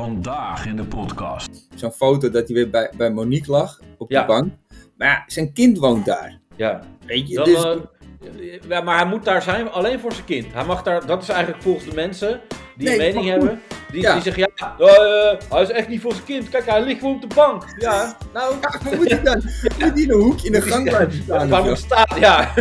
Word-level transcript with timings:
Vandaag 0.00 0.66
in 0.66 0.76
de 0.76 0.84
podcast. 0.84 1.48
Zo'n 1.74 1.90
foto 1.92 2.30
dat 2.30 2.46
hij 2.46 2.56
weer 2.56 2.70
bij, 2.70 2.90
bij 2.96 3.10
Monique 3.10 3.50
lag 3.50 3.80
op 3.98 4.10
Ja. 4.10 4.20
de 4.20 4.26
bank. 4.26 4.52
Maar 4.96 5.08
ja, 5.08 5.22
zijn 5.26 5.52
kind 5.52 5.78
woont 5.78 6.04
daar. 6.06 6.38
Ja. 6.56 6.80
Weet 7.06 7.28
je, 7.28 7.34
Dan, 7.34 7.44
dus... 7.44 7.64
eh, 7.64 8.60
ja, 8.68 8.80
maar 8.80 8.96
hij 8.96 9.06
moet 9.06 9.24
daar 9.24 9.42
zijn 9.42 9.70
alleen 9.70 10.00
voor 10.00 10.12
zijn 10.12 10.24
kind. 10.24 10.46
Hij 10.52 10.64
mag 10.64 10.82
daar, 10.82 11.06
dat 11.06 11.22
is 11.22 11.28
eigenlijk 11.28 11.62
volgens 11.62 11.84
de 11.84 11.94
mensen 11.94 12.40
die 12.76 12.88
Nee, 12.88 12.98
een 13.08 13.14
mening 13.14 13.30
hebben. 13.30 13.60
Die, 13.92 14.00
Ja. 14.00 14.12
die 14.12 14.22
zeggen, 14.22 14.50
ja, 14.54 14.76
eh, 14.78 15.40
hij 15.50 15.62
is 15.62 15.70
echt 15.70 15.88
niet 15.88 16.00
voor 16.00 16.12
zijn 16.12 16.24
kind. 16.24 16.48
Kijk, 16.48 16.66
hij 16.66 16.82
ligt 16.84 17.00
gewoon 17.00 17.14
op 17.14 17.20
de 17.28 17.34
bank. 17.34 17.64
Ja, 17.78 18.16
nou, 18.32 18.54
Ja, 18.60 18.96
moet 18.96 19.10
hij 19.10 19.22
dan 19.22 19.42
moet 19.78 19.92
hij 19.92 20.02
in 20.02 20.10
een 20.10 20.20
hoekje 20.20 20.46
in 20.46 20.52
de 20.52 20.62
gang 20.62 20.84
blijven 20.88 21.22
staan? 21.22 21.48
waar 21.48 21.64
moet 21.64 21.78
staan? 21.78 22.20
Ja. 22.20 22.54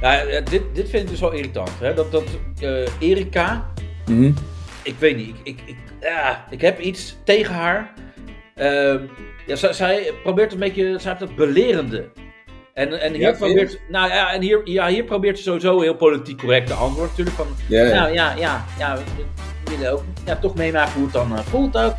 ja 0.00 0.40
dit, 0.40 0.62
dit 0.74 0.88
vind 0.88 1.02
ik 1.02 1.08
dus 1.08 1.20
wel 1.20 1.32
irritant. 1.32 1.70
Hè? 1.80 1.94
Dat, 1.94 2.12
dat 2.12 2.24
eh, 2.60 2.86
Erika, 2.98 3.70
Mhm. 4.06 4.32
Ik 4.82 4.94
weet 4.98 5.16
niet, 5.16 5.28
ik, 5.28 5.38
ik, 5.44 5.60
ik, 5.66 5.76
ja, 6.00 6.44
ik 6.50 6.60
heb 6.60 6.80
iets 6.80 7.16
tegen 7.24 7.54
haar. 7.54 7.92
Ehm, 8.54 8.98
ja, 9.46 9.56
zij, 9.56 9.72
zij 9.72 10.12
probeert 10.22 10.52
een 10.52 10.58
beetje, 10.58 10.98
zij 10.98 11.10
heeft 11.10 11.20
dat 11.26 11.36
belerende. 11.36 12.10
En, 12.74 13.00
en 13.00 13.12
hier 13.12 13.20
Ja, 13.20 13.32
probeert, 13.32 13.78
nou 13.88 14.08
ja, 14.08 14.32
en 14.32 14.42
hier, 14.42 14.60
ja, 14.64 14.88
hier 14.88 15.04
probeert 15.04 15.36
ze 15.36 15.42
sowieso 15.42 15.80
heel 15.80 15.94
politiek 15.94 16.38
correct 16.38 16.66
te 16.66 16.74
antwoorden 16.74 17.08
natuurlijk. 17.08 17.36
Van, 17.36 17.46
Ja, 17.68 17.82
ja. 17.84 17.94
nou 17.94 18.12
ja, 18.12 18.34
ja, 18.36 18.64
ja, 18.78 18.96
we 18.96 19.76
willen 19.76 19.92
ook 19.92 20.02
ja, 20.24 20.36
toch 20.36 20.54
meemaken 20.54 20.92
hoe 20.92 21.02
het 21.04 21.12
dan 21.12 21.36
eh, 21.36 21.44
voelt 21.44 21.76
ook. 21.76 21.94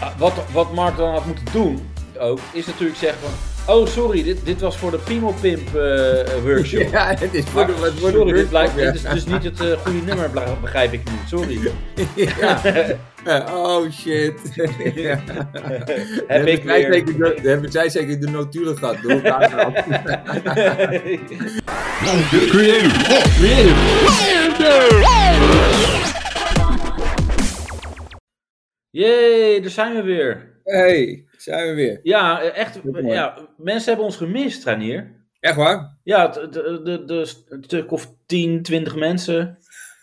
Ah, 0.00 0.18
Wat, 0.18 0.32
wat 0.52 0.72
Mark 0.72 0.96
dan 0.96 1.10
had 1.10 1.24
moeten 1.26 1.44
doen, 1.52 1.90
ook, 2.18 2.38
is 2.52 2.66
natuurlijk 2.66 2.98
zeggen 2.98 3.20
van, 3.20 3.30
oh 3.66 3.86
sorry, 3.86 4.22
dit, 4.22 4.44
dit 4.44 4.60
was 4.60 4.76
voor 4.76 4.90
de 4.90 4.98
Piemelpimp 4.98 5.74
eh, 5.74 6.42
workshop. 6.42 6.88
Ja, 6.92 7.14
het 7.18 7.34
is 7.34 7.44
voor 7.44 7.54
Maar, 7.54 7.66
de, 7.66 7.80
wat 7.80 7.92
voor 7.92 8.10
de 8.10 8.16
sorry, 8.16 8.32
dit, 8.32 8.34
workshop, 8.34 8.48
blijkt, 8.48 8.74
ja. 8.74 8.80
dit 8.84 8.94
is 8.94 9.02
dus 9.02 9.26
niet 9.26 9.44
het 9.44 9.60
eh, 9.60 9.78
goede 9.78 10.00
nummer, 10.06 10.30
begrijp 10.60 10.92
ik 10.92 11.00
nu. 11.04 11.12
Sorry. 11.26 11.58
Ja. 13.24 13.54
Oh 13.54 13.90
shit. 13.90 14.40
Ja. 14.94 15.20
Heb 16.26 16.46
ik 16.46 16.62
zij 16.64 16.88
weer. 16.88 16.92
zeker 16.92 17.18
de, 17.42 17.48
hebben 17.48 17.72
zij 17.72 17.88
zeker 17.88 18.20
de 18.20 18.30
notulen 18.30 18.78
gehad 18.78 18.96
door 19.02 19.10
elkaar 19.10 19.50
gehaald. 19.50 19.74
Jee, 28.90 29.60
daar 29.60 29.70
zijn 29.70 29.94
we 29.94 30.02
weer. 30.02 30.60
hey, 30.64 31.24
zijn 31.42 31.68
we 31.68 31.74
weer. 31.74 32.00
Ja, 32.02 32.42
eh, 32.42 32.58
echt. 32.58 32.80
Ja, 33.02 33.48
mensen 33.56 33.88
hebben 33.88 34.04
ons 34.04 34.16
gemist, 34.16 34.64
Ranier. 34.64 35.20
Echt 35.40 35.56
waar? 35.56 35.98
Ja, 36.04 36.28
de, 36.28 37.24
stuk 37.60 37.90
of 37.92 38.14
10, 38.26 38.62
20 38.62 38.96
mensen. 38.96 39.58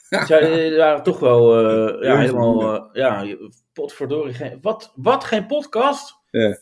Zij 0.27 0.75
waren 0.77 1.03
toch 1.03 1.19
wel 1.19 1.57
eh, 1.67 2.01
ja, 2.09 2.17
helemaal. 2.17 2.73
eh, 2.73 2.89
ja, 2.93 3.35
potverdorie. 3.73 4.33
Geen, 4.33 4.57
wat, 4.61 4.93
wat, 4.95 5.23
geen 5.23 5.45
podcast? 5.45 6.17
Ja, 6.29 6.57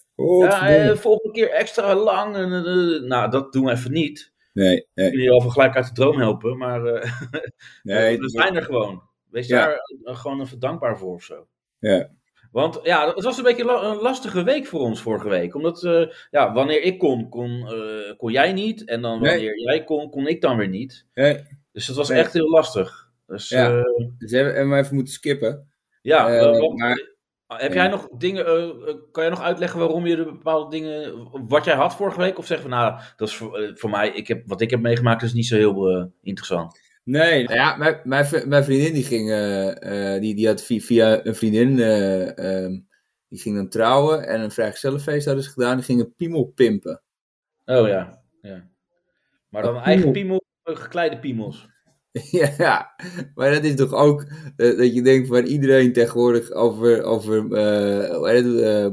eh, 0.68 0.96
volgende 0.96 1.34
keer 1.34 1.50
extra 1.50 1.96
lang. 1.96 2.36
En, 2.36 2.52
eh, 2.52 2.96
eh, 2.96 3.02
nou, 3.04 3.30
dat 3.30 3.54
doen 3.54 3.66
we 3.66 3.72
even 3.72 3.92
niet. 3.92 4.34
nee, 4.54 4.88
nee, 4.94 5.18
je 5.18 5.32
al 5.32 5.40
gelijk 5.40 5.76
uit 5.76 5.86
de 5.86 5.92
droom 5.94 6.18
helpen, 6.20 6.58
maar 6.58 6.86
eh, 6.86 7.12
nee. 7.84 8.18
we 8.18 8.30
zijn 8.30 8.56
er 8.56 8.64
gewoon. 8.64 9.02
Wees 9.30 9.48
Ja. 9.48 9.66
daar 9.66 9.74
eh, 10.04 10.16
gewoon 10.18 10.42
even 10.42 10.60
dankbaar 10.60 10.98
voor 10.98 11.14
of 11.14 11.24
zo. 11.24 11.48
Ja. 11.80 12.10
Want 12.58 12.80
ja, 12.84 13.14
het 13.14 13.24
was 13.24 13.38
een 13.38 13.44
beetje 13.44 13.66
la- 13.66 13.84
een 13.84 13.98
lastige 14.02 14.44
week 14.44 14.66
voor 14.66 14.80
ons 14.80 15.02
vorige 15.02 15.30
week. 15.30 15.56
Omdat 15.56 15.84
eh, 15.84 16.08
ja, 16.32 16.54
wanneer 16.54 16.82
ik 16.82 17.00
kon, 17.00 17.30
kon, 17.30 17.68
eh, 17.68 18.18
kon 18.18 18.32
jij 18.32 18.54
niet. 18.54 18.86
En 18.86 19.02
dan 19.02 19.22
Nee. 19.22 19.32
wanneer 19.32 19.60
jij 19.62 19.84
kon, 19.84 20.10
kon 20.10 20.28
ik 20.28 20.42
dan 20.42 20.58
weer 20.58 20.68
niet. 20.70 21.06
nee. 21.14 21.44
Dus 21.72 21.86
dat 21.86 21.96
was 21.96 22.10
Nee. 22.10 22.20
echt 22.20 22.34
heel 22.34 22.50
lastig. 22.50 23.10
Dus 23.28 23.50
Ja. 23.50 23.70
ja, 23.70 23.84
Dus 24.18 24.32
hebben 24.32 24.54
hebben 24.56 24.74
we 24.76 24.82
even 24.84 24.96
moeten 24.96 25.14
skippen. 25.14 25.70
ja 26.02 26.24
maar- 26.76 27.16
heb 27.48 27.74
jij 27.74 27.88
nog 27.88 28.08
dingen, 28.18 28.46
kan 29.12 29.24
jij 29.24 29.30
nog 29.30 29.42
uitleggen 29.42 29.80
waarom 29.80 30.06
je 30.08 30.16
de 30.16 30.24
bepaalde 30.26 30.70
dingen, 30.70 31.28
wat 31.48 31.66
jij 31.66 31.76
had 31.76 31.96
vorige 31.96 32.20
week? 32.20 32.38
Of 32.38 32.46
zeggen 32.46 32.70
van 32.70 32.80
nou, 32.80 33.00
dat 33.18 33.28
is 33.28 33.36
voor, 33.36 33.72
voor 33.74 33.90
mij, 33.90 34.10
ik 34.10 34.28
heb, 34.28 34.44
wat 34.46 34.62
ik 34.62 34.70
heb 34.70 34.80
meegemaakt 34.80 35.22
is 35.22 35.34
niet 35.34 35.46
zo 35.46 35.56
heel 35.56 36.12
interessant. 36.22 36.80
Nee, 37.08 37.44
nou 37.44 37.56
ja, 37.56 37.76
mijn, 37.76 38.00
mijn, 38.04 38.50
mijn 38.50 38.64
vriendin 38.64 38.94
die 38.94 39.04
ging, 39.04 39.30
eh, 39.30 40.14
eh, 40.16 40.22
die, 40.22 40.36
die 40.36 40.48
had 40.48 40.64
via, 40.64 40.80
via 40.80 41.26
een 41.26 41.36
vriendin, 41.36 41.80
eh, 41.80 42.38
ehm, 42.38 42.80
die 43.28 43.40
ging 43.40 43.56
dan 43.56 43.70
trouwen 43.70 44.28
en 44.28 44.42
een 44.42 44.52
vrijgezellenfeest 44.52 45.26
hadden 45.26 45.44
ze 45.44 45.50
gedaan, 45.50 45.76
die 45.76 45.86
gingen 45.86 46.16
piemel 46.16 46.46
pimpen. 46.56 47.02
Oh 47.66 47.88
ja, 47.88 48.24
ja. 48.42 48.68
Maar 49.50 49.62
dan 49.62 49.74
Wat 49.74 49.84
eigen 49.84 50.12
piemel? 50.12 50.44
gekleide 50.64 51.20
piemels. 51.20 51.68
ja, 52.58 52.96
maar 53.36 53.52
dat 53.52 53.64
is 53.64 53.76
toch 53.76 53.94
ook 53.94 54.26
dat 54.56 54.94
je 54.94 55.02
denkt 55.02 55.28
van 55.28 55.46
iedereen 55.46 55.94
tegenwoordig 55.94 56.52
over, 56.52 57.04
over 57.04 57.48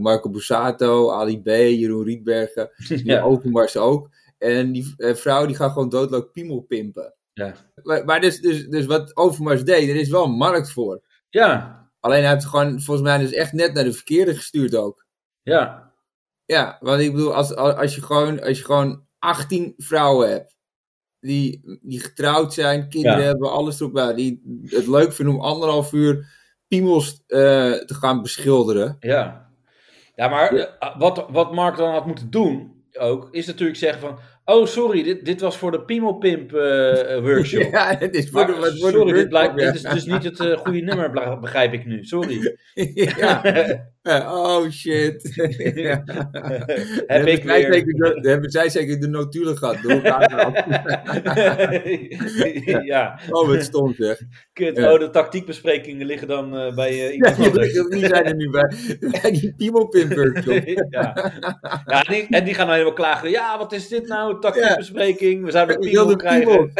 Marco 0.00 0.30
Bussato, 0.30 1.10
Ali 1.10 1.42
B, 1.42 1.46
Jeroen 1.46 2.04
Rietbergen, 2.04 2.70
die 2.88 3.04
Ja. 3.04 3.22
Overmars 3.22 3.76
ook. 3.76 4.10
En 4.38 4.72
die 4.72 4.94
vrouw 4.96 5.46
die 5.46 5.56
gaat 5.56 5.72
gewoon 5.72 5.88
doodleuk 5.88 6.32
piemel 6.32 6.60
pimpen. 6.60 7.14
Ja. 7.34 7.54
Maar, 8.04 8.20
dus, 8.20 8.40
dus, 8.40 8.66
dus 8.68 8.86
wat 8.86 9.16
Overmars 9.16 9.64
deed, 9.64 9.88
er 9.88 9.96
is 9.96 10.08
wel 10.08 10.24
een 10.24 10.36
markt 10.36 10.70
voor. 10.72 11.02
Ja, 11.30 11.82
Alleen 12.00 12.20
hij 12.20 12.30
heeft 12.30 12.42
het 12.42 12.50
gewoon 12.52 12.80
volgens 12.80 13.06
mij 13.08 13.18
dus 13.18 13.32
echt 13.32 13.52
net 13.52 13.72
naar 13.74 13.84
de 13.84 13.92
verkeerde 13.92 14.34
gestuurd 14.34 14.74
ook. 14.76 15.06
ja, 15.42 15.92
Ja, 16.44 16.76
want 16.80 17.00
ik 17.00 17.12
bedoel, 17.12 17.34
als, 17.34 17.54
als, 17.54 17.94
je, 17.94 18.02
gewoon, 18.02 18.42
als 18.42 18.58
je 18.58 18.64
gewoon 18.64 19.06
18 19.18 19.74
vrouwen 19.76 20.30
hebt. 20.30 20.56
Die, 21.20 21.78
die 21.82 22.00
getrouwd 22.00 22.54
zijn, 22.54 22.88
kinderen 22.88 23.18
Ja. 23.18 23.24
hebben, 23.24 23.50
alles 23.52 23.80
erop. 23.80 23.92
bij, 23.92 24.14
Die 24.14 24.62
het 24.64 24.86
leuk 24.86 25.12
vinden 25.12 25.34
om 25.34 25.40
anderhalf 25.40 25.92
uur 25.92 26.26
piemels 26.68 27.22
eh, 27.26 27.38
te 27.72 27.94
gaan 27.94 28.22
beschilderen. 28.22 28.96
ja. 29.00 29.42
Ja, 30.16 30.28
maar 30.28 30.76
wat, 30.98 31.26
wat 31.30 31.52
Mark 31.52 31.76
dan 31.76 31.92
had 31.92 32.06
moeten 32.06 32.30
doen, 32.30 32.84
ook, 32.92 33.28
is 33.30 33.46
natuurlijk 33.46 33.78
zeggen 33.78 34.00
van... 34.00 34.18
Oh, 34.46 34.66
sorry, 34.66 35.02
dit, 35.02 35.24
dit 35.24 35.40
was 35.40 35.56
voor 35.56 35.70
de 35.70 35.82
Piemelpimp 35.82 36.54
eh, 36.54 37.14
eh, 37.14 37.22
workshop. 37.22 37.62
Ja, 37.72 37.96
het 37.98 38.14
is 38.14 38.30
voor 38.30 38.46
de, 38.46 38.52
voor 38.52 38.90
sorry, 38.90 39.12
dit, 39.12 39.28
blijkt, 39.28 39.56
dit 39.56 39.74
is 39.74 39.82
dus 39.82 40.04
niet 40.04 40.24
het 40.24 40.40
eh, 40.40 40.56
goede 40.56 40.80
nummer, 40.80 41.40
begrijp 41.40 41.72
ik 41.72 41.86
nu. 41.86 42.04
Sorry. 42.04 42.56
ja. 42.94 43.42
Ja, 44.06 44.32
Oh 44.34 44.70
shit. 44.70 45.34
ja. 45.74 46.02
Heb 46.04 47.04
hebben 47.06 47.32
ik 47.32 47.42
zij 47.42 47.60
weer. 47.60 47.72
Zeker 47.72 47.94
de, 47.94 48.28
hebben 48.28 48.50
zij 48.50 48.68
zeker 48.68 49.00
de 49.00 49.08
notulen 49.08 49.56
gehad 49.58 49.76
door 49.82 49.92
ja, 52.84 53.18
Oh, 53.30 53.48
wat 53.48 53.62
stom 53.62 53.94
zeg. 53.94 54.20
kut. 54.52 54.76
Ja. 54.76 54.92
Oh, 54.92 54.98
de 54.98 55.10
tactiekbesprekingen 55.10 56.06
liggen 56.06 56.28
dan 56.28 56.56
eh, 56.56 56.74
bij 56.74 56.94
Ja, 56.96 57.10
iemand 57.10 57.36
die, 57.36 57.46
anders. 57.46 57.72
die 57.88 58.06
zijn 58.06 58.24
er 58.24 58.34
nu 58.34 58.50
bij. 58.50 58.72
Bij 59.20 59.30
die 59.30 59.54
piemelpimp 59.56 60.12
workshop. 60.14 60.62
ja. 60.90 61.32
ja 61.86 62.02
en, 62.02 62.12
die, 62.12 62.26
en 62.30 62.44
die 62.44 62.54
gaan 62.54 62.64
dan 62.66 62.74
helemaal 62.74 62.94
klagen. 62.96 63.30
Ja, 63.30 63.58
wat 63.58 63.72
is 63.72 63.88
dit 63.88 64.08
nou? 64.08 64.40
Tactiekbespreking. 64.40 65.44
We 65.44 65.50
zouden 65.50 65.80
wilde 65.80 66.16
krijgen. 66.16 66.72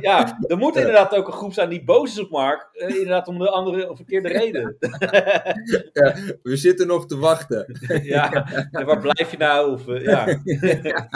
ja, 0.00 0.38
er 0.46 0.56
moet 0.56 0.76
inderdaad 0.76 1.14
ook 1.14 1.26
een 1.26 1.32
groep 1.32 1.52
zijn 1.52 1.68
die 1.68 1.84
boos 1.84 2.10
is 2.12 2.20
op 2.20 2.30
Mark. 2.30 2.68
eh, 2.72 2.88
inderdaad 2.88 3.28
om 3.28 3.38
de 3.38 3.50
andere 3.50 3.90
verkeerde 3.96 4.28
reden. 4.28 4.76
Ja, 5.92 6.14
we 6.42 6.56
zitten 6.56 6.86
nog 6.86 7.06
te 7.06 7.18
wachten. 7.18 7.78
ja, 8.02 8.46
en 8.70 8.86
waar 8.86 9.00
blijf 9.00 9.30
je 9.30 9.36
nou? 9.36 9.72
Of, 9.72 9.88
eh, 9.88 10.02
ja. 10.04 10.24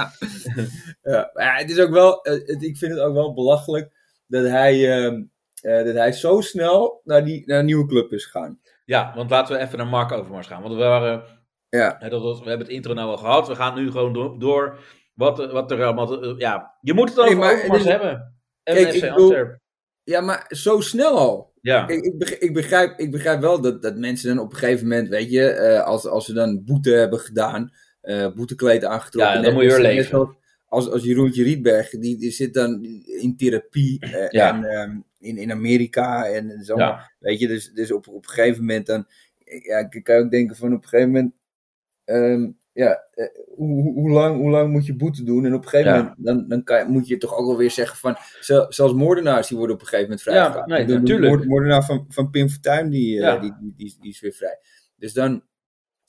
Ja, 1.02 1.30
maar 1.34 1.44
ja, 1.44 1.54
het 1.56 1.70
is 1.70 1.78
ook 1.80 1.90
wel, 1.90 2.22
eh, 2.22 2.32
het- 2.32 2.62
ik 2.62 2.76
vind 2.76 2.92
het 2.92 3.00
ook 3.00 3.14
wel 3.14 3.34
belachelijk 3.34 3.92
dat 4.26 4.44
hij, 4.46 4.98
ehm, 5.04 5.22
eh, 5.62 5.84
dat 5.84 5.94
hij 5.94 6.12
zo 6.12 6.40
snel 6.40 7.00
naar, 7.04 7.24
die, 7.24 7.42
naar 7.46 7.58
een 7.58 7.64
nieuwe 7.64 7.86
club 7.86 8.12
is 8.12 8.24
gegaan. 8.24 8.60
ja, 8.84 9.12
want 9.16 9.30
laten 9.30 9.56
we 9.56 9.62
even 9.62 9.78
naar 9.78 9.86
Mark 9.86 10.12
Overmars 10.12 10.46
gaan. 10.46 10.62
Want 10.62 10.74
we 10.74 10.80
waren... 10.80 11.24
Ja, 11.68 11.96
hè, 11.98 12.08
dat 12.08 12.22
was, 12.22 12.38
we 12.40 12.48
hebben 12.48 12.66
het 12.66 12.76
intro 12.76 12.94
nou 12.94 13.10
al 13.10 13.16
gehad. 13.16 13.48
We 13.48 13.54
gaan 13.56 13.74
nu 13.74 13.90
gewoon 13.90 14.12
door. 14.12 14.38
door 14.38 14.78
wat, 15.14 15.52
wat 15.52 15.70
er 15.70 15.84
allemaal... 15.84 16.38
ja, 16.38 16.74
je 16.80 16.94
moet 16.94 17.08
het 17.08 17.18
over 17.18 17.36
maar 17.36 17.54
Overmars 17.54 17.80
is- 17.82 17.88
hebben. 17.88 18.34
En 18.62 18.74
Kijk, 18.74 18.94
FC 18.94 19.00
bedoel- 19.00 19.58
ja 20.02 20.20
maar 20.20 20.44
zo 20.48 20.80
snel 20.80 21.18
al. 21.18 21.49
Ja, 21.60 21.84
Kijk, 21.84 22.04
ik, 22.04 22.18
begrijp, 22.18 22.40
ik, 22.42 22.52
begrijp, 22.54 22.98
ik 22.98 23.10
begrijp 23.10 23.40
wel 23.40 23.60
dat, 23.60 23.82
dat 23.82 23.96
mensen 23.96 24.28
dan 24.36 24.44
op 24.44 24.52
een 24.52 24.58
gegeven 24.58 24.88
moment, 24.88 25.08
weet 25.08 25.30
je, 25.30 25.42
eh, 25.50 25.82
als, 25.84 26.06
als 26.06 26.24
ze 26.26 26.32
dan 26.32 26.64
boete 26.64 26.90
hebben 26.90 27.18
gedaan, 27.18 27.72
eh 28.00 28.32
boetekleed 28.34 28.84
aangetrokken. 28.84 29.34
Ja, 29.36 29.42
dan 29.42 29.52
moet 29.52 29.62
je 29.62 29.68
weer 29.68 29.80
leven. 29.80 30.08
zoals- 30.10 30.34
Als, 30.66 30.90
als 30.90 31.02
Jeroentje 31.04 31.42
Rietberg, 31.42 31.90
die, 31.90 32.16
die 32.18 32.30
zit 32.30 32.54
dan 32.54 32.84
in 33.04 33.36
therapie 33.36 34.00
eh, 34.00 34.28
Ja. 34.30 34.54
en, 34.56 34.64
ehm, 34.64 34.96
in, 35.18 35.36
in 35.38 35.50
Amerika 35.52 36.24
en, 36.26 36.50
en 36.50 36.64
zo. 36.64 36.76
ja, 36.78 37.10
Weet 37.18 37.38
je, 37.40 37.46
dus, 37.46 37.72
dus 37.72 37.92
op, 37.92 38.08
op 38.08 38.22
een 38.24 38.28
gegeven 38.30 38.60
moment 38.60 38.86
dan, 38.86 39.06
ja, 39.44 39.86
ik 39.90 40.04
kan 40.04 40.16
ook 40.16 40.30
denken 40.30 40.56
van 40.56 40.72
op 40.74 40.82
een 40.82 40.88
gegeven 40.88 41.10
moment, 41.12 41.32
ehm, 42.04 42.50
ja, 42.72 43.04
eh, 43.12 43.26
hoe, 43.56 43.92
hoe- 43.92 44.10
lang, 44.10 44.36
hoe 44.36 44.50
lang 44.50 44.70
moet 44.72 44.86
je 44.86 44.96
boete 44.96 45.22
doen? 45.24 45.44
En 45.44 45.54
op 45.54 45.62
een 45.62 45.68
gegeven 45.68 45.92
Ja. 45.92 45.96
moment, 45.98 46.16
dan, 46.18 46.48
dan 46.48 46.62
kan 46.64 46.78
je, 46.78 46.84
moet 46.84 47.08
je 47.08 47.16
toch 47.16 47.34
ook 47.36 47.46
wel 47.46 47.56
weer 47.56 47.70
zeggen 47.70 47.96
van, 47.98 48.16
zel- 48.40 48.72
zelfs 48.72 48.92
moordenaars 48.92 49.48
die 49.48 49.56
worden 49.56 49.74
op 49.76 49.80
een 49.82 49.88
gegeven 49.88 50.08
moment 50.10 50.22
vrijgelaten. 50.22 50.68
nee, 50.68 50.84
de, 50.86 50.92
de 50.92 50.98
natuurlijk. 50.98 51.32
moord- 51.32 51.48
moordenaar 51.48 51.84
van, 51.84 52.04
van 52.08 52.30
Pim 52.30 52.48
Fortuyn, 52.48 52.90
die, 52.90 53.16
eh, 53.16 53.22
Ja. 53.22 53.38
die, 53.38 53.52
die, 53.60 53.72
die, 53.76 53.96
die 54.00 54.10
is 54.10 54.20
weer 54.20 54.32
vrij. 54.32 54.58
Dus 54.96 55.12
dan, 55.12 55.42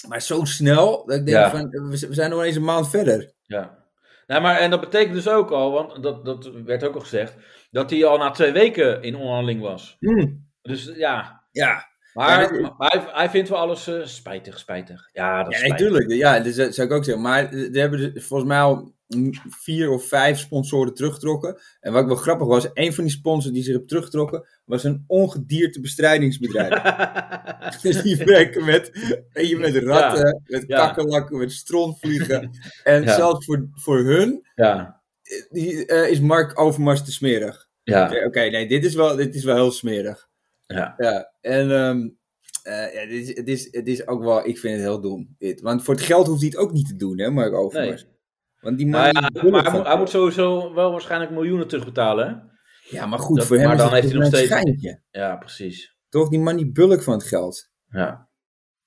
maar 0.07 0.21
zo 0.21 0.43
snel, 0.43 1.05
dat 1.05 1.15
ik 1.17 1.25
denk 1.25 1.37
Ja. 1.37 1.49
van, 1.49 1.69
we, 1.69 1.97
zijn 2.09 2.29
nog 2.29 2.43
eens 2.43 2.55
een 2.55 2.63
maand 2.63 2.89
verder. 2.89 3.33
ja. 3.43 3.79
Nou, 4.27 4.43
maar, 4.43 4.57
en 4.59 4.69
dat 4.69 4.79
betekent 4.79 5.13
dus 5.13 5.27
ook 5.29 5.51
al, 5.51 5.71
want 5.71 6.03
dat, 6.03 6.25
dat 6.25 6.51
werd 6.65 6.83
ook 6.83 6.93
al 6.95 6.99
gezegd, 7.01 7.35
dat 7.71 7.89
hij 7.89 8.05
al 8.05 8.17
na 8.17 8.31
twee 8.31 8.51
weken 8.51 9.01
in 9.03 9.15
onderhandeling 9.15 9.61
was. 9.61 9.95
Hmm. 9.99 10.49
Dus 10.61 10.91
ja, 10.95 11.43
Ja, 11.51 11.85
Maar, 12.13 12.41
Ja, 12.53 12.61
dat- 12.61 12.77
maar 12.77 12.89
hij, 12.91 13.11
hij 13.13 13.29
vindt 13.29 13.49
wel 13.49 13.57
alles 13.57 13.87
eh, 13.87 14.05
spijtig, 14.05 14.59
spijtig. 14.59 15.09
Ja, 15.13 15.43
dat 15.43 15.53
is 15.53 15.61
Ja, 15.61 15.67
natuurlijk. 15.67 16.11
Ja, 16.11 16.39
dat 16.39 16.53
zou 16.53 16.87
ik 16.87 16.91
ook 16.91 17.03
zeggen. 17.03 17.23
Maar 17.23 17.53
er 17.53 17.79
hebben 17.79 17.99
er 18.15 18.21
volgens 18.21 18.49
mij 18.49 18.59
al 18.61 18.93
vier 19.49 19.89
of 19.89 20.07
vijf 20.07 20.39
sponsoren 20.39 20.93
teruggetrokken. 20.93 21.61
En 21.79 21.93
wat 21.93 22.01
ook 22.01 22.07
wel 22.07 22.17
grappig 22.17 22.47
was, 22.47 22.67
een 22.73 22.93
van 22.93 23.03
die 23.03 23.13
sponsors 23.13 23.53
die 23.53 23.63
zich 23.63 23.75
heeft 23.75 23.87
teruggetrokken, 23.87 24.47
was 24.65 24.83
een 24.83 25.03
ongediertebestrijdingsbedrijf. 25.07 26.81
dus 27.81 28.01
die 28.01 28.17
werken 28.17 28.65
met, 28.65 28.89
je, 29.33 29.57
met 29.57 29.75
ratten, 29.75 30.41
met 30.45 30.65
kakkerlakken, 30.65 31.37
met 31.37 31.51
strontvliegen. 31.51 32.51
En 32.83 33.07
zelfs 33.19 33.45
voor, 33.45 33.67
voor 33.73 33.97
hun 33.99 34.47
ja, 34.55 35.01
eh, 35.23 35.41
die, 35.49 35.85
eh, 35.85 36.09
is 36.09 36.19
Mark 36.19 36.59
Overmars 36.59 37.03
te 37.03 37.11
smerig. 37.11 37.67
ja, 37.83 38.05
Oké, 38.05 38.25
Oké, 38.25 38.39
nee, 38.39 38.67
dit 38.67 38.85
is, 38.85 38.93
wel, 38.95 39.15
dit 39.15 39.35
is 39.35 39.43
wel 39.43 39.55
heel 39.55 39.71
smerig. 39.71 40.29
Ja. 40.73 40.93
Ja, 40.97 41.31
en 41.41 41.71
ehm, 41.71 42.09
eh, 42.63 42.93
ja, 42.93 43.05
dit 43.09 43.27
is, 43.29 43.35
het, 43.37 43.47
is, 43.47 43.67
het 43.71 43.87
is 43.87 44.07
ook 44.07 44.23
wel, 44.23 44.47
ik 44.47 44.57
vind 44.59 44.73
het 44.73 44.83
heel 44.83 45.01
dom. 45.01 45.35
Dit. 45.37 45.61
Want 45.61 45.83
voor 45.83 45.93
het 45.93 46.03
geld 46.03 46.27
hoeft 46.27 46.39
hij 46.41 46.49
het 46.49 46.57
ook 46.57 46.71
niet 46.71 46.87
te 46.87 46.95
doen, 46.95 47.19
hè, 47.19 47.29
Mark 47.29 47.53
Overmars. 47.53 48.05
Want 48.59 48.77
die 48.77 48.87
man 48.87 49.01
Nou 49.01 49.11
die 49.13 49.21
ja, 49.21 49.49
maar 49.51 49.63
hij 49.63 49.71
moet, 49.73 49.87
hij 49.87 49.97
moet 49.97 50.09
sowieso 50.09 50.73
wel 50.73 50.91
waarschijnlijk 50.91 51.31
miljoenen 51.31 51.67
terugbetalen. 51.67 52.27
hè? 52.27 52.49
Ja, 52.97 53.05
maar 53.05 53.19
goed, 53.19 53.37
dat- 53.37 53.45
voor 53.47 53.57
hem 53.57 53.67
maar 53.67 53.77
dan 53.77 53.85
het 53.85 53.95
heeft 53.95 54.07
hij 54.07 54.15
nog 54.15 54.23
een 54.31 54.35
steeds- 54.37 54.51
schijntje. 54.51 55.01
Ja, 55.11 55.35
precies. 55.35 55.95
Toch, 56.09 56.29
die 56.29 56.39
man 56.39 56.55
die 56.57 56.71
bulk 56.71 57.03
van 57.03 57.13
het 57.13 57.23
geld. 57.23 57.69
Ja, 57.87 58.29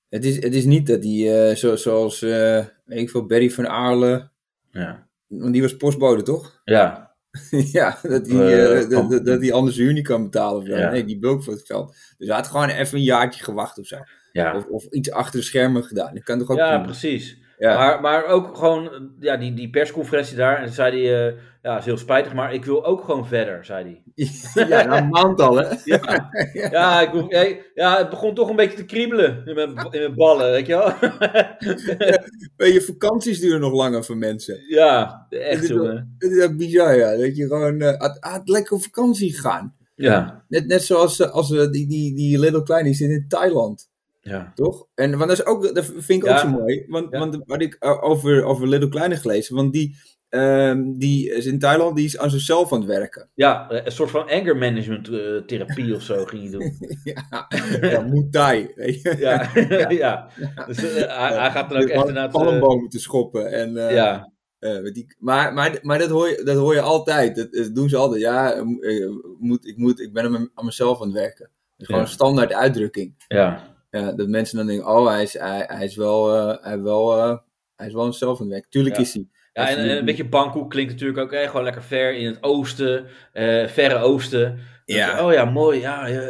Het 0.09 0.25
is, 0.25 0.43
het 0.43 0.55
is 0.55 0.65
niet 0.65 0.87
dat 0.87 1.03
hij, 1.03 1.49
eh, 1.49 1.55
zo, 1.55 1.75
zoals, 1.75 2.21
eh 2.21 2.65
weet 2.85 2.99
ik 2.99 3.09
veel, 3.09 3.25
Barry 3.25 3.49
van 3.49 3.67
Aarle, 3.67 4.29
ja. 4.71 5.07
want 5.27 5.53
die 5.53 5.61
was 5.61 5.77
postbode, 5.77 6.21
toch? 6.21 6.61
Ja, 6.63 7.04
ja, 7.79 7.97
dat 8.01 8.27
hij, 8.27 8.37
Eh, 8.37 8.81
eh, 8.81 8.89
dat, 8.89 9.09
dat, 9.09 9.25
dat 9.25 9.41
hij 9.41 9.53
anders 9.53 9.77
huur 9.77 9.93
niet 9.93 10.07
kan 10.07 10.23
betalen 10.23 10.61
of 10.61 10.67
zo. 10.67 10.75
Ja. 10.75 10.91
Nee, 10.91 11.05
die 11.05 11.19
bulk 11.19 11.43
van 11.43 11.53
het 11.53 11.65
geld. 11.65 11.95
Dus 12.17 12.27
hij 12.27 12.35
had 12.35 12.47
gewoon 12.47 12.69
even 12.69 12.97
een 12.97 13.03
jaartje 13.03 13.43
gewacht 13.43 13.79
of 13.79 13.85
zo. 13.85 13.97
ja. 14.31 14.55
Of, 14.55 14.65
of 14.65 14.85
iets 14.85 15.11
achter 15.11 15.39
de 15.39 15.45
schermen 15.45 15.83
gedaan. 15.83 16.13
Dat 16.13 16.23
kan 16.23 16.39
toch 16.39 16.49
ook 16.49 16.57
ja 16.57 16.79
precies. 16.79 17.37
Ja. 17.57 17.77
Maar, 17.77 18.01
maar 18.01 18.25
ook 18.25 18.57
gewoon, 18.57 19.11
ja, 19.19 19.37
die, 19.37 19.53
die 19.53 19.69
persconferentie 19.69 20.35
daar. 20.35 20.57
En 20.61 20.69
zei 20.69 21.07
hij, 21.07 21.27
eh, 21.27 21.33
ja, 21.61 21.77
is 21.77 21.85
heel 21.85 21.97
spijtig, 21.97 22.33
maar 22.33 22.53
ik 22.53 22.65
wil 22.65 22.85
ook 22.85 23.03
gewoon 23.03 23.27
verder, 23.27 23.65
zei 23.65 23.83
hij. 23.83 24.03
ja, 24.69 24.83
na 24.85 24.97
een 24.97 25.09
maand 25.09 25.41
al, 25.41 25.55
hè? 25.55 25.75
Ja, 25.83 26.29
ja, 26.53 27.01
ik 27.01 27.71
ja, 27.73 27.97
het 27.97 28.09
begon 28.09 28.33
toch 28.35 28.49
een 28.49 28.55
beetje 28.55 28.77
te 28.77 28.85
kriebelen 28.85 29.41
in 29.45 29.55
mijn, 29.55 29.69
in 29.69 29.99
mijn 29.99 30.15
ballen, 30.15 30.51
weet 30.51 30.65
je 30.65 30.73
wel? 30.73 30.93
Weet 32.57 32.73
je, 32.73 32.81
vakanties 32.81 33.39
duren 33.39 33.59
nog 33.59 33.73
langer 33.73 34.03
voor 34.03 34.17
mensen. 34.17 34.59
ja, 34.69 35.25
echt 35.29 35.67
wel- 35.67 35.77
jongen. 35.77 36.15
Het 36.17 36.31
is 36.31 36.55
bizar, 36.55 36.95
ja. 36.95 37.17
Dat 37.17 37.35
je 37.37 37.47
gewoon 37.47 37.81
had, 37.81 38.17
had 38.19 38.49
lekker 38.49 38.75
op 38.75 38.83
vakantie 38.83 39.33
gegaan. 39.33 39.75
Ja, 39.95 40.43
Net, 40.47 40.67
net 40.67 40.83
zoals 40.83 41.19
eh, 41.19 41.31
als, 41.31 41.51
eh, 41.51 41.69
die, 41.71 41.87
die, 41.87 42.15
die 42.15 42.39
Little 42.39 42.63
Klein, 42.63 42.83
die 42.83 42.93
zit 42.93 43.09
in 43.09 43.25
Thailand. 43.27 43.89
Ja, 44.29 44.51
Toch? 44.55 44.87
En 44.95 45.17
want 45.17 45.29
dat, 45.29 45.39
is 45.39 45.45
ook, 45.45 45.75
dat 45.75 45.85
vind 45.85 46.09
ik 46.09 46.25
Ja. 46.25 46.31
ook 46.33 46.39
zo 46.39 46.47
mooi. 46.49 46.85
Want, 46.87 47.11
Ja. 47.11 47.19
want 47.19 47.37
wat 47.45 47.61
ik 47.61 47.73
eh, 47.79 48.03
over, 48.03 48.43
over 48.43 48.67
Little 48.67 48.89
Klein 48.89 49.11
heb 49.11 49.19
gelezen. 49.19 49.55
Want 49.55 49.73
die, 49.73 49.95
ehm, 50.29 50.93
die 50.97 51.33
is 51.33 51.45
in 51.45 51.59
Thailand, 51.59 51.95
die 51.95 52.05
is 52.05 52.17
aan 52.17 52.29
zichzelf 52.29 52.73
aan 52.73 52.79
het 52.79 52.87
werken. 52.87 53.29
ja, 53.33 53.65
een 53.71 53.91
soort 53.91 54.09
van 54.11 54.29
anger 54.29 54.57
management 54.57 55.07
eh, 55.09 55.37
therapie 55.45 55.95
of 55.95 56.01
zo 56.01 56.25
ging 56.25 56.41
hij 56.41 56.51
doen. 56.51 56.77
ja, 57.13 57.47
ja 57.89 58.01
Muay 58.01 58.27
Thai. 58.31 58.71
Weet 58.75 59.01
je? 59.01 59.15
Ja, 59.17 59.49
ja. 59.89 60.29
Dus 60.67 60.77
eh, 60.77 61.17
hij, 61.19 61.37
hij 61.39 61.51
gaat 61.51 61.69
dan 61.69 61.81
ook 61.81 61.87
echt 61.87 62.07
inderdaad... 62.07 62.35
eh, 62.35 62.87
te 62.87 62.99
schoppen. 62.99 63.51
En, 63.51 63.77
eh, 63.87 63.95
ja, 63.95 64.31
eh, 64.59 64.79
met 64.81 64.93
die, 64.93 65.15
maar 65.19 65.53
maar, 65.53 65.79
maar 65.81 65.99
dat, 65.99 66.09
hoor 66.09 66.27
je, 66.29 66.41
dat 66.43 66.57
hoor 66.57 66.73
je 66.73 66.81
altijd. 66.81 67.35
Dat, 67.35 67.51
dat 67.53 67.75
doen 67.75 67.89
ze 67.89 67.97
altijd. 67.97 68.21
Ja, 68.21 68.53
eh, 68.53 68.59
eh, 69.03 69.09
moet, 69.39 69.67
ik, 69.67 69.77
moet, 69.77 69.99
ik 69.99 70.13
ben 70.13 70.49
aan, 70.53 70.65
mezelf 70.65 71.01
aan 71.01 71.07
het 71.07 71.15
werken. 71.17 71.49
Dat 71.49 71.51
is 71.77 71.85
gewoon 71.85 72.01
Ja. 72.01 72.07
een 72.07 72.13
standaard 72.13 72.53
uitdrukking. 72.53 73.15
ja, 73.27 73.74
Ja, 73.95 74.11
dat 74.11 74.27
mensen 74.27 74.57
dan 74.57 74.67
denken, 74.67 74.87
oh, 74.87 75.07
hij 75.07 75.23
is, 75.23 75.33
hij, 75.37 75.63
hij 75.67 75.85
is 75.85 75.95
wel, 75.95 76.35
eh, 76.35 76.63
hij 76.63 76.81
wel, 76.81 77.17
eh, 77.17 77.37
hij 77.75 77.87
is 77.87 77.93
wel 77.93 78.47
werk. 78.47 78.65
Tuurlijk 78.69 78.95
Ja. 78.95 79.01
is 79.01 79.13
hij. 79.13 79.27
Ja, 79.53 79.69
en, 79.69 79.77
en 79.77 79.97
een 79.97 80.05
beetje 80.05 80.29
Bangkok 80.29 80.69
klinkt 80.69 80.91
natuurlijk 80.91 81.19
ook 81.19 81.31
hè, 81.31 81.47
gewoon 81.47 81.63
lekker 81.63 81.83
ver 81.83 82.15
in 82.15 82.25
het 82.25 82.43
oosten, 82.43 83.05
eh, 83.33 83.67
verre 83.67 83.97
oosten. 83.97 84.59
Ja. 84.85 85.25
Oh 85.25 85.33
ja, 85.33 85.45
mooi, 85.45 85.79
ja, 85.79 86.07
ja, 86.07 86.21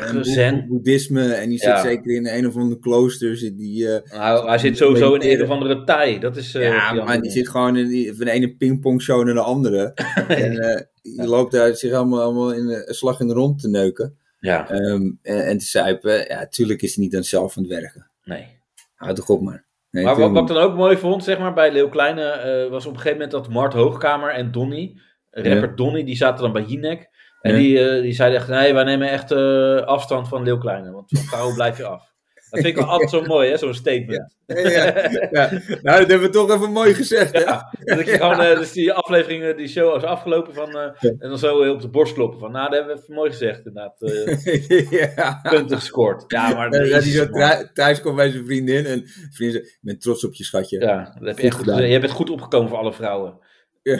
en 0.00 0.66
boeddhisme. 0.68 1.32
En 1.32 1.48
die 1.48 1.58
zit 1.58 1.78
zeker 1.78 2.14
in 2.14 2.26
een 2.26 2.46
of 2.46 2.56
andere 2.56 2.80
klooster. 2.80 3.36
Zit 3.36 3.58
die, 3.58 3.88
eh, 3.92 4.18
Nou, 4.18 4.48
hij 4.48 4.58
zit 4.58 4.76
sowieso 4.76 5.14
in 5.14 5.30
een 5.30 5.42
of 5.42 5.48
andere 5.48 5.84
Thai. 5.84 6.18
Dat 6.18 6.36
is. 6.36 6.54
eh, 6.54 6.62
ja, 6.62 6.92
die 6.92 7.02
maar 7.02 7.20
die 7.20 7.30
zit 7.30 7.48
gewoon 7.48 7.76
in 7.76 7.88
die, 7.88 8.14
van 8.14 8.24
de 8.24 8.30
ene 8.30 8.56
pingpongshow 8.56 9.24
naar 9.24 9.34
de 9.34 9.40
andere. 9.40 9.92
en 10.28 10.58
eh, 10.58 10.80
die 11.02 11.26
loopt 11.26 11.52
daar 11.52 11.74
zich 11.74 11.92
allemaal, 11.92 12.20
allemaal 12.20 12.52
in 12.52 12.68
een 12.68 12.94
slag 12.94 13.20
in 13.20 13.28
de 13.28 13.34
rond 13.34 13.60
te 13.60 13.68
neuken. 13.68 14.18
Ja, 14.44 14.68
ehm, 14.68 15.10
en, 15.22 15.46
en 15.46 15.58
te 15.58 15.64
zuipen. 15.64 16.24
Ja, 16.28 16.46
tuurlijk 16.46 16.82
is 16.82 16.94
hij 16.94 17.04
niet 17.04 17.14
aan 17.16 17.22
zichzelf 17.22 17.56
aan 17.56 17.62
het 17.62 17.72
werken. 17.72 18.10
nee. 18.24 18.62
Houd 18.94 19.16
toch 19.16 19.28
op, 19.28 19.42
maar. 19.42 19.64
Nee, 19.90 20.04
Maar 20.04 20.16
wat, 20.16 20.30
wat 20.30 20.42
ik 20.50 20.54
dan 20.54 20.62
ook 20.64 20.74
mooi 20.76 20.96
vond, 20.96 21.24
zeg 21.24 21.38
maar, 21.38 21.52
bij 21.54 21.72
Leeuw 21.72 21.88
Kleine, 21.88 22.22
eh, 22.22 22.70
was 22.70 22.86
op 22.86 22.90
een 22.92 22.96
gegeven 23.00 23.12
moment 23.18 23.30
dat 23.30 23.48
Mart 23.48 23.72
Hoogkamer 23.72 24.30
en 24.30 24.52
Donny, 24.52 24.98
rapper 25.30 25.76
Donny, 25.76 26.04
die 26.04 26.16
zaten 26.16 26.42
dan 26.42 26.52
bij 26.52 26.62
Jinek. 26.62 27.08
En 27.40 27.52
Ja. 27.52 27.58
die, 27.58 27.88
eh, 27.88 28.02
die 28.02 28.12
zeiden 28.12 28.38
echt, 28.38 28.48
nee, 28.48 28.74
wij 28.74 28.84
nemen 28.84 29.08
echt 29.10 29.30
eh, 29.30 29.76
afstand 29.76 30.28
van 30.28 30.42
Leeuw 30.42 30.58
Kleine, 30.58 30.90
want 30.92 31.08
van 31.10 31.22
vrouwen 31.24 31.54
blijf 31.54 31.76
je 31.76 31.84
af. 31.84 32.13
Dat 32.54 32.62
vind 32.62 32.76
ik 32.76 32.82
wel 32.82 32.90
altijd 32.90 33.10
zo 33.10 33.22
mooi, 33.22 33.50
hè, 33.50 33.56
zo'n 33.56 33.74
statement. 33.74 34.34
Ja, 34.46 34.58
ja, 34.58 34.84
ja. 35.30 35.50
Nou, 35.82 35.98
dat 35.98 36.08
hebben 36.10 36.20
we 36.20 36.28
toch 36.28 36.50
even 36.50 36.72
mooi 36.72 36.94
gezegd, 36.94 37.32
hè? 37.32 37.40
Ja, 37.40 37.72
dat 37.84 38.06
je 38.06 38.12
gewoon, 38.12 38.58
dus 38.58 38.72
die 38.72 38.92
afleveringen, 38.92 39.56
die 39.56 39.68
show 39.68 39.96
is 39.96 40.02
afgelopen 40.02 40.54
van, 40.54 40.78
eh, 40.78 41.10
en 41.18 41.28
dan 41.28 41.38
zo 41.38 41.62
heel 41.62 41.72
op 41.72 41.80
de 41.80 41.88
borst 41.88 42.14
kloppen 42.14 42.38
van, 42.38 42.52
nou, 42.52 42.70
dat 42.70 42.78
hebben 42.78 42.96
we 42.96 43.02
even 43.02 43.14
mooi 43.14 43.30
gezegd, 43.30 43.58
inderdaad, 43.66 44.02
eh, 44.02 44.90
ja. 45.16 45.40
punten 45.42 45.76
gescoord. 45.76 46.24
Ja, 46.26 46.54
maar 46.54 46.70
dat 46.70 46.88
Jezus, 46.88 47.14
zo 47.14 47.28
thuis 47.72 48.00
komt 48.00 48.16
bij 48.16 48.30
zijn 48.30 48.46
vriendin 48.46 48.86
en 48.86 49.02
vriendin 49.30 49.60
zegt, 49.60 49.74
ik 49.74 49.78
ben 49.80 49.98
trots 49.98 50.24
op 50.24 50.34
je 50.34 50.44
schatje. 50.44 50.80
Ja, 50.80 51.16
dat 51.18 51.28
heb 51.28 51.38
je 51.38 51.44
echt 51.44 51.56
goed 51.56 51.64
gedaan. 51.64 51.88
Je 51.88 52.00
bent 52.00 52.12
goed 52.12 52.30
opgekomen 52.30 52.68
voor 52.68 52.78
alle 52.78 52.92
vrouwen. 52.92 53.38
Ja. 53.82 53.98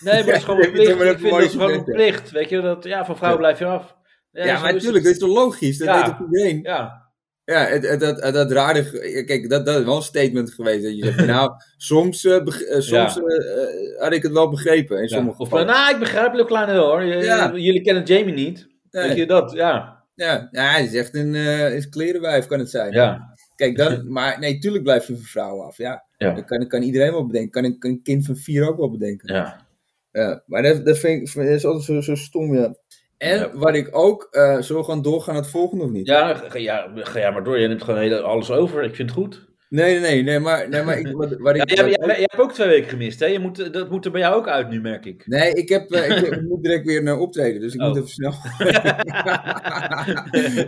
Nee, 0.00 0.14
maar 0.14 0.24
dat 0.24 0.34
is 0.34 0.44
gewoon 0.44 0.64
een 0.64 0.72
plicht. 0.72 0.90
Ik 0.90 0.96
vind 0.96 1.30
dat 1.30 1.42
is 1.42 1.50
gewoon 1.50 1.72
een 1.72 1.84
plicht. 1.84 2.30
Weet 2.30 2.48
je, 2.48 2.60
dat, 2.60 2.84
ja, 2.84 3.04
van 3.04 3.16
vrouwen 3.16 3.40
blijf 3.40 3.58
je 3.58 3.64
af. 3.64 3.96
Ja, 4.32 4.60
maar 4.60 4.68
is 4.68 4.74
natuurlijk, 4.74 5.04
dat 5.04 5.12
is 5.12 5.18
toch 5.18 5.34
logisch? 5.34 5.78
Dat 5.78 6.06
weet 6.06 6.14
iedereen? 6.30 6.62
Ja, 6.62 7.05
Ja, 7.46 7.64
het, 7.66 7.88
het, 7.88 8.00
dat, 8.00 8.32
dat 8.34 8.52
rare, 8.52 8.84
ge- 8.84 9.22
kijk, 9.26 9.50
dat, 9.50 9.66
dat 9.66 9.78
is 9.78 9.84
wel 9.84 9.96
een 9.96 10.02
statement 10.02 10.52
geweest. 10.52 10.82
Dat 10.82 10.96
je 10.96 11.04
zegt, 11.04 11.26
nou, 11.36 11.50
soms, 11.76 12.24
eh, 12.24 12.36
eh, 12.36 12.46
soms 12.80 12.90
Ja. 13.14 13.16
eh, 13.16 13.62
eh, 13.62 14.00
had 14.00 14.12
ik 14.12 14.22
het 14.22 14.32
wel 14.32 14.50
begrepen. 14.50 15.02
In 15.02 15.08
sommige 15.08 15.36
eh, 15.38 15.42
gevallen. 15.44 15.66
nou, 15.66 15.92
ik 15.94 15.98
begrijp 15.98 16.34
Leeuw 16.34 16.44
Kleine 16.44 16.72
wel 16.72 16.86
hoor. 16.90 17.02
Ja. 17.04 17.52
Jullie 17.54 17.80
kennen 17.82 18.02
Jamie 18.04 18.34
niet. 18.34 18.66
Nee. 18.90 19.08
Weet 19.08 19.16
je 19.16 19.26
dat? 19.26 19.52
Ja. 19.52 20.04
Ja, 20.14 20.48
ja, 20.50 20.70
hij 20.70 20.84
is 20.84 20.94
echt 20.94 21.14
een 21.14 21.34
eh, 21.34 21.74
is 21.74 21.88
klerenwijf, 21.88 22.46
kan 22.46 22.58
het 22.58 22.70
zijn. 22.70 22.92
Ja. 22.92 23.34
Kijk, 23.56 23.76
dan, 23.76 24.12
maar 24.12 24.38
nee, 24.38 24.58
tuurlijk 24.58 24.82
blijf 24.84 25.06
je 25.06 25.14
van 25.14 25.22
vrouwen 25.24 25.66
af. 25.66 25.76
Ja, 25.76 26.04
Ja. 26.16 26.32
dat 26.34 26.44
kan, 26.44 26.68
kan 26.68 26.82
iedereen 26.82 27.12
wel 27.12 27.26
bedenken. 27.26 27.50
Kan 27.50 27.64
een, 27.64 27.78
kan 27.78 27.90
een 27.90 28.02
kind 28.02 28.26
van 28.26 28.36
vier 28.36 28.68
ook 28.68 28.76
wel 28.76 28.90
bedenken. 28.90 29.34
Ja. 29.34 29.66
Ja, 30.12 30.42
maar 30.46 30.62
dat, 30.62 30.84
dat 30.86 30.98
vind 30.98 31.28
ik 31.28 31.34
dat 31.34 31.44
is 31.44 31.64
altijd 31.64 31.84
zo, 31.84 32.00
zo 32.00 32.14
stom, 32.14 32.54
ja. 32.54 32.74
En 33.18 33.38
Ja. 33.38 33.50
wat 33.54 33.74
ik 33.74 33.88
ook, 33.96 34.28
eh 34.30 34.60
zullen 34.60 34.80
we 34.80 34.84
gewoon 34.88 35.02
doorgaan 35.02 35.34
naar 35.34 35.42
het 35.42 35.52
volgende 35.52 35.84
of 35.84 35.90
niet? 35.90 36.06
Ja, 36.06 36.34
ga, 36.34 36.58
ja, 36.58 36.90
ga 36.94 37.18
ja 37.18 37.30
maar 37.30 37.44
door. 37.44 37.58
Je 37.58 37.68
neemt 37.68 37.82
gewoon 37.82 38.00
hele, 38.00 38.20
alles 38.20 38.50
over. 38.50 38.82
Ik 38.82 38.94
vind 38.94 39.10
het 39.10 39.18
goed. 39.18 39.44
Nee, 39.68 39.98
nee, 40.00 40.22
nee, 40.22 40.38
maar, 40.38 40.68
nee, 40.68 40.82
maar 40.82 40.98
ik, 40.98 41.06
wat, 41.12 41.36
wat 41.38 41.56
Ja, 41.56 41.62
ik... 41.62 41.70
jij, 41.74 41.84
wat- 41.84 41.94
jij, 41.94 42.06
jij 42.06 42.16
hebt 42.18 42.38
ook 42.38 42.52
twee 42.52 42.68
weken 42.68 42.88
gemist, 42.88 43.20
hè? 43.20 43.26
Je 43.26 43.38
moet, 43.38 43.72
dat 43.72 43.90
moet 43.90 44.04
er 44.04 44.10
bij 44.10 44.20
jou 44.20 44.34
ook 44.34 44.48
uit 44.48 44.68
nu, 44.68 44.80
merk 44.80 45.04
ik. 45.04 45.26
Nee, 45.26 45.52
ik, 45.52 45.68
heb, 45.68 45.90
eh, 45.90 46.22
ik, 46.22 46.42
moet 46.48 46.62
direct 46.62 46.86
weer 46.86 47.02
naar 47.02 47.18
optreden, 47.18 47.60
dus 47.60 47.74
ik 47.74 47.80
Oh. 47.80 47.86
moet 47.88 47.96
even 47.96 48.08
snel. 48.08 48.32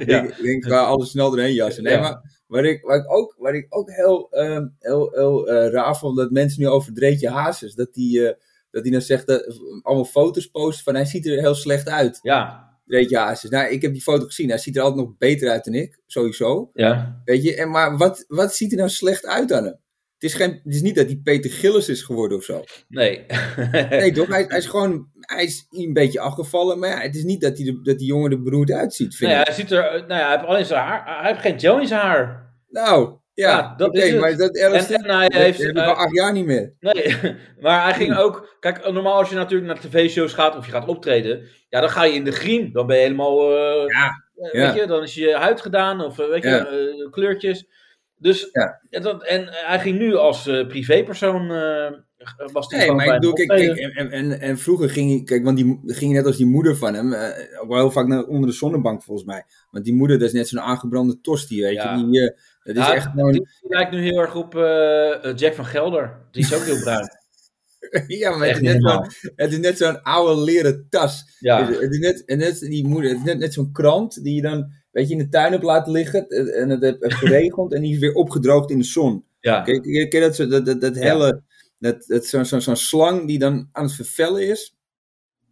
Ja. 0.06 0.22
ik, 0.22 0.42
denk, 0.42 0.64
ga 0.64 0.78
alles 0.78 1.10
snel 1.10 1.36
erheen 1.36 1.52
jassen. 1.54 1.82
Nee, 1.82 1.92
Ja. 1.94 2.00
maar 2.00 2.20
waar 2.46 2.64
ik, 2.64 2.82
waar 2.82 2.96
ik 2.98 3.12
ook, 3.12 3.34
waar 3.38 3.54
ik 3.54 3.66
ook 3.68 3.90
heel, 3.90 4.30
ehm, 4.30 4.66
heel, 4.78 5.10
heel 5.14 5.48
eh, 5.48 5.70
raar 5.72 5.96
vond, 5.96 6.16
dat 6.16 6.30
mensen 6.30 6.62
nu 6.62 6.68
over 6.68 6.92
Dreetje 6.94 7.28
Hazes, 7.30 7.74
dat 7.74 7.94
die, 7.94 8.28
eh, 8.28 8.34
dat 8.70 8.82
die 8.82 8.92
dan 8.92 9.00
zegt, 9.00 9.26
dat, 9.26 9.58
allemaal 9.82 10.04
foto's 10.04 10.46
posten 10.46 10.84
van 10.84 10.94
hij 10.94 11.04
ziet 11.04 11.26
er 11.26 11.38
heel 11.38 11.54
slecht 11.54 11.88
uit, 11.88 12.18
Ja. 12.22 12.66
Dreetje 12.86 13.16
Hazes. 13.18 13.50
Nou, 13.50 13.68
ik 13.70 13.82
heb 13.82 13.92
die 13.92 14.02
foto 14.02 14.24
gezien, 14.24 14.48
hij 14.48 14.58
ziet 14.58 14.76
er 14.76 14.82
altijd 14.82 15.06
nog 15.06 15.16
beter 15.18 15.50
uit 15.50 15.64
dan 15.64 15.74
ik, 15.74 16.00
sowieso. 16.06 16.70
Ja. 16.72 17.20
Weet 17.24 17.42
je, 17.42 17.56
en, 17.56 17.70
maar 17.70 17.96
wat, 17.96 18.24
wat 18.28 18.54
ziet 18.54 18.70
er 18.72 18.78
nou 18.78 18.90
slecht 18.90 19.26
uit 19.26 19.52
aan 19.52 19.64
hem? 19.64 19.78
Het 20.18 20.30
is, 20.30 20.34
geen, 20.34 20.60
het 20.64 20.74
is 20.74 20.82
niet 20.82 20.94
dat 20.94 21.06
hij 21.06 21.20
Peter 21.24 21.50
Gillis 21.50 21.88
is 21.88 22.02
geworden 22.02 22.36
of 22.38 22.44
zo. 22.44 22.64
Nee. 22.88 23.26
Nee, 23.90 24.12
toch? 24.12 24.28
Hij, 24.34 24.44
hij 24.48 24.58
is 24.58 24.66
gewoon 24.66 25.08
hij 25.20 25.44
is 25.44 25.66
een 25.70 25.92
beetje 25.92 26.20
afgevallen. 26.20 26.78
Maar 26.78 26.88
ja, 26.88 26.98
het 27.00 27.14
is 27.16 27.22
niet 27.24 27.40
dat, 27.40 27.56
hij 27.56 27.64
de, 27.66 27.82
dat 27.82 27.98
die 27.98 28.06
jongen 28.06 28.30
er 28.30 28.42
beroerd 28.42 28.70
uitziet, 28.70 29.16
vind 29.16 29.30
Nee, 29.30 29.40
ik. 29.40 29.46
hij 29.46 29.54
ziet 29.56 29.70
er, 29.70 29.82
nou 29.82 30.20
ja, 30.20 30.26
hij 30.26 30.30
heeft 30.36 30.44
alleen 30.48 30.64
zijn 30.64 30.80
haar. 30.80 31.20
Hij 31.20 31.30
heeft 31.30 31.40
geen 31.42 31.60
gel 31.60 31.80
in 31.80 31.86
zijn 31.86 32.00
haar. 32.00 32.52
Nou, 32.68 33.17
ja, 33.40 33.74
dat 33.76 33.94
is 33.96 34.10
het. 34.10 34.20
maar 34.20 34.36
dat 34.36 34.56
En, 34.56 34.72
en 34.72 35.16
hij 35.16 35.30
heeft. 35.32 35.58
heb 35.58 35.70
ik 35.70 35.76
al 35.76 35.82
eh, 35.82 35.96
acht 35.98 36.14
jaar 36.14 36.32
niet 36.32 36.44
meer. 36.46 36.72
nee, 36.80 37.16
maar 37.60 37.82
hij 37.84 37.94
ging 37.94 38.16
ook. 38.16 38.56
Kijk, 38.60 38.92
normaal 38.92 39.14
als 39.18 39.28
je 39.28 39.34
natuurlijk 39.34 39.66
naar 39.72 39.80
tv-shows 39.80 40.32
gaat 40.32 40.56
of 40.56 40.66
je 40.66 40.72
gaat 40.72 40.88
optreden. 40.88 41.42
Ja, 41.68 41.80
dan 41.80 41.90
ga 41.90 42.04
je 42.04 42.12
in 42.14 42.24
de 42.24 42.32
griem. 42.32 42.72
Dan 42.72 42.86
ben 42.86 42.96
je 42.96 43.02
helemaal. 43.02 43.50
eh, 43.50 43.86
Ja, 43.86 44.24
eh, 44.36 44.52
ja. 44.52 44.66
Weet 44.72 44.80
je, 44.80 44.86
dan 44.86 45.02
is 45.02 45.14
je 45.14 45.34
huid 45.36 45.60
gedaan 45.60 46.00
of 46.04 46.18
eh, 46.18 46.28
weet 46.28 46.42
je, 46.42 46.48
Ja. 46.48 46.66
eh, 46.66 47.10
kleurtjes. 47.10 47.66
Dus. 48.16 48.48
Ja. 48.52 48.80
En, 48.90 49.02
dat, 49.02 49.24
en 49.24 49.48
hij 49.50 49.78
ging 49.78 49.98
nu 49.98 50.14
als 50.16 50.46
eh, 50.46 50.66
privépersoon. 50.66 51.50
eh, 51.50 51.86
eh, 51.86 51.92
was 52.52 52.68
Nee, 52.68 52.80
gewoon 52.80 52.96
maar 52.96 53.06
bij 53.06 53.14
ik 53.14 53.20
bedoel, 53.20 53.34
kijk, 53.46 53.78
en, 54.10 54.40
en, 54.40 54.58
vroeger 54.58 54.90
ging 54.90 55.10
hij, 55.10 55.22
kijk, 55.24 55.44
want 55.44 55.56
die 55.56 55.80
ging 55.86 56.12
net 56.12 56.26
als 56.26 56.36
die 56.36 56.46
moeder 56.46 56.76
van 56.76 56.94
hem, 56.94 57.12
eh, 57.12 57.60
ook 57.62 57.68
wel 57.68 57.78
heel 57.78 57.90
vaak 57.90 58.06
naar, 58.06 58.24
onder 58.24 58.48
de 58.50 58.56
zonnebank 58.56 59.02
volgens 59.02 59.26
mij. 59.26 59.44
Want 59.70 59.84
die 59.84 59.94
moeder, 59.94 60.18
dat 60.18 60.28
is 60.28 60.34
net 60.34 60.48
zo'n 60.48 60.60
aangebrande 60.60 61.20
tosti, 61.20 61.62
weet 61.62 61.82
je. 61.82 62.08
Die, 62.10 62.32
dat 62.74 62.84
is 62.84 62.90
Ja, 62.90 62.94
echt 62.94 63.06
gewoon, 63.10 63.32
die, 63.32 63.48
lijkt 63.60 63.90
nu 63.90 64.02
heel 64.02 64.18
erg 64.18 64.34
op 64.34 64.54
eh, 64.56 65.34
Jack 65.36 65.54
van 65.54 65.64
Gelder. 65.66 66.26
Die 66.30 66.42
is 66.42 66.54
ook 66.54 66.62
heel 66.62 66.80
bruin. 66.80 67.08
ja, 68.06 68.36
maar 68.36 68.46
het 68.48 68.56
is, 68.56 68.62
net 68.62 68.72
zo'n, 68.72 68.80
normaal. 68.82 69.06
het 69.36 69.52
is 69.52 69.58
net 69.58 69.78
zo'n 69.78 70.02
oude 70.02 70.40
leren 70.42 70.86
tas. 70.90 71.36
Ja, 71.38 71.66
Het, 71.66 71.80
het 71.80 71.92
is 71.92 72.26
net, 72.26 72.58
die 72.58 72.86
moeder, 72.86 73.10
het 73.10 73.18
is 73.18 73.24
net, 73.24 73.38
net 73.38 73.52
zo'n 73.52 73.72
krant 73.72 74.22
die 74.24 74.34
je 74.34 74.42
dan, 74.42 74.70
weet 74.90 75.06
je, 75.08 75.12
in 75.12 75.18
de 75.18 75.28
tuin 75.28 75.52
hebt 75.52 75.64
laten 75.64 75.92
liggen 75.92 76.28
en 76.28 76.68
het 76.68 76.82
heeft 76.82 76.96
heeft 77.00 77.14
geregend 77.24 77.74
en 77.74 77.80
die 77.82 77.92
is 77.92 77.98
weer 77.98 78.14
opgedroogd 78.14 78.70
in 78.70 78.78
de 78.78 78.84
zon. 78.84 79.24
ja. 79.40 79.62
Ken, 79.62 80.08
ken, 80.08 80.20
dat, 80.20 80.36
zo- 80.36 80.46
dat, 80.46 80.66
dat, 80.66 80.80
dat 80.80 80.96
Ja. 80.96 81.40
dat, 81.78 82.04
dat 82.06 82.26
zo'n 82.26 82.44
zo, 82.44 82.58
zo'n 82.58 82.76
slang 82.76 83.26
die 83.26 83.38
dan 83.38 83.68
aan 83.72 83.84
het 83.84 83.94
vervellen 83.94 84.48
is. 84.48 84.76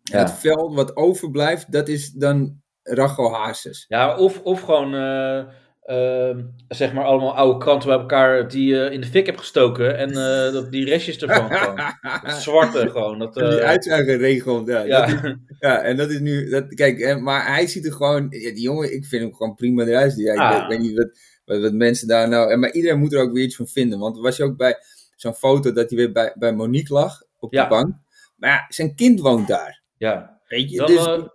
Ja. 0.03 0.19
Het 0.19 0.31
vel 0.33 0.75
wat 0.75 0.97
overblijft, 0.97 1.73
dat 1.73 1.89
is 1.89 2.11
dan 2.13 2.61
Rachel 2.83 3.35
Hazes. 3.35 3.85
ja 3.89 4.17
of, 4.17 4.41
of 4.43 4.61
gewoon, 4.61 4.95
eh, 4.95 5.45
eh, 5.87 6.37
zeg 6.69 6.93
maar, 6.93 7.05
allemaal 7.05 7.37
oude 7.37 7.59
kranten 7.59 7.89
bij 7.89 7.99
elkaar 7.99 8.49
die 8.49 8.75
je 8.75 8.91
in 8.91 9.01
de 9.01 9.07
fik 9.07 9.27
hebt 9.27 9.39
gestoken. 9.39 9.97
En 9.99 10.09
eh, 10.11 10.53
dat, 10.53 10.71
die 10.73 10.85
restjes 10.85 11.19
ervan 11.19 11.51
gewoon. 11.59 11.79
Het 12.01 12.35
zwarte 12.35 12.91
gewoon. 12.91 13.19
Dat, 13.19 13.35
die 13.35 13.43
eh, 13.61 13.67
uitzuigerregel. 13.69 14.69
Ja, 14.69 14.81
ja. 14.83 15.07
Dat 15.07 15.25
is, 15.25 15.35
ja, 15.61 15.81
en 15.83 15.97
dat 15.97 16.11
is 16.11 16.21
nu. 16.21 16.49
Dat, 16.49 16.75
kijk, 16.75 16.99
eh, 16.99 17.17
maar 17.17 17.47
hij 17.55 17.67
ziet 17.67 17.87
er 17.87 17.93
gewoon. 17.93 18.27
Ja, 18.31 18.51
die 18.53 18.61
jongen, 18.63 18.95
ik 18.95 19.05
vind 19.05 19.23
hem 19.23 19.35
gewoon 19.35 19.55
prima 19.55 19.85
eruit. 19.85 20.17
Ja, 20.17 20.33
ik, 20.33 20.39
Ah. 20.39 20.69
weet, 20.69 20.79
niet 20.81 20.97
wat, 20.97 21.09
wat, 21.45 21.61
wat 21.61 21.73
mensen 21.73 22.09
daar 22.09 22.29
nou. 22.29 22.51
en 22.51 22.61
Maar 22.61 22.73
iedereen 22.73 22.99
moet 22.99 23.13
er 23.13 23.21
ook 23.21 23.33
weer 23.33 23.45
iets 23.45 23.57
van 23.57 23.67
vinden. 23.67 23.99
Want 23.99 24.19
was 24.19 24.37
je 24.37 24.45
ook 24.45 24.57
bij 24.57 24.77
zo'n 25.17 25.35
foto 25.35 25.73
dat 25.73 25.89
hij 25.91 25.99
weer 25.99 26.13
bij, 26.13 26.33
bij 26.39 26.53
Monique 26.53 26.95
lag 26.95 27.23
op 27.39 27.51
de 27.53 27.67
bank. 27.69 27.95
Maar 28.37 28.51
ja, 28.51 28.65
zijn 28.69 28.95
kind 28.95 29.21
woont 29.21 29.49
daar. 29.49 29.83
ja. 29.97 30.35
Weet 30.49 30.71
je, 30.71 30.77
Dan, 30.77 30.87
dus. 30.87 31.29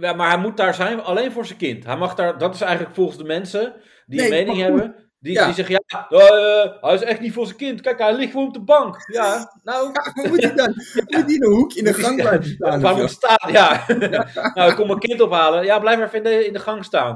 Ja, 0.00 0.12
maar 0.12 0.28
hij 0.28 0.38
moet 0.38 0.56
daar 0.56 0.74
zijn 0.74 1.00
alleen 1.00 1.32
voor 1.32 1.46
zijn 1.46 1.58
kind. 1.58 1.84
Hij 1.84 1.96
mag 1.96 2.14
daar, 2.14 2.38
dat 2.38 2.54
is 2.54 2.60
eigenlijk 2.60 2.94
volgens 2.94 3.18
de 3.18 3.24
mensen 3.24 3.74
die 4.06 4.20
Nee, 4.20 4.26
een 4.30 4.34
mening 4.46 4.58
hebben. 4.62 4.94
Die, 5.18 5.32
Ja. 5.32 5.44
die 5.44 5.54
zeggen, 5.54 5.74
ja, 5.74 5.80
eh, 5.86 6.72
hij 6.80 6.94
is 6.94 7.02
echt 7.02 7.20
niet 7.20 7.32
voor 7.32 7.44
zijn 7.46 7.56
kind. 7.58 7.80
Kijk, 7.80 7.98
hij 7.98 8.14
ligt 8.14 8.30
gewoon 8.30 8.46
op 8.46 8.52
de 8.54 8.60
bank. 8.60 8.96
Ja, 9.12 9.58
nou, 9.62 9.92
Waar 9.92 10.28
moet 10.28 10.42
hij 10.42 10.54
dan? 10.54 10.72
Moet 11.06 11.12
hij 11.24 11.34
in 11.34 11.42
een 11.44 11.52
hoek 11.52 11.72
in 11.72 11.84
de 11.84 11.94
gang 11.94 12.16
blijven 12.16 12.44
staan? 12.56 12.80
waar 12.80 12.96
moet 12.96 13.10
staan? 13.10 13.52
Ja. 13.52 13.84
nou, 14.54 14.70
ik 14.70 14.76
kom 14.76 14.86
mijn 14.86 14.98
kind 14.98 15.20
ophalen. 15.20 15.64
Ja, 15.64 15.78
blijf 15.78 15.98
maar 15.98 16.06
even 16.06 16.18
in 16.18 16.24
de, 16.24 16.46
in 16.46 16.52
de 16.52 16.58
gang 16.58 16.84
staan. 16.84 17.14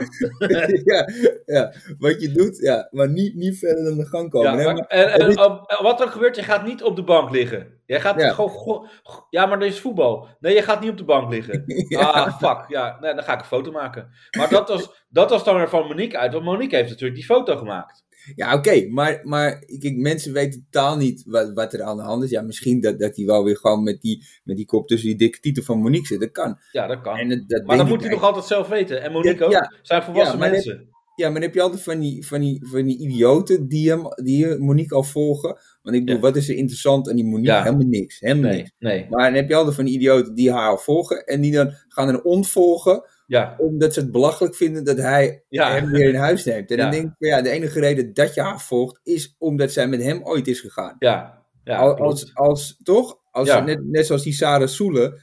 ja, 0.84 1.08
ja, 1.44 1.72
wat 1.98 2.20
je 2.20 2.32
doet, 2.32 2.58
ja, 2.58 2.88
maar 2.90 3.08
niet, 3.08 3.34
niet 3.34 3.58
verder 3.58 3.84
dan 3.84 3.96
de 3.96 4.06
gang 4.06 4.30
komen. 4.30 4.50
Ja, 4.50 4.56
Nee, 4.56 4.64
maar- 4.64 4.74
maar- 4.74 4.86
en, 4.86 5.12
en, 5.36 5.82
wat 5.82 6.00
er 6.00 6.08
gebeurt, 6.08 6.36
je 6.36 6.42
gaat 6.42 6.64
niet 6.66 6.82
op 6.82 6.96
de 6.96 7.04
bank 7.04 7.30
liggen. 7.30 7.78
Jij 7.86 8.00
gaat 8.00 8.20
Ja. 8.20 8.32
gewoon, 8.32 8.88
ja, 9.30 9.46
maar 9.46 9.60
er 9.60 9.66
is 9.66 9.80
voetbal. 9.80 10.28
Nee, 10.40 10.54
je 10.54 10.62
gaat 10.62 10.80
niet 10.80 10.90
op 10.90 10.96
de 10.96 11.04
bank 11.04 11.30
liggen. 11.30 11.64
Ja. 11.88 12.00
Ah, 12.00 12.38
fuck. 12.38 12.64
Ja, 12.68 12.96
nee, 13.00 13.14
dan 13.14 13.24
ga 13.24 13.32
ik 13.32 13.40
een 13.40 13.44
foto 13.46 13.70
maken. 13.70 14.10
Maar 14.38 14.48
dat 14.48 14.68
was, 14.68 15.04
dat 15.08 15.30
was 15.30 15.44
dan 15.44 15.56
weer 15.56 15.68
van 15.68 15.86
Monique 15.86 16.18
uit, 16.18 16.32
want 16.32 16.44
Monique 16.44 16.76
heeft 16.76 16.88
natuurlijk 16.88 17.14
die 17.18 17.24
foto 17.24 17.56
gemaakt. 17.56 18.04
Ja, 18.34 18.54
oké, 18.54 18.86
maar, 18.88 19.20
maar 19.24 19.58
kijk, 19.78 19.96
mensen 19.96 20.32
weten 20.32 20.66
totaal 20.70 20.96
niet 20.96 21.22
wat, 21.26 21.52
wat 21.54 21.72
er 21.72 21.82
aan 21.82 21.96
de 21.96 22.02
hand 22.02 22.22
is. 22.24 22.30
Ja, 22.30 22.42
misschien 22.42 22.80
dat, 22.80 22.98
dat 22.98 23.16
hij 23.16 23.24
wel 23.26 23.44
weer 23.44 23.56
gewoon 23.56 23.82
met 23.82 24.00
die, 24.00 24.24
met 24.44 24.56
die 24.56 24.66
kop 24.66 24.88
tussen 24.88 25.08
die 25.08 25.18
dikke 25.18 25.40
titel 25.40 25.62
van 25.62 25.78
Monique 25.78 26.06
zit. 26.06 26.20
Dat 26.20 26.30
kan. 26.30 26.58
Ja, 26.72 26.86
dat 26.86 27.00
kan. 27.00 27.16
En 27.16 27.28
dat, 27.28 27.38
dat 27.46 27.64
maar 27.66 27.76
dat 27.76 27.88
moet 27.88 28.00
hij 28.02 28.10
nog 28.10 28.22
altijd 28.22 28.44
zelf 28.44 28.68
weten. 28.68 29.02
En 29.02 29.12
Monique 29.12 29.44
ook. 29.44 29.52
ja. 29.52 29.72
Zijn 29.82 30.02
volwassen 30.02 30.38
Ja, 30.38 30.48
mensen. 30.50 30.88
Ja, 31.16 31.26
maar 31.26 31.34
dan 31.34 31.42
heb 31.42 31.54
je 31.54 31.62
altijd 31.62 31.82
van 31.82 31.98
die, 32.00 32.26
van 32.26 32.40
die, 32.40 32.60
van 32.66 32.84
die 32.84 32.98
idioten 32.98 33.68
die, 33.68 33.88
hem, 33.90 34.02
die 34.24 34.58
Monique 34.58 34.94
al 34.96 35.02
volgen. 35.02 35.58
Want 35.82 35.96
ik 35.96 36.04
bedoel, 36.04 36.20
Ja. 36.20 36.26
wat 36.26 36.36
is 36.36 36.48
er 36.48 36.54
interessant 36.54 37.08
aan 37.10 37.16
die 37.16 37.24
Monique? 37.24 37.52
Ja. 37.52 37.62
Helemaal 37.62 37.86
niks. 37.86 38.20
Helemaal 38.20 38.50
niks. 38.50 38.70
Nee. 38.78 39.06
Maar 39.10 39.24
dan 39.24 39.34
heb 39.34 39.48
je 39.48 39.54
altijd 39.54 39.74
van 39.74 39.84
die 39.84 39.94
idioten 39.94 40.34
die 40.34 40.52
haar 40.52 40.68
al 40.70 40.78
volgen. 40.78 41.24
En 41.26 41.40
die 41.40 41.52
dan 41.52 41.72
gaan 41.88 42.08
er 42.08 42.22
ontvolgen. 42.22 43.02
Ja, 43.30 43.54
Omdat 43.58 43.94
ze 43.94 44.00
het 44.00 44.10
belachelijk 44.12 44.54
vinden 44.54 44.84
dat 44.84 44.96
hij 44.96 45.44
ja. 45.48 45.72
hem 45.72 45.90
weer 45.90 46.08
in 46.08 46.14
huis 46.14 46.44
neemt. 46.44 46.70
En 46.70 46.76
Ja. 46.76 46.82
dan 46.82 46.90
denk 46.92 47.04
ik, 47.04 47.28
ja, 47.28 47.42
de 47.42 47.50
enige 47.50 47.80
reden 47.80 48.14
dat 48.14 48.34
je 48.34 48.40
haar 48.40 48.60
volgt, 48.60 49.00
is 49.02 49.34
omdat 49.38 49.72
zij 49.72 49.88
met 49.88 50.02
hem 50.02 50.20
ooit 50.22 50.46
is 50.48 50.60
gegaan. 50.60 50.96
ja. 50.98 51.42
ja 51.64 51.78
als, 51.78 52.34
als, 52.34 52.80
toch? 52.82 53.18
Als, 53.30 53.48
net, 53.48 53.84
net 53.84 54.06
zoals 54.06 54.22
die 54.22 54.32
Sarah 54.32 54.68
Soele, 54.68 55.20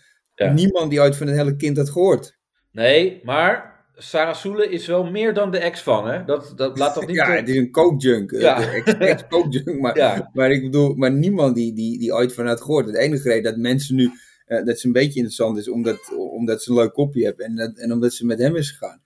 niemand 0.54 0.90
die 0.90 1.00
ooit 1.00 1.16
van 1.16 1.28
het 1.28 1.36
hele 1.38 1.56
kind 1.56 1.78
had 1.78 1.90
gehoord. 1.90 2.38
Nee, 2.72 3.22
maar 3.24 3.76
Sarah 3.96 4.36
Soele 4.36 4.70
is 4.70 4.88
wel 4.88 5.04
meer 5.12 5.34
dan 5.34 5.52
de 5.52 5.58
ex 5.58 5.82
van, 5.82 6.08
hè? 6.08 6.24
Dat, 6.26 6.54
dat 6.56 6.78
laat 6.78 6.96
dat 6.96 7.06
niet... 7.08 7.16
Ja, 7.16 7.32
het 7.32 7.50
is 7.50 7.56
een 7.56 7.72
coke-junk. 7.72 8.32
Ja. 8.32 8.74
Ex-coke-junk. 9.00 9.80
maar, 9.80 9.98
ja. 10.04 10.30
maar 10.34 10.52
ik 10.52 10.62
bedoel, 10.62 10.96
maar 10.96 11.12
niemand 11.12 11.56
die, 11.56 11.74
die, 11.74 12.00
die 12.00 12.14
ooit 12.14 12.34
van 12.34 12.48
had 12.48 12.62
gehoord. 12.62 12.86
Het 12.86 12.98
enige 12.98 13.30
reden 13.30 13.44
dat 13.44 13.58
mensen 13.62 13.96
nu, 13.96 14.10
eh, 14.48 14.66
dat 14.66 14.80
ze 14.80 14.88
een 14.88 14.94
beetje 14.94 15.16
interessant 15.16 15.58
is, 15.58 15.70
omdat, 15.70 16.14
omdat 16.16 16.64
ze 16.64 16.70
een 16.70 16.78
leuk 16.78 16.94
kopje 16.94 17.26
hebben. 17.26 17.46
En, 17.46 17.56
dat, 17.56 17.78
en 17.78 17.92
omdat 17.92 18.14
ze 18.14 18.26
met 18.26 18.40
hem 18.40 18.56
is 18.56 18.72
gegaan. 18.72 19.02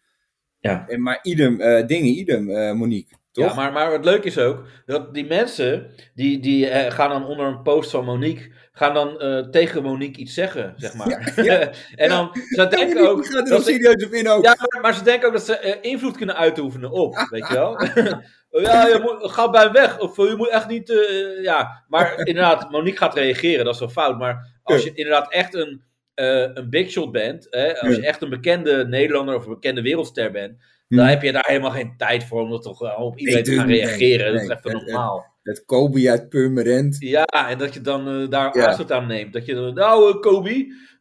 Ja. 0.62 0.88
En, 0.88 1.02
maar 1.02 1.20
idem, 1.22 1.62
eh, 1.62 1.88
dingen, 1.88 2.10
idem, 2.10 2.50
eh, 2.50 2.74
Monique. 2.74 3.20
Toch? 3.32 3.46
Ja, 3.46 3.54
maar, 3.54 3.72
maar 3.72 3.92
het 3.92 4.06
leuke 4.06 4.28
is 4.28 4.38
ook 4.38 4.66
dat 4.86 5.14
die 5.14 5.26
mensen 5.26 5.92
die, 6.16 6.40
die 6.40 6.68
eh, 6.68 6.92
gaan 6.92 7.10
dan 7.10 7.26
onder 7.26 7.46
een 7.46 7.62
post 7.62 7.92
van 7.92 8.06
Monique, 8.06 8.52
gaan 8.82 8.94
dan 8.94 9.20
eh, 9.20 9.38
tegen 9.40 9.84
Monique 9.84 10.22
iets 10.22 10.34
zeggen, 10.34 10.74
zeg 10.78 10.94
maar. 10.94 11.34
Ja, 11.36 11.44
ja. 11.60 11.72
en 11.96 12.10
dan, 12.10 12.30
ze 12.34 12.68
denken 12.68 13.10
ook. 13.10 13.26
gaat 13.26 13.36
er 13.36 13.50
dat 13.50 13.64
ze- 13.66 13.72
serieus 13.72 14.06
op 14.06 14.14
in 14.14 14.30
ook. 14.30 14.44
ja, 14.44 14.56
maar, 14.58 14.82
maar 14.82 14.94
ze 14.94 15.04
denken 15.04 15.28
ook 15.28 15.34
dat 15.34 15.46
ze 15.46 15.58
eh, 15.58 15.92
invloed 15.92 16.18
kunnen 16.18 16.36
uitoefenen 16.36 16.92
op, 16.92 17.16
weet 17.30 17.48
je 17.48 17.54
wel? 17.54 17.82
ja, 18.68 18.88
je 18.88 19.00
moet, 19.02 19.32
ga 19.32 19.50
bij 19.50 19.64
hem 19.64 19.72
weg. 19.72 20.00
Of 20.00 20.18
eh, 20.20 20.26
je 20.30 20.36
moet 20.36 20.50
echt 20.50 20.68
niet. 20.68 20.94
ja, 21.42 21.84
maar 21.88 22.20
inderdaad, 22.28 22.72
Monique 22.72 22.98
gaat 22.98 23.16
reageren, 23.16 23.66
dat 23.66 23.74
is 23.74 23.80
wel 23.80 23.90
fout. 23.90 24.18
Maar 24.18 24.60
als 24.64 24.84
je 24.84 24.94
inderdaad 24.94 25.32
echt 25.34 25.54
een, 25.54 25.84
een 26.16 26.70
big 26.70 26.90
shot 26.90 27.12
bent, 27.12 27.48
hè, 27.50 27.80
als 27.80 27.96
je 27.96 28.06
echt 28.06 28.22
een 28.22 28.30
bekende 28.30 28.88
Nederlander 28.88 29.36
of 29.36 29.46
een 29.46 29.54
bekende 29.54 29.82
wereldster 29.82 30.32
bent, 30.32 30.64
dan 30.96 31.06
Hm. 31.06 31.12
heb 31.12 31.22
je 31.22 31.32
daar 31.32 31.46
helemaal 31.48 31.72
geen 31.72 31.94
tijd 31.98 32.24
voor 32.24 32.42
om 32.42 32.50
dat 32.50 32.64
toch 32.64 32.80
wel 32.80 32.96
op 32.96 33.18
iedereen 33.18 33.44
te 33.44 33.54
gaan 33.56 33.68
nee, 33.68 33.80
reageren. 33.86 34.34
dat 34.34 34.42
is 34.42 34.50
even 34.50 34.72
het- 34.78 34.86
normaal. 34.88 35.30
Dat 35.44 35.66
Kobe 35.66 36.10
uit 36.10 36.30
Purmerend. 36.30 36.96
Ja, 37.00 37.26
en 37.50 37.58
dat 37.58 37.74
je 37.74 37.82
dan 37.82 38.08
eh, 38.08 38.30
daar 38.30 38.58
Ja. 38.58 38.68
aanstoot 38.68 38.92
aan 38.92 39.08
neemt. 39.08 39.34
Dat 39.34 39.46
je 39.46 39.54
dan, 39.54 39.74
nou, 39.74 40.12
eh, 40.14 40.20
Kobe, 40.20 40.50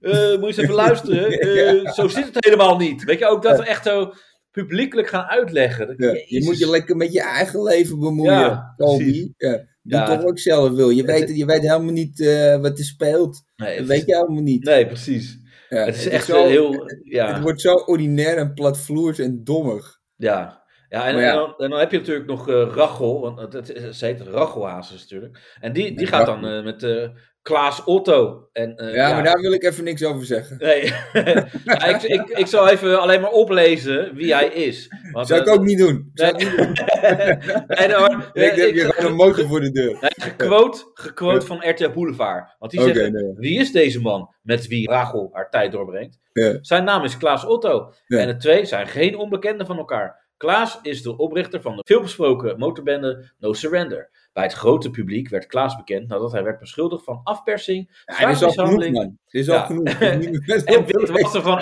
eh, 0.01 0.13
moet 0.13 0.41
je 0.41 0.47
eens 0.47 0.57
even 0.57 0.75
luisteren. 0.87 1.31
Eh, 1.31 1.83
Ja. 1.83 1.93
Zo 1.93 2.09
zit 2.09 2.25
het 2.35 2.45
helemaal 2.45 2.77
niet. 2.77 3.05
Weet 3.05 3.19
je, 3.19 3.27
ook 3.27 3.43
dat 3.43 3.59
we 3.59 3.65
echt 3.65 3.85
zo 3.85 4.13
publiekelijk 4.51 5.09
gaan 5.09 5.25
uitleggen. 5.25 5.95
Ja, 5.97 6.13
je 6.27 6.45
moet 6.45 6.59
je 6.59 6.71
lekker 6.71 6.97
met 6.97 7.13
je 7.13 7.23
eigen 7.23 7.63
leven 7.63 7.99
bemoeien, 7.99 8.75
Kobe. 8.77 9.35
doe 9.83 10.03
toch 10.05 10.25
ook 10.25 10.39
zelf 10.39 10.71
wil. 10.71 10.91
Je 10.91 11.05
weet, 11.05 11.37
je 11.37 11.45
weet 11.45 11.61
helemaal 11.63 11.93
niet 11.93 12.21
eh, 12.21 12.61
wat 12.61 12.79
er 12.79 12.85
speelt. 12.85 13.43
Nee, 13.57 13.79
Dat 13.79 13.87
weet 13.87 14.07
je 14.07 14.15
helemaal 14.17 14.43
niet. 14.43 14.65
nee, 14.65 14.87
precies. 14.87 15.39
Ja, 15.71 15.85
het 15.85 15.97
is 15.97 16.09
echt 16.09 16.25
zo- 16.25 16.47
heel... 16.47 16.73
Het 16.73 17.01
Ja, 17.03 17.41
wordt 17.41 17.61
zo 17.61 17.75
ordinair 17.75 18.37
en 18.37 18.55
platvloers 18.55 19.19
en 19.19 19.45
dommig. 19.45 19.99
ja. 20.17 20.59
Ja, 20.89 21.07
en, 21.07 21.15
Maar 21.15 21.23
ja. 21.23 21.31
En, 21.31 21.37
dan, 21.37 21.55
en 21.59 21.71
dan 21.71 21.79
heb 21.79 21.91
je 21.91 21.99
natuurlijk 21.99 22.27
nog 22.27 22.49
eh 22.49 22.71
Rachel, 22.75 23.21
want 23.21 23.39
het, 23.41 23.53
het, 23.53 23.69
het- 23.69 23.97
ze 23.97 24.05
heet 24.07 24.21
Rachel 24.21 24.69
Hazes 24.69 25.01
natuurlijk. 25.01 25.57
En 25.61 25.73
die, 25.73 25.97
die 25.97 26.07
gaat 26.07 26.27
dan 26.27 26.47
eh, 26.47 26.65
met 26.65 26.83
eh 26.83 27.09
Klaas 27.43 27.85
Otto. 27.85 28.49
En, 28.53 28.77
eh, 28.77 28.95
ja, 28.95 29.13
maar 29.13 29.25
daar 29.25 29.41
wil 29.41 29.53
ik 29.53 29.63
even 29.63 29.85
niks 29.85 30.05
over 30.05 30.27
zeggen. 30.27 30.57
Nee, 30.59 30.83
Ja, 31.65 31.85
ik, 31.85 32.03
ik, 32.03 32.29
ik 32.29 32.47
zal 32.47 32.69
even 32.69 33.01
alleen 33.01 33.21
maar 33.21 33.31
oplezen 33.31 34.15
wie 34.15 34.35
hij 34.35 34.47
is. 34.47 34.89
Want, 35.13 35.27
Zou 35.27 35.41
ik 35.41 35.47
eh, 35.47 35.53
ook 35.53 35.65
niet 35.65 35.79
doen. 35.79 36.11
Zou 36.15 36.33
Nee. 36.33 36.47
ik 36.47 36.49
niet 36.49 36.67
doen. 36.67 36.75
en, 37.67 37.93
hoor, 37.93 38.31
Ik 38.33 38.53
heb 38.55 38.73
hier 38.73 38.93
gewoon 38.93 39.11
een 39.11 39.17
motor 39.17 39.47
voor 39.47 39.61
de 39.61 39.71
deur. 39.71 39.99
Nee, 40.01 40.11
gequote, 40.17 40.91
gequote 40.95 41.47
van 41.47 41.69
RTL 41.69 41.91
Boulevard. 41.91 42.55
Want 42.59 42.73
die 42.73 42.81
nee. 42.81 43.35
wie 43.37 43.59
is 43.59 43.73
deze 43.73 44.01
man 44.01 44.35
met 44.43 44.67
wie 44.67 44.91
Rachel 44.91 45.29
haar 45.33 45.51
tijd 45.51 45.73
doorbrengt? 45.73 46.19
Ja. 46.33 46.59
Zijn 46.61 46.85
naam 46.85 47.05
is 47.05 47.17
Klaas 47.17 47.45
Otto. 47.45 47.93
En 48.07 48.27
de 48.27 48.37
twee 48.37 48.65
zijn 48.65 48.87
geen 48.87 49.17
onbekenden 49.17 49.67
van 49.67 49.79
elkaar. 49.79 50.29
Klaas 50.37 50.79
is 50.83 51.03
de 51.03 51.17
oprichter 51.17 51.61
van 51.61 51.77
de 51.77 51.83
veelbesproken 51.85 52.59
motorbende 52.59 53.33
No 53.39 53.53
Surrender. 53.53 54.11
Bij 54.33 54.43
het 54.45 54.53
grote 54.53 54.91
publiek 54.91 55.29
werd 55.29 55.47
Klaas 55.47 55.77
bekend 55.77 56.09
nadat 56.09 56.33
hij 56.33 56.43
werd 56.45 56.59
beschuldigd 56.59 57.05
van 57.05 57.21
afpersing, 57.25 58.03
Ja, 58.05 58.27
dit 58.27 58.37
is 58.37 58.43
al 58.43 58.51
genoeg, 58.51 58.53
zwaarmishandeling 58.53 58.95
man. 58.95 59.19
Dit 59.27 59.41
is 59.41 59.47
Ja. 59.47 59.61
al 59.61 59.67
genoeg. 59.67 59.89
En 59.89 60.21
witwassen 60.87 61.43
van 61.43 61.59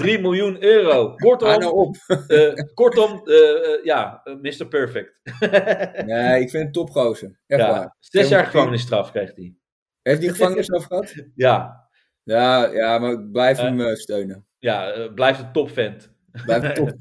1,3 0.00 0.20
miljoen 0.20 0.62
euro. 0.64 1.14
Kortom, 1.24 1.48
nou 1.58 1.72
op. 1.72 1.96
eh, 2.28 2.52
kortom 2.74 3.20
eh, 3.24 3.34
eh, 3.74 3.84
ja, 3.84 4.20
Mr. 4.42 4.66
Perfect. 4.68 5.20
Nee, 6.06 6.40
ik 6.40 6.50
vind 6.50 6.64
het 6.64 6.72
topgozer. 6.72 7.38
Echt 7.46 7.60
ja, 7.60 7.70
waar. 7.70 7.96
zes 7.98 8.28
jaar 8.28 8.44
gevangenisstraf 8.44 9.10
kreeg 9.10 9.34
hij. 9.34 9.54
Heeft 10.02 10.22
hij 10.22 10.30
gevangenisstraf 10.30 10.84
gehad? 10.84 11.14
Ja, 11.34 11.88
Ja, 12.22 12.66
ja, 12.72 12.98
maar 12.98 13.12
ik 13.12 13.32
blijf 13.32 13.58
hem 13.58 13.96
steunen. 13.96 14.46
ja 14.58 15.08
blijft 15.14 15.40
een 15.40 15.52
topvent. 15.52 16.16
Top. 16.74 16.94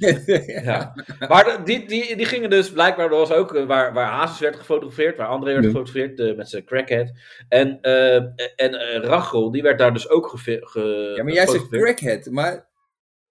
Ja. 0.45 0.93
Maar 1.27 1.65
die, 1.65 1.87
die, 1.87 2.15
die 2.15 2.25
gingen 2.25 2.49
dus, 2.49 2.71
blijkbaar, 2.71 3.05
er 3.05 3.11
was 3.17 3.31
ook 3.31 3.55
eh, 3.55 3.65
waar, 3.65 3.93
waar 3.93 4.11
Hazes 4.11 4.39
werd 4.39 4.55
gefotografeerd, 4.55 5.17
waar 5.17 5.27
André 5.27 5.51
werd 5.51 5.63
Ja. 5.63 5.69
gefotografeerd 5.69 6.19
eh, 6.19 6.35
met 6.35 6.49
zijn 6.49 6.63
crackhead. 6.65 7.11
En, 7.49 7.81
eh, 7.81 8.15
en 8.55 8.73
Rachel, 9.03 9.51
die 9.51 9.61
werd 9.61 9.79
daar 9.79 9.93
dus 9.93 10.09
ook 10.09 10.31
ge, 10.35 11.13
Ja, 11.17 11.23
maar 11.23 11.33
jij 11.33 11.47
zegt 11.47 11.67
crackhead, 11.69 12.25
maar 12.31 12.67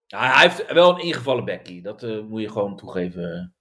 Ja, 0.07 0.33
hij 0.35 0.43
heeft 0.49 0.73
wel 0.73 0.91
een 0.91 1.03
ingevallen 1.05 1.45
bekkie, 1.45 1.83
dat 1.83 2.03
moet 2.29 2.41
je 2.43 2.51
gewoon 2.51 2.77
toegeven. 2.77 3.55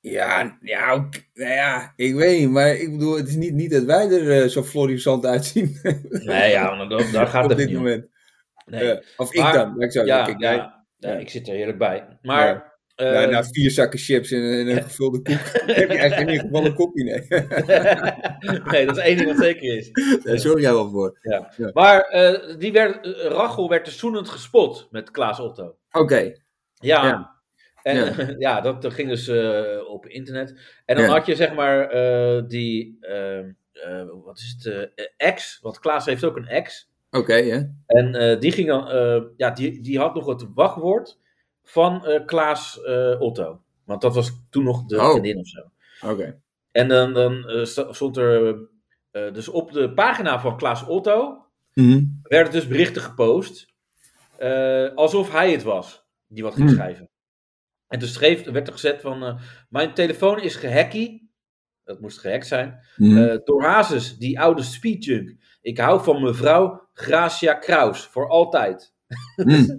Ja, 0.00 0.58
ja, 0.60 0.90
ook- 0.92 1.14
nou 1.34 1.52
ja, 1.52 1.92
ik 1.96 2.14
weet 2.14 2.38
niet, 2.40 2.50
maar 2.50 2.74
ik 2.74 2.90
bedoel, 2.90 3.16
het 3.16 3.28
is 3.28 3.36
niet, 3.36 3.52
niet 3.54 3.70
dat 3.70 3.82
wij 3.84 4.10
er 4.10 4.48
zo 4.50 4.62
florissant 4.62 5.26
uitzien 5.26 5.78
Nee, 6.10 6.50
ja, 6.50 6.86
daar 7.12 7.26
gaat 7.32 7.42
op 7.44 7.48
het 7.48 7.58
dit 7.58 7.66
niet 7.68 7.76
moment. 7.76 8.06
Nee. 8.66 9.00
Of 9.16 9.32
ik 9.34 9.40
Maar- 9.40 9.52
dan, 9.52 9.80
ik 9.82 9.92
zo 9.92 10.04
ja, 10.04 10.24
zeggen. 10.24 10.76
Ja, 10.98 11.12
ik 11.12 11.30
zit 11.30 11.48
er 11.48 11.54
heerlijk 11.54 11.78
bij. 11.78 12.18
Maar, 12.22 12.46
Ja. 12.96 13.10
nou, 13.12 13.30
na 13.30 13.44
vier 13.44 13.70
zakken 13.70 13.98
chips 13.98 14.30
en, 14.30 14.42
en 14.42 14.68
een 14.68 14.82
gevulde 14.90 15.22
koek 15.22 15.38
heb 15.66 15.90
je 15.90 15.98
eigenlijk 15.98 16.20
in 16.20 16.28
ieder 16.28 16.46
geval 16.46 16.64
een 16.64 16.74
kopje, 16.74 17.04
nee. 17.04 17.26
nee, 18.72 18.86
dat 18.86 18.96
is 18.96 19.02
één 19.02 19.16
ding 19.16 19.28
wat 19.28 19.38
zeker 19.44 19.76
is. 19.76 19.90
Daar 20.22 20.38
zorg 20.38 20.60
jij 20.60 20.72
wel 20.72 20.90
voor. 20.90 21.18
Ja. 21.22 21.52
Ja. 21.56 21.70
Maar 21.72 22.00
eh, 22.00 22.58
die 22.58 22.72
werd, 22.72 23.04
eh, 23.06 23.24
Rachel 23.24 23.68
werd 23.68 23.84
dus 23.84 23.98
zoenend 23.98 24.28
gespot 24.28 24.88
met 24.90 25.10
Klaas 25.10 25.40
Otto. 25.40 25.76
Oké, 25.90 26.32
Ja. 26.74 27.06
Ja. 27.06 27.36
En 27.82 27.96
Ja. 27.96 28.34
ja, 28.48 28.60
dat, 28.60 28.82
dat 28.82 28.94
ging 28.94 29.08
dus 29.08 29.28
eh, 29.28 29.88
op 29.88 30.06
internet. 30.06 30.60
En 30.84 30.96
dan 30.96 31.04
Ja. 31.04 31.10
had 31.10 31.26
je 31.26 31.34
zeg 31.36 31.54
maar 31.54 31.88
eh, 31.90 32.42
die, 32.48 32.98
wat 34.24 34.38
is 34.38 34.54
het, 34.58 34.90
eh, 34.94 35.04
ex, 35.16 35.58
want 35.62 35.78
Klaas 35.78 36.06
heeft 36.06 36.24
ook 36.24 36.36
een 36.36 36.48
ex. 36.48 36.87
Oké, 37.10 37.34
ja. 37.34 37.74
En 37.86 38.14
eh, 38.14 38.40
die 38.40 38.52
ging 38.52 38.70
eh, 38.70 39.22
ja, 39.36 39.50
die, 39.50 39.80
die 39.80 39.98
had 39.98 40.14
nog 40.14 40.26
het 40.26 40.46
wachtwoord 40.54 41.18
van 41.62 42.06
eh, 42.06 42.24
Klaas 42.26 42.80
Otto. 43.18 43.62
Want 43.84 44.00
dat 44.00 44.14
was 44.14 44.32
toen 44.50 44.64
nog 44.64 44.84
de 44.84 44.96
Oh. 45.00 45.10
vriendin 45.10 45.38
of 45.38 45.46
zo. 45.48 45.60
Oké. 46.10 46.40
En 46.72 46.88
dan, 46.88 47.12
dan 47.12 47.44
stond 47.66 48.16
er, 48.16 48.56
dus 49.10 49.48
op 49.48 49.72
de 49.72 49.92
pagina 49.92 50.40
van 50.40 50.56
Klaas 50.56 50.86
Otto 50.86 51.42
Mhm. 51.74 52.04
werden 52.22 52.52
dus 52.52 52.66
berichten 52.66 53.02
gepost. 53.02 53.66
alsof 54.94 55.32
hij 55.32 55.52
het 55.52 55.62
was 55.62 56.04
die 56.26 56.42
wat 56.42 56.54
ging 56.54 56.68
Hmm. 56.68 56.76
schrijven. 56.76 57.08
En 57.88 57.98
toen 57.98 58.08
schreef, 58.08 58.44
werd 58.44 58.66
er 58.66 58.72
gezet 58.72 59.00
van, 59.00 59.38
mijn 59.68 59.94
telefoon 59.94 60.40
is 60.40 60.54
gehackie. 60.56 61.30
Dat 61.84 62.00
moest 62.00 62.18
gehackt 62.18 62.46
zijn. 62.46 62.80
Mhm. 62.96 63.16
Eh, 63.18 63.38
door 63.44 63.62
Hazes, 63.64 64.16
die 64.18 64.40
oude 64.40 64.62
speedjunk. 64.62 65.34
Ik 65.68 65.78
hou 65.78 66.02
van 66.02 66.22
mevrouw 66.22 66.88
Gracia 66.92 67.54
Kraus, 67.54 68.06
voor 68.06 68.28
altijd. 68.28 68.94
Mhm. 69.36 69.78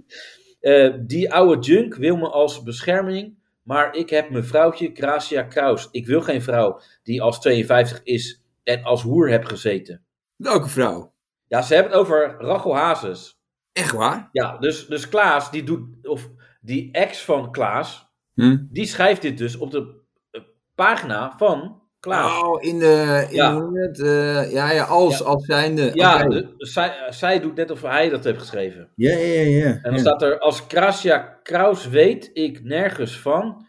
Eh, 0.60 0.94
die 1.00 1.32
oude 1.32 1.60
junk 1.62 1.94
wil 1.94 2.16
me 2.16 2.28
als 2.28 2.62
bescherming, 2.62 3.38
maar 3.62 3.94
ik 3.94 4.10
heb 4.10 4.30
mevrouwtje 4.30 4.90
Gracia 4.94 5.42
Kraus. 5.42 5.88
Ik 5.90 6.06
wil 6.06 6.20
geen 6.20 6.42
vrouw 6.42 6.80
die 7.02 7.22
als 7.22 7.40
52 7.40 8.02
is 8.02 8.42
en 8.62 8.82
als 8.82 9.02
hoer 9.02 9.30
heb 9.30 9.44
gezeten. 9.44 10.04
Welke 10.36 10.68
vrouw? 10.68 11.14
Ja, 11.46 11.62
ze 11.62 11.74
hebben 11.74 11.92
het 11.92 12.00
over 12.00 12.34
Rachel 12.38 12.76
Hazes. 12.76 13.40
Echt 13.72 13.92
waar? 13.92 14.28
Ja, 14.32 14.58
dus, 14.58 14.86
dus 14.86 15.08
Klaas, 15.08 15.50
die 15.50 15.62
doet, 15.62 16.06
of 16.06 16.30
die 16.60 16.92
ex 16.92 17.24
van 17.24 17.52
Klaas, 17.52 18.08
Hm? 18.34 18.58
die 18.70 18.86
schrijft 18.86 19.22
dit 19.22 19.38
dus 19.38 19.56
op 19.56 19.70
de 19.70 20.00
eh, 20.30 20.42
pagina 20.74 21.34
van 21.36 21.79
Klaas. 22.00 22.42
Oh, 22.42 22.62
in 22.62 22.78
de, 22.78 23.26
in 23.28 23.34
Ja. 23.36 23.70
het? 23.72 24.00
Eh, 24.00 24.52
ja, 24.52 24.70
ja, 24.72 24.84
als, 24.84 25.18
Ja. 25.18 25.24
als 25.24 25.44
zijnde. 25.44 25.90
ja, 25.94 26.24
Oké. 26.24 26.28
de- 26.28 26.54
zij, 26.56 26.94
zij 27.10 27.40
doet 27.40 27.54
net 27.54 27.70
of 27.70 27.82
hij 27.82 28.08
dat 28.08 28.24
heeft 28.24 28.38
geschreven. 28.38 28.88
ja, 28.94 29.16
ja, 29.16 29.40
ja. 29.40 29.40
ja. 29.58 29.64
En 29.64 29.80
dan 29.82 29.92
ja. 29.92 29.98
staat 29.98 30.22
er, 30.22 30.38
als 30.38 30.64
Gracia 30.68 31.18
Kraus 31.42 31.88
weet 31.88 32.30
ik 32.32 32.64
nergens 32.64 33.18
van 33.20 33.66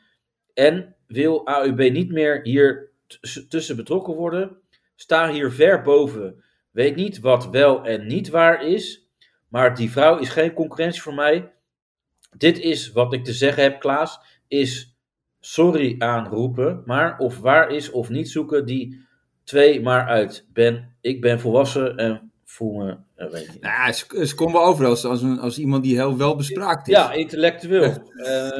en 0.54 0.96
wil 1.08 1.46
AUB 1.48 1.80
niet 1.92 2.12
meer 2.12 2.40
hier 2.44 2.90
tussen 3.50 3.76
betrokken 3.76 4.14
worden. 4.16 4.58
Sta 4.96 5.32
hier 5.32 5.52
ver 5.52 5.82
boven. 5.82 6.44
Weet 6.72 6.96
niet 6.96 7.20
wat 7.20 7.50
wel 7.50 7.84
en 7.86 8.08
niet 8.08 8.30
waar 8.30 8.68
is, 8.68 9.10
maar 9.48 9.76
die 9.76 9.92
vrouw 9.92 10.18
is 10.18 10.30
geen 10.30 10.54
concurrentie 10.54 11.02
voor 11.02 11.14
mij. 11.14 11.52
Dit 12.38 12.60
is 12.60 12.92
wat 12.92 13.14
ik 13.14 13.24
te 13.24 13.34
zeggen 13.34 13.64
heb, 13.64 13.80
Klaas, 13.80 14.20
is 14.48 14.90
sorry 15.41 15.95
aanroepen, 15.98 16.81
maar 16.86 17.17
of 17.17 17.39
waar 17.39 17.69
is 17.71 17.91
of 17.91 18.10
niet 18.10 18.29
zoeken 18.29 18.65
die 18.65 19.05
twee 19.43 19.81
maar 19.81 20.07
uit. 20.07 20.45
Ben, 20.53 20.95
ik 21.01 21.21
ben 21.21 21.39
volwassen 21.39 21.98
en 21.98 22.31
voel 22.45 22.74
me, 22.74 22.95
weet 23.15 23.41
ik 23.43 23.51
niet. 23.53 23.62
Nou, 23.62 23.91
ze, 23.91 24.25
ze 24.27 24.36
komen 24.36 24.53
wel 24.53 24.65
over 24.65 24.86
als, 24.86 25.05
als, 25.05 25.21
een, 25.21 25.39
als 25.39 25.57
iemand 25.60 25.83
die 25.83 25.95
heel 25.95 26.17
wel 26.17 26.36
bespraakt 26.36 26.88
is. 26.88 26.93
Ja, 26.93 27.12
intellectueel. 27.12 27.93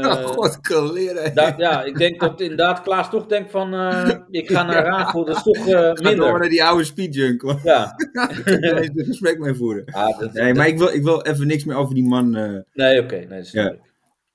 Oh, 0.02 0.14
god, 0.14 0.60
kan 0.62 0.94
leren. 0.94 1.36
Da- 1.36 1.54
ja, 1.58 1.84
ik 1.84 1.98
denk 1.98 2.20
dat 2.20 2.42
inderdaad 2.42 2.82
Klaas 2.82 3.10
toch 3.10 3.26
denkt 3.26 3.52
van, 3.52 3.74
eh, 3.74 4.10
ik 4.30 4.50
ga 4.52 4.64
naar 4.72 4.86
Rachel, 4.86 5.26
dat 5.26 5.36
is 5.36 5.44
toch 5.44 5.56
eh, 5.58 5.64
Ga 5.74 5.94
door 5.94 6.04
minder. 6.04 6.40
naar 6.40 6.50
die 6.50 6.64
oude 6.64 6.84
speedjunk. 6.84 7.42
want 7.42 7.64
Ja. 7.64 7.94
Ik 7.98 8.44
kan 8.44 8.62
er 8.62 8.78
een 8.98 9.06
gesprek 9.06 9.40
mee 9.40 9.54
voeren. 9.54 9.86
Ah, 9.86 10.20
dat- 10.20 10.34
Nee, 10.34 10.54
maar 10.54 10.68
ik 10.68 10.78
wil, 10.78 10.88
ik 10.94 11.04
wil 11.04 11.22
even 11.22 11.48
niks 11.48 11.66
meer 11.66 11.76
over 11.76 11.96
die 11.96 12.08
man. 12.08 12.30
Nee, 12.74 13.02
oké, 13.02 13.16
nee, 13.16 13.28
dat 13.28 13.38
is 13.40 13.52
Ja. 13.52 13.74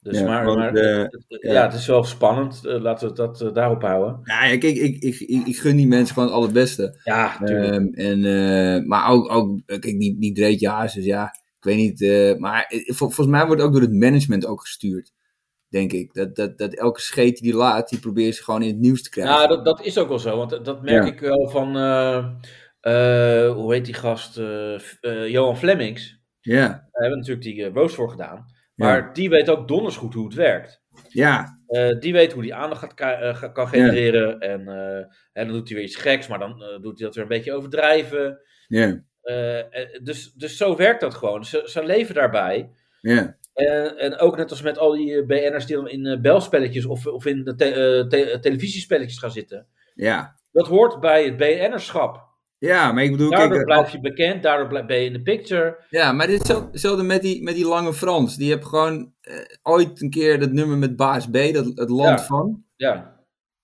Dus 0.06 0.18
Ja, 0.18 0.26
maar, 0.26 0.44
want, 0.44 0.58
maar 0.58 0.74
eh, 0.74 0.98
het- 1.02 1.24
het- 1.28 1.42
ja. 1.42 1.52
ja. 1.52 1.62
het 1.64 1.74
is 1.74 1.86
wel 1.86 2.04
spannend. 2.04 2.64
Eh, 2.66 2.80
laten 2.80 3.08
we 3.08 3.14
dat 3.14 3.40
eh, 3.40 3.52
daarop 3.52 3.82
houden. 3.82 4.20
nou 4.22 4.46
ja, 4.46 4.58
kijk, 4.58 4.76
ik, 4.76 5.02
ik, 5.02 5.20
ik, 5.20 5.46
ik 5.46 5.56
gun 5.58 5.76
die 5.76 5.86
mensen 5.86 6.14
gewoon 6.14 6.28
het 6.28 6.38
allerbeste. 6.38 7.00
Ja, 7.04 7.36
natuurlijk. 7.40 7.94
Ehm, 7.96 8.22
en, 8.24 8.88
maar 8.88 9.10
ook, 9.10 9.30
ook 9.32 9.60
kijk, 9.66 9.82
die, 9.82 10.18
die 10.18 10.32
Dreetje 10.34 10.68
Hazes, 10.68 11.04
ja, 11.04 11.24
ik 11.58 11.64
weet 11.64 11.76
niet. 11.76 12.38
maar 12.40 12.66
vol- 12.70 12.94
volgens 13.10 13.26
mij 13.36 13.46
wordt 13.46 13.62
ook 13.62 13.72
door 13.72 13.80
het 13.80 13.92
management 13.92 14.46
ook 14.46 14.60
gestuurd. 14.60 15.12
Denk 15.68 15.92
ik. 15.92 16.14
Dat, 16.14 16.36
dat, 16.36 16.58
dat 16.58 16.74
elke 16.74 17.00
scheet 17.00 17.38
die 17.38 17.54
laat, 17.54 17.88
die 17.88 17.98
probeert 17.98 18.34
ze 18.34 18.42
gewoon 18.42 18.62
in 18.62 18.68
het 18.68 18.78
nieuws 18.78 19.02
te 19.02 19.10
krijgen. 19.10 19.34
nou, 19.34 19.48
dat, 19.48 19.64
dat 19.64 19.84
is 19.84 19.98
ook 19.98 20.08
wel 20.08 20.18
zo. 20.18 20.36
Want 20.36 20.50
dat- 20.64 20.82
merk 20.82 21.04
Ja. 21.06 21.12
ik 21.12 21.20
wel 21.20 21.48
van, 21.48 21.76
hoe 23.54 23.72
heet 23.74 23.84
die 23.84 23.94
gast? 23.94 24.40
Johan 25.26 25.56
Flemings. 25.56 26.18
Ja, 26.40 26.66
Daar 26.68 26.88
hebben 26.90 27.10
we 27.10 27.16
natuurlijk 27.16 27.42
die 27.56 27.64
Roos 27.68 27.94
voor 27.94 28.10
gedaan. 28.10 28.44
Maar 28.76 29.12
die 29.12 29.28
weet 29.28 29.48
ook 29.50 29.68
donders 29.68 29.96
goed 29.96 30.14
hoe 30.14 30.24
het 30.24 30.34
werkt. 30.34 30.82
ja, 31.08 31.54
Eh, 31.66 31.98
die 32.00 32.12
weet 32.12 32.32
hoe 32.32 32.42
die 32.42 32.54
aandacht 32.54 32.92
gaat, 32.96 33.20
eh, 33.42 33.52
kan 33.52 33.68
genereren. 33.68 34.38
En, 34.40 34.68
eh, 34.68 34.96
en 35.32 35.46
dan 35.46 35.52
doet 35.52 35.68
hij 35.68 35.76
weer 35.76 35.86
iets 35.86 35.96
geks, 35.96 36.26
maar 36.28 36.38
dan 36.38 36.62
eh, 36.62 36.68
doet 36.80 36.98
hij 36.98 37.06
dat 37.06 37.14
weer 37.14 37.22
een 37.24 37.30
beetje 37.30 37.52
overdrijven. 37.52 38.40
ja, 38.68 39.04
Eh, 39.22 39.58
eh, 39.58 39.88
dus, 40.02 40.32
dus 40.32 40.56
zo 40.56 40.76
werkt 40.76 41.00
dat 41.00 41.14
gewoon. 41.14 41.44
Ze, 41.44 41.62
ze 41.66 41.84
leven 41.84 42.14
daarbij. 42.14 42.70
ja. 43.00 43.36
En, 43.54 43.98
en 43.98 44.18
ook 44.18 44.36
net 44.36 44.50
als 44.50 44.62
met 44.62 44.78
al 44.78 44.92
die 44.92 45.14
eh, 45.16 45.26
BN'ers 45.26 45.66
die 45.66 45.76
dan 45.76 45.88
in 45.88 46.06
eh, 46.06 46.20
belspelletjes 46.20 46.84
of, 46.86 47.06
of 47.06 47.26
in 47.26 47.44
de 47.44 47.54
te- 47.54 47.64
eh, 47.64 48.08
te- 48.08 48.38
televisiespelletjes 48.40 49.18
gaan 49.18 49.30
zitten. 49.30 49.66
Ja, 49.94 50.38
Dat 50.52 50.66
hoort 50.66 51.00
bij 51.00 51.24
het 51.24 51.36
BN'erschap. 51.36 52.25
Ja 52.58 52.92
maar 52.92 53.04
ik 53.04 53.10
bedoel, 53.10 53.30
Daardoor 53.30 53.48
kijk, 53.56 53.68
eh, 53.68 53.74
blijf 53.76 53.92
je 53.92 54.00
bekend, 54.00 54.42
daardoor 54.42 54.86
ben 54.86 54.98
je 54.98 55.06
in 55.06 55.12
de 55.12 55.22
picture. 55.22 55.84
Ja, 55.90 56.12
maar 56.12 56.26
dit 56.26 56.42
is 56.42 56.48
hetzelfde 56.48 57.02
met 57.02 57.22
die, 57.22 57.42
met 57.42 57.54
die 57.54 57.66
lange 57.66 57.94
Frans. 57.94 58.36
Die 58.36 58.50
heeft 58.52 58.64
gewoon 58.64 59.12
eh, 59.20 59.34
ooit 59.62 60.02
een 60.02 60.10
keer 60.10 60.38
dat 60.38 60.52
nummer 60.52 60.76
met 60.78 60.96
Baas 60.96 61.26
B, 61.26 61.32
dat, 61.32 61.64
het 61.74 61.90
land 61.90 62.18
Ja. 62.18 62.24
van. 62.26 62.64
Ja, 62.76 63.14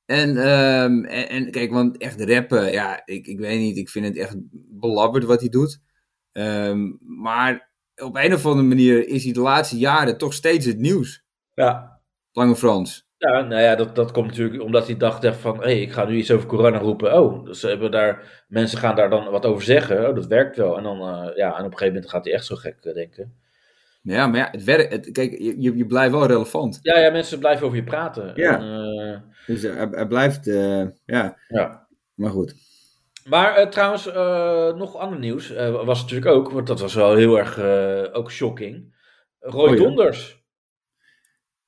En, 0.05 0.37
ehm, 0.37 1.05
en, 1.05 1.29
en 1.29 1.51
kijk, 1.51 1.71
want 1.73 1.97
echt 1.99 2.21
rappen, 2.21 2.73
ja, 2.73 3.03
ik, 3.05 3.27
ik 3.27 3.39
weet 3.39 3.59
niet, 3.59 3.77
ik 3.77 3.89
vind 3.89 4.07
het 4.07 4.17
echt 4.17 4.37
belabberd 4.81 5.25
wat 5.25 5.41
hij 5.41 5.49
doet. 5.49 5.81
Ehm, 6.33 6.91
maar 7.01 7.71
op 8.03 8.17
een 8.17 8.35
of 8.35 8.47
andere 8.47 8.69
manier 8.69 9.09
is 9.09 9.25
hij 9.25 9.33
de 9.33 9.41
laatste 9.41 9.79
jaren 9.79 10.19
toch 10.19 10.33
steeds 10.35 10.67
het 10.67 10.79
nieuws. 10.79 11.25
ja. 11.55 12.01
Lange 12.35 12.57
Frans. 12.57 13.09
Ja, 13.23 13.41
nou 13.41 13.63
ja, 13.63 13.75
dat, 13.75 13.95
dat 13.95 14.11
komt 14.11 14.27
natuurlijk 14.27 14.63
omdat 14.63 14.87
hij 14.87 14.97
dacht 14.97 15.25
echt 15.25 15.37
van, 15.37 15.57
hé, 15.57 15.63
hey, 15.63 15.81
ik 15.81 15.93
ga 15.93 16.05
nu 16.05 16.17
iets 16.17 16.31
over 16.31 16.49
corona 16.49 16.79
roepen. 16.79 17.21
Oh, 17.21 17.45
dus 17.45 17.63
hebben 17.63 17.91
daar, 17.91 18.45
mensen 18.49 18.79
gaan 18.79 18.97
daar 18.97 19.11
dan 19.11 19.31
wat 19.31 19.47
over 19.47 19.63
zeggen. 19.63 20.09
Oh, 20.09 20.15
dat 20.15 20.27
werkt 20.27 20.57
wel. 20.57 20.77
En 20.77 20.83
dan, 20.83 21.01
eh, 21.01 21.37
ja, 21.37 21.49
en 21.49 21.65
op 21.65 21.71
een 21.71 21.79
gegeven 21.79 21.87
moment 21.87 22.11
gaat 22.11 22.25
hij 22.25 22.35
echt 22.35 22.45
zo 22.45 22.57
gek 22.57 22.77
eh, 22.83 22.95
denken. 22.95 23.35
Ja, 24.03 24.27
maar 24.27 24.39
ja, 24.39 24.49
het 24.51 24.65
werkt. 24.65 25.13
Kijk, 25.13 25.31
je, 25.39 25.77
je 25.77 25.87
blijft 25.87 26.13
wel 26.13 26.27
relevant. 26.27 26.79
Ja, 26.83 26.99
ja, 26.99 27.11
mensen 27.11 27.39
blijven 27.39 27.67
over 27.67 27.79
je 27.79 27.85
praten. 27.85 28.33
Ja. 28.35 28.59
En, 28.59 28.99
eh, 28.99 29.47
Dus 29.47 29.63
hij, 29.63 29.89
hij 29.91 30.07
blijft, 30.07 30.45
ja, 31.05 31.37
ja. 31.47 31.87
maar 32.15 32.31
goed. 32.31 32.55
Maar 33.29 33.71
trouwens, 33.71 34.05
nog 34.79 34.97
ander 34.97 35.19
nieuws 35.19 35.53
was 35.85 36.01
natuurlijk 36.01 36.31
ook, 36.31 36.51
want 36.51 36.67
dat 36.67 36.81
was 36.81 36.95
wel 36.95 37.15
heel 37.15 37.39
erg 37.39 37.59
ook 38.13 38.31
shocking. 38.31 38.95
Roy 39.41 39.69
Oh 39.69 39.77
ja. 39.77 39.83
Donders, 39.83 40.45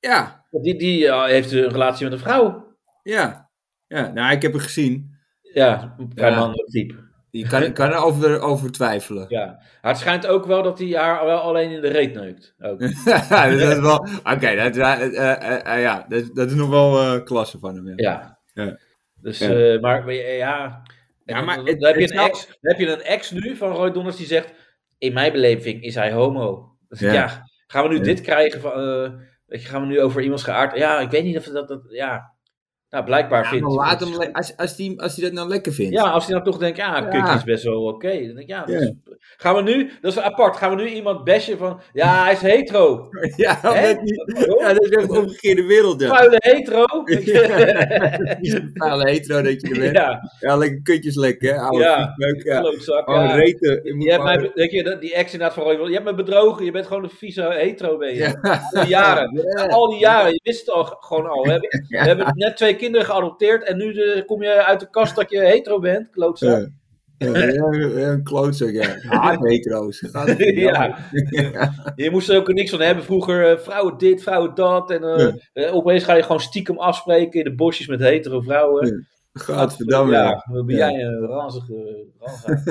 Ja, 0.00 0.43
die, 0.62 0.78
die 0.78 1.08
eh, 1.08 1.24
heeft 1.24 1.52
een 1.52 1.68
relatie 1.68 2.04
met 2.04 2.12
een 2.12 2.18
vrouw. 2.18 2.76
ja. 3.02 3.42
Ja, 3.86 4.12
nou, 4.12 4.32
ik 4.34 4.42
heb 4.42 4.52
het 4.52 4.62
gezien. 4.62 5.16
Ja, 5.42 5.94
een 5.98 6.12
Ja. 6.14 6.34
mannelijk 6.38 6.68
type. 6.68 6.94
Je 7.30 7.46
kan, 7.46 7.72
kan 7.72 7.90
er 7.90 7.96
over, 8.04 8.40
over 8.40 8.70
twijfelen. 8.72 9.24
Ja. 9.28 9.58
Het 9.80 9.98
schijnt 9.98 10.26
ook 10.26 10.46
wel 10.46 10.62
dat 10.62 10.78
hij 10.78 10.88
haar 10.88 11.24
wel 11.24 11.38
alleen 11.40 11.70
in 11.70 11.80
de 11.80 11.88
reet 11.88 12.14
neukt. 12.14 12.54
Ook. 12.58 12.80
Dat 13.28 13.52
is 13.52 13.78
wel. 13.78 14.06
Oké, 14.24 14.54
dat, 14.56 14.76
eh, 14.76 15.74
eh, 15.74 15.82
ja, 15.82 16.06
dat, 16.08 16.30
dat 16.34 16.48
is 16.50 16.54
nog 16.56 16.68
wel 16.68 17.22
klasse 17.22 17.58
van 17.58 17.74
hem. 17.74 17.92
Ja. 17.96 18.38
Ja. 18.52 18.78
Dus, 19.20 19.40
maar 19.80 19.80
maar, 19.80 20.12
ja. 20.14 20.82
Ja, 21.24 21.40
maar 21.40 21.56
dan, 21.56 21.66
heb, 21.66 21.96
je 21.96 22.12
een 22.12 22.18
ex, 22.18 22.46
dan 22.46 22.56
heb 22.60 22.78
je 22.78 22.92
een 22.92 23.02
ex 23.02 23.30
nu 23.30 23.56
van 23.56 23.70
Roy 23.72 23.90
Donders 23.92 24.16
die 24.16 24.26
zegt: 24.26 24.52
In 24.98 25.12
mijn 25.12 25.32
beleving 25.32 25.82
is 25.82 25.94
hij 25.94 26.12
homo. 26.12 26.76
Dus 26.88 27.00
Ja. 27.00 27.12
ja. 27.12 27.42
gaan 27.66 27.82
we 27.82 27.88
nu 27.88 27.96
Ja. 27.96 28.02
dit 28.02 28.20
krijgen? 28.20 28.60
Van, 28.60 29.20
je, 29.46 29.58
gaan 29.58 29.80
we 29.80 29.86
nu 29.86 30.00
over 30.00 30.22
iemands 30.22 30.42
geaard? 30.42 30.76
Ja, 30.76 31.00
ik 31.00 31.10
weet 31.10 31.24
niet 31.24 31.36
of 31.36 31.44
dat. 31.44 31.68
dat 31.68 31.82
ja. 31.88 32.33
Nou, 32.94 33.06
blijkbaar 33.06 33.42
Ja, 33.42 33.48
vindt 33.48 33.66
laat 33.72 34.00
hem 34.00 34.16
le- 34.18 34.32
als, 34.32 34.56
als, 34.56 34.76
die, 34.76 35.00
als 35.00 35.16
hij 35.16 35.24
dat 35.24 35.32
nou 35.32 35.48
lekker 35.48 35.72
vindt. 35.72 35.92
Ja, 35.94 36.02
als 36.10 36.24
hij 36.24 36.32
nou 36.34 36.44
toch 36.50 36.58
denkt, 36.58 36.76
ja, 36.76 36.96
Ja. 36.96 37.02
kukje 37.08 37.34
is 37.34 37.44
best 37.44 37.64
wel 37.64 37.82
oké. 37.84 38.08
Dan 38.10 38.18
denk 38.20 38.38
ik, 38.38 38.48
ja, 38.48 38.66
is- 38.66 38.92
gaan 39.36 39.54
we 39.54 39.62
nu, 39.62 39.90
dat 40.00 40.12
is 40.12 40.18
apart, 40.18 40.56
gaan 40.56 40.76
we 40.76 40.82
nu 40.82 40.88
iemand 40.88 41.24
bashen 41.24 41.58
van, 41.58 41.80
ja, 41.92 42.22
hij 42.22 42.32
is 42.32 42.40
hetero. 42.40 43.08
Ja, 43.36 43.58
Hè? 43.62 43.94
dat, 43.94 44.02
niet- 44.02 44.56
ja, 44.60 44.72
dat 44.72 44.82
is 44.84 44.88
echt 44.90 45.10
een 45.10 45.16
omgekeerde 45.16 45.62
wereld. 45.66 46.00
Ja. 46.00 46.08
Vuile 46.08 46.36
hetero. 46.38 46.84
Vuile 48.74 49.10
hetero 49.10 49.42
dat 49.42 49.60
je 49.60 49.68
er 49.74 49.78
bent. 49.80 49.96
Ja, 49.96 50.20
ja, 50.40 50.56
lekker 50.56 50.82
kutjes 50.82 51.16
lekker, 51.16 51.52
hè. 51.54 51.60
Oude 51.60 51.78
Ja. 51.84 52.14
viesmeuk, 52.16 52.42
ja. 52.44 52.60
klootzak. 52.60 53.08
Ja. 53.08 53.34
reten. 53.34 54.00
Je 54.00 54.10
hebt 54.10 54.22
mij, 54.22 54.50
denk 54.54 54.70
je, 54.70 54.96
die 55.00 55.14
ex 55.14 55.32
inderdaad 55.32 55.56
van 55.56 55.64
Roy, 55.64 55.86
je 55.88 55.92
hebt 55.92 56.04
me 56.04 56.14
bedrogen, 56.14 56.64
je 56.64 56.70
bent 56.70 56.86
gewoon 56.86 57.02
een 57.04 57.10
vieze 57.10 57.42
hetero 57.42 57.96
ben 57.96 58.14
je. 58.14 58.38
Al 58.40 58.80
die 58.80 58.88
jaren. 58.88 59.42
Ja. 59.56 59.66
Al 59.66 59.90
die 59.90 59.98
jaren, 59.98 60.32
je 60.32 60.40
wist 60.42 60.60
het 60.66 60.70
al 60.74 60.84
gewoon 60.84 61.26
al. 61.26 61.42
We 61.42 61.50
hebben, 61.50 61.68
we 61.88 61.96
hebben 61.98 62.32
net 62.36 62.56
twee 62.56 62.76
kinderen 62.84 63.06
geadopteerd 63.06 63.62
en 63.64 63.76
nu 63.76 63.92
eh, 63.92 64.24
kom 64.26 64.42
je 64.42 64.64
uit 64.64 64.80
de 64.80 64.90
kast 64.90 65.16
dat 65.16 65.30
je 65.30 65.38
hetero 65.38 65.78
bent, 65.78 66.10
klootzak. 66.10 66.58
Ja. 66.58 66.66
Een 67.18 68.22
klootzak, 68.22 68.70
ja. 68.70 68.96
Haat 69.20 69.38
hetero's. 69.40 70.00
Ja. 70.36 70.98
Je 72.04 72.10
moest 72.10 72.28
er 72.28 72.36
ook 72.36 72.52
niks 72.52 72.70
van 72.70 72.80
hebben. 72.80 73.04
Vroeger 73.04 73.50
eh, 73.50 73.58
vrouwen 73.58 73.98
dit, 73.98 74.22
vrouwen 74.22 74.54
dat. 74.54 74.90
En 74.90 75.04
eh, 75.04 75.34
eh, 75.52 75.74
opeens 75.74 76.04
ga 76.04 76.14
je 76.14 76.22
gewoon 76.22 76.40
stiekem 76.40 76.78
afspreken 76.78 77.38
in 77.38 77.44
de 77.44 77.54
bosjes 77.54 77.86
met 77.86 78.00
hetero 78.00 78.40
vrouwen. 78.40 78.86
Ja. 78.86 79.02
Gadverdamme. 79.32 80.12
Ja, 80.12 80.22
Ja, 80.22 80.44
wat 80.52 80.66
ben 80.66 80.76
Ja. 80.76 80.90
jij 80.90 81.02
een 81.02 81.26
ranzige 81.26 82.06
ranzig. 82.18 82.64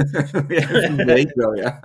ja. 1.55 1.79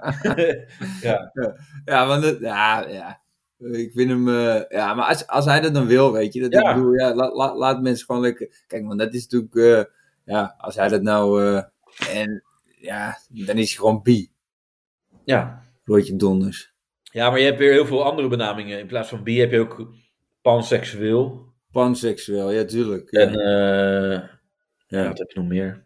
ja. 1.02 1.30
ja. 1.32 1.56
Ja, 1.84 2.06
want 2.06 2.24
het, 2.24 2.38
ja, 2.40 2.86
ja. 2.88 3.20
Ik 3.58 3.92
vind 3.94 4.10
hem, 4.10 4.28
eh, 4.28 4.60
ja, 4.68 4.94
maar 4.94 5.04
als, 5.06 5.26
als 5.26 5.44
hij 5.44 5.60
dat 5.60 5.74
dan 5.74 5.86
wil, 5.86 6.12
weet 6.12 6.32
je, 6.32 6.40
dat 6.40 6.52
Ja. 6.52 6.68
ik 6.70 6.74
bedoel, 6.76 6.92
ja, 6.92 7.14
laat, 7.14 7.34
laat, 7.34 7.56
laat 7.56 7.82
mensen 7.82 8.06
gewoon 8.06 8.20
lekker, 8.22 8.64
kijk, 8.66 8.86
want 8.86 8.98
dat 8.98 9.14
is 9.14 9.22
natuurlijk, 9.28 9.54
eh, 9.54 9.94
ja, 10.24 10.54
als 10.58 10.74
hij 10.76 10.88
dat 10.88 11.02
nou, 11.02 11.42
eh, 11.44 11.62
en, 12.20 12.42
ja, 12.80 13.18
dan 13.28 13.56
is 13.56 13.68
hij 13.68 13.76
gewoon 13.78 14.02
bi, 14.02 14.30
ja. 15.24 15.66
Roodje 15.84 16.16
Donders. 16.16 16.72
ja, 17.02 17.30
maar 17.30 17.38
je 17.38 17.44
hebt 17.44 17.58
weer 17.58 17.72
heel 17.72 17.86
veel 17.86 18.04
andere 18.04 18.28
benamingen. 18.28 18.78
In 18.78 18.86
plaats 18.86 19.08
van 19.08 19.22
bi 19.22 19.40
heb 19.40 19.50
je 19.50 19.60
ook 19.60 19.92
panseksueel. 20.42 21.46
Panseksueel, 21.72 22.50
ja, 22.50 22.64
tuurlijk. 22.64 23.10
Ja. 23.10 23.20
En 23.20 23.34
eh, 23.34 24.28
ja, 24.86 25.08
wat 25.08 25.18
heb 25.18 25.30
je 25.30 25.40
nog 25.40 25.48
meer? 25.48 25.84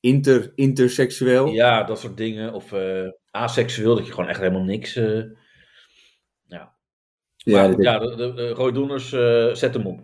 Inter, 0.00 0.52
interseksueel. 0.54 1.46
Ja, 1.46 1.84
dat 1.84 2.00
soort 2.00 2.16
dingen. 2.16 2.52
Of 2.52 2.72
eh 2.72 3.08
aseksueel, 3.30 3.94
dat 3.96 4.06
je 4.06 4.12
gewoon 4.12 4.28
echt 4.30 4.38
helemaal 4.40 4.62
niks... 4.64 5.00
ja, 7.52 7.74
ja, 7.78 7.98
goed, 7.98 8.08
de, 8.10 8.16
de, 8.16 8.32
de 8.34 8.48
Roy 8.48 8.72
Doeners, 8.72 9.12
eh, 9.12 9.54
zet 9.54 9.74
hem 9.74 9.86
op. 9.86 10.00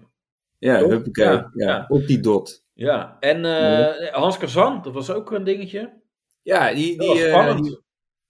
ja, 0.58 0.78
huppakee, 0.86 1.42
Ja, 1.54 1.84
op 1.88 2.06
die 2.06 2.20
dot. 2.20 2.64
Ja, 2.74 3.16
en 3.20 3.44
eh, 3.44 4.12
Hans 4.14 4.38
Kazan, 4.38 4.82
dat 4.82 4.92
was 4.92 5.10
ook 5.10 5.30
een 5.32 5.44
dingetje. 5.44 6.00
Ja, 6.42 6.74
die, 6.74 6.98
die, 6.98 7.08
was 7.08 7.20
eh, 7.22 7.28
spannend. 7.28 7.64
die- 7.64 7.80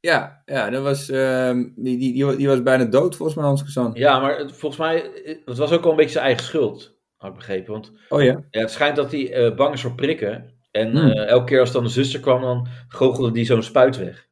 ja, 0.00 0.42
ja, 0.44 0.70
dat 0.70 0.82
was, 0.82 1.08
ehm, 1.08 1.68
die, 1.76 1.98
die, 1.98 2.12
die, 2.12 2.24
wa- 2.26 2.34
die 2.36 2.48
was 2.48 2.62
bijna 2.62 2.84
dood 2.84 3.16
volgens 3.16 3.36
mij, 3.38 3.46
Hans 3.46 3.62
Gezan. 3.62 3.90
Ja, 3.94 4.20
maar 4.20 4.38
het, 4.38 4.52
volgens 4.52 4.80
mij, 4.80 5.10
het 5.44 5.58
was 5.58 5.72
ook 5.72 5.82
wel 5.82 5.90
een 5.90 5.96
beetje 5.96 6.12
zijn 6.12 6.24
eigen 6.24 6.44
schuld, 6.44 6.98
had 7.16 7.30
ik 7.30 7.36
begrepen. 7.36 7.72
Want 7.72 7.92
Oh 8.08 8.22
ja? 8.22 8.44
ja, 8.50 8.60
het 8.60 8.70
schijnt 8.70 8.96
dat 8.96 9.12
hij 9.12 9.54
bang 9.54 9.74
is 9.74 9.80
voor 9.80 9.94
prikken. 9.94 10.60
En 10.70 10.90
Hmm. 10.90 11.10
elke 11.10 11.44
keer 11.44 11.60
als 11.60 11.72
dan 11.72 11.84
de 11.84 11.90
zuster 11.90 12.20
kwam, 12.20 12.40
dan 12.40 12.66
goochelde 12.88 13.30
die 13.32 13.44
zo'n 13.44 13.62
spuit 13.62 13.96
weg. 13.96 14.28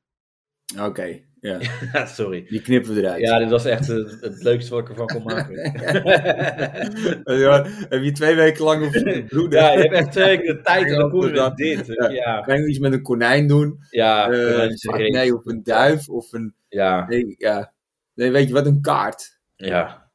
Oké, 0.80 1.20
ja. 1.40 1.58
Ja, 1.92 2.06
Sorry. 2.06 2.44
Die 2.48 2.60
knippen 2.62 2.94
we 2.94 3.00
eruit. 3.00 3.20
Ja, 3.20 3.38
dit 3.38 3.50
was 3.50 3.64
echt 3.64 3.88
eh, 3.90 3.96
het 4.20 4.42
leukste 4.42 4.70
wat 4.74 4.80
ik 4.82 4.88
ervan 4.88 5.06
kon 5.06 5.22
maken. 5.22 5.54
Ja, 7.38 7.64
heb 7.88 8.02
je 8.02 8.12
twee 8.12 8.34
weken 8.34 8.64
lang 8.64 8.86
op 8.86 8.92
zitten 8.92 9.24
broeden? 9.26 9.60
ja, 9.60 9.72
je 9.72 9.78
hebt 9.78 9.92
echt 9.92 10.12
twee 10.12 10.24
weken 10.36 10.54
de 10.56 10.60
tijd 10.62 10.88
dan 10.88 11.30
met 11.32 11.56
dit. 11.56 11.86
Ja. 11.86 12.08
Ja, 12.08 12.40
Kan 12.40 12.60
je 12.60 12.68
iets 12.68 12.78
met 12.78 12.92
een 12.92 13.02
konijn 13.02 13.46
doen? 13.46 13.78
ja, 13.90 14.24
reet. 14.26 14.88
nee, 15.12 15.34
of 15.36 15.46
een 15.46 15.62
duif, 15.62 16.08
of 16.08 16.32
een... 16.32 16.54
ja, 16.68 17.06
Nee, 17.08 17.34
ja. 17.38 17.72
nee, 18.14 18.30
weet 18.30 18.48
je 18.48 18.54
wat, 18.54 18.66
een 18.66 18.80
kaart. 18.80 19.38
ja. 19.56 20.10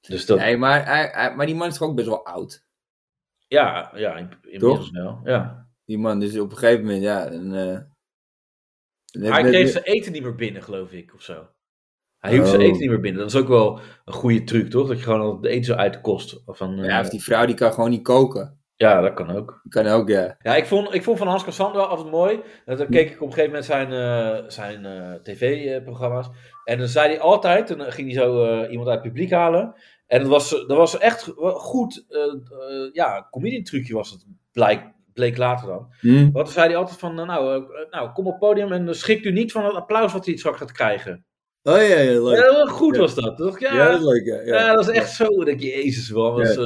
Dus 0.00 0.26
dat, 0.26 0.38
Nee, 0.38 0.56
maar, 0.56 0.86
hij, 0.86 1.08
hij- 1.12 1.34
maar 1.34 1.46
die 1.46 1.54
man 1.54 1.68
is 1.68 1.76
toch 1.78 1.88
ook 1.88 1.96
best 1.96 2.08
wel 2.08 2.26
oud. 2.26 2.64
ja, 3.48 3.90
ja, 3.94 4.16
in- 4.16 4.28
inmiddels 4.42 4.90
wel. 4.90 5.20
Ja. 5.24 5.66
Die 5.84 5.98
man 5.98 6.22
is 6.22 6.38
op 6.38 6.50
een 6.50 6.56
gegeven 6.56 6.84
moment, 6.84 7.02
ja... 7.02 7.30
Een, 7.32 7.54
eh, 7.54 7.78
net- 9.12 9.30
hij 9.32 9.42
kreeg 9.42 9.68
zijn 9.68 9.84
eten 9.84 10.12
niet 10.12 10.22
meer 10.22 10.34
binnen, 10.34 10.62
geloof 10.62 10.92
ik, 10.92 11.14
of 11.14 11.22
zo. 11.22 11.46
Hij 12.18 12.32
hield 12.32 12.46
zijn 12.48 12.60
Oh. 12.60 12.66
eten 12.66 12.78
niet 12.80 12.88
meer 12.90 13.00
binnen. 13.00 13.20
Dat 13.20 13.30
is 13.34 13.40
ook 13.40 13.48
wel 13.48 13.80
een 14.04 14.12
goede 14.12 14.44
truc, 14.44 14.70
toch? 14.70 14.88
Dat 14.88 14.96
je 14.98 15.02
gewoon 15.04 15.20
al 15.20 15.36
het 15.36 15.44
eten 15.44 15.64
zo 15.64 15.74
uit 15.74 15.92
de 15.92 16.00
kost. 16.00 16.42
Van, 16.46 16.78
eh, 16.78 16.84
Ja, 16.84 17.00
of 17.00 17.08
die 17.08 17.22
vrouw 17.22 17.46
die 17.46 17.54
kan 17.54 17.72
gewoon 17.72 17.90
niet 17.90 18.02
koken. 18.02 18.60
ja, 18.74 19.00
dat 19.00 19.14
kan 19.14 19.30
ook. 19.30 19.60
Kan 19.68 19.86
ook, 19.86 20.08
ja. 20.08 20.36
Ja, 20.42 20.56
ik 20.56 20.66
vond, 20.66 20.94
ik 20.94 21.02
vond 21.02 21.18
van 21.18 21.26
Hans 21.26 21.44
Kassan 21.44 21.72
wel 21.72 21.86
altijd 21.86 22.10
mooi. 22.10 22.40
Dat, 22.64 22.78
dan 22.78 22.88
keek 22.88 23.10
ik 23.10 23.20
op 23.22 23.26
een 23.26 23.32
gegeven 23.32 23.46
moment 23.46 23.64
zijn, 23.64 23.92
eh, 23.92 24.44
zijn 24.50 24.84
eh, 24.84 25.14
tv-programma's. 25.22 26.28
En 26.64 26.78
dan 26.78 26.88
zei 26.88 27.08
hij 27.08 27.20
altijd, 27.20 27.68
dan 27.68 27.92
ging 27.92 28.12
hij 28.12 28.22
zo 28.22 28.44
eh, 28.44 28.70
iemand 28.70 28.88
uit 28.88 28.98
het 29.02 29.12
publiek 29.12 29.30
halen. 29.30 29.74
En 30.06 30.20
dat 30.20 30.28
was, 30.28 30.50
dat 30.50 30.76
was 30.76 30.98
echt 30.98 31.32
goed, 31.42 32.04
eh 32.08 32.20
eh, 32.22 32.92
ja, 32.92 33.28
comedian 33.30 33.62
trucje 33.62 33.94
was 33.94 34.10
het, 34.10 34.26
blijk, 34.52 34.84
bleek 35.18 35.36
later 35.36 35.66
dan. 35.66 35.86
Want 36.00 36.34
dan 36.34 36.48
zei 36.48 36.66
hij 36.66 36.76
altijd 36.76 36.98
van, 36.98 37.14
nou, 37.14 37.54
eh, 37.54 37.90
nou 37.90 38.12
kom 38.12 38.26
op 38.26 38.30
het 38.32 38.40
podium 38.40 38.72
en 38.72 38.94
schikt 38.94 39.24
u 39.24 39.32
niet 39.32 39.52
van 39.52 39.64
het 39.64 39.74
applaus 39.74 40.12
wat 40.12 40.26
hij 40.26 40.36
straks 40.36 40.58
gaat 40.58 40.72
krijgen. 40.72 41.24
Oh 41.62 41.74
ja, 41.76 41.82
ja, 41.98 42.22
leuk. 42.22 42.36
Ja, 42.36 42.64
goed 42.66 42.96
was 42.96 43.14
dat. 43.14 43.38
Dat 43.38 43.54
ik, 43.54 43.60
Ja, 43.60 43.74
ja, 43.74 43.90
dat 43.90 44.00
is 44.00 44.06
leuk, 44.06 44.24
ja. 44.24 44.42
ja, 44.58 44.74
dat 44.74 44.88
is 44.88 44.94
echt 44.96 45.10
zo. 45.10 45.44
Denk 45.44 45.60
je, 45.60 45.66
jezus, 45.66 46.10
wat 46.10 46.32
was, 46.32 46.54
Ja. 46.54 46.60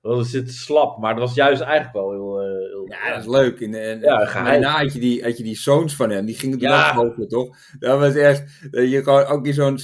wat 0.00 0.16
was 0.16 0.30
dit 0.30 0.52
slap. 0.52 0.98
Maar 0.98 1.14
dat 1.14 1.22
was 1.22 1.34
juist 1.34 1.60
eigenlijk 1.60 1.92
wel 1.94 2.10
heel... 2.10 2.40
eh, 2.40 2.46
heel 2.70 2.86
Ja, 2.88 3.12
dat 3.14 3.20
is 3.22 3.28
leuk. 3.28 3.60
En, 3.60 3.74
en, 3.74 4.00
daarna 4.00 4.70
had 4.70 4.92
je, 4.92 4.98
die, 5.00 5.22
had 5.22 5.36
je 5.36 5.42
die 5.42 5.56
zoons 5.56 5.96
van 5.96 6.10
hem, 6.10 6.26
die 6.26 6.34
gingen 6.34 6.58
toen 6.58 6.68
Ja. 6.68 6.96
ook 6.96 7.28
toch? 7.28 7.56
Dat 7.78 7.98
was 7.98 8.14
echt, 8.14 8.68
dat 8.70 8.90
je 8.90 9.02
gewoon 9.02 9.24
ook 9.24 9.46
in 9.46 9.54
zo'n, 9.54 9.78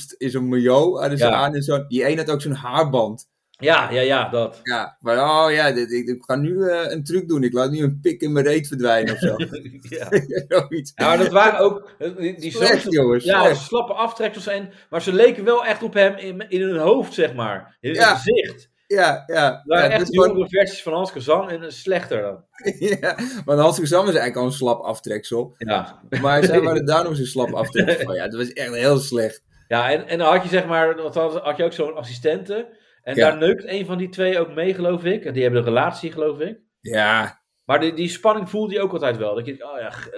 hadden 0.99 1.19
ze 1.19 1.25
Ja. 1.25 1.31
aan 1.31 1.55
en 1.55 1.63
zo. 1.63 1.87
Die 1.87 2.09
een 2.09 2.19
had 2.19 2.31
ook 2.31 2.43
zo'n 2.43 2.53
haarband. 2.53 3.31
Ja, 3.63 3.91
ja, 3.91 4.01
ja, 4.01 4.29
dat. 4.29 4.61
Ja, 4.63 4.97
maar 5.01 5.17
oh 5.19 5.53
ja, 5.53 5.73
dit, 5.73 5.93
ik, 5.93 6.07
ik 6.07 6.23
ga 6.25 6.37
nu 6.37 6.69
eh, 6.69 6.91
een 6.93 7.05
truc 7.05 7.29
doen. 7.29 7.43
Ik 7.43 7.53
laat 7.53 7.71
nu 7.71 7.83
een 7.83 7.99
pik 8.03 8.21
in 8.21 8.33
mijn 8.33 8.45
reet 8.47 8.67
verdwijnen 8.69 9.13
of 9.15 9.19
zo. 9.19 9.35
ja. 9.99 10.09
Zoiets. 10.49 10.93
ja, 10.95 11.07
maar 11.07 11.19
dat 11.19 11.29
waren 11.29 11.59
ook... 11.61 11.91
eh, 11.99 12.17
Die, 12.17 12.41
die 12.41 12.51
Slecht, 12.51 12.83
zoons- 12.83 12.95
jongens. 12.95 13.25
Ja, 13.25 13.41
slecht. 13.45 13.61
slappe 13.61 13.93
aftreksels 13.93 14.47
en... 14.47 14.71
Maar 14.91 15.03
ze 15.03 15.13
leken 15.13 15.45
wel 15.45 15.65
echt 15.65 15.83
op 15.83 15.95
hem 15.95 16.17
in, 16.17 16.49
in 16.49 16.61
hun 16.61 16.79
hoofd, 16.79 17.15
zeg 17.15 17.35
maar. 17.35 17.77
In 17.81 17.95
hun 17.97 18.03
gezicht. 18.17 18.71
Ja, 18.87 19.23
ja. 19.27 19.63
Ja, 19.65 19.89
echt 19.89 20.07
gewoon- 20.09 20.29
jongere 20.29 20.49
versies 20.49 20.83
van 20.83 20.93
Hans 20.93 21.13
Kazan 21.13 21.51
en 21.51 21.63
een 21.63 21.73
slechter 21.73 22.23
dan. 22.23 22.45
ja, 23.01 23.17
want 23.45 23.61
Hans 23.61 23.79
Gezam 23.79 24.01
is 24.01 24.07
eigenlijk 24.07 24.37
al 24.37 24.45
een 24.45 24.53
slap 24.53 24.81
aftreksel. 24.83 25.55
Ja. 25.59 26.01
Maar 26.21 26.45
zij 26.45 26.61
waren 26.61 26.87
daar 26.87 27.03
nog 27.03 27.11
eens 27.11 27.19
een 27.21 27.27
slap 27.27 27.53
aftreksel 27.53 28.05
van. 28.05 28.15
Ja, 28.15 28.29
dat 28.29 28.35
was 28.39 28.53
echt 28.53 28.75
heel 28.75 28.99
slecht. 28.99 29.43
Ja, 29.69 29.91
en, 29.91 30.09
en 30.09 30.19
dan 30.19 30.33
had 30.33 30.43
je 30.43 30.49
zeg 30.49 30.67
maar... 30.67 30.99
Had 31.43 31.57
je 31.57 31.65
ook 31.65 31.73
zo'n 31.73 31.95
assistente. 31.97 32.67
En 33.03 33.15
Ja. 33.15 33.31
daar 33.31 33.39
neukt 33.39 33.65
een 33.67 33.87
van 33.87 33.99
die 33.99 34.09
twee 34.09 34.39
ook 34.39 34.55
mee, 34.55 34.75
geloof 34.75 35.05
ik. 35.05 35.25
En 35.25 35.33
die 35.33 35.43
hebben 35.43 35.61
een 35.61 35.67
relatie, 35.67 36.13
geloof 36.13 36.39
ik. 36.39 36.61
Ja, 36.81 37.41
Maar 37.65 37.81
die, 37.81 37.93
die 37.95 38.09
spanning 38.09 38.51
voelde 38.51 38.75
je 38.75 38.81
ook 38.81 38.93
altijd 38.93 39.17
wel. 39.17 39.35
Dat 39.35 39.47
je, 39.47 39.53
oh 39.73 39.79
ja, 39.81 39.91
g- 39.91 40.11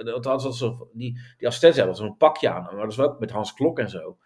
dat 0.43 0.55
zo, 0.55 0.89
die, 0.93 1.19
die 1.37 1.47
assistent 1.47 1.77
had 1.87 1.97
zo'n 1.97 2.17
pakje 2.17 2.49
aan. 2.49 2.63
Maar 2.63 2.75
dat 2.83 2.91
is 2.91 2.99
ook 2.99 3.19
met 3.19 3.31
Hans 3.31 3.53
Klok 3.53 3.79
en 3.79 3.89
zo. 3.89 4.17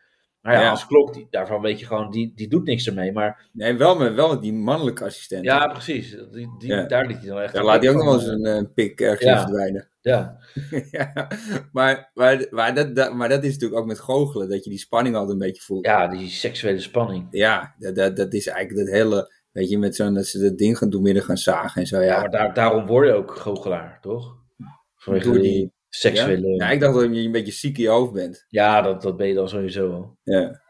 Maar 0.41 0.54
ja, 0.54 0.60
Ja. 0.62 0.67
Hans 0.67 0.88
Klok, 0.88 1.13
die, 1.13 1.28
daarvan 1.30 1.62
weet 1.62 1.80
je 1.80 1.86
gewoon, 1.86 2.12
die, 2.12 2.32
die 2.36 2.48
doet 2.48 2.65
niks 2.65 2.88
ermee. 2.88 3.12
Maar 3.12 3.50
nee, 3.54 3.78
wel 3.78 3.98
met, 3.98 4.13
wel 4.13 4.30
met 4.30 4.41
die 4.41 4.54
mannelijke 4.54 5.04
assistent. 5.04 5.43
ja, 5.45 5.67
precies. 5.67 6.10
Die, 6.32 6.56
die, 6.58 6.69
Ja. 6.69 6.84
Daar 6.86 7.06
liet 7.08 7.17
hij 7.17 7.28
dan 7.28 7.39
echt 7.39 7.54
Daar 7.54 7.62
een 7.62 7.67
laat 7.67 7.82
hij 7.84 7.89
ook 7.91 7.95
nog 7.95 8.06
wel 8.06 8.13
eens 8.13 8.28
eh, 8.28 8.32
een 8.34 8.45
eh, 8.65 8.74
pik 8.74 9.02
ergens 9.02 9.41
verdwijnen. 9.41 9.88
Ja, 10.02 10.38
ja, 10.92 11.28
maar, 11.72 12.12
maar, 12.14 12.48
maar, 12.50 12.76
dat, 12.76 12.96
dat, 12.96 13.14
maar 13.14 13.30
dat 13.30 13.44
is 13.44 13.54
natuurlijk 13.54 13.82
ook 13.82 13.88
met 13.88 14.00
goochelen, 14.00 14.50
dat 14.50 14.64
je 14.64 14.70
die 14.70 14.80
spanning 14.80 15.16
altijd 15.16 15.34
een 15.34 15.46
beetje 15.48 15.62
voelt. 15.62 15.86
ja, 15.86 16.08
die 16.08 16.28
seksuele 16.30 16.80
spanning. 16.80 17.28
Ja, 17.32 17.76
dat, 17.78 17.96
dat, 17.96 18.16
dat 18.16 18.34
is 18.34 18.48
eigenlijk 18.48 18.86
dat 18.88 18.96
hele, 18.96 19.34
weet 19.52 19.70
je, 19.70 19.78
met 19.78 19.96
zo'n, 19.96 20.14
dat 20.14 20.26
ze 20.26 20.40
dat 20.40 20.58
ding 20.58 20.78
gaan 20.78 20.90
doen 20.90 21.02
midden 21.02 21.24
gaan 21.24 21.38
zagen 21.38 21.82
en 21.82 21.88
zo, 21.88 22.00
Ja, 22.00 22.06
ja. 22.06 22.20
maar 22.20 22.30
daar, 22.30 22.54
daarom 22.54 22.86
word 22.86 23.08
je 23.08 23.14
ook 23.14 23.36
goochelaar, 23.36 23.98
toch? 24.02 24.38
Vanwege 24.96 25.26
Door 25.26 25.34
die, 25.34 25.52
die- 25.52 25.74
seksuele... 25.90 26.48
ja? 26.48 26.56
Ja, 26.56 26.66
Ja, 26.66 26.72
ik 26.72 26.80
dacht 26.80 26.94
dat 26.94 27.04
je 27.16 27.22
een 27.22 27.32
beetje 27.32 27.52
ziek 27.52 27.78
in 27.78 27.84
je 27.84 27.90
hoofd 27.90 28.14
bent. 28.14 28.46
dat, 28.50 29.02
dat 29.02 29.18
ben 29.18 29.28
je 29.28 29.34
dan 29.34 29.50
sowieso 29.50 29.90
wel. 29.90 30.18
Ja. 30.36 30.62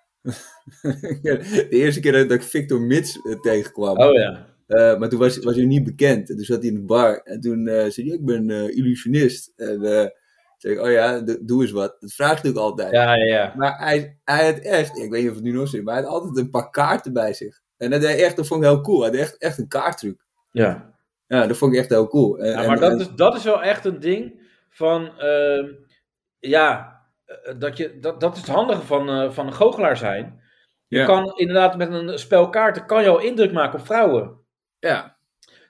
de 1.21 1.67
eerste 1.69 1.99
keer 1.99 2.11
dat 2.11 2.31
ik 2.31 2.43
Victor 2.43 2.81
Mits 2.81 3.19
eh, 3.21 3.39
tegenkwam, 3.39 3.97
Oh 3.97 4.13
ja. 4.13 4.47
Eh, 4.69 4.97
maar 4.97 5.09
toen 5.09 5.19
was, 5.19 5.37
was 5.37 5.55
hij 5.55 5.65
niet 5.65 5.83
bekend. 5.83 6.29
En 6.29 6.35
toen 6.35 6.45
zat 6.45 6.57
hij 6.61 6.67
in 6.67 6.73
de 6.75 6.81
bar 6.85 7.21
en 7.23 7.39
toen 7.39 7.67
eh, 7.67 7.89
zei 7.89 8.07
hij, 8.07 8.15
ik 8.17 8.25
ben 8.25 8.49
eh, 8.49 8.77
illusionist. 8.77 9.53
En 9.55 9.83
eh 9.83 10.05
zei 10.57 10.73
ik, 10.73 10.81
oh 10.81 10.91
ja, 10.91 11.21
doe 11.41 11.61
eens 11.61 11.71
wat. 11.71 11.95
Dat 11.99 12.13
vraag 12.13 12.29
ik 12.29 12.35
natuurlijk 12.35 12.63
altijd. 12.65 12.91
Ja, 12.91 13.15
ja, 13.15 13.25
ja. 13.25 13.53
Maar 13.57 13.77
hij, 13.77 14.17
hij 14.23 14.45
had 14.45 14.59
echt, 14.59 14.97
ik 14.97 15.11
weet 15.11 15.21
niet 15.21 15.29
of 15.29 15.35
het 15.35 15.43
nu 15.45 15.51
nog 15.51 15.67
zo 15.67 15.77
is, 15.77 15.83
maar 15.83 15.93
hij 15.95 16.03
had 16.03 16.11
altijd 16.13 16.37
een 16.37 16.49
paar 16.49 16.69
kaarten 16.69 17.13
bij 17.13 17.33
zich. 17.33 17.61
En 17.77 17.89
dat, 17.89 18.01
deed 18.01 18.19
echt, 18.19 18.35
dat 18.35 18.47
vond 18.47 18.63
ik 18.63 18.69
heel 18.69 18.81
cool. 18.81 18.99
Hij 19.01 19.09
had 19.09 19.19
echt, 19.19 19.37
echt 19.37 19.57
een 19.57 19.67
kaarttruc. 19.67 20.25
Ja. 20.51 20.93
Ja, 21.27 21.47
dat 21.47 21.57
vond 21.57 21.73
ik 21.73 21.79
echt 21.79 21.89
heel 21.89 22.07
cool. 22.07 22.37
En, 22.37 22.51
Ja, 22.51 22.61
en- 22.61 22.67
maar 22.67 22.79
dat 22.79 22.91
en- 22.91 22.99
is, 22.99 23.09
dat 23.15 23.35
is 23.35 23.43
wel 23.43 23.61
echt 23.63 23.85
een 23.85 23.99
ding 23.99 24.41
van, 24.69 25.17
ehm, 25.19 25.65
ja, 26.39 26.97
dat, 27.57 27.77
je, 27.77 27.99
dat, 27.99 28.19
dat 28.19 28.33
is 28.35 28.41
het 28.41 28.49
handige 28.49 28.81
van, 28.81 29.33
van 29.33 29.47
een 29.47 29.53
goochelaar 29.53 29.97
zijn. 29.97 30.41
Je 30.87 30.97
Ja. 30.97 31.05
kan 31.05 31.33
inderdaad 31.37 31.77
met 31.77 31.91
een 31.91 32.19
spel 32.19 32.49
kaarten, 32.49 32.85
kan 32.85 33.03
je 33.03 33.09
al 33.09 33.19
indruk 33.21 33.51
maken 33.51 33.79
op 33.79 33.85
vrouwen. 33.85 34.37
Ja, 34.79 35.17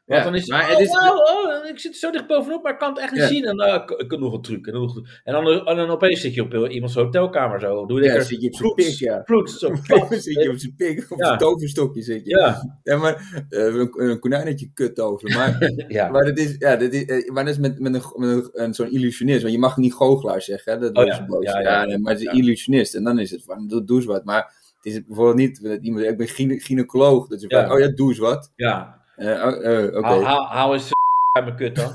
Want 0.06 0.22
Ja, 0.22 0.26
dan 0.26 0.36
is 0.36 0.42
het, 0.42 0.50
maar 0.52 0.64
oh, 0.64 0.70
het 0.70 0.80
is- 0.80 0.90
oh, 0.90 1.60
oh, 1.62 1.66
ik 1.70 1.80
zit 1.80 1.96
zo 1.96 2.12
dicht 2.12 2.28
bovenop, 2.28 2.64
maar 2.64 2.72
ik 2.74 2.80
kan 2.80 2.90
het 2.90 3.00
echt 3.00 3.12
niet 3.12 3.22
Ja. 3.22 3.28
zien. 3.28 3.46
En 3.46 3.58
dan 3.58 3.76
ik, 3.76 3.90
ik 3.90 4.08
kan 4.08 4.20
nog 4.20 4.34
een 4.34 4.42
truc. 4.42 4.68
En 4.68 4.74
dan, 4.74 4.82
nog- 4.82 4.96
en 5.24 5.34
dan, 5.34 5.66
en 5.68 5.76
dan 5.76 5.90
opeens 5.90 6.22
zit 6.22 6.34
je 6.34 6.42
op 6.42 6.54
eh, 6.54 6.74
iemands 6.74 6.96
hotelkamer 6.96 7.60
zo. 7.60 7.86
Doe 7.86 8.02
je 8.02 8.06
Ja, 8.06 8.22
zit 8.22 8.42
je 8.42 8.48
op 8.48 8.54
zijn 8.56 8.74
pik, 8.74 8.88
ja. 9.00 9.22
vloeds, 9.26 9.58
zo, 9.60 9.76
zit 10.10 10.24
je 10.44 10.50
op 10.50 10.58
zijn 10.58 10.74
pik, 10.78 11.06
op 11.12 11.20
Ja. 11.20 11.36
toverstokje 11.36 12.02
zit 12.02 12.26
je. 12.26 12.30
Ja, 12.38 12.80
Ja, 12.84 12.98
maar 12.98 13.46
eh, 13.50 13.66
een, 13.66 13.90
een 14.10 14.20
konijnetje 14.20 14.70
kut 14.74 15.00
over. 15.00 15.30
Maar, 15.38 15.72
ja. 15.88 16.10
maar 16.10 16.24
dat 16.26 16.38
is, 16.38 16.56
ja, 16.58 16.76
dat 16.76 16.94
is, 16.94 17.06
eh, 17.06 17.30
maar 17.32 17.44
dat 17.46 17.54
is 17.54 17.60
met, 17.60 17.80
met, 17.80 17.94
een, 17.94 18.02
met 18.16 18.50
een, 18.54 18.74
zo'n 18.74 18.92
illusionist. 18.92 19.42
Want 19.42 19.54
je 19.54 19.60
mag 19.60 19.78
niet 19.78 19.94
goochelaar 19.94 20.42
zeggen, 20.42 20.74
hè? 20.74 20.80
Dat 20.80 20.98
Oh, 21.06 21.16
ze 21.16 21.26
boos. 21.26 21.44
Ja, 21.46 21.86
maar 22.00 22.12
het 22.14 22.22
is 22.22 22.28
een 22.28 22.38
illusionist. 22.38 22.96
En 22.96 23.04
dan 23.04 23.20
is 23.20 23.32
het 23.32 23.44
van, 23.44 23.68
doe, 23.68 23.84
doe 23.84 23.98
eens 23.98 24.06
wat. 24.06 24.24
Maar 24.26 24.54
het 24.82 24.94
is 24.94 25.06
bijvoorbeeld 25.06 25.38
niet 25.38 25.80
iemand 25.82 26.06
ik 26.06 26.18
ben 26.18 26.28
gynaecoloog. 26.60 27.28
Dat 27.28 27.42
je 27.42 27.46
Ja. 27.50 27.64
van, 27.68 27.74
oh 27.76 27.80
ja, 27.80 27.88
doe 27.88 28.10
eens 28.10 28.18
wat. 28.18 28.52
ja. 28.56 28.98
Eh, 29.20 29.46
oh, 29.46 29.66
eh, 29.66 29.86
Oké. 29.98 30.08
Hou, 30.08 30.24
hou, 30.24 30.46
hou 30.48 30.74
eens 30.74 30.92
uit 31.38 31.46
mijn 31.46 31.56
kut 31.58 31.76
dan. 31.76 31.90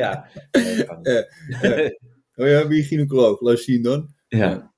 ja. 0.00 0.26
Nee, 0.52 0.76
dat 0.76 0.86
kan 0.86 0.98
niet. 1.02 1.98
Oh 2.36 2.46
ja, 2.46 2.64
je 2.68 2.82
gynaecoloog? 2.82 3.40
Laat 3.40 3.58
zien 3.58 3.82
dan. 3.82 4.08
ja. 4.28 4.70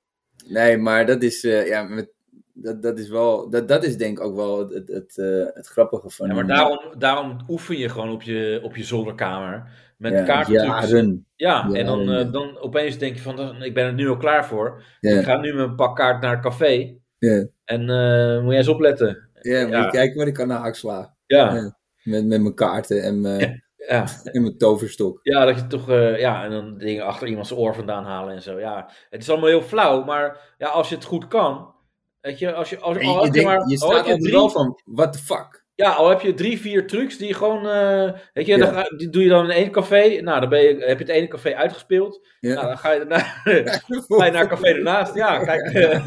Nee, 0.47 0.77
maar 0.77 1.05
dat 1.05 1.23
is, 1.23 1.43
eh, 1.43 1.67
ja, 1.67 1.83
met, 1.83 2.11
dat, 2.53 2.81
dat 2.81 2.99
is 2.99 3.09
wel, 3.09 3.49
dat, 3.49 3.67
dat 3.67 3.83
is 3.83 3.97
denk 3.97 4.17
ik 4.17 4.23
ook 4.23 4.35
wel 4.35 4.59
het, 4.59 4.73
het, 4.73 4.87
het, 4.87 5.17
eh, 5.17 5.55
het 5.55 5.67
grappige 5.67 6.09
van... 6.09 6.27
Ja, 6.27 6.33
maar 6.33 6.47
daarom, 6.47 6.79
daarom 6.97 7.37
oefen 7.47 7.77
je 7.77 7.89
gewoon 7.89 8.11
op 8.11 8.21
je, 8.21 8.59
op 8.63 8.75
je 8.75 8.83
zolderkamer. 8.83 9.69
Met 9.97 10.13
ja, 10.13 10.23
kaartentrucs. 10.23 10.89
jaren. 10.89 11.25
Ja, 11.35 11.67
Ja, 11.71 11.79
en 11.79 11.85
dan, 11.85 11.99
ja. 12.03 12.19
eh, 12.19 12.31
dan 12.31 12.57
opeens 12.59 12.97
denk 12.97 13.15
je 13.15 13.21
van, 13.21 13.35
dan- 13.35 13.63
ik 13.63 13.73
ben 13.73 13.85
er 13.85 13.93
nu 13.93 14.09
al 14.09 14.17
klaar 14.17 14.45
voor. 14.45 14.83
Ja, 14.99 15.19
Ik 15.19 15.25
ga 15.25 15.37
nu 15.37 15.53
met 15.53 15.67
een 15.67 15.75
pak 15.75 15.95
kaart 15.95 16.21
naar 16.21 16.31
het 16.31 16.43
café. 16.43 16.95
ja. 17.19 17.45
En 17.65 17.89
eh, 17.89 18.39
moet 18.41 18.49
jij 18.49 18.57
eens 18.57 18.67
opletten. 18.67 19.24
Ja, 19.45 19.89
kijken 19.89 20.17
wat 20.17 20.27
ik 20.27 20.33
kan 20.33 20.49
haak 20.49 20.75
sla. 20.75 21.15
Ja. 21.25 21.75
Met, 22.03 22.25
met 22.25 22.41
mijn 22.41 22.55
kaarten 22.55 23.03
en 23.03 23.21
mijn, 23.21 23.63
ja. 23.87 24.05
en 24.23 24.41
mijn 24.41 24.57
toverstok. 24.57 25.19
ja 25.21 25.45
dat 25.45 25.55
je 25.55 25.67
toch, 25.67 25.89
eh, 25.89 26.19
ja, 26.19 26.43
en 26.43 26.51
dan 26.51 26.77
dingen 26.77 27.05
achter 27.05 27.27
iemands 27.27 27.51
oor 27.51 27.75
vandaan 27.75 28.05
halen 28.05 28.35
en 28.35 28.41
zo. 28.41 28.59
Ja, 28.59 28.89
het 29.09 29.21
is 29.21 29.29
allemaal 29.29 29.49
heel 29.49 29.61
flauw, 29.61 30.03
maar 30.03 30.55
ja, 30.57 30.67
als 30.67 30.89
je 30.89 30.95
het 30.95 31.03
goed 31.03 31.27
kan. 31.27 31.73
Weet 32.21 32.39
je, 32.39 32.53
als 32.53 32.69
je, 32.69 32.79
als, 32.79 32.97
al 32.97 33.33
je, 33.33 33.43
maar, 33.43 33.67
je 33.67 33.77
staat 33.77 33.91
altijd 33.91 34.21
drie, 34.21 34.33
wel 34.33 34.49
van, 34.49 34.79
what 34.85 35.13
the 35.13 35.19
fuck? 35.19 35.65
Ja, 35.75 35.91
al 35.91 36.09
heb 36.09 36.21
je 36.21 36.33
drie, 36.33 36.59
vier 36.59 36.87
trucs 36.87 37.17
die 37.17 37.27
je 37.27 37.33
gewoon, 37.33 37.67
eh, 37.67 38.11
weet 38.33 38.45
je, 38.45 38.57
Ja. 38.57 38.71
dan 38.71 38.97
die 38.97 39.09
doe 39.09 39.23
je 39.23 39.29
dan 39.29 39.43
in 39.43 39.51
één 39.51 39.71
café. 39.71 40.21
Nou, 40.21 40.39
dan 40.39 40.49
ben 40.49 40.61
je, 40.61 40.67
heb 40.67 40.97
je 40.97 41.05
het 41.05 41.13
ene 41.13 41.27
café 41.27 41.55
uitgespeeld. 41.55 42.27
Ja. 42.39 42.53
Nou, 42.53 42.67
dan 42.67 42.77
ga 42.77 42.91
je, 42.91 42.97
daarna, 42.99 43.19
ga 44.17 44.25
je 44.25 44.31
naar 44.31 44.47
café 44.47 44.67
ernaast. 44.67 45.15
Ja, 45.15 45.43
kijk. 45.43 45.71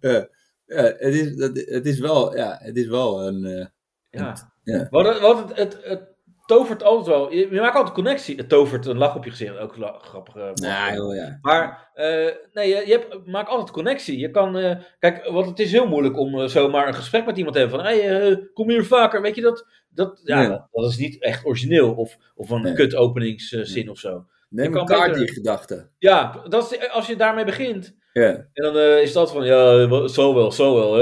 Ja, 0.00 0.28
ja, 0.68 0.82
het, 0.82 1.14
is, 1.14 1.36
dat, 1.36 1.50
het 1.56 1.86
is 1.86 1.98
wel, 1.98 2.36
ja, 2.36 2.58
het 2.62 2.76
is 2.76 2.86
wel 2.86 3.26
een... 3.26 3.44
eh, 3.44 3.66
ja. 4.10 4.52
Ja. 4.62 4.86
Want, 4.90 5.06
het, 5.06 5.20
het, 5.20 5.56
het, 5.58 5.78
het 5.84 6.00
tovert 6.46 6.82
altijd 6.82 7.06
wel. 7.16 7.32
Je, 7.32 7.48
je 7.54 7.60
maakt 7.60 7.76
altijd 7.76 7.94
connectie. 7.94 8.36
Het 8.36 8.48
tovert 8.48 8.86
een 8.86 8.98
lach 8.98 9.16
op 9.16 9.24
je 9.24 9.30
gezicht. 9.30 9.56
Ook 9.58 9.74
grappig. 10.00 10.34
eh, 10.36 10.94
joh, 10.94 11.14
ja. 11.14 11.38
Maar 11.42 11.90
eh, 11.94 12.34
nee, 12.52 12.68
je, 12.68 12.82
je 12.86 12.92
hebt, 12.92 13.26
maak 13.26 13.48
altijd 13.48 13.70
connectie. 13.70 14.18
Je 14.18 14.30
kan, 14.30 14.78
kijk, 14.98 15.24
want 15.28 15.46
het 15.46 15.58
is 15.58 15.72
heel 15.72 15.86
moeilijk 15.88 16.18
om 16.18 16.48
zomaar 16.48 16.88
een 16.88 16.94
gesprek 16.94 17.26
met 17.26 17.36
iemand 17.36 17.54
te 17.54 17.60
hebben 17.60 17.78
van, 17.80 17.88
hey, 17.88 18.48
kom 18.54 18.68
hier 18.70 18.84
vaker. 18.84 19.22
Weet 19.22 19.34
je 19.34 19.42
dat? 19.42 19.66
Dat, 19.88 20.20
ja, 20.24 20.48
Nee. 20.48 20.58
dat, 20.70 20.90
is 20.90 20.96
niet 20.98 21.22
echt 21.22 21.44
origineel 21.46 21.94
of, 21.94 22.16
of 22.34 22.50
een 22.50 22.62
Nee. 22.62 22.72
kut 22.74 22.94
openingszin 22.94 23.90
of 23.90 23.98
zo. 23.98 24.26
Neem 24.48 24.72
Je 24.74 24.80
een 24.80 24.86
kaart 24.86 25.06
beter- 25.12 25.26
in 25.26 25.32
gedachten. 25.32 25.90
Ja, 25.98 26.42
dat 26.48 26.72
is, 26.72 26.90
als 26.90 27.06
je 27.06 27.16
daarmee 27.16 27.44
begint. 27.44 27.96
En 28.26 28.48
dan 28.52 28.76
eh, 28.76 29.02
is 29.02 29.12
dat 29.12 29.32
van, 29.32 29.44
ja, 29.44 30.08
zo 30.08 30.34
wel, 30.34 30.52
zo 30.52 30.74
wel. 30.74 30.98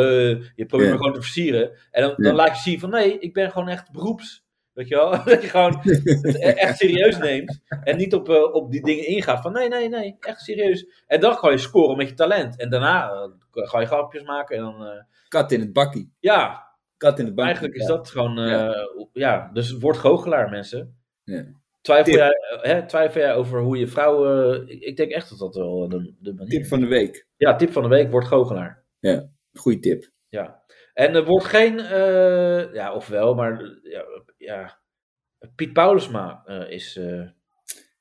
je 0.54 0.66
probeert 0.66 0.90
me 0.90 0.96
gewoon 0.96 1.12
te 1.12 1.20
versieren. 1.22 1.70
En 1.90 2.02
dan, 2.02 2.14
dan 2.16 2.34
laat 2.34 2.56
je 2.56 2.70
zien 2.70 2.80
van, 2.80 2.90
nee, 2.90 3.18
ik 3.18 3.32
ben 3.32 3.50
gewoon 3.50 3.68
echt 3.68 3.92
beroeps. 3.92 4.44
Weet 4.72 4.88
je 4.88 4.94
wel? 4.94 5.10
Dat 5.24 5.42
je 5.42 5.48
gewoon 5.48 5.78
het 5.82 6.34
e- 6.34 6.38
echt 6.48 6.76
serieus 6.78 7.18
neemt. 7.18 7.60
En 7.82 7.96
niet 7.96 8.14
op, 8.14 8.28
eh, 8.28 8.54
op 8.54 8.70
die 8.70 8.82
dingen 8.82 9.06
ingaat 9.06 9.42
van, 9.42 9.52
nee, 9.52 9.68
nee, 9.68 9.88
nee, 9.88 10.16
echt 10.20 10.40
serieus. 10.40 10.86
En 11.06 11.20
dan 11.20 11.36
ga 11.36 11.50
je 11.50 11.58
scoren 11.58 11.96
met 11.96 12.08
je 12.08 12.14
talent. 12.14 12.58
En 12.58 12.70
daarna 12.70 13.10
eh, 13.10 13.28
ga 13.52 13.80
je 13.80 13.86
grapjes 13.86 14.22
maken. 14.22 14.56
En 14.56 14.62
dan, 14.62 15.04
kat 15.28 15.52
in 15.52 15.60
het 15.60 15.72
bakkie. 15.72 16.12
ja, 16.20 16.64
Kat 16.96 17.18
in 17.18 17.24
het 17.24 17.34
bakkie. 17.34 17.52
eigenlijk 17.52 17.74
is 17.82 17.88
ja. 17.88 17.94
dat 17.96 18.10
gewoon, 18.10 18.48
Ja. 18.48 18.74
ja. 19.12 19.50
Dus 19.52 19.72
word 19.72 19.96
goochelaar, 19.96 20.50
mensen. 20.50 20.96
Ja. 21.24 21.44
Twijfel, 21.86 22.12
Tip. 22.12 22.14
jij, 22.14 22.34
hè, 22.72 22.86
twijfel 22.86 23.20
jij 23.20 23.34
over 23.34 23.60
hoe 23.60 23.78
je 23.78 23.86
vrouw... 23.86 24.26
eh, 24.52 24.68
ik, 24.68 24.80
ik 24.80 24.96
denk 24.96 25.10
echt 25.10 25.28
dat 25.28 25.38
dat 25.38 25.54
wel 25.54 25.88
de, 25.88 26.14
de 26.20 26.34
manier 26.34 26.50
Tip 26.50 26.66
van 26.66 26.80
de 26.80 26.86
week. 26.86 27.26
Ja, 27.36 27.56
tip 27.56 27.72
van 27.72 27.82
de 27.82 27.88
week, 27.88 28.10
word 28.10 28.26
goochelaar. 28.26 28.84
Goeie 29.52 29.78
tip. 29.78 30.10
Ja. 30.28 30.62
En 30.94 31.14
er 31.14 31.24
wordt 31.24 31.44
geen, 31.44 31.78
eh, 31.78 32.74
ja, 32.74 32.94
ofwel, 32.94 33.34
maar 33.34 33.78
ja, 33.82 34.04
ja. 34.36 34.78
Piet 35.56 35.72
Paulusma 35.72 36.42
eh, 36.46 36.70
is, 36.70 36.94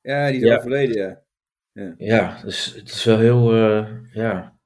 Ja, 0.01 0.27
die 0.27 0.35
is 0.41 0.47
Ja. 0.47 0.57
overleden, 0.57 1.23
ja. 1.71 1.93
ja, 1.97 2.41
dus 2.41 2.73
het 2.73 2.89
is 2.89 3.03
wel 3.03 3.19
heel, 3.19 3.55
ja. 4.13 4.57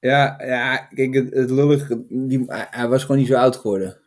Ja, 0.00 0.42
ja 0.44 0.76
kijk, 0.76 1.14
het, 1.14 1.34
het 1.34 1.50
lullige, 1.50 2.04
die, 2.08 2.44
hij, 2.46 2.88
was 2.88 3.02
gewoon 3.02 3.16
niet 3.16 3.26
zo 3.26 3.36
oud 3.36 3.56
geworden. 3.56 4.00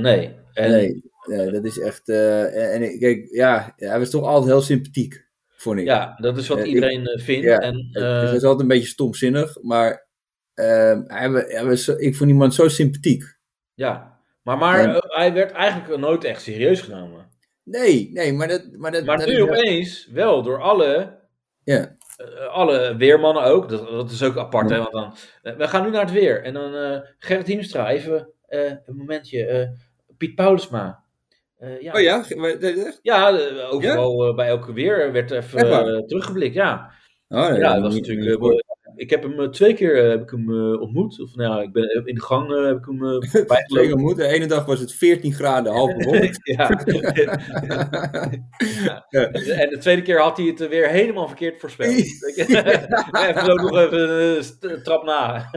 Nee. 0.00 0.34
En, 0.52 0.70
nee, 0.70 1.05
nee, 1.26 1.50
dat 1.50 1.64
is 1.64 1.78
echt, 1.78 2.08
eh, 2.08 2.74
en, 2.74 2.98
kijk, 2.98 3.26
ja, 3.30 3.72
hij 3.76 3.98
was 3.98 4.10
toch 4.10 4.24
altijd 4.24 4.50
heel 4.52 4.60
sympathiek, 4.62 5.26
vond 5.56 5.78
ik. 5.78 5.84
Ja, 5.84 6.14
dat 6.20 6.36
is 6.36 6.48
wat 6.48 6.58
Eh, 6.58 6.66
iedereen 6.68 7.06
eh, 7.06 7.24
vindt. 7.24 7.44
ja, 7.44 7.58
en, 7.58 7.88
Het 7.92 8.02
eh, 8.28 8.34
is 8.34 8.42
altijd 8.42 8.60
een 8.60 8.68
beetje 8.68 8.88
stomzinnig, 8.88 9.62
maar 9.62 10.06
ehm, 10.54 11.02
hij, 11.06 11.30
wa- 11.30 11.44
hij 11.46 11.64
was, 11.64 11.88
ik 11.88 12.16
vond 12.16 12.30
iemand 12.30 12.54
zo 12.54 12.68
sympathiek. 12.68 13.36
ja. 13.74 14.14
Maar, 14.42 14.58
maar 14.58 14.80
En- 14.80 14.94
eh, 14.94 15.00
hij 15.16 15.32
werd 15.32 15.52
eigenlijk 15.52 16.00
nooit 16.00 16.24
echt 16.24 16.42
serieus 16.42 16.80
genomen. 16.80 17.28
Nee, 17.62 18.10
nee, 18.12 18.32
maar 18.32 18.48
dat... 18.48 18.62
Maar, 18.72 18.92
dat, 18.92 19.04
Maar 19.04 19.18
dat 19.18 19.26
nu 19.26 19.42
opeens 19.42 20.08
wel 20.12 20.42
door 20.42 20.62
alle, 20.62 21.18
Ja, 21.64 21.96
eh, 22.16 22.46
alle 22.48 22.96
weermannen 22.96 23.42
ook. 23.42 23.68
Dat, 23.68 23.88
dat 23.88 24.10
is 24.10 24.22
ook 24.22 24.36
apart, 24.36 24.70
hè. 24.70 24.76
Want 24.78 24.92
dan, 24.92 25.14
eh, 25.42 25.56
we 25.56 25.68
gaan 25.68 25.84
nu 25.84 25.90
naar 25.90 26.00
het 26.04 26.12
weer. 26.12 26.42
En 26.42 26.54
dan 26.54 26.74
eh 26.74 26.98
Gerrit 27.18 27.46
Hiemstra, 27.46 27.90
even 27.90 28.28
eh, 28.46 28.64
een 28.64 28.96
momentje. 28.96 29.44
eh, 29.46 29.68
Piet 30.16 30.34
Paulusma. 30.34 31.04
Eh, 31.56 31.80
ja. 31.80 31.92
oh 31.92 32.00
ja? 32.00 32.24
Ja, 33.02 33.30
overal 33.70 34.34
bij 34.34 34.48
elke 34.48 34.72
weer 34.72 35.12
werd 35.12 35.30
even 35.30 36.06
teruggeblikt, 36.06 36.54
ja. 36.54 36.92
Oh, 37.28 37.48
nee, 37.48 37.58
ja, 37.58 37.72
dat 37.72 37.82
was 37.82 37.94
natuurlijk... 37.94 38.64
ik 38.96 39.10
heb 39.10 39.22
hem 39.22 39.40
eh, 39.40 39.48
twee 39.48 39.74
keer 39.74 40.04
eh, 40.04 40.08
heb 40.10 40.22
ik 40.22 40.30
hem, 40.30 40.50
eh, 40.50 40.80
ontmoet. 40.80 41.20
Of 41.20 41.34
nou, 41.34 41.56
ja, 41.56 41.62
ik 41.62 41.72
ben 41.72 42.02
in 42.04 42.14
de 42.14 42.20
gang 42.22 42.66
heb 42.66 42.76
ik 42.78 42.84
hem 42.84 42.98
gelopen. 43.66 43.92
ontmoet. 43.92 44.16
De 44.16 44.26
ene 44.26 44.46
dag 44.46 44.64
was 44.64 44.80
het 44.80 44.92
14 44.92 45.32
graden, 45.32 45.72
half 45.78 45.96
bewolkt. 45.96 46.38
ja. 46.56 46.68
En 49.10 49.68
de 49.70 49.76
tweede 49.80 50.02
keer 50.02 50.20
had 50.20 50.36
hij 50.36 50.46
het 50.46 50.68
weer 50.68 50.88
helemaal 50.88 51.26
verkeerd 51.28 51.60
voorspeld. 51.60 51.88
even 51.90 53.44
zo 53.44 53.54
nog 53.54 53.76
even 53.78 54.36
een 54.60 54.82
trap 54.82 55.04
na. 55.04 55.50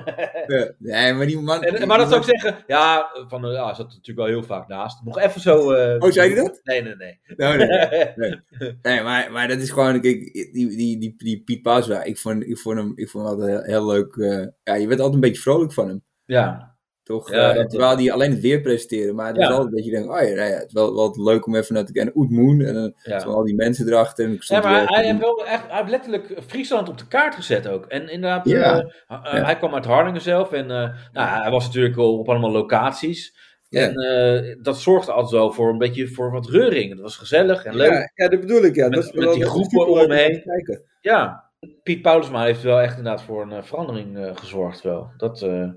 Nee, 0.80 1.14
maar 1.14 1.26
die 1.26 1.40
man... 1.40 1.64
En, 1.64 1.88
maar 1.88 1.98
dat 1.98 2.10
zou 2.10 2.22
ik 2.22 2.28
zeggen, 2.40 2.64
ja, 2.68 3.10
van, 3.28 3.42
ja, 3.52 3.66
hij 3.66 3.74
zat 3.76 3.88
natuurlijk 3.88 4.18
wel 4.18 4.26
heel 4.28 4.44
vaak 4.44 4.68
naast. 4.68 5.04
Nog 5.04 5.20
even 5.20 5.42
zo... 5.42 5.72
eh, 5.72 5.96
Oh, 6.00 6.12
zei 6.12 6.34
hij 6.34 6.44
dat? 6.44 6.60
Nee, 6.64 6.82
nee, 6.82 6.96
nee. 6.96 7.20
Nou, 7.38 7.58
nee. 7.58 8.40
Nee, 8.82 9.02
maar, 9.02 9.32
maar 9.32 9.48
dat 9.48 9.60
is 9.60 9.70
gewoon, 9.70 10.02
kijk, 10.02 10.34
die, 10.34 10.52
die, 10.52 10.98
die, 10.98 11.14
die 11.18 11.42
Piet 11.46 11.62
Paaswa, 11.62 12.04
ik 12.04 12.18
vond, 12.18 12.48
ik 12.48 12.58
vond 12.58 12.78
hem, 12.78 12.92
ik 12.96 13.10
vond 13.10 13.24
hem 13.28 13.29
altijd 13.30 13.50
heel, 13.50 13.64
heel 13.64 13.86
leuk. 13.86 14.16
eh, 14.16 14.48
ja, 14.64 14.74
je 14.76 14.88
werd 14.88 15.00
altijd 15.00 15.14
een 15.14 15.20
beetje 15.30 15.42
vrolijk 15.42 15.74
van 15.74 15.88
hem, 15.88 16.04
Ja, 16.26 16.78
toch? 17.04 17.32
Ja, 17.32 17.50
Eh, 17.50 17.56
dat- 17.56 17.70
terwijl 17.70 17.98
hij 17.98 18.12
alleen 18.12 18.32
het 18.32 18.40
weer 18.42 18.62
presenteerde, 18.62 19.14
maar 19.14 19.28
het 19.28 19.36
Ja. 19.36 19.42
was 19.42 19.52
altijd 19.52 19.68
een 19.70 19.76
beetje, 19.76 19.92
denk, 19.92 20.12
oh 20.12 20.20
ja, 20.22 20.36
nou 20.36 20.50
ja, 20.50 20.56
het 20.56 20.66
is 20.68 20.74
wel, 20.74 20.96
wel 20.96 21.24
leuk 21.24 21.46
om 21.48 21.56
even 21.56 21.74
naar 21.76 21.86
te 21.86 21.92
kijken. 21.92 22.12
En 22.14 22.20
Oet 22.22 22.32
Moon, 22.32 22.62
en 22.62 22.74
dan 22.74 22.94
ja. 23.04 23.20
zo 23.20 23.30
al 23.30 23.44
die 23.44 23.56
mensen 23.56 23.88
erachter. 23.88 24.26
En 24.26 24.38
Ja, 24.40 24.60
maar 24.62 24.88
hij, 24.88 25.06
heeft 25.06 25.20
wel 25.20 25.46
echt, 25.46 25.68
hij 25.68 25.78
heeft 25.78 25.90
letterlijk 25.90 26.34
Friesland 26.48 26.90
op 26.90 26.98
de 26.98 27.08
kaart 27.08 27.36
gezet 27.36 27.68
ook. 27.68 27.86
En 27.86 28.10
inderdaad, 28.10 28.48
Ja. 28.50 28.80
eh, 28.80 28.88
Ja. 29.08 29.44
hij 29.44 29.58
kwam 29.58 29.74
uit 29.74 29.86
Harlingen 29.86 30.22
zelf 30.22 30.52
en 30.52 30.68
nou, 30.68 30.92
hij 31.14 31.52
was 31.52 31.66
natuurlijk 31.66 31.98
al 31.98 32.18
op 32.20 32.30
allemaal 32.30 32.52
locaties. 32.52 33.48
Ja. 33.70 33.82
En 33.82 34.58
dat 34.62 34.78
zorgde 34.80 35.12
altijd 35.12 35.32
wel 35.32 35.52
voor 35.52 35.70
een 35.70 35.78
beetje 35.78 36.08
voor 36.08 36.32
wat 36.32 36.50
reuring. 36.50 36.90
Het 36.92 37.00
was 37.00 37.18
gezellig 37.18 37.64
en 37.66 37.76
leuk. 37.76 37.92
Ja, 37.92 37.98
Ja, 38.00 38.12
ja, 38.14 38.28
dat 38.28 38.40
bedoel 38.40 38.64
ik, 38.64 38.76
ja. 38.76 38.84
Met- 38.88 38.94
dat 38.94 39.04
was 39.04 39.14
met 39.26 39.34
die 39.34 39.44
dat 39.44 39.50
groepen 39.52 39.88
om 39.88 39.96
hem 39.98 40.06
om 40.06 40.12
heen. 40.12 40.34
te 40.34 40.42
kijken. 40.42 40.84
Piet 41.84 42.02
Paulusma 42.02 42.44
heeft 42.44 42.62
wel 42.62 42.80
echt 42.80 42.98
inderdaad 42.98 43.24
voor 43.24 43.42
een 43.42 43.52
eh, 43.52 43.64
verandering 43.64 44.18
eh, 44.18 44.36
gezorgd 44.36 44.82
wel. 44.82 45.12
Dat, 45.18 45.42
eh, 45.42 45.70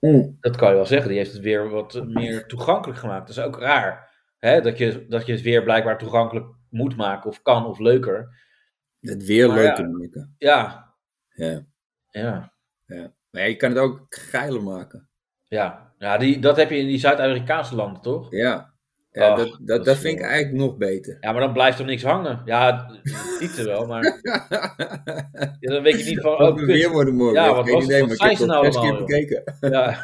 Mm. 0.00 0.36
dat 0.40 0.56
kan 0.56 0.68
je 0.68 0.74
wel 0.74 0.86
zeggen. 0.86 1.08
Die 1.08 1.18
heeft 1.18 1.32
het 1.32 1.42
weer 1.42 1.68
wat 1.70 2.04
meer 2.06 2.46
toegankelijk 2.46 2.98
gemaakt. 2.98 3.26
Dat 3.26 3.36
is 3.36 3.42
ook 3.42 3.58
raar. 3.58 4.10
Hè? 4.38 4.60
Dat, 4.60 4.78
je, 4.78 5.06
dat 5.08 5.26
je 5.26 5.32
het 5.32 5.40
weer 5.42 5.62
blijkbaar 5.62 5.98
toegankelijk 5.98 6.46
moet 6.70 6.96
maken 6.96 7.30
of 7.30 7.42
kan 7.42 7.66
of 7.66 7.78
leuker. 7.78 8.38
Het 9.00 9.24
weer 9.24 9.48
Maar 9.48 9.56
leuk 9.56 9.76
ja. 9.76 9.86
maken. 9.88 10.34
Ja, 10.38 10.94
Ja. 11.30 11.66
ja. 12.10 12.52
Maar 13.30 13.42
ja, 13.42 13.48
je 13.48 13.56
kan 13.56 13.70
het 13.70 13.78
ook 13.78 14.06
geiler 14.08 14.62
maken. 14.62 15.08
Ja, 15.48 15.92
ja 15.98 16.18
die, 16.18 16.38
dat 16.38 16.56
heb 16.56 16.70
je 16.70 16.76
in 16.78 16.86
die 16.86 16.98
Zuid-Amerikaanse 16.98 17.74
landen, 17.74 18.02
toch? 18.02 18.30
Ja. 18.30 18.74
Ja, 19.12 19.34
dat, 19.36 19.46
dat 19.46 19.58
dat, 19.60 19.78
is 19.78 19.84
dat 19.84 19.96
vind 19.96 20.18
ik 20.18 20.24
eigenlijk 20.24 20.62
nog 20.64 20.76
beter. 20.76 21.16
Ja, 21.20 21.32
maar 21.32 21.40
dan 21.40 21.52
blijft 21.52 21.78
er 21.78 21.84
niks 21.84 22.02
hangen. 22.02 22.42
Ja, 22.44 22.90
het 23.38 23.58
er 23.58 23.64
wel, 23.64 23.86
maar 23.86 24.02
ja, 25.60 25.72
dan 25.72 25.82
weet 25.82 25.98
je 26.04 26.10
niet 26.10 26.20
van... 26.20 26.32
Oh, 26.32 26.54
we 26.54 26.54
kut. 26.54 26.66
weer 26.66 26.90
worden 26.90 27.14
morgen. 27.14 27.42
Ja, 27.42 27.54
wat 27.54 27.70
was- 27.70 27.84
idee, 27.84 28.06
wat 28.06 28.16
zijn 28.16 28.36
ze 28.36 28.46
nou 28.46 28.66
al 28.66 28.72
zes 28.72 28.82
keer 28.82 28.90
allemaal, 28.90 29.06
bekeken. 29.06 29.42
Ja. 29.60 30.02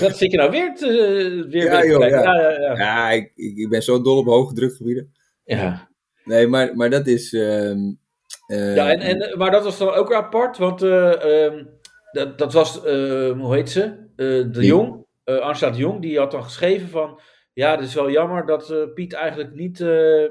Wat 0.00 0.16
zit 0.16 0.30
je 0.30 0.36
nou 0.36 0.50
weer 0.50 0.74
te... 0.74 1.46
Weer 1.50 1.64
Ja, 1.64 1.84
joh, 1.84 1.98
kijken? 2.00 2.22
ja. 2.22 2.34
ja, 2.40 2.50
ja, 2.50 2.76
ja. 2.76 3.10
Ik, 3.10 3.32
ik, 3.34 3.68
ben 3.68 3.82
zo 3.82 4.02
dol 4.02 4.18
op 4.18 4.26
hoge 4.26 4.54
drukgebieden. 4.54 5.12
ja. 5.44 5.88
Nee, 6.24 6.46
maar, 6.46 6.76
maar 6.76 6.90
dat 6.90 7.06
is... 7.06 7.32
ehm, 7.32 7.78
eh, 8.46 8.74
Ja, 8.74 8.90
en, 8.90 9.00
en, 9.00 9.38
maar 9.38 9.50
dat 9.50 9.64
was 9.64 9.78
dan 9.78 9.90
ook 9.90 10.08
weer 10.08 10.16
apart, 10.16 10.58
want 10.58 10.82
eh, 10.82 11.44
ehm, 11.44 11.64
dat, 12.12 12.38
dat 12.38 12.52
was, 12.52 12.76
hoe 12.76 13.54
heet 13.54 13.70
ze? 13.70 13.82
Eh, 14.16 14.26
de? 14.52 14.64
Jong, 14.66 15.04
Angela 15.24 15.70
de 15.70 15.78
Jong, 15.78 16.00
die 16.02 16.18
had 16.18 16.30
dan 16.30 16.44
geschreven 16.44 16.88
van, 16.88 17.20
ja, 17.60 17.70
het 17.70 17.80
is 17.80 17.94
wel 17.94 18.10
jammer 18.10 18.46
dat 18.46 18.70
eh, 18.70 18.92
Piet 18.94 19.12
eigenlijk 19.12 19.54
niet 19.54 19.80
eh, 19.80 20.24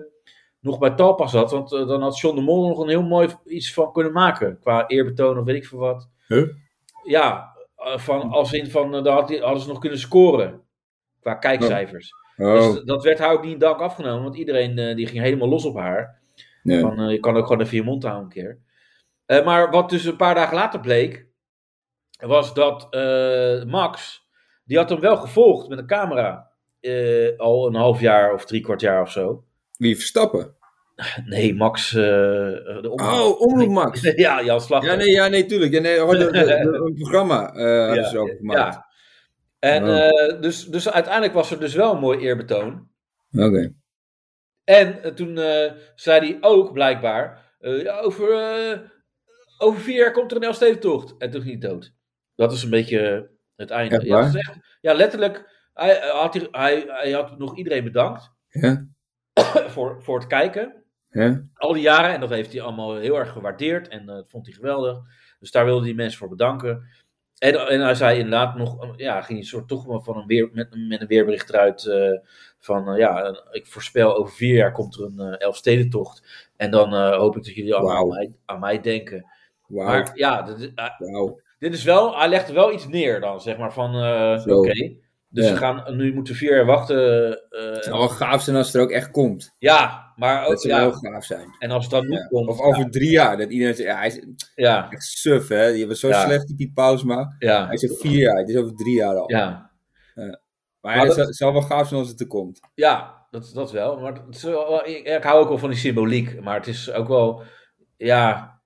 nog 0.60 0.80
bij 0.80 0.90
Talpa 0.90 1.28
zat, 1.28 1.52
want 1.52 1.74
eh, 1.74 1.88
dan 1.88 2.02
had 2.02 2.20
John 2.20 2.36
de 2.36 2.42
Mol 2.42 2.68
nog 2.68 2.80
een 2.80 2.90
heel 2.90 3.04
mooi 3.04 3.30
iets 3.46 3.74
van 3.74 3.92
kunnen 3.92 4.14
maken, 4.14 4.60
qua 4.60 4.88
eerbetoon 4.88 5.38
of 5.38 5.46
weet 5.46 5.56
ik 5.56 5.66
veel 5.66 5.80
wat. 5.80 6.10
Huh? 6.28 6.50
Ja, 7.04 7.56
van, 7.76 8.30
als 8.30 8.54
in 8.54 8.70
van, 8.72 9.04
daar 9.04 9.14
had 9.14 9.28
die- 9.28 9.42
hadden 9.42 9.62
ze 9.62 9.68
nog 9.68 9.80
kunnen 9.80 10.00
scoren, 10.00 10.62
qua 11.22 11.34
kijkcijfers. 11.36 12.12
Oh, 12.38 12.54
Dus 12.54 12.84
dat 12.84 13.04
werd 13.04 13.20
haar 13.20 13.32
ook 13.34 13.44
niet 13.44 13.54
in 13.54 13.60
dank 13.60 13.80
afgenomen, 13.80 14.24
want 14.24 14.36
iedereen 14.38 14.96
die 14.96 15.08
ging 15.08 15.24
helemaal 15.24 15.50
los 15.50 15.66
op 15.66 15.76
haar. 15.78 16.20
nee. 16.64 16.80
Van, 16.82 17.10
je 17.10 17.20
kan 17.20 17.38
ook 17.38 17.46
gewoon 17.48 17.62
even 17.62 17.76
je 17.78 17.84
mond 17.84 18.04
houden 18.04 18.24
een 18.24 18.30
keer. 18.30 18.60
Maar 19.44 19.70
wat 19.72 19.90
dus 19.90 20.06
een 20.06 20.16
paar 20.16 20.36
dagen 20.36 20.56
later 20.56 20.80
bleek, 20.80 21.28
was 22.20 22.54
dat 22.54 22.88
Max, 23.66 24.26
die 24.64 24.78
had 24.78 24.90
hem 24.90 25.00
wel 25.00 25.18
gevolgd 25.18 25.68
met 25.70 25.78
een 25.80 25.88
camera. 25.88 26.49
Eh, 26.80 27.38
al 27.38 27.68
een 27.68 27.76
half 27.76 28.00
jaar 28.00 28.34
of 28.34 28.46
drie 28.46 28.62
kwart 28.62 28.82
jaar 28.82 29.02
of 29.02 29.12
zo. 29.12 29.44
Wie 29.78 29.96
Verstappen? 29.96 30.56
Nee, 31.26 31.56
Max. 31.56 31.94
eh, 31.94 32.02
de 32.02 32.90
omroep. 32.90 33.00
Oh, 33.20 33.42
Omroep 33.42 33.70
Max. 33.70 34.02
ja, 34.16 34.44
Jan 34.44 34.62
Slachter. 34.62 34.92
Ja, 34.92 34.96
nee, 34.98 35.10
ja, 35.12 35.28
nee, 35.28 35.46
tuurlijk. 35.46 35.72
Ja, 35.74 35.80
nee, 35.82 36.04
oh, 36.06 36.10
een 36.20 36.94
programma 36.94 37.42
hadden 37.46 37.94
Ja, 37.96 38.10
ze 38.10 38.18
over 38.18 38.36
gemaakt. 38.36 38.74
Ja. 38.74 38.88
En 39.60 39.84
Oh. 39.84 40.42
dus, 40.42 40.66
dus 40.66 40.90
uiteindelijk 40.92 41.34
was 41.34 41.52
er 41.52 41.60
dus 41.60 41.74
wel 41.74 41.94
een 41.94 42.00
mooi 42.00 42.20
eerbetoon. 42.20 42.88
Oké. 43.32 43.74
En 44.64 45.16
toen 45.16 45.36
zei 45.96 46.20
hij 46.20 46.38
ook 46.42 46.74
blijkbaar: 46.74 47.54
ja, 47.60 48.00
over, 48.00 48.28
over 49.58 49.82
vier 49.82 49.98
jaar 49.98 50.12
komt 50.12 50.32
er 50.32 50.38
een 50.38 50.44
Elfstedentocht. 50.44 51.16
En 51.18 51.30
toen 51.32 51.42
ging 51.42 51.62
hij 51.62 51.70
dood. 51.70 51.94
Dat 52.36 52.52
is 52.52 52.64
een 52.64 52.70
beetje 52.70 53.30
het 53.56 53.70
einde. 53.70 53.96
Echt 53.96 54.36
echt- 54.36 54.58
ja, 54.82 54.94
letterlijk. 54.94 55.58
Hij, 55.80 55.98
hij 56.00 56.10
had, 56.10 56.48
hij, 56.52 56.84
hij, 56.88 57.12
had 57.12 57.38
nog 57.38 57.58
iedereen 57.58 57.84
bedankt 57.84 58.32
Ja? 58.50 58.86
voor, 59.74 60.04
voor 60.04 60.18
het 60.20 60.28
kijken. 60.28 60.84
Ja? 61.10 61.44
Al 61.54 61.74
die 61.74 61.82
jaren. 61.82 62.14
En 62.14 62.20
dat 62.20 62.30
heeft 62.30 62.52
hij 62.52 62.62
allemaal 62.62 62.96
heel 62.96 63.16
erg 63.16 63.32
gewaardeerd. 63.32 63.88
En 63.88 64.00
eh, 64.00 64.16
dat 64.16 64.30
vond 64.30 64.46
hij 64.46 64.56
geweldig. 64.56 64.98
Dus 65.40 65.52
daar 65.52 65.66
wilde 65.66 65.86
hij 65.86 65.94
mensen 65.94 66.20
voor 66.20 66.30
bedanken. 66.30 66.84
En, 67.38 67.68
en 67.68 67.82
hij 67.82 67.96
zei 67.96 68.18
inderdaad 68.18 68.56
nog, 68.56 68.84
eh, 68.84 68.90
ja, 68.96 69.22
ging 69.22 69.40
hij 69.40 69.48
soort 69.48 69.68
toch 69.68 69.86
wel 69.86 70.02
van 70.02 70.18
een 70.18 70.28
weer, 70.28 70.50
met, 70.54 70.76
met 70.88 71.02
een 71.02 71.08
weerbericht 71.08 71.50
eruit 71.50 71.86
eh, 71.86 72.12
van, 72.60 72.88
eh, 72.90 72.98
ja, 72.98 73.24
eh, 73.24 73.36
ik 73.52 73.68
voorspel 73.68 74.16
over 74.16 74.34
vier 74.34 74.56
jaar 74.56 74.72
komt 74.72 74.96
er 74.96 75.04
een 75.06 75.20
eh 75.20 75.42
Elfstedentocht. 75.42 76.48
En 76.56 76.72
dan 76.72 76.94
eh, 76.94 77.18
hoop 77.18 77.38
ik 77.38 77.44
dat 77.44 77.54
jullie 77.56 77.76
allemaal 77.76 77.98
aan, 77.98 78.08
mij, 78.08 78.32
aan 78.46 78.60
mij 78.60 78.82
denken. 78.82 79.26
Maar 79.68 80.12
ja, 80.14 80.42
dit, 80.42 80.60
is- 80.60 80.72
eh, 80.76 81.00
Wauw. 81.00 81.40
dit 81.60 81.74
is 81.74 81.84
wel, 81.84 82.18
hij 82.18 82.30
legde 82.30 82.54
wel 82.54 82.74
iets 82.74 82.88
neer 82.88 83.20
dan, 83.22 83.42
zeg 83.42 83.58
maar, 83.58 83.74
van, 83.74 83.96
eh, 83.96 84.38
Zo. 84.40 84.64
Dus 85.32 85.46
Ja. 85.46 85.52
we 85.52 85.58
gaan, 85.58 85.96
nu 85.98 86.14
moeten 86.14 86.36
vier 86.36 86.56
jaar 86.56 86.66
wachten. 86.66 87.32
eh, 87.50 87.74
Het 87.74 87.84
zou 87.84 87.98
wel 87.98 88.10
gaaf 88.10 88.42
zijn 88.42 88.56
als 88.56 88.66
het 88.68 88.76
er 88.76 88.82
ook 88.82 88.92
echt 88.92 89.12
komt. 89.12 89.56
ja, 89.58 90.14
maar 90.16 90.44
ook, 90.44 90.50
Dat 90.50 90.62
zou 90.62 90.74
wel 90.82 90.90
ja, 91.04 91.12
gaaf 91.12 91.26
zijn. 91.26 91.56
en 91.60 91.72
als 91.72 91.84
het 91.84 91.94
dan 91.94 92.08
niet 92.08 92.20
Ja. 92.20 92.28
komt, 92.28 92.48
Of 92.48 92.60
over 92.60 92.90
drie 92.92 93.10
jaar. 93.12 93.38
Dat 93.38 93.50
iedereen 93.50 93.76
zegt, 93.76 93.90
ja, 93.90 93.98
hij 93.98 94.08
is 94.08 94.20
ja, 94.56 94.92
echt 94.92 95.04
suf, 95.04 95.48
hè. 95.48 95.64
Je 95.66 95.88
was 95.88 96.00
zo 96.00 96.12
slecht, 96.12 96.48
die 96.48 96.56
Piet 96.56 96.74
Paulusma. 96.74 97.36
ja, 97.40 97.66
Hij 97.66 97.76
is 97.76 97.98
vier 98.00 98.20
jaar. 98.20 98.38
Het 98.38 98.50
is 98.50 98.56
over 98.58 98.76
drie 98.76 98.96
jaar 98.96 99.16
al. 99.16 99.32
ja. 99.32 99.72
Maar, 100.82 100.98
Maar 100.98 101.06
het 101.06 101.36
zou, 101.36 101.54
wel 101.54 101.62
gaaf 101.62 101.88
zijn 101.88 102.00
als 102.00 102.10
het 102.10 102.20
er 102.20 102.28
komt. 102.28 102.60
Ja, 102.76 103.26
dat, 103.32 103.52
dat 103.54 103.72
wel. 103.72 104.00
Maar 104.00 104.14
het 104.14 104.36
is 104.36 104.44
wel, 104.44 104.86
ik, 104.88 105.06
ik 105.08 105.24
hou 105.24 105.42
ook 105.42 105.48
wel 105.50 105.58
van 105.58 105.70
die 105.70 105.78
symboliek. 105.78 106.42
Maar 106.42 106.56
het 106.56 106.68
is 106.68 106.92
ook 106.92 107.08
wel, 107.08 107.44
ja, 107.98 108.59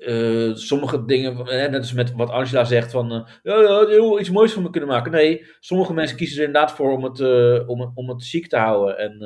eh, 0.00 0.54
sommige 0.54 1.04
dingen, 1.04 1.44
net 1.44 1.74
als 1.74 1.92
met 1.92 2.12
wat 2.12 2.30
Angela 2.30 2.64
zegt 2.64 2.90
van, 2.90 3.12
eh, 3.12 3.26
ja, 3.42 3.60
ja, 3.60 4.18
iets 4.18 4.30
moois 4.30 4.52
van 4.52 4.62
me 4.62 4.70
kunnen 4.70 4.88
maken. 4.88 5.12
Nee, 5.12 5.46
sommige 5.58 5.92
mensen 5.92 6.16
kiezen 6.16 6.38
er 6.38 6.46
inderdaad 6.46 6.72
voor 6.72 6.92
om 6.92 7.04
het, 7.04 7.20
eh, 7.20 7.68
om, 7.68 7.92
om 7.94 8.08
het 8.08 8.22
ziek 8.22 8.48
te 8.48 8.56
houden. 8.56 8.98
En, 8.98 9.20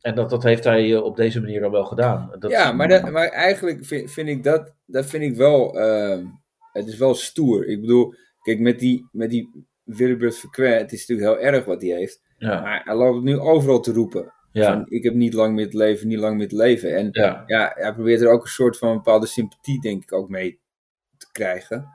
en 0.00 0.14
dat, 0.14 0.30
dat 0.30 0.42
heeft 0.42 0.64
hij 0.64 0.96
op 0.96 1.16
deze 1.16 1.40
manier 1.40 1.60
dan 1.60 1.70
wel 1.70 1.84
gedaan. 1.84 2.32
Dat, 2.38 2.50
ja, 2.50 2.72
maar, 2.72 2.88
dat, 2.88 3.10
maar 3.10 3.28
eigenlijk 3.28 3.84
vind, 3.84 4.10
vind 4.10 4.28
ik 4.28 4.44
dat, 4.44 4.74
dat 4.86 5.06
vind 5.06 5.22
ik 5.22 5.36
wel, 5.36 5.78
ehm, 5.78 6.24
het 6.72 6.86
is 6.86 6.96
wel 6.96 7.14
stoer. 7.14 7.66
Ik 7.66 7.80
bedoel, 7.80 8.14
kijk, 8.42 8.60
met 8.60 8.78
die, 8.78 9.08
met 9.12 9.30
die 9.30 9.66
Willebert 9.82 10.36
Verquer, 10.36 10.78
het 10.78 10.92
is 10.92 11.06
natuurlijk 11.06 11.40
heel 11.40 11.52
erg 11.52 11.64
wat 11.64 11.82
hij 11.82 11.90
heeft. 11.90 12.22
ja, 12.38 12.60
Maar 12.60 12.82
hij 12.84 12.94
loopt 12.94 13.24
nu 13.24 13.38
overal 13.38 13.80
te 13.80 13.92
roepen. 13.92 14.33
Ja, 14.62 14.72
Van, 14.72 14.86
ik 14.88 15.02
heb 15.02 15.14
niet 15.14 15.32
lang 15.32 15.54
meer 15.54 15.70
te 15.70 15.76
leven, 15.76 16.08
niet 16.08 16.18
lang 16.18 16.36
meer 16.36 16.48
te 16.48 16.56
leven. 16.56 16.96
En 16.96 17.08
ja, 17.10 17.42
ja, 17.46 17.72
hij 17.74 17.94
probeert 17.94 18.20
er 18.20 18.30
ook 18.30 18.42
een 18.42 18.48
soort 18.48 18.78
van 18.78 18.94
bepaalde 18.94 19.26
sympathie, 19.26 19.80
denk 19.80 20.02
ik, 20.02 20.12
ook 20.12 20.28
mee 20.28 20.60
te 21.18 21.26
krijgen. 21.32 21.88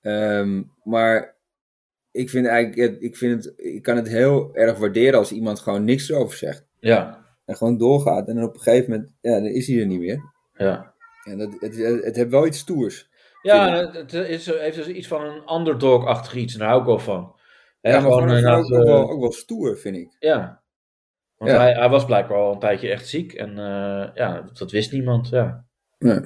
Ehm, 0.00 0.62
maar 0.82 1.36
ik 2.10 2.30
vind 2.30 2.46
eigenlijk, 2.46 3.00
ik, 3.00 3.16
vind 3.16 3.44
het, 3.44 3.54
ik 3.56 3.82
kan 3.82 3.96
het 3.96 4.08
heel 4.08 4.54
erg 4.54 4.78
waarderen 4.78 5.18
als 5.18 5.32
iemand 5.32 5.60
gewoon 5.60 5.84
niks 5.84 6.08
erover 6.10 6.36
zegt. 6.38 6.66
ja, 6.80 7.24
En 7.44 7.56
gewoon 7.56 7.78
doorgaat. 7.78 8.28
En 8.28 8.34
dan 8.34 8.44
op 8.44 8.54
een 8.54 8.60
gegeven 8.60 8.90
moment, 8.90 9.14
ja, 9.20 9.32
dan 9.32 9.46
is 9.46 9.66
hij 9.66 9.80
er 9.80 9.86
niet 9.86 10.00
meer. 10.00 10.22
ja. 10.56 10.92
En 11.24 11.38
dat, 11.38 11.56
het, 11.58 11.76
het, 11.76 12.04
het 12.04 12.16
heeft 12.16 12.30
wel 12.30 12.46
iets 12.46 12.58
stoers. 12.58 13.08
Ja, 13.42 13.90
het, 13.92 14.12
is, 14.12 14.46
heeft 14.46 14.76
dus 14.76 14.86
iets 14.86 15.06
van 15.06 15.24
een 15.24 15.54
underdog-achtig 15.54 16.34
iets. 16.34 16.52
En 16.52 16.58
daar 16.58 16.68
hou 16.68 16.80
ik 16.80 16.86
wel 16.86 16.98
van. 16.98 17.34
Ja, 17.80 17.90
maar 17.90 18.00
gewoon 18.00 18.28
gewoon, 18.28 18.54
ook, 18.54 18.64
ook, 18.64 18.80
eh, 18.80 18.84
wel, 18.84 19.10
ook 19.10 19.20
wel 19.20 19.32
stoer, 19.32 19.78
vind 19.78 19.96
ik. 19.96 20.16
Ja. 20.18 20.62
Want 21.44 21.56
Ja. 21.56 21.62
Hij, 21.62 21.72
hij 21.72 21.88
was 21.88 22.04
blijkbaar 22.04 22.38
al 22.38 22.52
een 22.52 22.58
tijdje 22.58 22.90
echt 22.90 23.08
ziek. 23.08 23.32
En 23.32 23.48
eh, 23.58 24.08
ja, 24.14 24.50
dat, 24.52 24.70
wist 24.70 24.92
niemand. 24.92 25.28
Ja. 25.28 25.64
Ja. 25.98 26.22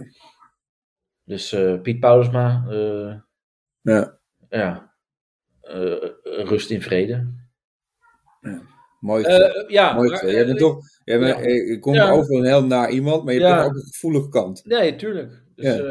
Dus 1.25 1.53
eh, 1.53 1.81
Piet 1.81 2.01
Paulusma, 2.01 2.65
eh, 2.69 3.15
Ja, 3.81 4.19
ja. 4.49 4.95
Rust 6.23 6.71
in 6.71 6.83
vrede. 6.83 7.27
mooi 9.01 9.25
ja, 9.69 9.95
mooi 9.95 10.11
maar, 10.11 10.21
bent 10.47 10.59
toch, 10.59 10.85
je, 11.05 11.19
bent, 11.19 11.39
ja. 11.39 11.47
je 11.49 11.79
komt 11.79 12.01
over 12.01 12.37
een 12.37 12.45
heel 12.45 12.65
naar 12.65 12.91
iemand, 12.91 13.25
maar 13.25 13.35
je 13.35 13.45
hebt 13.45 13.65
ook 13.65 13.75
een 13.75 13.83
gevoelige 13.93 14.29
kant. 14.29 14.65
Nee, 14.65 14.97
tuurlijk. 14.97 15.43
Dus, 15.55 15.83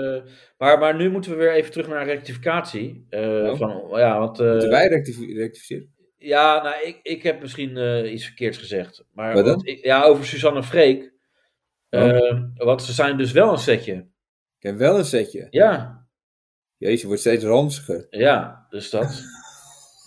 maar, 0.58 0.80
maar 0.80 0.96
nu 0.96 1.10
moeten 1.10 1.32
we 1.32 1.38
weer 1.38 1.54
even 1.54 1.72
terug 1.72 1.88
naar 1.88 2.06
rectificatie. 2.06 3.08
Oh. 3.10 3.58
van, 3.58 4.00
ja, 4.00 4.20
want, 4.20 4.38
Moeten 4.38 4.70
wij 4.70 4.88
rectifi- 4.88 5.34
rectificeren? 5.34 5.96
Ja, 6.18 6.64
nou, 6.64 6.76
ik, 6.84 7.00
ik 7.04 7.24
heb 7.24 7.42
misschien 7.42 7.78
eh, 7.78 8.12
iets 8.14 8.26
verkeerds 8.26 8.58
gezegd. 8.58 9.04
Maar 9.14 9.44
Wat 9.44 9.68
ik- 9.68 9.84
ja, 9.86 10.04
over 10.04 10.26
Suzanne 10.26 10.64
Freek. 10.64 11.14
Oh. 11.90 12.02
Eh, 12.30 12.42
want 12.56 12.84
ze 12.84 12.94
zijn 12.94 13.18
dus 13.18 13.32
wel 13.32 13.52
een 13.52 13.58
setje. 13.58 13.94
Ik 14.58 14.64
heb 14.64 14.78
wel 14.78 14.98
een 14.98 15.06
setje. 15.06 15.48
Ja, 15.50 16.06
Jezus, 16.78 17.02
je 17.02 17.08
wordt 17.08 17.22
steeds 17.22 17.44
ranziger. 17.44 18.08
Ja, 18.10 18.66
dus 18.70 18.90
dat. 18.90 19.22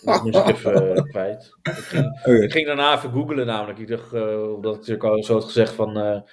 Dat 0.05 0.23
moest 0.23 0.37
ik 0.37 0.47
even 0.47 0.95
eh, 0.95 1.03
kwijt. 1.03 1.57
Ik 1.63 1.71
ging, 1.71 2.19
Oké. 2.19 2.43
ik 2.43 2.51
ging 2.51 2.65
daarna 2.65 2.95
even 2.95 3.11
googlen 3.11 3.45
namelijk. 3.45 3.79
Ik 3.79 3.87
dacht, 3.87 4.13
omdat 4.55 4.73
ik 4.73 4.79
natuurlijk 4.79 5.03
al 5.03 5.23
zo 5.23 5.33
had 5.33 5.43
gezegd 5.43 5.73
van... 5.73 5.93
Ja. 5.93 6.23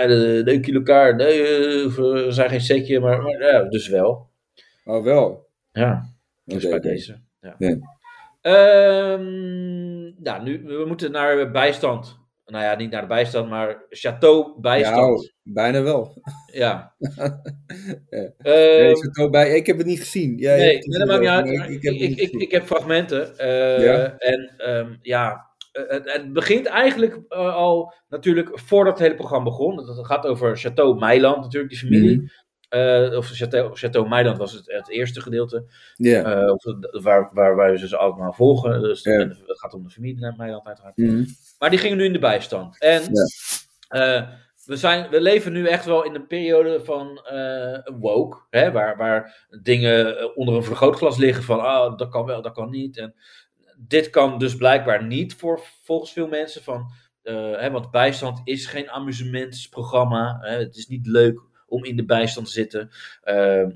ja, 0.00 0.06
de, 0.06 0.42
de 0.44 0.72
elkaar. 0.72 1.16
Nee, 1.16 1.42
we 1.88 2.26
zijn 2.28 2.50
geen 2.50 2.60
setje, 2.60 3.00
maar, 3.00 3.22
maar 3.22 3.42
ja, 3.42 3.62
dus 3.62 3.88
wel. 3.88 4.30
Oh, 4.84 5.04
wel. 5.04 5.48
Ja, 5.72 6.14
dus 6.44 6.68
bij 6.68 6.80
deze. 6.80 7.20
Ja. 7.40 7.54
Ja. 7.58 7.76
Ehm, 8.40 10.22
nou, 10.22 10.42
nu, 10.42 10.62
we 10.64 10.84
moeten 10.86 11.10
naar 11.12 11.50
bijstand. 11.50 12.18
Nou 12.46 12.64
ja, 12.64 12.74
niet 12.74 12.90
naar 12.90 13.00
de 13.00 13.06
bijstand, 13.06 13.48
maar 13.48 13.84
Chateau 13.88 14.60
bijstand. 14.60 14.96
Nou, 14.96 15.30
bijna 15.42 15.82
wel. 15.82 16.22
Ja. 16.52 16.94
Ja. 18.10 18.32
Ehm, 18.38 18.82
Nee, 18.82 19.10
er 19.10 19.22
ook 19.22 19.30
bij. 19.30 19.56
ik 19.56 19.66
heb 19.66 19.78
het 19.78 19.86
niet 19.86 19.98
gezien. 19.98 20.36
Jij 20.36 20.56
Nee, 20.58 20.72
hebt 20.72 20.84
het 20.84 20.94
dat 20.98 21.08
maakt 21.08 21.20
niet 21.44 21.58
uit. 21.60 21.70
Ik, 21.70 21.82
heb 21.82 21.94
ik, 22.40 22.50
heb 22.50 22.64
fragmenten. 22.66 23.38
eh, 23.38 23.84
Ja? 23.84 24.16
En 24.18 24.54
ehm, 24.56 24.96
ja, 25.02 25.46
eh, 25.72 25.82
het, 25.88 26.12
het 26.12 26.32
begint 26.32 26.66
eigenlijk 26.66 27.20
eh, 27.28 27.54
al 27.54 27.94
natuurlijk 28.08 28.50
voordat 28.58 28.92
het 28.92 29.02
hele 29.02 29.14
programma 29.18 29.44
begon. 29.44 29.76
Het, 29.76 29.96
het 29.96 30.06
gaat 30.06 30.26
over 30.26 30.56
Chateau 30.56 30.98
Meiland 30.98 31.40
natuurlijk, 31.42 31.70
die 31.72 31.80
familie. 31.80 32.16
Mhm. 32.16 32.26
Eh, 32.70 33.16
of 33.16 33.26
Chateau, 33.28 33.76
Chateau 33.76 34.08
Meiland 34.08 34.38
was 34.38 34.52
het, 34.52 34.62
het 34.72 34.88
eerste 34.90 35.20
gedeelte. 35.20 35.64
Ja. 35.96 36.50
of, 36.52 36.62
het- 36.64 36.98
waar, 37.02 37.30
waar 37.32 37.56
wij 37.56 37.76
ze 37.76 37.96
allemaal 37.96 38.32
volgen. 38.32 38.82
Dus 38.82 39.04
het 39.04 39.58
gaat 39.58 39.74
om 39.74 39.82
de 39.82 39.90
familie 39.90 40.20
naar 40.20 40.34
Meiland 40.36 40.66
uiteraard. 40.66 40.96
Mhm. 40.96 41.24
Maar 41.58 41.70
die 41.70 41.78
gingen 41.78 41.96
nu 41.96 42.04
in 42.04 42.12
de 42.12 42.18
bijstand. 42.18 42.78
En 42.80 43.02
eh, 43.88 44.28
we, 44.64 44.76
zijn, 44.76 45.10
we 45.10 45.20
leven 45.20 45.52
nu 45.52 45.66
echt 45.66 45.84
wel 45.84 46.04
in 46.04 46.14
een 46.14 46.26
periode 46.26 46.84
van 46.84 47.18
eh, 47.24 47.78
woke. 48.00 48.38
Hè, 48.50 48.72
waar, 48.72 48.96
waar 48.96 49.46
dingen 49.62 50.36
onder 50.36 50.54
een 50.54 50.64
vergrootglas 50.64 51.16
liggen 51.16 51.44
van 51.44 51.60
ah, 51.60 51.96
dat 51.96 52.08
kan 52.08 52.24
wel, 52.24 52.42
dat 52.42 52.52
kan 52.52 52.70
niet. 52.70 52.98
En 52.98 53.14
dit 53.78 54.10
kan 54.10 54.38
dus 54.38 54.56
blijkbaar 54.56 55.04
niet 55.06 55.34
voor 55.34 55.60
volgens 55.82 56.12
veel 56.12 56.28
mensen. 56.28 56.62
Van, 56.62 56.90
hè, 57.22 57.70
want 57.70 57.90
bijstand 57.90 58.40
is 58.44 58.66
geen 58.66 58.90
amusementsprogramma. 58.90 60.38
Hè, 60.40 60.58
het 60.58 60.76
is 60.76 60.86
niet 60.86 61.06
leuk 61.06 61.40
om 61.70 61.84
in 61.84 61.96
de 61.96 62.04
bijstand 62.04 62.46
te 62.46 62.52
zitten. 62.52 62.90
Uh, 63.24 63.66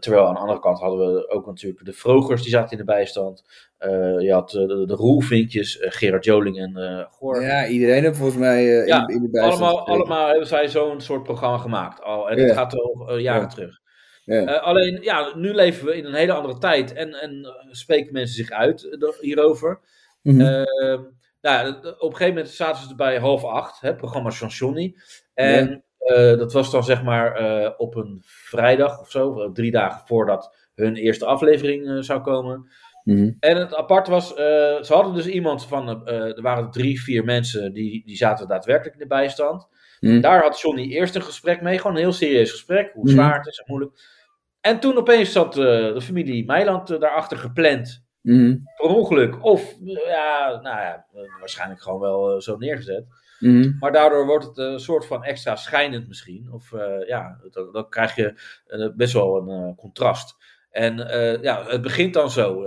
terwijl 0.00 0.26
aan 0.26 0.34
de 0.34 0.40
andere 0.40 0.60
kant 0.60 0.78
hadden 0.78 1.14
we 1.14 1.28
ook 1.28 1.46
natuurlijk 1.46 1.84
de 1.84 1.92
Vrogers, 1.92 2.42
die 2.42 2.50
zaten 2.50 2.70
in 2.70 2.78
de 2.78 2.92
bijstand. 2.92 3.44
Uh, 3.80 4.20
je 4.20 4.32
had 4.32 4.50
de, 4.50 4.84
de 4.86 4.94
Roelvinkjes, 4.94 5.78
Gerard 5.80 6.24
Joling 6.24 6.58
en 6.58 7.06
Goor. 7.10 7.42
Ja, 7.42 7.66
iedereen 7.66 8.02
heeft 8.02 8.16
volgens 8.16 8.38
mij 8.38 8.64
ja, 8.64 9.08
in, 9.08 9.14
in, 9.14 9.22
de 9.22 9.30
bijstand 9.30 9.60
allemaal, 9.60 9.86
allemaal 9.86 10.28
hebben 10.28 10.46
zij 10.46 10.68
zo'n 10.68 11.00
soort 11.00 11.22
programma 11.22 11.58
gemaakt. 11.58 12.02
Al, 12.02 12.30
en 12.30 12.38
ja. 12.38 12.46
dat 12.46 12.56
gaat 12.56 12.74
al 12.74 13.16
jaren 13.16 13.42
ja. 13.42 13.48
terug. 13.48 13.82
Ja. 14.24 14.54
alleen, 14.54 15.02
ja, 15.02 15.36
nu 15.36 15.54
leven 15.54 15.86
we 15.86 15.96
in 15.96 16.04
een 16.04 16.14
hele 16.14 16.32
andere 16.32 16.58
tijd 16.58 16.92
en, 16.92 17.14
en 17.14 17.54
spreken 17.70 18.12
mensen 18.12 18.36
zich 18.36 18.50
uit 18.50 18.96
hierover. 19.20 19.80
Mm 20.22 20.40
-hmm. 20.40 20.66
nou, 21.40 21.68
op 21.68 22.10
een 22.10 22.16
gegeven 22.16 22.34
moment 22.34 22.48
zaten 22.48 22.88
ze 22.88 22.94
bij 22.94 23.18
half 23.18 23.44
acht, 23.44 23.80
het 23.80 23.96
programma 23.96 24.30
Chansonny. 24.30 24.94
En 25.34 25.84
uh, 26.04 26.38
dat 26.38 26.52
was 26.52 26.70
dan 26.70 26.84
zeg 26.84 27.02
maar 27.02 27.42
uh, 27.42 27.70
op 27.76 27.94
een 27.94 28.18
vrijdag 28.24 29.00
of 29.00 29.10
zo, 29.10 29.52
drie 29.52 29.70
dagen 29.70 30.06
voordat 30.06 30.56
hun 30.74 30.96
eerste 30.96 31.26
aflevering 31.26 31.86
uh, 31.86 32.00
zou 32.00 32.20
komen. 32.20 32.70
Mm 33.04 33.16
-hmm. 33.16 33.36
En 33.40 33.56
het 33.56 33.74
apart 33.74 34.08
was, 34.08 34.28
ze 34.34 34.88
hadden 34.88 35.14
dus 35.14 35.26
iemand 35.26 35.66
van, 35.66 36.06
er 36.06 36.42
waren 36.42 36.70
drie, 36.70 37.02
vier 37.02 37.24
mensen 37.24 37.72
die, 37.72 38.02
die 38.06 38.16
zaten 38.16 38.48
daadwerkelijk 38.48 38.94
in 38.94 39.00
de 39.00 39.06
bijstand. 39.06 39.68
Mm 40.00 40.10
-hmm. 40.10 40.20
Daar 40.20 40.42
had 40.42 40.60
Johnny 40.60 40.90
eerst 40.90 41.14
een 41.14 41.22
gesprek 41.22 41.62
mee, 41.62 41.78
gewoon 41.78 41.96
een 41.96 42.02
heel 42.02 42.12
serieus 42.12 42.50
gesprek, 42.50 42.92
hoe 42.94 43.08
zwaar 43.08 43.24
mm 43.24 43.30
-hmm. 43.30 43.38
het 43.38 43.48
is 43.48 43.58
en 43.58 43.64
moeilijk. 43.66 43.92
En 44.60 44.80
toen 44.80 44.96
opeens 44.96 45.32
zat 45.32 45.52
de 45.52 46.00
familie 46.02 46.44
Meiland 46.44 46.88
daarachter 46.88 47.38
gepland. 47.38 48.04
Per 48.76 48.88
ongeluk. 48.88 49.44
Of, 49.44 49.74
ja, 49.84 50.60
nou 50.62 50.80
ja, 50.80 51.06
waarschijnlijk 51.40 51.82
gewoon 51.82 52.00
wel 52.00 52.40
zo 52.40 52.56
neergezet. 52.56 53.04
Mm. 53.44 53.76
Maar 53.80 53.92
daardoor 53.92 54.26
wordt 54.26 54.44
het 54.44 54.58
een 54.58 54.80
soort 54.80 55.06
van 55.06 55.24
extra 55.24 55.56
schijnend 55.56 56.08
misschien. 56.08 56.48
Of 56.52 56.72
uh, 56.72 57.08
ja, 57.08 57.40
dan, 57.50 57.72
dan, 57.72 57.88
krijg 57.88 58.14
je 58.14 58.34
uh, 58.68 58.88
best 58.94 59.12
wel 59.12 59.36
een 59.36 59.68
uh, 59.68 59.76
contrast. 59.76 60.36
En 60.70 60.96
ja, 61.42 61.64
het 61.66 61.82
begint 61.82 62.14
dan 62.14 62.30
zo, 62.30 62.64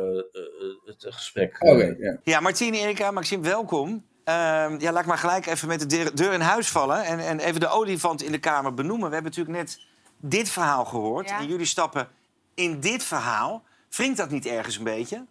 het 0.86 1.06
gesprek. 1.10 1.56
Okay, 1.60 1.96
yeah. 2.00 2.18
Ja, 2.24 2.40
Martine, 2.40 2.78
Erika, 2.78 3.12
Maxime, 3.12 3.44
welkom. 3.44 4.06
Ehm, 4.24 4.80
ja, 4.80 4.92
laat 4.92 5.02
ik 5.02 5.06
maar 5.06 5.18
gelijk 5.18 5.46
even 5.46 5.68
met 5.68 5.90
de 5.90 6.12
deur 6.14 6.34
in 6.34 6.40
huis 6.40 6.70
vallen. 6.70 7.04
En, 7.04 7.20
en 7.20 7.40
even 7.40 7.60
de 7.60 7.68
olifant 7.68 8.24
in 8.24 8.32
de 8.32 8.40
kamer 8.40 8.74
benoemen. 8.74 9.08
We 9.08 9.14
hebben 9.14 9.32
natuurlijk 9.32 9.58
net 9.58 9.80
dit 10.20 10.50
verhaal 10.50 10.86
gehoord. 10.86 11.30
Ja. 11.30 11.40
En 11.40 11.48
jullie 11.48 11.66
stappen 11.66 12.08
in 12.54 12.80
dit 12.80 13.04
verhaal. 13.04 13.64
Wringt 13.90 14.18
dat 14.18 14.30
niet 14.30 14.46
ergens 14.46 14.78
een 14.78 14.84
beetje? 14.84 15.26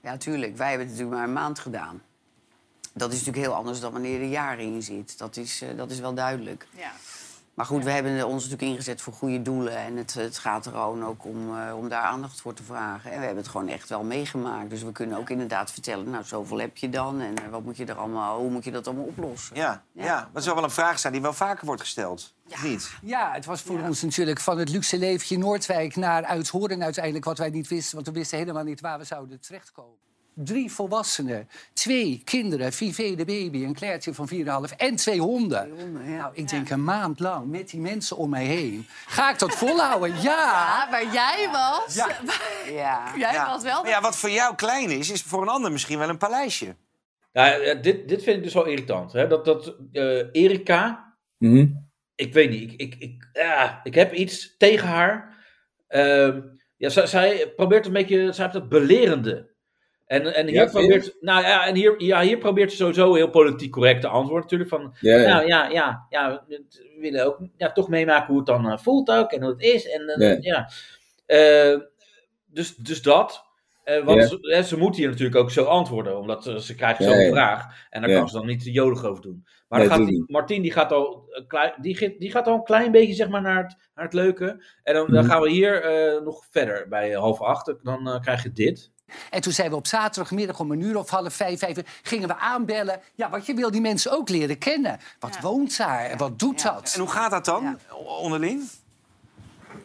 Ja, 0.00 0.16
tuurlijk. 0.16 0.56
Wij 0.56 0.68
hebben 0.68 0.86
het 0.86 0.96
natuurlijk 0.96 1.16
maar 1.16 1.28
een 1.28 1.42
maand 1.42 1.58
gedaan. 1.58 2.02
Dat 2.94 3.12
is 3.12 3.18
natuurlijk 3.18 3.46
heel 3.46 3.54
anders 3.54 3.80
dan 3.80 3.92
wanneer 3.92 4.20
er 4.20 4.26
jaren 4.26 4.64
in 4.64 4.82
zit. 4.82 5.18
Dat 5.18 5.36
is, 5.36 5.62
uh, 5.62 5.68
dat 5.76 5.90
is 5.90 5.98
wel 5.98 6.14
duidelijk. 6.14 6.66
Ja. 6.70 6.90
Maar 7.54 7.66
goed, 7.66 7.78
ja. 7.78 7.84
we 7.84 7.90
hebben 7.90 8.26
ons 8.26 8.42
natuurlijk 8.42 8.70
ingezet 8.70 9.00
voor 9.00 9.12
goede 9.12 9.42
doelen. 9.42 9.76
En 9.76 9.96
het, 9.96 10.14
het 10.14 10.38
gaat 10.38 10.66
er 10.66 10.72
gewoon 10.72 11.04
ook 11.04 11.24
om, 11.24 11.56
uh, 11.56 11.76
om 11.76 11.88
daar 11.88 12.02
aandacht 12.02 12.40
voor 12.40 12.54
te 12.54 12.62
vragen. 12.62 13.10
En 13.10 13.18
we 13.18 13.24
hebben 13.24 13.42
het 13.42 13.52
gewoon 13.52 13.68
echt 13.68 13.88
wel 13.88 14.04
meegemaakt. 14.04 14.70
Dus 14.70 14.82
we 14.82 14.92
kunnen 14.92 15.18
ook 15.18 15.30
inderdaad 15.30 15.70
vertellen, 15.70 16.10
nou, 16.10 16.24
zoveel 16.24 16.60
heb 16.60 16.76
je 16.76 16.88
dan. 16.88 17.20
En 17.20 17.34
uh, 17.42 17.50
wat 17.50 17.62
moet 17.64 17.76
je 17.76 17.84
er 17.84 17.94
allemaal, 17.94 18.38
hoe 18.38 18.50
moet 18.50 18.64
je 18.64 18.70
dat 18.70 18.86
allemaal 18.86 19.04
oplossen? 19.04 19.56
Ja, 19.56 19.84
ja. 19.92 20.04
ja. 20.04 20.30
dat 20.32 20.42
zou 20.42 20.54
wel 20.54 20.64
een 20.64 20.70
vraag 20.70 20.98
zijn 20.98 21.12
die 21.12 21.22
wel 21.22 21.32
vaker 21.32 21.66
wordt 21.66 21.80
gesteld. 21.80 22.34
Ja, 22.46 22.62
niet? 22.62 22.90
ja 23.02 23.32
het 23.32 23.44
was 23.44 23.62
voor 23.62 23.80
ons 23.80 24.02
natuurlijk 24.02 24.40
van 24.40 24.58
het 24.58 24.68
luxe 24.68 24.98
leventje 24.98 25.38
Noordwijk 25.38 25.96
naar 25.96 26.24
Uithoorn 26.24 26.82
uiteindelijk 26.82 27.24
wat 27.24 27.38
wij 27.38 27.50
niet 27.50 27.68
wisten. 27.68 27.94
Want 27.94 28.06
we 28.06 28.12
wisten 28.12 28.38
helemaal 28.38 28.64
niet 28.64 28.80
waar 28.80 28.98
we 28.98 29.04
zouden 29.04 29.40
terechtkomen 29.40 30.04
drie 30.34 30.72
volwassenen, 30.72 31.48
twee 31.72 32.22
kinderen, 32.24 32.72
Vivé 32.72 33.14
de 33.14 33.24
baby, 33.24 33.64
een 33.64 33.74
Clairtje 33.74 34.14
van 34.14 34.28
4,5 34.34 34.76
en 34.76 34.96
twee 34.96 35.20
honden. 35.20 35.62
Twee 35.62 35.84
honden 35.84 36.10
ja. 36.10 36.16
Nou, 36.16 36.30
ik 36.34 36.48
denk 36.48 36.70
een 36.70 36.84
maand 36.84 37.20
lang 37.20 37.50
met 37.50 37.70
die 37.70 37.80
mensen 37.80 38.16
om 38.16 38.30
mij 38.30 38.44
heen. 38.44 38.86
Ga 39.06 39.30
ik 39.30 39.38
dat 39.38 39.54
volhouden? 39.54 40.12
Ja. 40.22 40.22
ja 40.22 40.88
maar 40.90 41.12
jij 41.12 41.48
was... 41.52 41.94
Ja. 41.94 42.08
ja. 42.82 43.12
Jij 43.16 43.44
was 43.46 43.62
wel... 43.62 43.82
Maar 43.82 43.90
ja, 43.90 44.00
wat 44.00 44.16
voor 44.16 44.30
jou 44.30 44.54
klein 44.54 44.90
is, 44.90 45.10
is 45.10 45.22
voor 45.22 45.42
een 45.42 45.48
ander 45.48 45.72
misschien 45.72 45.98
wel 45.98 46.08
een 46.08 46.18
paleisje. 46.18 46.76
Ja, 47.32 47.74
dit, 47.74 48.08
dit 48.08 48.22
vind 48.22 48.36
ik 48.36 48.42
dus 48.42 48.54
wel 48.54 48.66
irritant. 48.66 49.12
Hè? 49.12 49.26
Dat, 49.26 49.44
dat 49.44 49.76
uh, 49.92 50.24
Erika... 50.32 51.14
Mm 51.38 51.56
-hmm. 51.56 51.92
Ik 52.14 52.32
weet 52.32 52.50
niet, 52.50 52.72
ik, 52.72 52.80
ik, 52.80 52.94
ik, 52.98 53.28
ja, 53.32 53.80
ik 53.82 53.94
heb 53.94 54.12
iets 54.12 54.56
tegen 54.56 54.88
haar. 54.88 55.36
Uh, 55.88 56.36
ja, 56.76 56.88
zij, 56.88 57.06
zij 57.06 57.52
probeert 57.56 57.86
een 57.86 57.92
beetje... 57.92 58.32
Zij 58.32 58.44
heeft 58.44 58.56
dat 58.56 58.68
belerende... 58.68 59.53
En, 60.06 60.34
en, 60.34 60.46
hier 60.46 60.54
ja, 60.54 60.70
probeert, 60.70 61.16
nou 61.20 61.42
ja, 61.42 61.66
en 61.66 61.74
hier, 61.74 62.02
ja, 62.02 62.20
hier 62.20 62.38
probeert 62.38 62.70
ze 62.70 62.76
sowieso 62.76 63.14
heel 63.14 63.30
politiek 63.30 63.72
correct 63.72 64.00
te 64.00 64.08
antwoorden. 64.08 64.42
Natuurlijk 64.42 64.70
van, 64.70 64.94
ja, 65.00 65.16
ja. 65.16 65.28
nou 65.28 65.46
ja, 65.46 65.68
ja, 65.68 66.06
ja, 66.08 66.44
we 66.46 66.96
willen 67.00 67.26
ook 67.26 67.38
ja, 67.56 67.72
toch 67.72 67.88
meemaken 67.88 68.26
hoe 68.26 68.36
het 68.36 68.46
dan 68.46 68.66
uh, 68.66 68.78
voelt 68.78 69.10
ook 69.10 69.32
en 69.32 69.42
hoe 69.42 69.50
het 69.50 69.60
is. 69.60 69.88
En 69.88 70.14
uh, 70.16 70.40
ja. 70.40 70.70
Uh, 71.26 71.80
dus, 72.46 72.76
dus 72.76 73.02
dat. 73.02 73.44
want 74.04 74.24
ze, 74.24 74.62
ze 74.66 74.78
moet 74.78 74.96
hier 74.96 75.08
natuurlijk 75.08 75.36
ook 75.36 75.50
zo 75.50 75.64
antwoorden, 75.64 76.18
omdat 76.18 76.44
ze 76.58 76.74
krijgt 76.74 77.02
zo'n 77.02 77.30
vraag. 77.30 77.86
En 77.90 78.02
daar 78.02 78.10
kan 78.10 78.28
ze 78.28 78.36
dan 78.36 78.46
niet 78.46 78.64
jolig 78.64 79.04
over 79.04 79.22
doen. 79.22 79.46
Maar 79.68 79.78
nee, 79.78 79.88
gaat 79.88 80.06
die, 80.06 80.24
Martien 80.26 80.62
die 80.62 80.72
gaat, 80.72 80.92
al, 80.92 81.28
die, 81.80 82.16
die 82.18 82.30
gaat 82.30 82.46
al 82.46 82.54
een 82.54 82.64
klein 82.64 82.90
beetje 82.90 83.14
zeg 83.14 83.28
maar, 83.28 83.42
naar, 83.42 83.62
het, 83.62 83.76
naar 83.94 84.04
het 84.04 84.14
leuke. 84.14 84.64
En 84.82 84.94
dan, 84.94 85.06
mm. 85.06 85.12
dan 85.14 85.24
gaan 85.24 85.42
we 85.42 85.50
hier 85.50 85.82
nog 86.24 86.46
verder 86.50 86.88
bij 86.88 87.10
half 87.12 87.40
acht. 87.40 87.74
Dan 87.82 88.18
krijg 88.20 88.42
je 88.42 88.52
dit. 88.52 88.92
En 89.30 89.40
toen 89.40 89.52
zijn 89.52 89.70
we 89.70 89.76
op 89.76 89.86
zaterdagmiddag 89.86 90.60
om 90.60 90.70
een 90.70 90.80
uur 90.80 90.98
of 90.98 91.10
half 91.10 91.34
vijf, 91.34 91.58
vijf 91.58 91.78
gingen 92.02 92.28
we 92.28 92.36
aanbellen. 92.36 93.00
Ja, 93.14 93.30
want 93.30 93.46
je 93.46 93.54
wil 93.54 93.70
die 93.70 93.80
mensen 93.80 94.12
ook 94.12 94.28
leren 94.28 94.58
kennen. 94.58 95.00
Wat 95.18 95.34
ja. 95.34 95.40
woont 95.40 95.76
daar 95.76 96.04
en 96.04 96.18
wat 96.18 96.38
doet 96.38 96.62
dat? 96.62 96.92
En 96.94 97.00
hoe 97.00 97.10
gaat 97.10 97.30
dat 97.30 97.44
dan 97.44 97.78
onderling? 98.20 98.62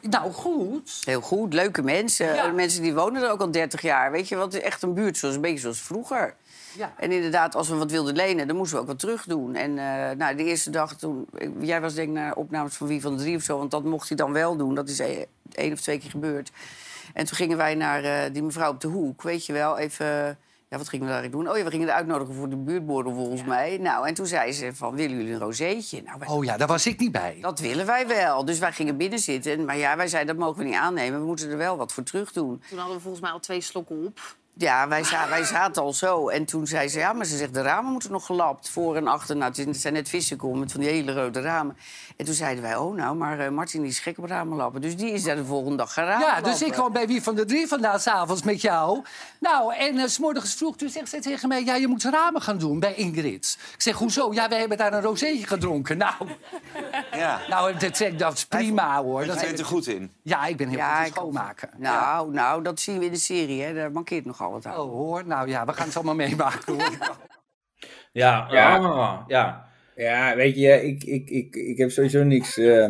Nou, 0.02 0.32
goed. 0.32 1.02
Heel 1.04 1.22
goed, 1.22 1.54
leuke 1.54 1.82
mensen. 1.82 2.36
Ja. 2.36 2.52
Mensen 2.52 2.82
die 2.82 2.94
wonen 2.94 3.24
er 3.24 3.32
ook 3.32 3.42
al 3.42 3.52
30 3.52 3.82
jaar. 3.82 4.12
Weet 4.12 4.28
je, 4.28 4.36
wat 4.36 4.54
is 4.54 4.62
echt 4.62 4.82
een 4.82 4.94
buurt, 4.94 5.18
zoals 5.18 5.36
een 5.36 5.42
beetje 5.42 5.60
zoals 5.60 5.80
vroeger. 5.80 6.36
Ja. 6.78 6.94
En 6.98 7.12
inderdaad, 7.12 7.56
als 7.56 7.70
we 7.70 7.76
wat 7.76 7.92
wilden 7.92 8.16
lenen, 8.16 8.48
dan 8.48 8.56
moesten 8.56 8.76
we 8.76 8.82
ook 8.82 8.88
wat 8.88 9.00
terug 9.00 9.24
doen. 9.24 9.56
En 9.56 9.70
uh, 9.72 10.10
nou, 10.18 10.36
de 10.36 10.44
eerste 10.44 10.70
dag 10.70 10.96
toen... 10.96 11.28
Jij 11.60 11.82
was 11.82 11.94
denk 11.94 12.08
ik 12.08 12.14
naar 12.14 12.36
opnames 12.36 12.76
van 12.76 12.88
Wie 12.88 13.02
van 13.02 13.18
de 13.18 13.22
Drie 13.24 13.36
of 13.36 13.44
zo... 13.44 13.58
want 13.58 13.72
dat 13.72 13.84
mocht 13.84 14.08
hij 14.08 14.18
dan 14.18 14.34
wel 14.34 14.58
doen. 14.58 14.76
Dat 14.76 14.90
is 14.90 15.00
één 15.52 15.74
of 15.74 15.80
twee 15.80 16.00
keer 16.00 16.10
gebeurd. 16.10 16.52
En 17.14 17.26
toen 17.26 17.38
gingen 17.38 17.58
wij 17.58 17.76
naar 17.76 18.04
uh, 18.04 18.34
die 18.34 18.44
mevrouw 18.44 18.72
op 18.72 18.82
de 18.82 18.88
hoek, 18.88 19.22
weet 19.22 19.46
je 19.46 19.54
wel, 19.54 19.78
even... 19.78 20.38
Ja, 20.70 20.78
wat 20.78 20.90
gingen 20.90 21.06
we 21.06 21.12
daar 21.12 21.30
doen? 21.30 21.50
Oh 21.50 21.58
ja, 21.58 21.64
we 21.64 21.70
gingen 21.70 21.86
de 21.86 21.94
uitnodigen 21.94 22.36
voor 22.36 22.50
de 22.50 22.56
buurtborrel 22.56 23.14
volgens 23.14 23.42
ja. 23.42 23.48
mij. 23.48 23.78
Nou, 23.78 24.08
en 24.08 24.14
toen 24.14 24.26
zei 24.26 24.52
ze 24.52 24.76
van, 24.76 24.96
willen 24.96 25.18
jullie 25.18 25.34
een 25.34 25.40
rozeetje? 25.40 26.02
Nou, 26.02 26.20
wij... 26.20 26.28
Oh 26.28 26.44
ja, 26.44 26.58
daar 26.58 26.68
was 26.68 26.86
ik 26.86 27.00
niet 27.00 27.12
bij. 27.12 27.38
Dat 27.42 27.60
willen 27.60 27.86
wij 27.86 28.08
wel. 28.08 28.46
Dus 28.46 28.60
wij 28.60 28.72
gingen 28.72 28.98
binnen 28.98 29.20
zitten. 29.20 29.66
Maar 29.66 29.78
ja, 29.78 29.96
wij 29.96 30.08
zeiden, 30.08 30.36
dat 30.36 30.46
mogen 30.46 30.62
we 30.62 30.68
niet 30.68 30.78
aannemen. 30.78 31.20
We 31.20 31.26
moeten 31.26 31.50
er 31.50 31.58
wel 31.58 31.78
wat 31.78 31.94
voor 31.94 32.04
terug 32.04 32.32
doen. 32.32 32.62
Toen 32.70 32.78
hadden 32.78 32.96
we 32.96 33.02
volgens 33.02 33.24
mij 33.24 33.32
al 33.32 33.40
twee 33.40 33.62
slokken 33.62 34.06
op. 34.06 34.20
Ja, 34.60 34.88
wij, 34.88 35.04
za 35.04 35.30
wij 35.30 35.44
zaten 35.44 35.82
al 35.82 35.94
zo. 35.94 36.30
En 36.30 36.46
toen 36.46 36.68
zei 36.68 36.88
ze, 36.88 37.00
ja, 37.00 37.14
maar 37.14 37.26
ze 37.26 37.38
zegt, 37.38 37.54
de 37.54 37.62
ramen 37.62 37.92
moeten 37.92 38.12
nog 38.12 38.26
gelapt. 38.26 38.70
Voor 38.70 38.96
en 38.96 39.08
achter. 39.08 39.38
Nou, 39.38 39.54
het 39.56 39.78
zijn 39.78 39.94
net 39.94 40.10
vissenkom 40.10 40.60
met 40.60 40.72
van 40.72 40.82
die 40.82 40.90
hele 40.90 41.14
rode 41.14 41.42
ramen. 41.42 41.78
En 42.18 42.26
toen 42.26 42.34
zeiden 42.34 42.64
wij, 42.64 42.76
oh 42.76 42.96
nou, 42.96 43.16
maar 43.16 43.40
uh, 43.40 43.50
Martin 43.50 43.82
die 43.82 43.90
is 43.90 44.00
gek 44.00 44.18
op 44.18 44.26
ramen 44.26 44.58
lappen. 44.58 44.82
Dus 44.82 44.96
die 44.96 45.12
is 45.12 45.24
daar 45.24 45.36
de 45.36 45.46
volgende 45.46 45.78
dag 45.78 45.94
gaan 45.94 46.06
ramen 46.06 46.28
Ja, 46.28 46.42
dus 46.42 46.62
ik 46.62 46.72
kwam 46.72 46.94
bij 46.94 47.08
Wie 47.08 47.24
van 47.24 47.36
de 47.36 47.46
Drie 47.46 47.68
vandaan 47.68 48.00
s'avonds 48.00 48.44
met 48.44 48.62
jou. 48.62 49.02
Nou, 49.40 49.76
en 49.76 49.96
uh, 49.96 50.06
s 50.06 50.20
morgens 50.20 50.54
vroeg, 50.54 50.78
toen 50.78 50.90
zegt 50.90 51.10
ze 51.10 51.20
tegen 51.20 51.48
mij... 51.48 51.64
ja, 51.64 51.76
je 51.76 51.88
moet 51.88 52.04
ramen 52.04 52.42
gaan 52.42 52.58
doen 52.58 52.80
bij 52.80 52.94
Ingrid. 52.94 53.58
Ik 53.74 53.82
zeg, 53.82 53.96
hoezo? 53.96 54.34
Ja, 54.34 54.50
wij 54.50 54.60
hebben 54.60 54.78
daar 54.78 54.94
een 54.94 55.02
rozeetje 55.02 55.48
gedronken. 55.48 55.98
Nou, 55.98 56.14
ja. 57.12 57.40
nou 57.50 57.78
dat, 57.78 58.04
dat 58.18 58.34
is 58.34 58.46
prima, 58.46 59.04
hoor. 59.04 59.26
Dat 59.26 59.42
bent 59.42 59.60
er 59.60 59.66
goed 59.66 59.88
in. 59.88 60.12
Ja, 60.22 60.46
ik 60.46 60.58
ben 60.58 60.68
heel 60.68 60.78
ja, 60.78 60.96
goed 60.96 61.06
in 61.06 61.12
schoonmaken. 61.12 61.70
Nou, 61.78 62.28
ja. 62.28 62.34
nou, 62.34 62.64
dat 62.64 62.80
zien 62.80 63.00
we 63.00 63.06
in 63.06 63.12
de 63.12 63.18
serie, 63.18 63.62
hè. 63.62 63.74
Daar 63.74 63.92
mankeert 63.92 64.26
nogal 64.26 64.49
Oh, 64.56 64.92
hoor. 64.92 65.26
Nou 65.26 65.50
ja, 65.50 65.66
we 65.66 65.74
gaan 65.74 65.88
het 65.88 65.96
allemaal 65.96 66.16
meemaken, 66.16 66.74
hoor. 66.74 66.98
ja, 68.12 68.48
ja. 68.52 69.24
ja. 69.28 69.68
Ja, 69.96 70.36
weet 70.36 70.56
je, 70.56 70.84
ik, 70.84 71.04
ik, 71.04 71.30
ik, 71.30 71.56
ik 71.56 71.78
heb 71.78 71.92
sowieso 71.92 72.24
niks 72.24 72.58
uh, 72.58 72.88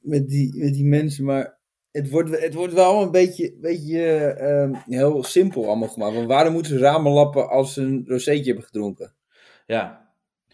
met, 0.00 0.28
die, 0.28 0.56
met 0.56 0.74
die 0.74 0.84
mensen, 0.84 1.24
maar 1.24 1.58
het 1.90 2.10
wordt, 2.10 2.40
het 2.40 2.54
wordt 2.54 2.72
wel 2.72 3.02
een 3.02 3.10
beetje, 3.10 3.54
beetje 3.60 4.36
uh, 4.40 4.80
heel 4.84 5.24
simpel 5.24 5.66
allemaal 5.66 5.88
gemaakt. 5.88 6.14
Want 6.14 6.26
waarom 6.26 6.52
moeten 6.52 6.72
ze 6.72 6.78
ramen 6.78 7.12
lappen 7.12 7.48
als 7.48 7.74
ze 7.74 7.82
een 7.82 8.04
rozeetje 8.06 8.44
hebben 8.44 8.64
gedronken? 8.64 9.14
Ja. 9.66 10.05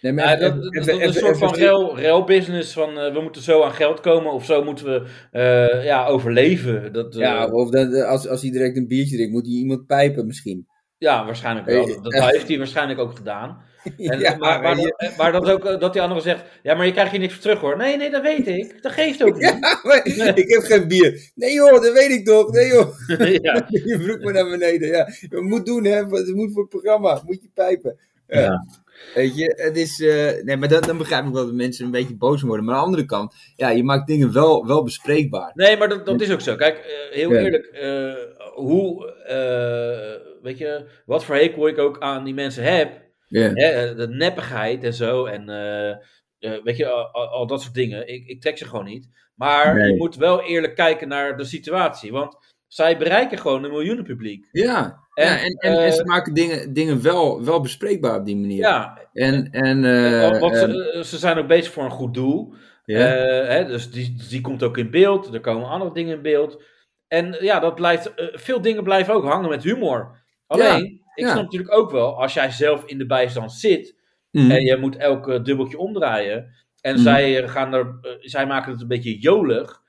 Nee, 0.03 0.13
maar 0.13 0.39
dat, 0.39 0.55
is 0.71 0.87
een 0.87 1.13
soort 1.13 1.39
van 1.39 1.55
rail, 1.57 1.99
rail 1.99 2.25
business 2.25 2.73
van 2.73 2.99
uh, 2.99 3.13
we 3.13 3.21
moeten 3.21 3.43
zo 3.43 3.63
aan 3.63 3.73
geld 3.73 4.01
komen 4.01 4.33
of 4.33 4.45
zo 4.45 4.65
moeten 4.65 4.85
we 4.85 5.81
ja, 5.85 6.07
overleven. 6.07 6.93
Dat, 6.93 7.15
ja, 7.15 7.47
of 7.47 7.71
dat, 7.71 8.03
als, 8.03 8.29
als 8.29 8.43
hij 8.43 8.51
direct 8.51 8.77
een 8.77 8.87
biertje 8.89 9.17
drinkt, 9.17 9.33
moet 9.33 9.47
hij 9.47 9.55
iemand 9.55 9.87
pijpen 9.87 10.27
misschien. 10.27 10.67
Ja, 10.99 11.25
waarschijnlijk 11.25 11.67
wel. 11.67 12.03
Dat 12.03 12.13
eh. 12.13 12.27
heeft 12.27 12.49
hij 12.49 12.59
waarschijnlijk 12.59 12.99
ook 13.01 13.17
gedaan. 13.17 13.59
En, 13.97 14.19
Ja, 14.19 14.37
maar, 14.37 14.61
maar, 14.63 14.77
je- 14.77 14.95
dat- 14.97 15.17
maar 15.17 15.33
dat, 15.33 15.51
ook, 15.51 15.65
eh, 15.65 15.81
dat 15.81 15.93
die 15.93 16.03
andere 16.03 16.21
zegt, 16.21 16.45
ja, 16.63 16.75
maar 16.75 16.87
je 16.87 16.93
krijgt 16.93 17.11
hier 17.11 17.21
niks 17.21 17.33
voor 17.33 17.43
terug 17.43 17.61
hoor. 17.61 17.77
Nee, 17.77 17.97
nee, 17.97 18.11
dat 18.11 18.23
weet 18.23 18.47
ik. 18.47 18.83
Dat 18.83 18.93
geeft 18.93 19.23
ook 19.25 19.35
niet. 19.39 19.43
Ja, 19.43 19.81
maar 19.83 20.07
ik 20.35 20.49
heb 20.49 20.63
geen 20.63 20.89
bier. 20.89 21.31
Nee 21.35 21.53
joh, 21.53 21.83
dat 21.83 21.93
weet 21.93 22.11
ik 22.11 22.27
toch. 22.27 22.53
Nee 22.53 22.67
joh. 22.69 22.89
Ja. 23.43 23.67
Je 23.69 24.01
broek 24.05 24.23
maar 24.23 24.33
naar 24.33 24.51
beneden. 24.51 24.89
Ja, 24.89 25.09
je 25.31 25.41
moet 25.41 25.67
doen 25.67 25.85
hè. 25.85 25.97
Het 25.97 26.35
moet 26.35 26.53
voor 26.53 26.61
het 26.63 26.71
programma. 26.71 27.23
Moet 27.25 27.43
je 27.43 27.51
pijpen. 27.55 27.99
Ja. 28.27 28.67
Weet 29.15 29.37
je, 29.37 29.53
het 29.57 29.77
is... 29.77 30.01
eh, 30.01 30.43
nee, 30.45 30.57
maar 30.57 30.69
dan, 30.69 30.81
dan 30.83 30.99
begrijp 30.99 31.27
ik 31.27 31.33
wel 31.33 31.45
dat 31.45 31.55
mensen 31.55 31.85
een 31.85 31.91
beetje 31.91 32.17
boos 32.17 32.43
worden. 32.43 32.65
Maar 32.65 32.75
aan 32.75 32.81
de 32.81 32.87
andere 32.87 33.05
kant, 33.05 33.35
ja, 33.57 33.69
je 33.71 33.85
maakt 33.85 34.07
dingen 34.07 34.33
wel, 34.33 34.67
wel 34.67 34.83
bespreekbaar. 34.83 35.51
Nee, 35.55 35.77
maar 35.77 35.89
dat, 35.89 36.07
dat 36.07 36.21
is 36.21 36.33
ook 36.33 36.41
zo. 36.41 36.57
Kijk, 36.57 36.77
eh, 36.79 37.15
heel 37.17 37.33
Ja. 37.33 37.41
eerlijk, 37.41 37.67
eh, 37.67 38.15
hoe, 38.55 39.15
weet 40.43 40.59
je, 40.59 40.85
wat 41.07 41.25
voor 41.25 41.35
hekel 41.35 41.69
ik 41.69 41.79
ook 41.79 42.01
aan 42.01 42.25
die 42.25 42.35
mensen 42.35 42.65
heb, 42.65 43.01
Ja. 43.29 43.51
hè, 43.55 43.95
de 43.95 44.09
neppigheid 44.09 44.85
en 44.85 44.95
zo, 44.95 45.25
en 45.25 45.47
weet 46.65 46.77
je, 46.77 46.87
al, 46.89 47.07
al- 47.13 47.29
al 47.29 47.47
dat 47.47 47.63
soort 47.63 47.75
dingen, 47.75 48.09
ik, 48.09 48.27
ik 48.27 48.41
trek 48.41 48.59
ze 48.59 48.65
gewoon 48.65 48.85
niet. 48.85 49.09
Maar 49.35 49.75
Nee. 49.75 49.91
je 49.91 49.97
moet 49.97 50.17
wel 50.17 50.43
eerlijk 50.43 50.75
kijken 50.75 51.09
naar 51.09 51.37
de 51.37 51.45
situatie, 51.45 52.13
want 52.13 52.37
zij 52.73 52.97
bereiken 52.99 53.39
gewoon 53.39 53.65
een 53.65 53.71
miljoenen 53.71 54.05
publiek. 54.05 54.49
Ja, 54.53 55.01
En, 55.15 55.25
ja, 55.27 55.39
en, 55.39 55.45
en, 55.59 55.73
en 55.77 55.85
eh, 55.85 55.93
ze 55.93 56.05
maken 56.05 56.35
dingen, 56.35 56.73
dingen 56.73 57.03
wel, 57.03 57.45
wel 57.45 57.61
bespreekbaar 57.61 58.19
op 58.19 58.25
die 58.25 58.37
manier. 58.37 58.59
Ja, 58.59 58.99
En, 59.13 59.51
en 59.51 59.85
eh, 59.85 60.41
want, 60.41 60.57
ze, 60.57 60.91
eh, 60.93 61.03
ze 61.03 61.19
zijn 61.19 61.39
ook 61.39 61.47
bezig 61.47 61.73
voor 61.73 61.85
een 61.85 61.91
goed 61.91 62.15
doel. 62.15 62.55
Eh, 62.85 62.97
hè, 63.49 63.65
dus 63.67 63.91
die, 63.91 64.17
die 64.29 64.41
komt 64.41 64.63
ook 64.63 64.79
in 64.79 64.91
beeld. 64.91 65.35
Er 65.35 65.41
komen 65.41 65.69
andere 65.69 65.93
dingen 65.93 66.17
in 66.17 66.23
beeld. 66.23 66.63
En 67.09 67.37
ja, 67.41 67.61
dat 67.61 67.75
blijft, 67.75 68.13
veel 68.17 68.61
dingen 68.61 68.85
blijven 68.85 69.15
ook 69.15 69.25
hangen 69.25 69.49
met 69.51 69.63
humor. 69.63 70.23
Alleen, 70.47 70.85
ik 71.15 71.25
ja. 71.25 71.31
snap 71.31 71.43
natuurlijk 71.43 71.75
ook 71.75 71.91
wel, 71.91 72.21
als 72.21 72.35
jij 72.35 72.51
zelf 72.51 72.85
in 72.87 72.99
de 72.99 73.07
bijstand 73.07 73.53
zit 73.53 74.01
Mhm. 74.31 74.51
en 74.51 74.63
je 74.63 74.77
moet 74.77 74.97
elk 74.97 75.45
dubbeltje 75.45 75.79
omdraaien 75.79 76.51
en 76.81 76.95
Mhm. 76.95 77.03
zij, 77.03 77.49
gaan 77.49 77.73
er, 77.75 77.99
zij 78.21 78.47
maken 78.47 78.73
het 78.73 78.81
een 78.81 78.89
beetje 78.89 79.19
jolig, 79.19 79.82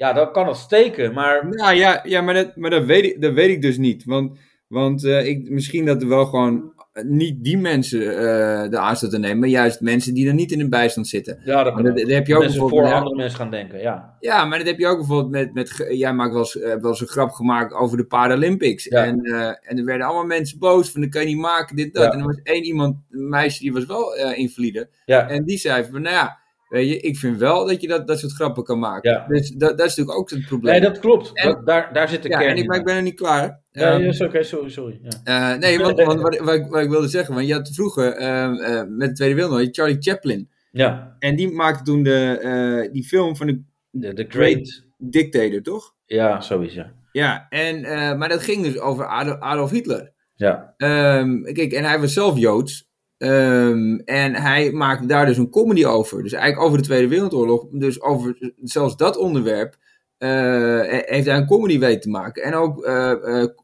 ja, 0.00 0.12
dan 0.12 0.32
kan 0.32 0.46
dat 0.46 0.56
steken. 0.56 1.14
Maar 1.14 1.48
Nou 1.48 1.74
ja, 1.74 2.00
ja 2.02 2.20
maar, 2.20 2.34
dat, 2.34 2.56
maar 2.56 2.70
dat, 2.70 2.84
weet 2.84 3.04
ik, 3.04 3.20
dat 3.20 3.32
weet 3.32 3.48
ik 3.48 3.62
dus 3.62 3.78
niet. 3.78 4.04
Want, 4.04 4.38
want 4.66 5.04
eh, 5.04 5.26
ik, 5.26 5.50
misschien 5.50 5.84
dat 5.84 6.02
er 6.02 6.08
wel 6.08 6.26
gewoon 6.26 6.72
eh, 6.92 7.04
niet 7.04 7.44
die 7.44 7.58
mensen 7.58 8.00
eh 8.00 8.70
de 8.70 8.78
aanstoot 8.78 9.10
te 9.10 9.18
nemen, 9.18 9.38
maar 9.38 9.48
juist 9.48 9.80
mensen 9.80 10.14
die 10.14 10.28
er 10.28 10.34
niet 10.34 10.52
in 10.52 10.58
de 10.58 10.68
bijstand 10.68 11.08
zitten. 11.08 11.40
ja, 11.44 11.62
dat 11.62 11.76
dat, 11.76 11.96
dat 11.96 12.08
heb 12.08 12.26
je 12.26 12.34
ook 12.34 12.42
mensen 12.42 12.68
voor 12.68 12.92
andere 12.92 13.16
mensen 13.16 13.38
gaan 13.38 13.50
denken, 13.50 13.80
ja. 13.80 14.16
Ja, 14.20 14.44
maar 14.44 14.58
dat 14.58 14.66
heb 14.66 14.78
je 14.78 14.86
ook 14.86 14.98
bijvoorbeeld 14.98 15.30
met. 15.30 15.54
met 15.54 15.86
jij 15.98 16.12
maakt 16.12 16.32
wel 16.32 16.40
eens, 16.40 16.54
wel 16.54 16.90
eens 16.90 17.00
een 17.00 17.06
grap 17.06 17.30
gemaakt 17.30 17.72
over 17.74 17.96
de 17.96 18.04
Paralympics. 18.04 18.84
Ja. 18.84 19.04
En, 19.04 19.22
en 19.62 19.78
er 19.78 19.84
werden 19.84 20.06
allemaal 20.06 20.26
mensen 20.26 20.58
boos 20.58 20.90
van 20.90 21.00
dat 21.00 21.10
kan 21.10 21.20
je 21.20 21.26
niet 21.26 21.36
maken, 21.36 21.76
dit, 21.76 21.94
dat. 21.94 22.04
Ja. 22.04 22.10
En 22.10 22.18
er 22.18 22.26
was 22.26 22.40
één 22.42 22.64
iemand, 22.64 22.96
een 23.10 23.28
meisje, 23.28 23.60
die 23.60 23.72
was 23.72 23.86
wel 23.86 24.16
eh 24.16 24.38
invalide. 24.38 24.88
Ja, 25.04 25.28
En 25.28 25.44
die 25.44 25.58
zei 25.58 25.84
van, 25.90 26.02
nou 26.02 26.14
ja, 26.14 26.38
weet 26.70 26.88
je, 26.88 27.00
ik 27.00 27.16
vind 27.16 27.38
wel 27.38 27.66
dat 27.66 27.80
je 27.80 27.88
dat, 27.88 28.06
dat 28.06 28.18
soort 28.18 28.32
grappen 28.32 28.64
kan 28.64 28.78
maken. 28.78 29.10
Ja. 29.10 29.26
Dus 29.28 29.50
dat, 29.50 29.78
dat 29.78 29.86
is 29.86 29.96
natuurlijk 29.96 30.18
ook 30.18 30.30
het 30.30 30.46
probleem. 30.46 30.72
nee, 30.72 30.90
dat 30.90 30.98
klopt. 30.98 31.30
En- 31.34 31.48
Dat- 31.48 31.66
daar, 31.66 31.92
daar 31.92 32.08
zit 32.08 32.22
de 32.22 32.28
ja, 32.28 32.38
kern 32.38 32.50
en 32.50 32.56
ik, 32.56 32.62
in. 32.62 32.68
maar 32.68 32.78
ik 32.78 32.84
ben 32.84 32.96
er 32.96 33.02
niet 33.02 33.14
klaar. 33.14 33.60
Ja, 33.72 33.96
is 33.98 34.20
oké, 34.20 34.42
sorry, 34.42 34.68
sorry. 34.70 35.00
Ja. 35.24 35.52
eh, 35.52 35.58
nee, 35.58 35.78
want, 35.78 36.02
want 36.02 36.20
wat, 36.20 36.38
wat, 36.38 36.54
ik, 36.54 36.66
wat 36.66 36.82
ik 36.82 36.88
wilde 36.90 37.08
zeggen, 37.08 37.34
want 37.34 37.46
je 37.46 37.52
had 37.52 37.70
vroeger 37.74 38.12
ehm, 38.12 38.54
eh, 38.54 38.82
met 38.88 39.08
de 39.08 39.14
Tweede 39.14 39.34
Wereldoorlog 39.34 39.68
Charlie 39.74 39.96
Chaplin. 40.00 40.50
ja, 40.70 41.16
En 41.18 41.36
die 41.36 41.52
maakte 41.52 41.82
toen 41.84 42.02
de, 42.02 42.38
eh, 42.42 42.92
die 42.92 43.04
film 43.04 43.36
van 43.36 43.46
de 43.46 43.62
de, 43.92 44.12
de 44.14 44.24
great, 44.28 44.84
dictator, 44.98 45.62
toch? 45.62 45.94
ja, 46.06 46.40
sowieso. 46.40 46.82
Ja, 47.12 47.46
en, 47.48 47.80
maar 48.18 48.28
dat 48.28 48.42
ging 48.42 48.62
dus 48.64 48.78
over 48.78 49.06
Adolf, 49.06 49.38
Adolf 49.40 49.70
Hitler. 49.70 50.12
Ja, 50.34 50.74
Ehm, 50.76 51.42
kijk, 51.42 51.72
en 51.72 51.84
hij 51.84 52.00
was 52.00 52.12
zelf 52.12 52.38
Joods. 52.38 52.88
Ehm, 53.20 53.94
en 54.04 54.34
hij 54.34 54.72
maakte 54.72 55.06
daar 55.06 55.26
dus 55.26 55.36
een 55.36 55.50
comedy 55.50 55.84
over. 55.84 56.22
Dus 56.22 56.32
eigenlijk 56.32 56.64
over 56.64 56.78
de 56.78 56.84
Tweede 56.84 57.08
Wereldoorlog. 57.08 57.66
Dus 57.70 58.02
over 58.02 58.52
zelfs 58.62 58.96
dat 58.96 59.16
onderwerp 59.16 59.76
eh, 60.18 60.80
heeft 61.04 61.26
hij 61.26 61.36
een 61.36 61.46
comedy 61.46 61.78
weten 61.78 62.00
te 62.00 62.08
maken. 62.08 62.42
En 62.42 62.54
ook 62.54 62.84
hoe 62.84 63.54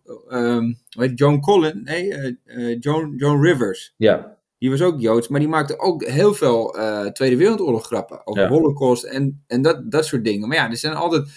heet 0.89 1.11
het, 1.11 1.19
John 1.19 1.39
Collin, 1.41 1.81
nee, 1.85 2.15
eh, 2.15 2.35
eh, 2.45 2.77
John, 2.81 3.15
John 3.17 3.43
Rivers. 3.43 3.95
ja, 3.97 4.37
Die 4.59 4.71
was 4.71 4.83
ook 4.83 5.01
Joods, 5.01 5.29
maar 5.29 5.41
die 5.41 5.49
maakte 5.49 5.79
ook 5.79 6.05
heel 6.05 6.35
veel 6.35 6.77
Tweede 7.13 7.37
Wereldoorlog 7.37 7.87
grappen. 7.87 8.27
Over 8.27 8.43
Ja. 8.43 8.49
Holocaust 8.49 9.05
en, 9.05 9.43
en 9.47 9.63
dat, 9.63 9.91
dat 9.91 10.07
soort 10.07 10.25
dingen. 10.25 10.49
Maar 10.49 10.57
ja, 10.57 10.71
er 10.71 10.77
zijn 10.77 10.95
altijd 10.95 11.29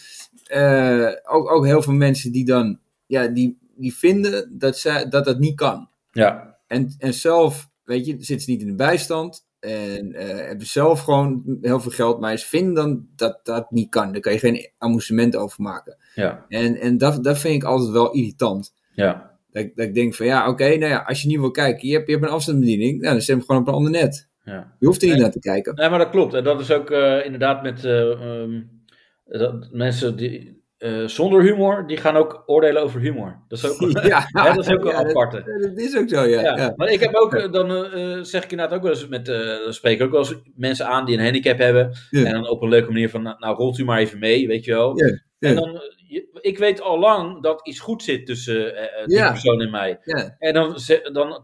ook, 1.28 1.51
ook 1.51 1.65
heel 1.65 1.82
veel 1.82 1.93
mensen 1.93 2.32
die 2.32 2.45
dan, 2.45 2.80
ja, 3.05 3.28
die, 3.28 3.57
die 3.76 3.95
vinden 3.95 4.57
dat, 4.57 4.78
zij, 4.78 5.09
dat 5.09 5.26
dat 5.26 5.39
niet 5.39 5.55
kan. 5.55 5.89
ja, 6.11 6.57
En, 6.67 6.95
en 6.97 7.13
zelf, 7.13 7.68
weet 7.90 8.06
je, 8.06 8.12
zitten 8.12 8.40
ze 8.40 8.52
niet 8.52 8.62
in 8.62 8.68
de 8.68 8.76
bijstand. 8.76 9.48
En 9.60 10.14
eh, 10.14 10.46
hebben 10.48 10.68
zelf 10.68 11.02
gewoon 11.02 11.58
heel 11.62 11.80
veel 11.80 11.92
geld, 11.92 12.20
maar 12.20 12.38
ze 12.38 12.48
vinden 12.48 12.74
dan 12.74 13.08
dat 13.16 13.40
dat 13.44 13.72
niet 13.72 13.90
kan. 13.90 14.12
Daar 14.12 14.22
kan 14.22 14.34
je 14.34 14.40
geen 14.40 14.70
amusement 14.78 15.36
over 15.36 15.62
maken. 15.64 15.98
ja, 16.16 16.46
En, 16.50 16.76
en 16.76 16.98
dat, 16.98 17.24
dat 17.24 17.38
vind 17.40 17.56
ik 17.56 17.64
altijd 17.64 17.90
wel 17.92 18.12
irritant. 18.12 18.74
ja. 18.94 19.28
Dat, 19.52 19.64
ik- 19.64 19.76
dat 19.76 19.86
ik 19.86 19.94
denk 19.94 20.16
van 20.16 20.26
ja, 20.26 20.50
oké, 20.50 20.64
nou 20.68 20.92
ja, 20.92 21.04
als 21.08 21.22
je 21.22 21.28
niet 21.28 21.40
wil 21.40 21.52
kijken, 21.52 21.88
je 21.88 21.94
hebt, 21.94 22.08
je 22.08 22.14
hebt 22.14 22.26
een 22.26 22.32
afstandsbediening, 22.32 23.00
nou, 23.02 23.14
dan 23.14 23.22
stem 23.22 23.38
je 23.38 23.44
gewoon 23.46 23.62
op 23.62 23.68
een 23.68 23.74
ander 23.74 23.92
net. 23.92 24.30
ja. 24.44 24.76
Je 24.80 24.86
hoeft 24.86 25.02
er 25.02 25.06
niet 25.08 25.14
Nee. 25.16 25.24
naar 25.24 25.32
te 25.34 25.40
kijken. 25.40 25.76
Nee, 25.76 25.90
maar 25.90 26.00
dat 26.00 26.10
klopt. 26.10 26.34
En 26.34 26.44
dat 26.44 26.60
is 26.60 26.72
ook 26.72 26.90
eh, 26.90 27.26
inderdaad 27.26 27.64
met 27.64 27.86
eh, 27.86 28.12
ehm, 28.12 28.62
dat 29.26 29.68
mensen 29.72 30.16
die 30.18 30.59
eh, 30.80 31.06
zonder 31.06 31.42
humor, 31.42 31.88
die 31.88 31.98
gaan 31.98 32.16
ook 32.16 32.44
oordelen 32.46 32.82
over 32.82 33.00
humor. 33.00 33.40
Dat 33.48 33.58
is 33.58 33.70
ook, 33.70 33.92
Ja, 34.04 34.28
hè, 34.44 34.54
dat 34.54 34.68
is 34.68 34.74
ook 34.74 34.86
een 34.86 34.92
ja, 34.92 35.08
aparte. 35.08 35.44
Dat 35.62 35.78
is 35.78 35.98
ook 35.98 36.10
zo, 36.10 36.24
ja. 36.24 36.42
Ja, 36.42 36.58
ja. 36.58 36.74
maar 36.76 36.88
ik 36.88 37.00
heb 37.00 37.16
ook, 37.16 37.34
eh, 37.34 37.52
dan 37.52 37.72
eh, 37.72 38.14
eh, 38.18 38.24
zeg 38.24 38.44
ik 38.44 38.52
inderdaad 38.52 38.76
ook 38.78 38.84
wel 38.84 38.92
eens 38.92 39.08
met, 39.08 39.28
eh 39.28 39.64
dan 39.64 39.74
spreek 39.74 40.00
ik 40.00 40.06
ook 40.06 40.12
wel 40.12 40.20
eens 40.20 40.36
mensen 40.56 40.88
aan 40.88 41.06
die 41.06 41.18
een 41.18 41.24
handicap 41.24 41.58
hebben. 41.58 41.92
En 42.12 42.32
dan 42.32 42.48
op 42.50 42.62
een 42.62 42.70
leuke 42.70 42.92
manier 42.92 43.10
van, 43.10 43.22
nou, 43.22 43.36
nou, 43.40 43.56
rolt 43.56 43.78
u 43.78 43.84
maar 43.84 44.00
even 44.00 44.20
mee, 44.20 44.48
weet 44.48 44.66
je 44.66 44.72
wel. 44.72 44.96
En 45.40 45.56
dan, 45.56 45.76
eh, 45.76 46.22
ik 46.42 46.58
weet 46.58 46.82
al 46.82 47.00
lang 47.00 47.44
dat 47.44 47.68
iets 47.68 47.80
goed 47.80 48.04
zit 48.04 48.26
tussen 48.26 48.76
eh, 48.76 49.02
eh, 49.02 49.08
die 49.08 49.24
persoon 49.24 49.62
en 49.62 49.72
mij. 49.72 50.00
Ja. 50.04 50.36
En 50.40 50.54
dan, 50.54 50.78
dan, 51.12 51.44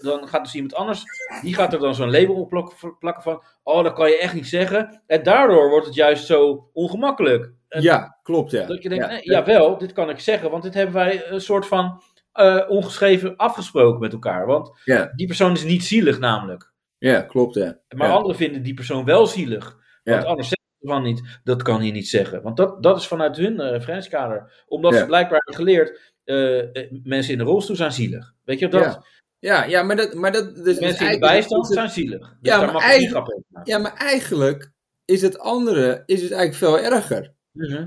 dan 0.00 0.28
gaat 0.28 0.44
dus 0.44 0.54
iemand 0.54 0.74
anders, 0.74 1.02
die 1.42 1.54
gaat 1.54 1.72
er 1.72 1.78
dan 1.78 1.94
zo'n 1.94 2.10
label 2.10 2.34
op 2.34 2.48
plak- 2.48 2.98
plakken 2.98 3.22
van, 3.22 3.42
oh, 3.62 3.84
dat 3.84 3.92
kan 3.92 4.10
je 4.10 4.18
echt 4.18 4.34
niet 4.34 4.46
zeggen. 4.48 5.02
En 5.06 5.22
daardoor 5.22 5.68
wordt 5.70 5.86
het 5.86 5.94
juist 5.94 6.26
zo 6.26 6.70
ongemakkelijk. 6.72 7.52
Ja, 7.82 8.18
klopt, 8.22 8.50
ja. 8.50 8.66
Dat 8.66 8.82
je 8.82 8.88
denkt, 8.88 9.04
ja. 9.04 9.10
nee, 9.10 9.22
jawel, 9.22 9.78
dit 9.78 9.92
kan 9.92 10.10
ik 10.10 10.20
zeggen, 10.20 10.50
want 10.50 10.62
dit 10.62 10.74
hebben 10.74 10.94
wij 10.94 11.30
een 11.30 11.40
soort 11.40 11.66
van 11.66 12.02
eh, 12.32 12.64
ongeschreven 12.68 13.36
afgesproken 13.36 14.00
met 14.00 14.12
elkaar. 14.12 14.46
Want 14.46 14.70
Ja, 14.84 15.12
die 15.14 15.26
persoon 15.26 15.52
is 15.52 15.64
niet 15.64 15.84
zielig 15.84 16.18
namelijk. 16.18 16.72
ja, 16.98 17.20
klopt, 17.20 17.54
ja. 17.54 17.78
Maar 17.96 18.08
ja. 18.08 18.14
anderen 18.14 18.36
vinden 18.36 18.62
die 18.62 18.74
persoon 18.74 19.04
wel 19.04 19.26
zielig. 19.26 19.64
Want 20.04 20.22
Ja. 20.22 20.28
anders 20.28 20.48
zeggen 20.48 20.68
ze 20.80 20.86
van 20.88 21.02
niet, 21.02 21.40
dat 21.44 21.62
kan 21.62 21.84
je 21.84 21.92
niet 21.92 22.08
zeggen. 22.08 22.42
Want 22.42 22.56
dat, 22.56 22.82
dat 22.82 22.96
is 22.96 23.06
vanuit 23.06 23.36
hun 23.36 23.60
uh, 23.60 23.70
referentiekader. 23.70 24.64
Omdat 24.66 24.94
ze 24.94 25.06
blijkbaar 25.06 25.40
hebben 25.44 25.64
geleerd, 25.64 26.14
eh, 26.24 26.84
mensen 27.02 27.32
in 27.32 27.38
de 27.38 27.44
rolstoel 27.44 27.76
zijn 27.76 27.92
zielig. 27.92 28.34
Weet 28.44 28.58
je 28.58 28.68
dat? 28.68 29.00
Ja. 29.38 29.64
Ja, 29.64 29.82
maar 29.82 29.96
dat... 29.96 30.14
Maar 30.14 30.32
dat 30.32 30.54
dus 30.54 30.78
Mensen 30.78 31.06
in 31.06 31.12
de 31.12 31.18
bijstand 31.18 31.66
zijn 31.66 31.90
zielig. 31.90 32.20
Dus 32.20 32.52
Ja, 32.52 32.60
daar 32.60 32.72
maar 32.72 32.82
eigenlijk-. 32.82 33.40
Ja, 33.64 33.78
maar 33.78 33.94
eigenlijk 33.94 34.72
is 35.04 35.22
het 35.22 35.38
andere 35.38 36.02
is 36.06 36.22
het 36.22 36.32
eigenlijk 36.32 36.78
veel 36.78 36.92
erger. 36.92 37.34
Mhm. 37.56 37.86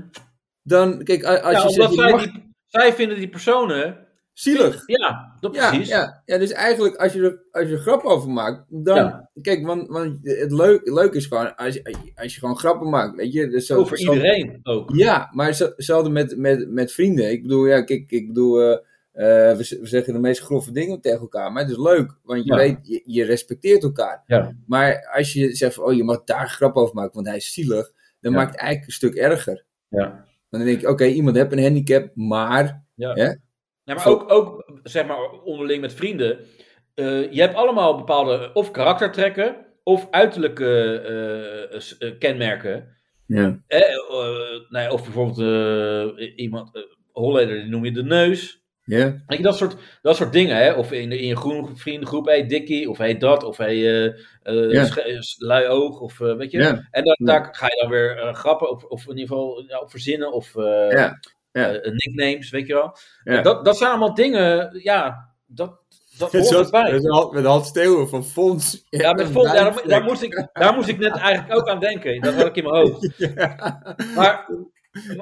Dan, 0.62 1.02
kijk, 1.02 1.24
als 1.24 1.40
Ja, 1.56 1.62
je 1.62 1.70
zegt, 1.72 1.94
zij, 1.94 2.10
mag- 2.10 2.22
die, 2.32 2.52
zij 2.66 2.92
vinden 2.92 3.18
die 3.18 3.28
personen... 3.28 4.06
zielig. 4.32 4.82
Ja, 4.86 5.36
dat 5.40 5.54
Ja, 5.54 5.68
precies. 5.68 5.88
ja, 5.88 6.22
ja, 6.24 6.38
dus 6.38 6.52
eigenlijk 6.52 6.96
als 6.96 7.12
je 7.12 7.22
er, 7.22 7.42
als 7.50 7.68
je 7.68 7.74
er 7.74 7.80
grap 7.80 8.02
over 8.04 8.30
maakt, 8.30 8.64
dan... 8.68 8.96
Ja. 8.96 9.30
Kijk, 9.42 9.66
want, 9.66 9.88
want 9.88 10.18
het 10.22 10.52
leuk, 10.52 10.80
leuk 10.88 11.12
is 11.14 11.26
gewoon 11.26 11.56
als 11.56 11.74
je, 11.74 11.96
als 12.14 12.34
je 12.34 12.40
gewoon 12.40 12.58
grappen 12.58 12.88
maakt, 12.90 13.16
weet 13.16 13.32
je. 13.32 13.48
Dus 13.48 13.66
zo, 13.66 13.78
Over 13.78 13.98
zo- 13.98 14.12
iedereen 14.12 14.60
ook. 14.62 14.90
Ja, 14.94 15.28
maar 15.32 15.54
zo- 15.54 15.72
hetzelfde 15.76 16.10
met, 16.10 16.36
met, 16.36 16.68
met 16.70 16.92
vrienden. 16.92 17.30
Ik 17.30 17.42
bedoel, 17.42 17.66
ja, 17.66 17.82
kijk, 17.82 18.10
ik 18.10 18.26
bedoel, 18.26 18.60
eh, 18.60 18.72
eh, 19.50 19.56
we, 19.56 19.78
zeggen 19.82 20.12
de 20.12 20.18
meest 20.18 20.40
grove 20.40 20.72
dingen 20.72 21.00
tegen 21.00 21.20
elkaar, 21.20 21.52
maar 21.52 21.62
het 21.62 21.70
is 21.70 21.78
leuk, 21.78 22.16
want 22.22 22.44
je 22.44 22.50
Ja. 22.52 22.56
weet, 22.56 22.78
je, 22.82 23.02
je 23.04 23.24
respecteert 23.24 23.82
elkaar. 23.82 24.22
Ja. 24.26 24.52
Maar 24.66 25.10
als 25.16 25.32
je 25.32 25.54
zegt 25.56 25.74
van, 25.74 25.84
oh, 25.84 25.92
je 25.92 26.04
mag 26.04 26.24
daar 26.24 26.48
grap 26.48 26.76
over 26.76 26.94
maken, 26.94 27.14
want 27.14 27.26
hij 27.26 27.36
is 27.36 27.52
zielig, 27.52 27.92
dan 28.20 28.32
Ja. 28.32 28.38
maakt 28.38 28.50
het 28.50 28.60
eigenlijk 28.60 28.88
een 28.90 28.96
stuk 28.96 29.14
erger. 29.14 29.64
Ja. 29.88 30.08
Want 30.48 30.62
dan 30.62 30.64
denk 30.64 30.80
je, 30.80 30.88
oké, 30.88 31.04
iemand 31.06 31.36
heeft 31.36 31.52
een 31.52 31.62
handicap, 31.62 32.10
maar... 32.14 32.84
Ja. 32.94 33.12
Hè? 33.12 33.24
Ja, 33.84 33.94
maar 33.94 34.06
ook, 34.06 34.30
ook, 34.32 34.78
zeg 34.82 35.06
maar, 35.06 35.30
onderling 35.30 35.80
met 35.80 35.94
vrienden. 35.94 36.38
eh, 36.94 37.32
je 37.32 37.40
hebt 37.40 37.54
allemaal 37.54 37.96
bepaalde 37.96 38.50
of 38.52 38.70
karaktertrekken 38.70 39.66
of 39.82 40.06
uiterlijke 40.10 41.00
eh, 41.00 42.08
eh, 42.08 42.18
kenmerken. 42.18 42.88
Ja. 43.26 43.62
Eh, 43.66 43.80
nou 44.68 44.84
ja, 44.84 44.90
of 44.90 45.02
bijvoorbeeld 45.02 45.38
eh, 46.18 46.32
iemand, 46.36 46.76
uh, 46.76 46.82
Holleder, 47.12 47.60
die 47.60 47.70
noem 47.70 47.84
je 47.84 47.92
de 47.92 48.02
neus. 48.02 48.59
Ja, 48.90 49.04
Weet 49.26 49.38
je, 49.38 49.42
dat 49.44 49.56
soort, 49.56 49.76
dat 50.02 50.16
soort 50.16 50.32
dingen, 50.32 50.56
hè? 50.56 50.72
Of 50.72 50.92
in, 50.92 51.12
in 51.12 51.26
je 51.26 51.36
groen 51.36 51.76
vriendengroep, 51.76 52.26
hey 52.26 52.46
Dikkie, 52.46 52.90
of 52.90 52.98
hey 52.98 53.18
dat, 53.18 53.42
of 53.44 53.56
hey 53.56 54.04
eh 54.04 54.04
eh, 54.42 55.20
s- 55.20 55.36
lui 55.38 55.66
oog, 55.66 56.00
of 56.00 56.20
eh, 56.20 56.36
weet 56.36 56.50
je. 56.50 56.58
En 56.90 57.04
dan, 57.04 57.16
daar 57.24 57.48
ga 57.52 57.66
je 57.66 57.78
dan 57.80 57.90
weer 57.90 58.18
eh, 58.18 58.34
grappen, 58.34 58.70
of, 58.70 58.84
of 58.84 59.02
in 59.08 59.18
ieder 59.18 59.26
geval 59.36 59.64
ja, 59.68 59.78
op 59.78 59.90
verzinnen, 59.90 60.32
of 60.32 60.56
eh, 60.56 60.92
eh, 61.84 61.92
nicknames, 61.92 62.50
weet 62.50 62.66
je 62.66 62.74
wel. 62.74 62.96
Dat, 63.42 63.64
dat 63.64 63.76
zijn 63.76 63.90
allemaal 63.90 64.14
dingen, 64.14 64.80
ja, 64.82 65.30
dat, 65.46 65.78
dat 66.18 66.32
hoort 66.32 66.46
zo'n- 66.46 66.64
erbij. 66.64 66.92
met, 66.92 67.06
Hans- 67.06 67.32
met 67.34 67.44
Hans 67.44 67.68
Steeuwen 67.68 68.08
van 68.08 68.24
Fons. 68.24 68.84
Ja, 68.88 69.12
met 69.12 69.32
daar, 69.54 69.82
daar, 69.86 70.02
moest 70.02 70.22
ik, 70.22 70.48
daar 70.52 70.74
moest 70.74 70.88
ik 70.88 70.98
net 70.98 71.16
eigenlijk 71.16 71.58
ook 71.60 71.68
aan 71.68 71.80
denken. 71.80 72.20
Dat 72.20 72.34
had 72.34 72.46
ik 72.46 72.56
in 72.56 72.64
mijn 72.64 72.76
hoofd. 72.76 73.08
Maar, 74.14 74.48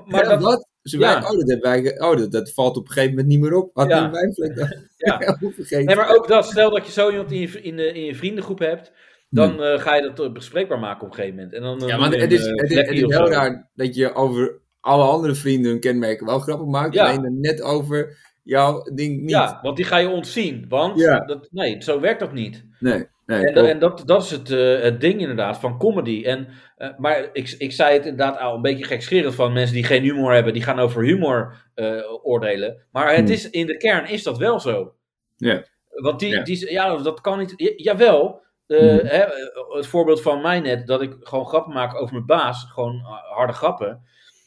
maar 0.05 0.25
ja, 0.25 0.37
dat, 0.37 0.69
Ze 0.89 0.99
ja. 0.99 1.21
wij- 1.21 1.31
oh, 1.31 1.39
dat, 1.39 1.49
hebben 1.49 1.83
wij, 1.83 2.01
oh 2.01 2.17
dat, 2.17 2.33
dat 2.33 2.53
valt 2.53 2.77
op 2.77 2.87
een 2.87 2.93
gegeven 2.93 3.11
moment 3.11 3.29
niet 3.29 3.41
meer 3.41 3.55
op. 3.55 3.71
Had 3.75 3.89
Ja. 3.89 4.11
wijnvlek 4.11 4.57
dan? 4.57 4.73
Ja. 4.97 5.39
Nee, 5.85 5.97
maar 5.97 6.17
ook 6.17 6.29
dat, 6.29 6.47
stel 6.47 6.71
dat 6.71 6.87
je 6.87 6.93
zo 6.93 7.11
iemand 7.11 7.33
in 7.33 7.41
je, 7.41 7.63
in 7.63 7.77
de, 7.77 7.93
in 7.93 8.05
je 8.05 8.15
vriendengroep 8.15 8.59
hebt, 8.59 8.93
dan 9.31 9.63
eh, 9.63 9.81
ga 9.81 9.95
je 9.95 10.03
dat 10.03 10.21
eh, 10.27 10.33
bespreekbaar 10.33 10.79
maken 10.79 11.03
op 11.03 11.09
een 11.09 11.15
gegeven 11.15 11.37
moment. 11.37 11.55
En 11.55 11.63
dan, 11.63 11.81
eh, 11.83 11.89
Ja, 11.89 11.97
maar 11.97 12.11
doe 12.11 12.17
je 12.19 12.23
het 12.25 12.33
een, 12.33 12.39
is, 12.39 12.47
eh, 12.47 12.53
het 12.55 12.71
is, 12.71 12.77
het 12.77 12.89
heel 12.89 13.13
zo. 13.13 13.25
raar 13.25 13.71
dat 13.75 13.95
je 13.95 14.15
over 14.15 14.61
alle 14.81 15.05
andere 15.05 15.35
vrienden 15.35 15.71
hun 15.71 15.81
kenmerken 15.81 16.27
wel 16.27 16.39
grappig 16.39 16.67
maakt. 16.67 16.95
Ja. 16.95 17.07
Alleen 17.09 17.23
dan 17.23 17.41
net 17.41 17.63
over 17.63 18.17
jouw 18.43 18.83
ding 18.95 19.21
niet. 19.21 19.31
Ja, 19.31 19.59
want 19.63 19.77
die 19.77 19.85
ga 19.85 19.97
je 19.97 20.09
ontzien. 20.09 20.65
Want 20.69 21.01
Ja. 21.01 21.19
dat, 21.21 21.49
nee, 21.51 21.83
zo 21.83 22.01
werkt 22.01 22.21
dat 22.21 22.33
niet. 22.33 22.65
Nee, 22.81 23.07
nee. 23.37 23.71
En, 23.71 23.79
dat, 23.79 24.03
dat 24.07 24.23
is 24.23 24.31
het, 24.31 24.51
eh, 24.51 24.81
het 24.81 25.01
ding 25.01 25.21
inderdaad 25.21 25.59
van 25.59 25.79
comedy. 25.79 26.23
En, 26.25 26.49
eh, 26.77 26.89
maar 26.99 27.29
ik, 27.33 27.55
ik 27.59 27.73
zei 27.73 27.95
het 27.95 28.07
inderdaad 28.07 28.39
al 28.39 28.55
een 28.55 28.63
beetje 28.63 28.85
gekscherend 28.85 29.35
van 29.35 29.53
mensen 29.53 29.75
die 29.75 29.85
geen 29.85 30.03
humor 30.03 30.33
hebben, 30.33 30.53
die 30.53 30.63
gaan 30.63 30.79
over 30.79 31.03
humor 31.05 31.55
eh, 31.75 32.03
oordelen. 32.23 32.87
Maar 32.93 33.09
het 33.09 33.25
Hmm. 33.25 33.33
is, 33.33 33.51
in 33.51 33.67
de 33.67 33.77
kern 33.77 34.09
is 34.09 34.23
dat 34.23 34.39
wel 34.39 34.61
zo. 34.61 34.95
Ja. 35.37 35.63
Want 35.89 36.21
die, 36.21 36.35
Ja. 36.35 36.43
die 36.43 36.73
ja, 36.73 36.97
dat 36.97 37.21
kan 37.21 37.39
niet. 37.39 37.53
Ja, 37.57 37.73
jawel. 37.77 38.47
Hmm. 38.67 38.79
hè, 38.79 39.25
het 39.69 39.87
voorbeeld 39.87 40.23
van 40.23 40.41
mij 40.41 40.61
net, 40.61 40.87
dat 40.87 41.03
ik 41.03 41.17
gewoon 41.21 41.47
grappen 41.47 41.73
maak 41.73 42.01
over 42.01 42.15
mijn 42.15 42.27
baas, 42.27 42.65
gewoon 42.73 43.01
harde 43.35 43.53
grappen. 43.53 44.03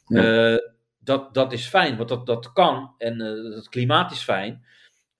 Ja. 0.05 0.59
dat, 0.99 1.33
dat 1.33 1.53
is 1.53 1.67
fijn, 1.67 1.97
want 1.97 2.09
dat, 2.09 2.25
dat 2.25 2.53
kan. 2.53 2.93
En 2.97 3.21
eh, 3.21 3.55
het 3.55 3.69
klimaat 3.69 4.11
is 4.11 4.21
fijn. 4.23 4.65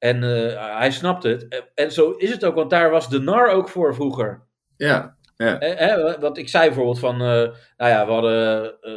En 0.02 0.24
eh, 0.24 0.78
hij 0.78 0.92
snapt 0.92 1.24
het. 1.24 1.64
En, 1.76 1.92
zo 1.92 2.12
is 2.12 2.30
het 2.30 2.46
ook, 2.46 2.56
want 2.56 2.70
daar 2.70 2.90
was 2.90 3.10
de 3.10 3.20
nar 3.20 3.50
ook 3.50 3.70
voor 3.70 3.96
vroeger. 3.96 4.44
Ja, 4.78 5.16
ja. 5.38 5.60
Eh, 5.60 6.30
ik 6.34 6.50
zei 6.50 6.66
bijvoorbeeld 6.66 7.00
van, 7.00 7.14
eh, 7.14 7.20
nou 7.78 7.92
ja, 7.92 8.06
we 8.06 8.12
hadden 8.12 8.64
eh, 8.82 8.94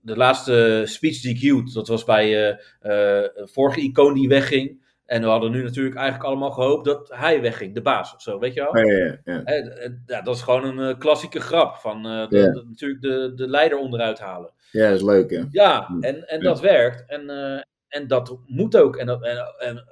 de 0.00 0.16
laatste 0.16 0.82
speech 0.86 1.20
die 1.20 1.34
ik 1.34 1.40
hield, 1.40 1.74
dat 1.74 1.88
was 1.88 2.04
bij 2.04 2.58
een 2.80 3.48
vorige 3.48 3.80
icoon 3.80 4.14
die 4.14 4.28
wegging. 4.28 4.88
En 5.06 5.22
we 5.22 5.28
hadden 5.28 5.50
nu 5.50 5.62
natuurlijk 5.62 5.96
eigenlijk 5.96 6.26
allemaal 6.28 6.50
gehoopt 6.50 6.84
dat 6.84 7.10
hij 7.14 7.40
wegging, 7.40 7.74
de 7.74 7.82
baas 7.82 8.14
of 8.14 8.22
zo, 8.22 8.38
weet 8.38 8.54
je 8.54 8.60
wel? 8.60 8.76
Ja, 8.76 8.94
ja, 8.96 9.18
ja. 9.24 9.42
Eh, 9.44 10.24
dat 10.24 10.34
is 10.36 10.42
gewoon 10.42 10.78
een 10.78 10.98
klassieke 10.98 11.40
grap 11.40 11.76
van 11.76 12.02
de- 12.02 12.08
Ja. 12.08 12.26
de- 12.28 12.64
natuurlijk 12.68 13.02
de, 13.02 13.32
de 13.34 13.48
leider 13.48 13.78
onderuit 13.78 14.18
halen. 14.18 14.50
Ja, 14.70 14.86
dat 14.88 14.96
is 14.96 15.02
leuk, 15.04 15.30
hè? 15.30 15.42
Ja, 15.50 15.84
Hmm. 15.86 16.02
en, 16.02 16.28
en 16.28 16.40
dat 16.40 16.60
werkt. 16.60 17.04
En, 17.06 17.30
en 17.88 18.06
dat 18.06 18.38
moet 18.46 18.76
ook. 18.76 18.96
En, 18.96 19.06
dat, 19.06 19.22
en, 19.24 19.36
en 19.58 19.84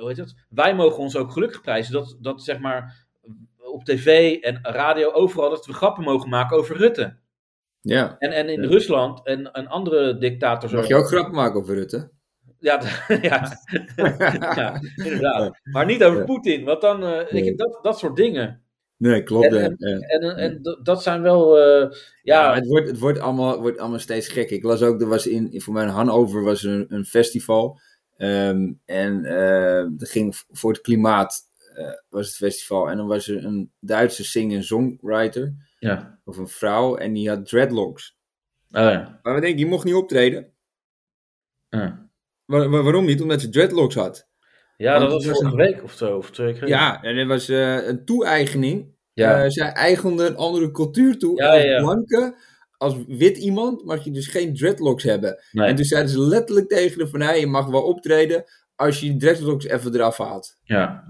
hoe 0.00 0.08
heet 0.08 0.16
het? 0.16 0.34
Wij 0.48 0.74
mogen 0.74 0.98
ons 0.98 1.16
ook 1.16 1.32
gelukkig 1.32 1.60
prijzen 1.60 1.92
dat, 1.92 2.16
dat 2.20 2.42
zeg 2.42 2.58
maar 2.58 3.06
op 3.58 3.84
tv 3.84 4.36
en 4.40 4.58
radio 4.62 5.12
overal 5.12 5.50
dat 5.50 5.66
we 5.66 5.72
grappen 5.72 6.04
mogen 6.04 6.28
maken 6.28 6.56
over 6.56 6.76
Rutte. 6.76 7.16
Ja. 7.80 8.16
En, 8.18 8.30
en 8.32 8.48
in 8.48 8.62
Ja. 8.62 8.68
Rusland 8.68 9.26
en, 9.26 9.52
en 9.52 9.66
andere 9.66 10.18
dictators 10.18 10.72
Mag 10.72 10.86
je 10.88 10.94
ook 10.94 11.06
grappen 11.08 11.34
maken 11.34 11.60
over 11.60 11.74
Rutte? 11.74 12.10
Ja, 12.58 12.80
ja, 13.22 13.58
ja, 14.56 14.80
inderdaad. 14.96 15.58
Maar 15.62 15.86
niet 15.86 16.04
over 16.04 16.18
Ja. 16.18 16.24
Poetin, 16.24 16.64
want 16.64 16.80
dan, 16.80 17.04
eh, 17.04 17.56
dat, 17.56 17.78
dat 17.82 17.98
soort 17.98 18.16
dingen. 18.16 18.62
Nee, 18.96 19.22
klopt. 19.22 19.46
En- 19.46 19.76
en- 19.78 19.98
ja. 19.98 19.98
En, 19.98 20.36
en 20.36 20.62
dat- 20.82 21.02
zijn 21.02 21.22
wel, 21.22 21.58
eh, 21.58 21.90
Ja, 22.22 22.54
het 22.54 22.66
wordt, 22.66 22.86
het 22.88 22.98
wordt, 22.98 23.18
allemaal, 23.18 23.60
wordt 23.60 23.78
allemaal 23.78 23.98
steeds 23.98 24.28
gek. 24.28 24.50
Ik 24.50 24.62
las 24.62 24.82
ook, 24.82 25.00
er 25.00 25.08
was 25.08 25.26
in, 25.26 25.60
voor 25.60 25.74
mij 25.74 25.82
in 25.82 25.88
Hannover 25.88 26.42
was 26.44 26.62
een, 26.62 26.84
een 26.88 27.04
festival. 27.04 27.78
Ehm, 28.18 28.72
en 28.84 29.24
eh 29.24 29.86
dat 29.90 30.08
ging 30.08 30.36
v- 30.36 30.42
voor 30.50 30.72
het 30.72 30.80
klimaat 30.80 31.40
eh, 31.74 31.90
was 32.08 32.26
het 32.26 32.36
festival. 32.36 32.90
En 32.90 32.96
dan 32.96 33.06
was 33.06 33.28
er 33.28 33.44
een 33.44 33.72
Duitse 33.80 34.24
sing- 34.24 34.52
en 34.54 34.64
songwriter. 34.64 35.54
ja. 35.78 36.18
Of 36.24 36.36
een 36.36 36.48
vrouw. 36.48 36.96
En 36.96 37.12
die 37.12 37.28
had 37.28 37.48
dreadlocks. 37.48 38.16
Oh, 38.70 38.80
ja. 38.80 39.20
Maar 39.22 39.34
we 39.34 39.40
denken, 39.40 39.56
die 39.56 39.66
mocht 39.66 39.84
niet 39.84 39.94
optreden. 39.94 40.52
Ja. 41.68 42.10
Waar- 42.44 42.68
waar- 42.70 42.82
waarom 42.82 43.04
niet? 43.04 43.22
Omdat 43.22 43.40
ze 43.40 43.48
dreadlocks 43.48 43.94
had. 43.94 44.28
Ja, 44.76 44.98
Want 44.98 45.10
dat 45.10 45.24
was 45.24 45.38
vorige 45.38 45.56
week 45.56 45.82
of 45.82 45.92
zo, 45.92 46.16
of 46.16 46.30
twee 46.30 46.46
weken 46.46 46.60
geleden. 46.62 46.80
Ja, 46.84 47.02
en 47.02 47.16
er 47.16 47.26
was 47.26 47.48
eh, 47.48 47.86
een 47.86 48.04
toe-eigening. 48.04 48.96
Ja. 49.12 49.42
Eh, 49.44 49.50
zij 49.50 49.72
eigende 49.72 50.26
een 50.26 50.36
andere 50.36 50.70
cultuur 50.70 51.18
toe. 51.18 51.42
Ja, 51.42 51.54
ja, 51.54 51.64
ja. 51.64 51.80
blanke, 51.80 52.34
als 52.78 52.94
wit 53.06 53.36
iemand, 53.36 53.84
mag 53.84 54.04
je 54.04 54.10
dus 54.10 54.26
geen 54.26 54.54
dreadlocks 54.54 55.02
hebben. 55.02 55.42
Nee. 55.52 55.68
En 55.68 55.76
toen 55.76 55.84
zeiden 55.84 56.10
ze 56.10 56.20
letterlijk 56.20 56.68
tegen 56.68 56.98
de 56.98 57.08
van, 57.08 57.20
hey, 57.20 57.40
je 57.40 57.46
mag 57.46 57.66
wel 57.66 57.82
optreden 57.82 58.44
als 58.74 59.00
je 59.00 59.06
die 59.10 59.16
dreadlocks 59.16 59.64
even 59.66 59.94
eraf 59.94 60.16
haalt. 60.16 60.56
ja. 60.64 61.04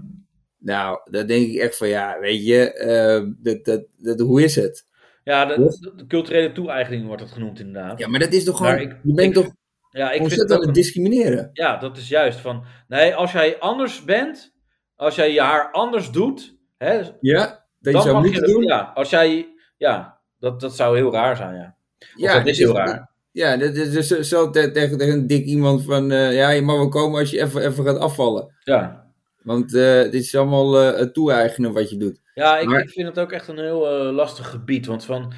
Nou, 0.61 0.99
dan 1.11 1.27
denk 1.27 1.47
ik 1.47 1.55
echt 1.59 1.77
van, 1.77 1.87
ja, 1.87 2.19
weet 2.19 2.45
je, 2.45 2.73
eh, 2.73 3.25
dat, 3.37 3.65
dat, 3.65 3.85
dat, 3.97 4.19
hoe 4.19 4.43
is 4.43 4.55
het? 4.55 4.85
Ja, 5.23 5.45
de, 5.45 6.03
culturele 6.07 6.51
toe-eigening 6.51 7.05
wordt 7.05 7.21
het 7.21 7.31
genoemd 7.31 7.59
inderdaad. 7.59 7.99
Ja, 7.99 8.07
maar 8.07 8.19
dat 8.19 8.33
is 8.33 8.43
toch 8.43 8.57
gewoon, 8.57 8.77
ik- 8.79 8.97
je 9.03 9.13
bent 9.13 9.27
ik- 9.37 9.43
toch 9.43 9.53
Ja, 9.91 10.05
ik 10.05 10.11
vind 10.11 10.21
ontzettend 10.23 10.59
aan 10.59 10.65
het 10.65 10.75
discrimineren? 10.75 11.49
Ja, 11.53 11.77
dat 11.77 11.97
is 11.97 12.07
juist 12.07 12.39
van... 12.39 12.63
Nee, 12.87 13.15
als 13.15 13.31
jij 13.31 13.59
anders 13.59 14.03
bent, 14.03 14.53
als 14.95 15.15
jij 15.15 15.33
je 15.33 15.41
haar 15.41 15.71
anders 15.71 16.11
doet, 16.11 16.57
hè, 16.77 16.93
Ja, 17.21 17.45
dat 17.45 17.57
je 17.79 17.91
dan 17.91 18.01
zou 18.01 18.13
mag 18.13 18.23
je 18.23 18.29
moeten 18.31 18.41
dat 18.41 18.51
doen? 18.51 18.63
Ja, 18.63 18.91
als 18.95 19.09
jij... 19.09 19.47
Ja, 19.77 20.18
dat, 20.39 20.59
dat 20.61 20.75
zou 20.75 20.95
heel 20.97 21.11
raar 21.11 21.35
zijn, 21.35 21.55
ja. 21.55 21.75
Of 21.99 22.07
Ja, 22.15 22.33
dat 22.37 22.45
is 22.47 22.57
dat 22.57 22.67
heel 22.67 22.75
raar. 22.77 23.09
Ja, 23.31 23.57
dat 23.57 23.75
is 23.75 23.91
dus 23.91 24.07
zo- 24.07 24.21
zo 24.21 24.49
te- 24.49 24.71
tegen, 24.71 24.97
tegen 24.97 25.13
een 25.13 25.27
dik 25.27 25.45
iemand 25.45 25.83
van, 25.83 26.11
eh, 26.11 26.35
ja, 26.35 26.49
je 26.49 26.61
mag 26.61 26.75
wel 26.75 26.89
komen 26.89 27.19
als 27.19 27.29
je 27.31 27.41
even, 27.41 27.61
even 27.65 27.85
gaat 27.85 27.97
afvallen. 27.99 28.55
Ja, 28.63 29.07
Want 29.43 29.75
eh 29.75 30.01
dit 30.01 30.13
is 30.13 30.35
allemaal 30.35 30.73
het 30.73 31.13
toe-eigenen 31.13 31.73
wat 31.73 31.89
je 31.89 31.97
doet. 31.97 32.21
ja 32.33 32.57
ik, 32.57 32.67
Maar- 32.67 32.79
ik 32.81 32.89
vind 32.89 33.07
het 33.07 33.19
ook 33.19 33.31
echt 33.31 33.47
een 33.47 33.59
heel 33.59 33.81
lastig 34.11 34.49
gebied. 34.49 34.85
Want 34.85 35.05
van... 35.05 35.33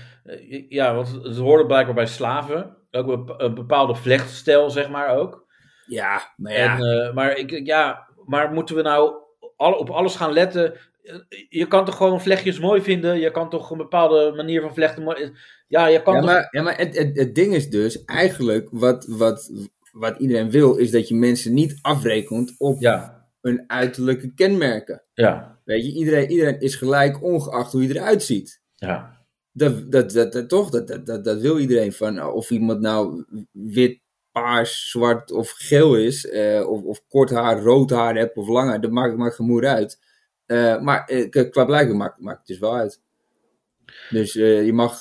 ja, 0.70 0.96
want 0.96 1.12
het 1.24 1.38
hoorde 1.38 1.66
blijkbaar 1.66 1.96
bij 1.96 2.06
slaven. 2.06 2.78
Ook 2.92 3.08
een, 3.08 3.26
bep- 3.26 3.42
een 3.42 3.54
bepaalde 3.54 3.96
vlechtstijl, 3.96 4.70
zeg 4.70 4.90
maar 4.90 5.18
ook. 5.18 5.46
Ja, 5.86 6.34
maar 6.38 6.54
ja. 6.54 6.78
En, 6.80 7.14
maar, 7.14 7.38
ik, 7.38 7.66
ja, 7.66 8.08
maar 8.26 8.52
moeten 8.52 8.76
we 8.76 8.82
nou 8.82 9.14
op 9.56 9.90
alles 9.90 10.16
gaan 10.16 10.32
letten? 10.34 10.74
Eh, 11.04 11.16
Je 11.50 11.68
kan 11.68 11.86
toch 11.86 11.96
gewoon 11.98 12.22
vlechtjes 12.22 12.60
mooi 12.60 12.82
vinden? 12.82 13.20
Je 13.20 13.32
kan 13.32 13.50
toch 13.50 13.70
een 13.72 13.78
bepaalde 13.78 14.34
manier 14.36 14.62
van 14.62 14.74
vlechten 14.74 15.04
mooi... 15.04 15.32
Ja, 15.68 15.88
je 15.88 16.02
kan 16.02 16.14
ja, 16.14 16.20
toch... 16.22 16.30
maar, 16.30 16.48
ja, 16.52 16.62
maar 16.62 16.78
het, 16.78 16.98
het, 16.98 17.18
het 17.18 17.36
ding 17.36 17.54
is 17.54 17.70
dus, 17.70 18.04
eigenlijk, 18.06 18.68
wat, 18.72 19.06
wat, 19.10 19.52
wat 19.92 20.20
iedereen 20.20 20.52
wil, 20.52 20.76
is 20.76 20.92
dat 20.92 21.08
je 21.08 21.16
mensen 21.16 21.54
niet 21.54 21.80
afrekent 21.82 22.56
op 22.58 22.80
Ja, 22.80 23.28
hun 23.42 23.64
uiterlijke 23.68 24.34
kenmerken. 24.34 25.04
ja, 25.14 25.60
Weet 25.64 25.86
je, 25.86 25.92
iedereen, 25.92 26.30
iedereen 26.32 26.60
is 26.60 26.76
gelijk, 26.76 27.24
ongeacht 27.24 27.72
hoe 27.72 27.88
je 27.88 27.96
eruit 27.96 28.24
ziet. 28.24 28.62
ja. 28.76 29.20
Dat, 29.54 29.92
dat, 29.92 30.12
dat, 30.12 30.34
dat- 30.34 30.50
toch, 30.50 30.70
dat, 30.70 30.88
dat, 30.88 31.06
dat, 31.06 31.24
dat 31.24 31.42
wil 31.42 31.60
iedereen 31.60 31.94
van. 31.94 32.14
nou, 32.14 32.34
Of 32.34 32.50
iemand 32.52 32.80
nou 32.82 33.26
wit, 33.52 34.00
paars, 34.32 34.90
zwart 34.90 35.32
of 35.32 35.50
geel 35.52 35.96
is, 35.98 36.28
eh, 36.30 36.70
of, 36.70 36.84
of 36.84 37.02
kort 37.08 37.30
haar, 37.30 37.62
rood 37.62 37.90
haar 37.90 38.16
hebt 38.16 38.38
of 38.38 38.48
lang 38.48 38.70
haar, 38.70 38.82
dat 38.82 38.92
maakt, 38.92 39.18
maakt 39.18 39.36
geen 39.36 39.46
moer 39.48 39.68
uit. 39.68 40.00
Eh, 40.52 40.82
maar 40.82 41.06
eh, 41.06 41.50
qua 41.50 41.66
blijken 41.66 41.98
maakt, 41.98 42.20
maakt 42.20 42.38
het 42.38 42.48
dus 42.48 42.60
wel 42.60 42.76
uit. 42.76 43.02
Dus, 44.10 44.36
eh, 44.36 44.66
je 44.66 44.74
mag, 44.74 45.00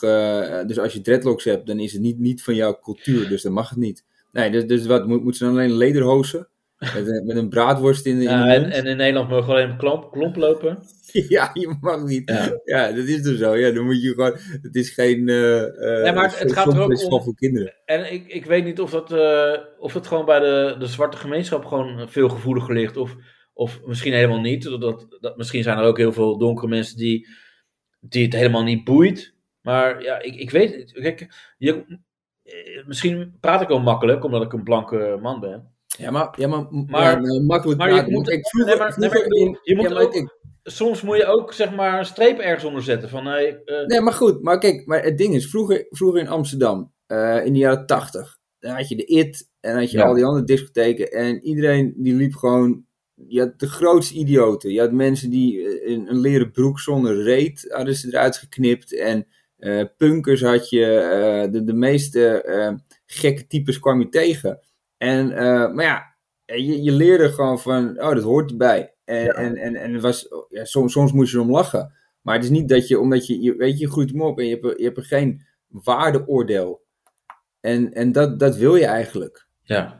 dus 0.67 0.79
als 0.79 0.93
je 0.93 1.01
dreadlocks 1.01 1.45
hebt, 1.45 1.67
dan 1.67 1.79
is 1.79 1.93
het 1.93 2.03
niet, 2.03 2.19
niet 2.19 2.43
van 2.43 2.55
jouw 2.55 2.79
cultuur, 2.83 3.29
dus 3.29 3.43
dan 3.43 3.53
mag 3.53 3.69
het 3.69 3.79
niet. 3.79 4.05
Nee, 4.33 4.51
dus, 4.51 4.67
dus 4.67 4.87
wat, 4.87 5.07
moet, 5.07 5.23
moet 5.25 5.37
ze 5.37 5.45
dan 5.45 5.53
alleen 5.53 5.73
lederhozen? 5.73 6.49
Met, 6.95 7.07
een- 7.09 7.27
met 7.27 7.37
een 7.37 7.49
braadworst 7.49 8.07
in 8.07 8.19
de, 8.19 8.25
in 8.25 8.29
de 8.47 8.53
en, 8.53 8.87
in 8.87 8.97
Nederland 8.97 9.29
mogen 9.29 9.47
we 9.47 9.53
alleen 9.63 9.77
klomp, 9.77 10.13
klomp 10.13 10.37
lopen. 10.37 10.79
Ja, 11.13 11.51
je 11.53 11.77
mag 11.81 12.05
niet. 12.05 12.29
Ja. 12.31 12.61
Ja, 12.65 12.93
dat 12.93 13.05
is 13.05 13.23
dus 13.23 13.39
zo. 13.39 13.57
Ja, 13.57 13.71
dan 13.71 13.85
moet 13.85 14.03
je 14.03 14.09
gewoon. 14.09 14.37
Het 14.63 14.75
is 14.75 14.91
geen. 14.91 15.29
eh, 15.29 16.03
Nee, 16.03 16.13
maar 16.13 16.25
het- 16.25 16.39
het 16.39 16.53
gaat 16.53 16.73
er 16.73 16.81
ook 16.81 17.11
om- 17.11 17.23
voor 17.23 17.35
kinderen. 17.35 17.75
En 17.85 18.13
ik, 18.13 18.27
ik 18.27 18.45
weet 18.45 18.65
niet 18.65 18.81
of 18.81 18.91
dat, 18.91 19.13
of 19.79 19.93
dat 19.93 20.07
gewoon 20.07 20.25
bij 20.25 20.41
de, 20.41 20.77
de 20.79 20.87
zwarte 20.87 21.17
gemeenschap 21.17 21.65
gewoon 21.65 22.09
veel 22.09 22.29
gevoeliger 22.29 22.75
ligt. 22.75 22.97
Of, 22.97 23.17
of 23.61 23.81
misschien 23.85 24.13
helemaal 24.13 24.41
niet. 24.41 24.63
Dat, 24.63 25.07
dat, 25.21 25.37
misschien 25.37 25.63
zijn 25.63 25.79
er 25.79 25.85
ook 25.85 25.97
heel 25.99 26.13
veel 26.13 26.39
donkere 26.39 26.69
mensen 26.69 26.97
die, 26.97 27.29
die 28.01 28.25
het 28.25 28.33
helemaal 28.33 28.63
niet 28.63 28.85
boeit. 28.85 29.35
Maar 29.63 30.03
ja, 30.03 30.21
ik, 30.23 30.35
ik 30.35 30.51
weet 30.51 30.75
het. 30.75 30.93
Kijk, 30.93 31.53
je, 31.59 31.99
eh, 32.43 32.87
misschien 32.87 33.37
praat 33.41 33.61
ik 33.61 33.69
wel 33.69 33.81
makkelijk, 33.81 34.25
omdat 34.25 34.43
ik 34.43 34.53
een 34.53 34.63
blanke 34.63 35.19
man 35.23 35.41
ben. 35.41 35.75
Ja, 35.99 36.11
maar, 36.11 36.35
ja, 36.37 36.49
maar, 36.49 36.67
Maar- 36.87 37.21
makkelijk 37.43 37.79
maar 37.79 37.89
je 37.95 37.95
moet- 38.11 38.27
nee, 38.27 38.37
nee, 38.97 39.09
ik 39.23 39.27
in- 39.33 39.59
je 39.63 39.77
moet 39.77 39.89
ja, 39.91 40.01
ook- 40.01 40.39
Soms 40.63 41.03
moet 41.03 41.17
je 41.17 41.25
ook 41.27 41.53
zeg 41.53 41.75
maar 41.75 41.99
een 41.99 42.05
streep 42.05 42.39
ergens 42.39 42.65
onder 42.65 42.83
zetten. 42.83 43.09
Van, 43.09 43.27
hey, 43.27 43.63
eh, 43.65 43.87
nee, 43.87 44.01
maar 44.01 44.13
goed. 44.13 44.43
Maar 44.43 44.59
kijk, 44.59 44.87
maar 44.87 45.03
het 45.03 45.19
ding 45.19 45.35
is, 45.35 45.51
vroeger, 45.51 45.87
vroeger 45.91 46.21
in 46.21 46.29
Amsterdam, 46.29 46.93
eh, 47.07 47.45
in 47.45 47.53
de 47.53 47.59
jaren 47.59 47.87
tachtig, 47.87 48.39
dan 48.59 48.75
had 48.75 48.89
je 48.89 48.97
de 48.97 49.05
IT 49.07 49.49
en 49.61 49.77
had 49.79 49.91
je 49.91 49.99
Ja. 49.99 50.05
al 50.05 50.15
die 50.15 50.25
andere 50.25 50.45
discotheken. 50.47 51.11
En 51.11 51.43
iedereen 51.45 51.95
die 51.97 52.15
liep 52.15 52.35
gewoon. 52.35 52.87
Je 53.33 53.41
had 53.41 53.59
de 53.59 53.69
grootste 53.69 54.15
idioten. 54.15 54.73
Je 54.73 54.81
had 54.81 54.93
mensen 54.93 55.31
die 55.31 55.63
eh, 55.69 55.93
een, 55.93 56.11
een 56.11 56.21
leren 56.21 56.51
broek 56.51 56.81
zonder 56.81 57.23
reet 57.23 57.67
hadden 57.69 57.95
ze 57.95 58.09
eruit 58.09 58.37
geknipt. 58.37 58.97
En 58.97 59.27
eh, 59.57 59.85
punkers 59.97 60.43
had 60.43 60.71
je. 60.71 60.87
eh, 60.87 61.53
de, 61.53 61.65
de 61.65 61.73
meeste 61.73 62.79
gekke 63.07 63.47
types 63.47 63.79
kwam 63.79 64.01
je 64.01 64.09
tegen. 64.09 64.61
En, 64.97 65.29
maar 65.75 65.85
ja, 65.85 66.17
je, 66.45 66.83
je 66.83 66.93
leerde 66.93 67.29
gewoon 67.29 67.61
van, 67.61 68.03
oh, 68.03 68.15
dat 68.15 68.23
hoort 68.23 68.51
erbij. 68.51 68.95
En, 69.05 69.29
en, 69.29 69.57
en, 69.57 69.77
en 69.77 69.93
het 69.93 70.03
was, 70.03 70.29
ja, 70.49 70.65
soms, 70.65 70.93
soms 70.93 71.13
moest 71.13 71.31
je 71.31 71.37
erom 71.37 71.51
lachen. 71.51 71.93
Maar 72.23 72.35
het 72.35 72.45
is 72.45 72.51
niet 72.51 72.69
dat 72.69 72.89
je, 72.89 72.99
omdat 72.99 73.27
je, 73.27 73.41
je 73.41 73.57
weet 73.57 73.79
je, 73.79 73.91
groeit 73.91 74.11
hem 74.11 74.23
op 74.23 74.39
en 74.39 74.47
je 74.47 74.59
hebt, 74.61 74.79
je 74.79 74.85
hebt 74.85 74.97
er 74.97 75.05
geen 75.05 75.47
waardeoordeel. 75.69 76.83
En, 77.61 77.93
en 77.93 78.13
dat, 78.13 78.39
dat 78.39 78.57
wil 78.57 78.77
je 78.77 78.87
eigenlijk. 78.87 79.47
Ja. 79.63 80.00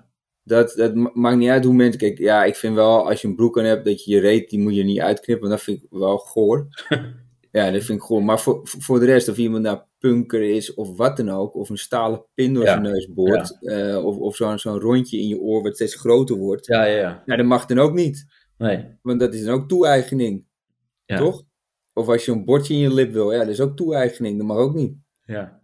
Dat, 0.51 0.73
dat 0.77 0.95
ma- 0.95 1.11
maakt 1.15 1.37
niet 1.37 1.49
uit 1.49 1.65
hoe 1.65 1.75
mensen... 1.75 2.01
Kijk, 2.01 2.19
ja, 2.19 2.45
ik 2.45 2.57
vind 2.57 2.75
wel, 2.75 3.09
als 3.09 3.21
je 3.23 3.29
een 3.29 3.35
broek 3.37 3.59
aan 3.59 3.65
hebt, 3.65 3.85
dat 3.85 4.05
je 4.05 4.11
je 4.15 4.21
reet, 4.21 4.51
die 4.51 4.59
moet 4.61 4.75
je 4.75 4.83
niet 4.83 5.01
uitknippen. 5.01 5.49
Dat 5.51 5.63
vind 5.63 5.83
ik 5.83 5.87
wel 5.91 6.19
goor. 6.19 6.69
ja, 7.53 7.71
dat 7.71 7.83
vind 7.83 7.99
ik 7.99 8.05
goor. 8.05 8.23
Maar 8.25 8.41
voor, 8.41 8.61
voor 8.65 9.01
de 9.01 9.07
rest, 9.07 9.29
of 9.29 9.37
iemand 9.37 9.63
nou 9.63 9.79
punker 9.99 10.43
is 10.43 10.75
of 10.75 10.97
wat 10.97 11.17
dan 11.17 11.31
ook, 11.31 11.55
of 11.55 11.69
een 11.71 11.79
stalen 11.79 12.25
pin 12.35 12.55
door 12.55 12.63
Ja. 12.65 12.71
zijn 12.71 12.83
neus 12.83 13.13
boort, 13.13 13.59
eh, 13.61 14.05
of, 14.05 14.17
of 14.17 14.37
zo'n 14.37 14.59
zo'n 14.59 14.81
rondje 14.81 15.19
in 15.19 15.29
je 15.29 15.41
oor 15.41 15.63
wat 15.63 15.75
steeds 15.75 15.95
groter 15.95 16.37
wordt, 16.37 16.67
Ja, 16.67 16.85
ja, 16.85 16.97
ja. 16.97 17.23
ja, 17.27 17.37
dat 17.37 17.47
mag 17.47 17.67
dan 17.67 17.79
ook 17.79 17.93
niet. 17.93 18.25
Nee. 18.59 18.85
Want 19.03 19.21
dat 19.21 19.35
is 19.35 19.45
dan 19.45 19.55
ook 19.55 19.69
toe-eigening. 19.69 20.45
Ja. 21.05 21.17
Toch? 21.17 21.43
Of 21.93 22.09
als 22.09 22.25
je 22.25 22.33
een 22.33 22.45
bordje 22.45 22.75
in 22.75 22.81
je 22.81 22.95
lip 22.95 23.13
wil, 23.13 23.33
ja, 23.33 23.39
dat 23.39 23.49
is 23.49 23.61
ook 23.61 23.77
toe-eigening. 23.77 24.39
Dat 24.39 24.47
mag 24.47 24.57
ook 24.57 24.75
niet. 24.75 24.95
Ja. 25.25 25.61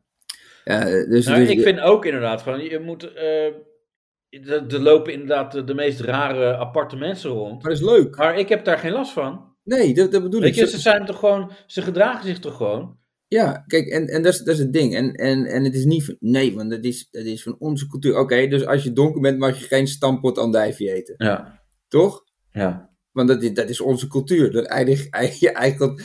Ja, 0.64 0.87
eh, 0.87 1.09
dus, 1.11 1.26
Nou, 1.26 1.39
dus- 1.41 1.51
ik 1.51 1.61
vind 1.62 1.80
ook 1.80 2.05
inderdaad 2.05 2.43
van, 2.43 2.61
je 2.64 2.78
moet... 2.78 3.12
eh, 3.14 3.47
er 4.45 4.80
lopen 4.80 5.12
inderdaad 5.12 5.53
de, 5.53 5.64
de 5.64 5.74
meest 5.74 6.01
rare 6.01 6.57
aparte 6.57 6.97
mensen 6.97 7.30
rond. 7.30 7.62
Maar 7.62 7.72
dat 7.72 7.80
is 7.80 7.87
leuk. 7.87 8.16
Maar 8.16 8.39
ik 8.39 8.49
heb 8.49 8.64
daar 8.64 8.78
geen 8.78 8.93
last 8.93 9.12
van. 9.12 9.55
Nee, 9.64 9.95
dat, 9.95 10.12
dat 10.12 10.22
bedoel 10.22 10.41
Weet 10.41 10.57
ik. 10.57 10.57
je, 10.57 10.66
ze 10.66 10.78
zijn 10.78 11.05
toch 11.05 11.18
gewoon... 11.18 11.51
Ze 11.66 11.82
gedragen 11.82 12.26
zich 12.26 12.39
toch 12.39 12.57
gewoon? 12.57 12.99
Ja, 13.28 13.64
kijk, 13.66 13.87
en, 13.87 14.07
en 14.07 14.22
dat, 14.22 14.32
is, 14.32 14.39
dat 14.39 14.55
is 14.55 14.61
het 14.61 14.72
ding. 14.72 14.95
En, 14.95 15.12
en, 15.12 15.45
en 15.45 15.64
het 15.64 15.74
is 15.74 15.84
niet 15.84 16.05
van, 16.05 16.16
nee, 16.20 16.55
want 16.55 16.70
dat 16.70 16.84
is, 16.84 17.09
dat 17.11 17.24
is 17.24 17.43
van 17.43 17.57
onze 17.59 17.87
cultuur. 17.87 18.18
Oké, 18.18 18.47
dus 18.47 18.66
als 18.66 18.82
je 18.82 18.93
donker 18.93 19.20
bent, 19.20 19.39
mag 19.39 19.59
je 19.59 19.66
geen 19.66 19.87
stampot 19.87 20.39
andijvie 20.39 20.93
eten. 20.93 21.14
Ja. 21.18 21.62
Toch? 21.89 22.24
Ja. 22.51 22.95
Want 23.12 23.28
dat 23.28 23.43
is, 23.43 23.55
dat 23.55 23.68
is 23.68 23.80
onze 23.80 24.07
cultuur. 24.07 24.51
Dat 24.53 24.64
eigenlijk, 24.64 25.32
je 25.47 25.53
eigen, 25.53 26.03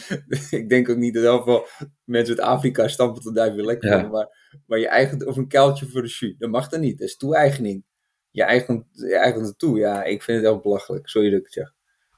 ik 0.49 0.69
denk 0.69 0.89
ook 0.89 0.97
niet 0.97 1.13
dat 1.13 1.23
heel 1.23 1.43
veel 1.43 1.67
mensen 2.03 2.38
uit 2.38 2.47
Afrika 2.47 2.88
stampot 2.88 3.27
andijvie 3.27 3.65
lekker 3.65 3.89
Ja. 3.89 4.07
Maar, 4.07 4.59
maar 4.65 4.79
je 4.79 4.88
eigen, 4.88 5.27
of 5.27 5.38
een 5.38 5.47
kuiltje 5.47 5.88
voor 5.88 6.01
de 6.01 6.07
jus, 6.07 6.36
dat 6.38 6.49
mag 6.49 6.67
dan 6.69 6.79
niet. 6.79 6.99
Dat 6.99 7.07
is 7.07 7.17
toe-eigening. 7.17 7.84
Je 8.32 8.43
eigen, 8.43 8.88
je 8.91 9.17
eigen 9.17 9.41
naartoe. 9.41 9.77
Ja, 9.77 10.03
ik 10.03 10.23
vind 10.23 10.38
het 10.41 10.47
heel 10.51 10.59
belachelijk. 10.59 11.09
Sorry 11.09 11.29
dat 11.29 11.39
ik 11.39 11.45
het 11.45 11.53
zeg. 11.53 11.73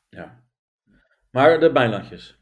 ja. 0.10 0.42
Maar 1.32 1.60
de 1.60 1.70
Meilandjes. 1.72 2.38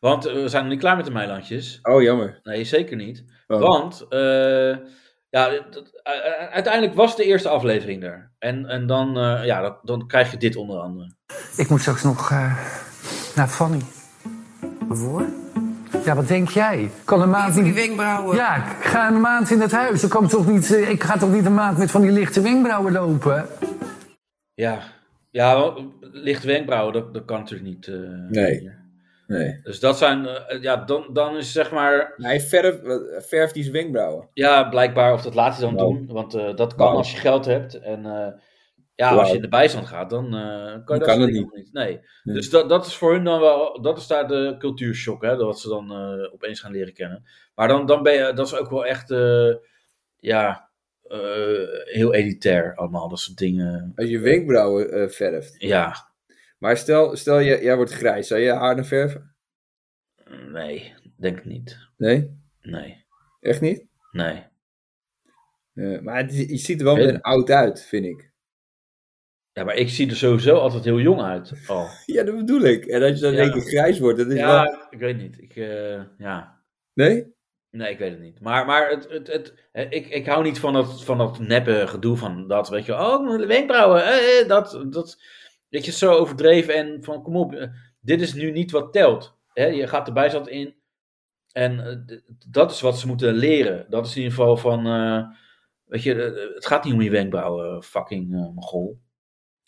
Want 0.00 0.26
eh, 0.26 0.32
we 0.34 0.48
zijn 0.48 0.62
nog 0.62 0.72
niet 0.72 0.80
klaar 0.80 0.96
met 0.96 1.04
de 1.04 1.10
Meilandjes. 1.12 1.78
Oh, 1.82 2.02
jammer. 2.02 2.40
Nee, 2.42 2.64
zeker 2.64 2.96
niet. 2.96 3.24
Oh. 3.46 3.60
Want, 3.60 4.06
eh, 4.08 4.76
ja, 5.30 5.50
dat- 5.70 6.00
uiteindelijk 6.50 6.94
was 6.94 7.16
de 7.16 7.24
eerste 7.24 7.48
aflevering 7.48 8.02
er. 8.04 8.32
En, 8.38 8.66
en 8.66 8.86
dan, 8.86 9.18
eh, 9.18 9.44
ja, 9.44 9.60
dat, 9.60 9.78
dan 9.82 10.06
krijg 10.06 10.30
je 10.30 10.36
dit 10.36 10.56
onder 10.56 10.78
andere. 10.78 11.14
Ik 11.56 11.68
moet 11.68 11.80
straks 11.80 12.02
nog 12.02 12.30
eh, 12.30 12.74
naar 13.36 13.48
Fanny. 13.48 13.80
Voor? 14.88 15.26
Ja, 16.04 16.14
wat 16.14 16.28
denk 16.28 16.48
jij? 16.48 16.90
Kan 17.04 17.22
een 17.22 17.30
maand 17.30 17.54
die 17.54 17.74
wenkbrauwen. 17.74 18.36
Ja, 18.36 18.56
ik 18.56 18.84
ga 18.84 19.08
een 19.08 19.20
maand 19.20 19.50
in 19.50 19.60
het 19.60 19.72
huis. 19.72 20.00
Dan 20.00 20.10
kan 20.10 20.28
toch 20.28 20.46
niet, 20.46 20.74
eh, 20.74 20.90
ik 20.90 21.02
ga 21.02 21.16
toch 21.18 21.32
niet 21.32 21.46
een 21.46 21.54
maand 21.54 21.78
met 21.78 21.90
van 21.90 22.00
die 22.00 22.10
lichte 22.10 22.40
wenkbrauwen 22.40 22.92
lopen? 22.92 23.46
Ja, 24.54 24.78
ja 25.30 25.58
want 25.60 25.80
licht 26.00 26.44
wenkbrauwen, 26.44 26.92
dat, 26.92 27.14
dat 27.14 27.24
kan 27.24 27.38
natuurlijk 27.38 27.68
niet. 27.70 27.86
eh, 27.86 27.94
Nee. 28.28 28.70
Nee. 29.26 29.60
Dus 29.62 29.80
dat 29.80 29.98
zijn, 29.98 30.26
eh, 30.26 30.62
ja, 30.62 30.76
dan, 30.76 31.06
dan 31.12 31.36
is 31.36 31.52
zeg 31.52 31.70
maar, 31.72 32.12
Hij 32.16 32.40
verf, 32.40 32.76
verft 33.28 33.54
die 33.54 33.62
zijn 33.62 33.74
wenkbrauwen. 33.74 34.28
ja, 34.32 34.68
blijkbaar, 34.68 35.12
of 35.12 35.22
dat 35.22 35.34
laat 35.34 35.56
hij 35.56 35.66
dan 35.66 35.76
doen. 35.76 36.06
Want 36.12 36.34
eh, 36.34 36.56
dat 36.56 36.74
kan 36.74 36.92
als 36.96 37.10
je 37.12 37.16
geld 37.18 37.44
hebt. 37.44 37.74
En 37.80 38.06
eh, 38.06 38.26
ja, 39.00 39.14
als 39.14 39.28
je 39.28 39.34
in 39.36 39.42
de 39.42 39.48
bijstand 39.48 39.86
gaat, 39.86 40.10
dan 40.10 40.24
eh, 40.24 40.84
kan 40.84 40.98
je 40.98 41.04
dat 41.04 41.04
kan 41.04 41.20
soort 41.20 41.34
het 41.34 41.54
niet. 41.54 41.72
Nee. 41.72 42.00
Dus 42.22 42.50
dat, 42.50 42.68
dat 42.68 42.86
is 42.86 42.94
voor 42.94 43.12
hun 43.12 43.24
dan 43.24 43.40
wel, 43.40 43.82
dat 43.82 43.98
is 43.98 44.06
daar 44.06 44.28
de 44.28 44.56
cultuurshock, 44.58 45.22
hè, 45.22 45.36
dat 45.36 45.60
ze 45.60 45.68
dan 45.68 45.90
eh, 45.90 46.32
opeens 46.32 46.60
gaan 46.60 46.72
leren 46.72 46.92
kennen. 46.92 47.24
Maar 47.54 47.68
dan, 47.68 47.86
dan 47.86 48.02
ben 48.02 48.12
je, 48.12 48.32
dat 48.32 48.46
is 48.46 48.54
ook 48.54 48.70
wel 48.70 48.86
echt, 48.86 49.10
eh, 49.10 49.54
ja, 50.16 50.68
heel 51.84 52.14
elitair 52.14 52.74
allemaal, 52.74 53.08
dat 53.08 53.18
soort 53.18 53.38
dingen. 53.38 53.92
Als 53.96 54.08
je 54.08 54.18
wenkbrauwen 54.18 55.10
verft. 55.10 55.54
Ja, 55.58 55.94
Maar 56.58 56.76
stel, 56.76 57.16
stel 57.16 57.38
je, 57.38 57.62
jij 57.62 57.76
wordt 57.76 57.92
grijs. 57.92 58.28
Zou 58.28 58.40
je 58.40 58.52
haar 58.52 58.76
dan 58.76 58.84
verven? 58.84 59.34
nee, 60.52 60.94
denk 61.16 61.38
ik 61.38 61.44
niet. 61.44 61.78
Nee? 61.96 62.38
Nee, 62.60 63.04
Echt 63.40 63.60
niet? 63.60 63.86
nee. 64.12 64.48
Maar 66.00 66.16
het 66.16 66.36
je 66.36 66.56
ziet 66.56 66.78
er 66.78 66.84
wel 66.84 66.96
meteen 66.96 67.20
oud 67.20 67.50
uit, 67.50 67.84
vind 67.84 68.04
ik. 68.04 68.29
Ja, 69.52 69.64
maar 69.64 69.74
ik 69.74 69.88
zie 69.88 70.08
er 70.10 70.16
sowieso 70.16 70.56
altijd 70.56 70.84
heel 70.84 71.00
jong 71.00 71.20
uit. 71.20 71.52
al. 71.66 71.86
Ja, 72.06 72.24
dat 72.24 72.36
bedoel 72.36 72.60
ik. 72.60 72.84
En 72.84 73.02
als 73.02 73.10
je 73.10 73.20
dan 73.20 73.32
Ja. 73.32 73.40
één 73.40 73.52
keer 73.52 73.60
grijs 73.62 73.98
wordt, 73.98 74.18
dat 74.18 74.26
is 74.26 74.40
wel... 74.40 74.48
Ja, 74.48 74.86
ik 74.90 74.98
weet 74.98 75.16
niet. 75.16 75.38
Ik, 75.40 75.56
eh, 75.56 76.02
ja. 76.18 76.62
Nee? 76.94 77.34
Nee, 77.70 77.90
ik 77.92 77.98
weet 77.98 78.10
het 78.10 78.20
niet. 78.20 78.40
Maar, 78.40 78.66
maar 78.66 78.90
het, 78.90 79.08
het, 79.10 79.26
het, 79.26 79.54
ik, 79.92 80.06
ik 80.08 80.26
hou 80.26 80.42
niet 80.42 80.58
van 80.58 80.72
dat, 80.72 81.04
van 81.04 81.18
dat 81.18 81.38
neppe 81.38 81.86
gedoe 81.86 82.16
van 82.16 82.48
dat, 82.48 82.68
weet 82.68 82.84
je, 82.84 82.92
oh, 82.92 83.46
wenkbrauwen, 83.46 84.04
eh, 84.04 84.40
eh, 84.40 84.48
dat, 84.48 84.84
dat, 84.88 85.22
weet 85.68 85.84
je, 85.84 85.92
zo 85.92 86.12
overdreven 86.12 86.74
en 86.74 87.04
van, 87.04 87.22
kom 87.22 87.36
op, 87.36 87.54
eh, 87.54 87.68
dit 88.00 88.20
is 88.20 88.34
nu 88.34 88.50
niet 88.50 88.70
wat 88.70 88.92
telt. 88.92 89.38
Hè? 89.52 89.66
Je 89.66 89.86
gaat 89.86 90.06
de 90.06 90.12
bijstand 90.12 90.48
in 90.48 90.74
en 91.52 92.04
dat 92.48 92.70
is 92.70 92.80
wat 92.80 92.98
ze 92.98 93.06
moeten 93.06 93.34
leren. 93.34 93.86
Dat 93.88 94.06
is 94.06 94.16
in 94.16 94.22
ieder 94.22 94.36
geval 94.36 94.56
van, 94.56 94.84
weet 95.84 96.02
je, 96.02 96.14
het 96.54 96.66
gaat 96.66 96.84
niet 96.84 96.94
om 96.94 97.00
je 97.02 97.10
wenkbrauwen, 97.10 97.82
fucking 97.82 98.32
uh, 98.32 98.48
mogol. 98.54 99.00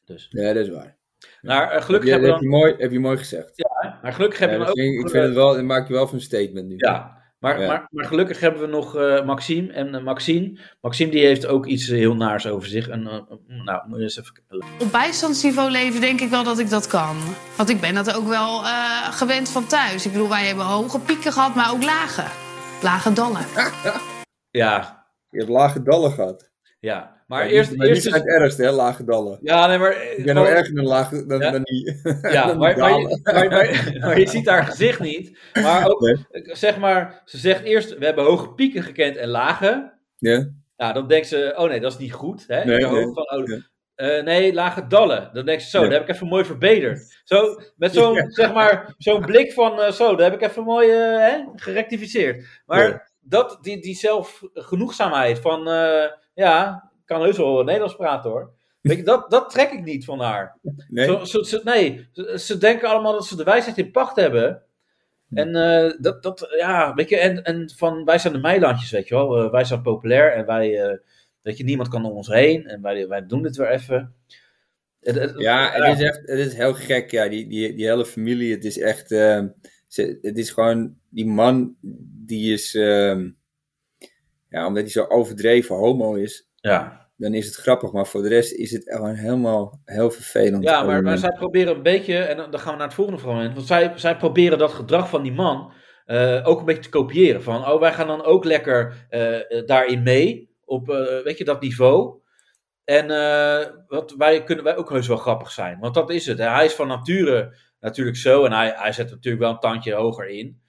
Dus. 0.05 0.27
Ja, 0.31 0.53
dat 0.53 0.67
is 0.67 0.69
waar. 0.73 0.97
Maar 1.41 1.67
eh, 1.67 1.73
Heb 1.73 1.83
gelukkig 1.83 2.09
je, 2.09 2.15
hebben 2.15 2.31
heb, 2.31 2.41
we 2.41 2.45
je 2.45 2.51
dan... 2.51 2.61
mooi, 2.61 2.75
heb 2.79 2.93
je 2.93 3.01
mooi 3.01 3.17
gezegd. 3.17 3.51
Ja, 3.55 3.99
maar 4.03 4.13
gelukkig 4.13 4.39
Ja, 4.39 4.47
hebben 4.47 4.67
we 4.67 4.73
ook... 4.73 4.79
vind 4.79 4.95
ik, 4.95 5.01
ik 5.05 5.11
vind 5.11 5.25
het 5.25 5.35
wel, 5.35 5.55
dat 5.55 5.63
maak 5.63 5.87
je 5.89 5.93
wel 5.93 6.07
van 6.07 6.15
een 6.15 6.21
statement 6.21 6.69
nu. 6.69 6.75
Ja, 6.77 7.21
maar, 7.39 7.61
Ja. 7.61 7.67
Maar, 7.67 7.87
maar 7.91 8.05
gelukkig 8.05 8.41
hebben 8.41 8.61
we 8.61 8.67
nog 8.67 8.97
eh, 8.97 9.25
Maxime. 9.25 9.73
En 9.73 9.95
eh, 9.95 10.03
Maxime, 10.03 10.59
Maxime 10.81 11.11
die 11.11 11.25
heeft 11.27 11.47
ook 11.47 11.67
iets 11.67 11.87
heel 11.87 12.15
naars 12.15 12.47
over 12.47 12.69
zich. 12.69 12.89
En, 12.89 13.03
nou, 13.47 13.89
moet 13.89 13.99
je 13.99 14.03
eens 14.03 14.19
even... 14.19 14.65
Op 14.81 14.93
bijstandsniveau 14.93 15.71
leven 15.71 16.01
denk 16.01 16.21
ik 16.21 16.31
wel 16.31 16.45
dat 16.45 16.59
ik 16.59 16.71
dat 16.71 16.87
kan. 16.87 17.17
Want 17.57 17.69
ik 17.69 17.81
ben 17.81 17.95
dat 17.95 18.17
ook 18.17 18.29
wel 18.29 18.63
eh, 18.65 19.13
gewend 19.13 19.49
van 19.49 19.67
thuis. 19.67 20.07
Ik 20.07 20.13
bedoel, 20.13 20.29
wij 20.29 20.47
hebben 20.47 20.65
hoge 20.65 21.01
pieken 21.01 21.33
gehad, 21.33 21.55
maar 21.55 21.73
ook 21.73 21.83
lage. 21.83 22.25
Lage 22.83 23.13
dallen. 23.13 23.47
Ja, 24.51 25.07
Je 25.31 25.39
hebt 25.39 25.51
lage 25.51 25.83
dallen 25.83 26.13
gehad. 26.13 26.51
ja. 26.81 27.12
Maar 27.33 27.45
Ja, 27.45 27.51
eerst... 27.51 27.71
niet, 27.71 27.79
maar 27.79 27.87
eerst 27.89 28.05
niet 28.05 28.15
is- 28.15 28.21
het 28.21 28.29
ergste, 28.29 28.63
hè, 28.63 28.71
lage 28.71 29.05
dallen. 29.05 29.39
ja, 29.43 29.67
nee, 29.67 29.79
maar... 29.79 29.93
Ik 30.17 30.25
ben 30.25 30.35
nou 30.35 30.47
gewoon- 30.47 30.61
erger 30.61 30.75
dan, 30.75 30.85
lage, 30.85 31.27
dan, 31.27 31.41
Ja. 31.41 31.51
dan 31.51 31.63
die. 31.63 32.01
Ja, 32.23 32.47
dan 32.47 32.59
maar, 32.59 32.79
maar, 32.79 32.91
je, 33.01 33.99
maar, 34.01 34.29
ziet 34.37 34.49
haar 34.49 34.65
gezicht 34.65 35.01
niet. 35.01 35.39
Maar 35.63 35.89
ook, 35.91 36.01
Nee. 36.01 36.17
zeg 36.45 36.79
maar, 36.79 37.23
ze 37.25 37.39
zegt 37.39 37.63
eerst, 37.65 37.99
we 37.99 38.05
hebben 38.05 38.25
hoge 38.25 38.49
pieken 38.55 38.83
gekend 38.83 39.17
en 39.17 39.29
lage. 39.29 39.93
Ja? 40.19 40.49
Nou, 40.77 40.93
dan 40.95 41.09
denkt 41.09 41.27
ze, 41.27 41.53
oh 41.57 41.69
nee, 41.69 41.81
dat 41.81 41.93
is 41.93 41.99
niet 41.99 42.13
goed. 42.13 42.45
Hè? 42.47 42.65
Nee, 42.65 42.81
van, 42.87 43.15
oh, 43.17 43.51
eh, 43.95 44.23
nee, 44.25 44.53
lage 44.55 44.87
dallen. 44.87 45.31
Dan 45.33 45.45
denkt 45.47 45.63
ze, 45.63 45.69
zo, 45.69 45.79
Ja. 45.79 45.85
dat 45.85 45.93
heb 45.93 46.09
ik 46.09 46.15
even 46.15 46.27
mooi 46.27 46.45
verbeterd. 46.45 47.21
Zo, 47.25 47.61
met 47.77 47.93
zo'n, 47.97 48.15
Ja. 48.15 48.31
zeg 48.31 48.53
maar, 48.53 48.95
zo'n 48.99 49.21
blik 49.21 49.53
van, 49.53 49.81
eh, 49.81 49.93
zo, 49.93 50.09
dat 50.17 50.31
heb 50.31 50.43
ik 50.43 50.49
even 50.49 50.63
mooi 50.65 50.91
eh, 50.91 51.19
hè, 51.19 51.45
gerectificeerd. 51.55 52.63
Maar 52.67 52.89
Ja. 52.89 53.09
dat, 53.21 53.59
die, 53.61 53.81
die 53.83 53.95
zelfgenoegzaamheid 53.95 55.39
van, 55.39 55.63
ja, 56.35 56.91
kan 57.05 57.21
heus 57.23 57.37
wel 57.37 57.63
Nederlands 57.65 57.97
praten 57.97 58.31
hoor. 58.31 58.53
Weet 58.81 58.97
je, 58.97 59.03
dat, 59.03 59.31
dat 59.31 59.51
trek 59.51 59.71
ik 59.71 59.85
niet 59.85 60.05
van 60.05 60.21
haar. 60.21 60.59
Nee? 60.89 61.07
Zo, 61.27 61.43
ze- 61.43 61.61
nee, 61.65 62.09
ze, 62.13 62.39
ze 62.39 62.59
denken 62.59 62.89
allemaal 62.89 63.13
dat 63.13 63.27
ze 63.27 63.37
de 63.37 63.45
wijsheid 63.45 63.79
in 63.79 63.91
pacht 63.91 64.17
hebben. 64.17 64.63
En 65.35 65.57
eh, 65.57 65.93
dat, 66.01 66.23
dat, 66.23 66.47
ja, 66.59 66.95
weet 66.95 67.09
je, 67.09 67.17
en, 67.19 67.43
en 67.43 67.71
van 67.77 68.05
wij 68.05 68.19
zijn 68.19 68.33
de 68.33 68.39
meilandjes, 68.39 68.91
weet 68.91 69.09
je 69.09 69.15
wel. 69.15 69.37
Eh, 69.45 69.51
wij 69.51 69.65
zijn 69.65 69.83
populair 69.83 70.33
en 70.33 70.47
wij, 70.47 70.83
eh, 70.85 70.97
weet 71.43 71.57
je, 71.59 71.65
niemand 71.65 71.89
kan 71.89 72.05
om 72.05 72.13
ons 72.17 72.29
heen. 72.29 72.67
En 72.67 72.83
wij, 72.83 73.09
wij 73.09 73.27
doen 73.27 73.43
dit 73.43 73.57
weer 73.57 73.71
even. 73.71 74.15
Ja, 75.39 75.71
het 75.73 75.99
is 75.99 76.05
echt 76.05 76.21
het 76.29 76.39
is 76.39 76.55
heel 76.55 76.75
gek. 76.75 77.11
Ja, 77.11 77.29
die, 77.29 77.47
die, 77.49 77.75
die 77.75 77.87
hele 77.87 78.07
familie, 78.07 78.53
het 78.55 78.65
is 78.65 78.79
echt. 78.79 79.13
ehm, 79.13 79.49
ze, 79.87 80.19
het 80.23 80.39
is 80.39 80.51
gewoon. 80.51 80.97
Die 81.09 81.27
man, 81.27 81.77
die 82.27 82.53
is. 82.53 82.75
ehm, 82.75 83.31
ja, 84.49 84.67
omdat 84.67 84.83
hij 84.83 84.93
zo 84.93 85.05
overdreven 85.05 85.77
homo 85.77 86.15
is, 86.15 86.49
ja, 86.63 87.11
dan 87.17 87.35
is 87.35 87.47
het 87.47 87.55
grappig. 87.55 87.93
Maar 87.93 88.07
voor 88.07 88.23
de 88.23 88.29
rest 88.29 88.53
is 88.53 88.71
het 88.71 88.83
gewoon 88.85 89.15
helemaal 89.15 89.81
heel 89.85 90.11
vervelend. 90.11 90.65
ja 90.65 90.83
maar, 90.83 90.99
Om, 90.99 91.05
maar 91.05 91.15
eh, 91.15 91.21
zij 91.21 91.33
proberen 91.33 91.75
een 91.75 91.83
beetje, 91.83 92.19
en 92.19 92.37
dan 92.37 92.61
gaan 92.61 92.73
we 92.73 92.79
naar 92.79 92.87
het 92.87 92.97
volgende 92.97 93.21
fragment. 93.21 93.55
Want 93.55 93.67
zij, 93.67 93.93
zij 93.97 94.17
proberen 94.17 94.59
dat 94.59 94.73
gedrag 94.73 95.09
van 95.09 95.23
die 95.23 95.33
man 95.33 95.73
eh, 96.05 96.41
ook 96.45 96.59
een 96.59 96.65
beetje 96.65 96.83
te 96.83 96.89
kopiëren. 96.89 97.43
Van, 97.43 97.67
oh, 97.69 97.81
wij 97.81 97.93
gaan 97.93 98.07
dan 98.07 98.25
ook 98.25 98.45
lekker 98.45 99.07
eh, 99.09 99.67
daarin 99.67 100.03
mee. 100.03 100.51
Op, 100.65 100.91
eh, 100.91 101.23
weet 101.25 101.39
je, 101.39 101.45
dat 101.45 101.61
niveau. 101.61 102.21
En 102.85 103.11
eh, 103.11 103.67
wat, 103.87 104.15
wij 104.19 104.45
kunnen 104.45 104.65
wij 104.65 104.77
ook 104.77 104.91
heus 104.91 105.07
wel 105.07 105.17
grappig 105.17 105.51
zijn. 105.51 105.79
Want 105.79 105.95
dat 105.95 106.11
is 106.11 106.27
het. 106.27 106.39
Hè. 106.39 106.49
Hij 106.49 106.65
is 106.65 106.75
van 106.75 106.89
nature 106.89 107.57
natuurlijk 107.81 108.17
zo. 108.17 108.45
En 108.45 108.53
hij, 108.53 108.73
hij 108.77 108.93
zet 108.93 109.11
natuurlijk 109.11 109.43
wel 109.43 109.53
een 109.53 109.59
tandje 109.59 109.95
hoger 109.95 110.29
in. 110.29 110.61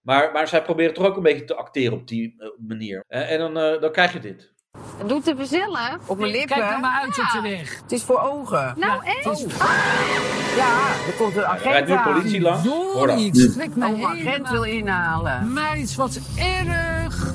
Maar, 0.00 0.32
maar 0.32 0.48
zij 0.48 0.62
proberen 0.62 0.94
toch 0.94 1.06
ook 1.06 1.16
een 1.16 1.22
beetje 1.22 1.44
te 1.44 1.54
acteren 1.54 1.98
op 1.98 2.08
die 2.08 2.36
manier. 2.58 3.04
En, 3.08 3.28
en 3.28 3.38
dan, 3.38 3.58
eh, 3.58 3.80
dan 3.80 3.92
krijg 3.92 4.12
je 4.12 4.18
dit. 4.18 4.51
Het 4.98 5.08
doet 5.08 5.24
te 5.24 5.34
verzillen. 5.36 6.00
Op 6.06 6.18
mijn 6.18 6.30
lippen. 6.30 6.56
Kijk 6.56 6.70
er 6.72 6.80
maar 6.80 7.00
uit 7.00 7.08
op 7.08 7.14
Ja. 7.32 7.40
de 7.40 7.48
weg. 7.48 7.78
Het 7.82 7.92
is 7.92 8.02
voor 8.04 8.18
ogen. 8.20 8.74
Nou, 8.76 8.92
Ja, 9.04 9.12
echt? 9.12 9.26
is- 9.30 9.54
Ja, 10.56 10.76
er 11.06 11.12
komt 11.18 11.36
een 11.36 11.44
agent 11.44 11.62
rijdt 11.62 11.88
nu 11.88 11.94
aan. 11.94 12.02
politie 12.12 12.40
langs. 12.40 12.66
Hoor 12.68 13.06
dan. 13.06 13.18
ik 13.18 13.34
schrik 13.34 13.76
me 13.76 13.86
Oh, 13.86 13.98
een 13.98 14.06
agent 14.06 14.48
wil 14.50 14.62
inhalen. 14.62 15.52
Meis, 15.52 15.96
wat 15.96 16.18
erg. 16.38 17.30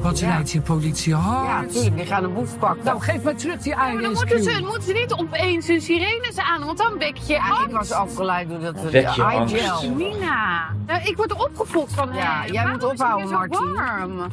Wat 0.00 0.18
rijdt 0.18 0.50
die 0.50 0.60
politie 0.60 1.12
Ja, 1.12 1.18
hard. 1.18 1.72
tuurlijk, 1.72 1.96
die 1.96 2.06
gaan 2.06 2.24
een 2.24 2.34
boef 2.34 2.58
pakken. 2.58 2.84
Nou, 2.84 3.00
geef 3.00 3.22
mij 3.22 3.34
terug 3.34 3.58
die 3.60 3.74
Maar 3.76 3.92
dan 4.00 4.12
moeten 4.12 4.42
ze, 4.42 4.58
moeten 4.60 4.82
ze 4.82 4.92
niet 4.92 5.12
opeens 5.12 5.66
hun 5.66 5.80
sirenes 5.80 6.36
aan, 6.38 6.64
want 6.64 6.78
dan 6.78 6.98
wek 6.98 7.16
je 7.16 7.32
Ja, 7.32 7.64
ik 7.66 7.70
was 7.70 7.92
afgeleid 7.92 8.48
door 8.48 8.60
dat 8.60 8.80
Wek 8.80 9.08
je 9.08 9.22
eye 9.24 9.38
angst. 9.38 9.54
gel. 9.54 9.90
Nina, 9.94 10.66
nou, 10.86 11.00
ik 11.04 11.16
word 11.16 11.32
opgefokt 11.32 11.92
van 11.94 12.14
Ja, 12.14 12.20
hem. 12.40 12.52
jij 12.52 12.62
Waarom 12.62 12.72
moet 12.80 12.84
ophouden, 12.90 13.30
warm? 13.74 14.30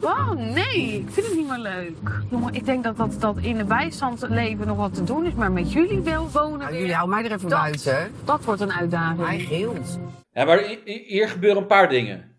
Bang. 0.00 0.54
Nee, 0.54 0.92
ik 0.92 1.10
vind 1.10 1.26
het 1.26 1.36
niet 1.36 1.48
meer 1.48 1.58
leuk. 1.58 1.96
Jongen, 2.30 2.54
ik 2.54 2.64
denk 2.64 2.84
dat, 2.84 2.96
dat 2.96 3.16
dat 3.20 3.36
in 3.40 3.56
de 3.56 3.64
bijstand 3.64 4.26
leven 4.28 4.66
nog 4.66 4.76
wat 4.76 4.94
te 4.94 5.04
doen 5.04 5.26
is, 5.26 5.34
maar 5.34 5.52
met 5.52 5.72
jullie 5.72 6.00
wel 6.00 6.28
wonen 6.30 6.58
Nou, 6.58 6.70
weer, 6.70 6.80
jullie 6.80 6.94
houden 6.94 7.16
mij 7.16 7.24
er 7.30 7.36
even 7.36 7.48
Dat- 7.48 7.60
buiten. 7.60 8.12
dat 8.24 8.44
wordt 8.44 8.60
een 8.60 8.72
uitdaging. 8.72 9.26
Hij 9.26 9.38
gilt. 9.38 9.98
Ja, 10.32 10.44
maar 10.44 10.58
hi- 10.58 10.78
hi- 10.84 11.04
hier 11.06 11.28
gebeuren 11.28 11.60
een 11.62 11.66
paar 11.66 11.88
dingen. 11.88 12.36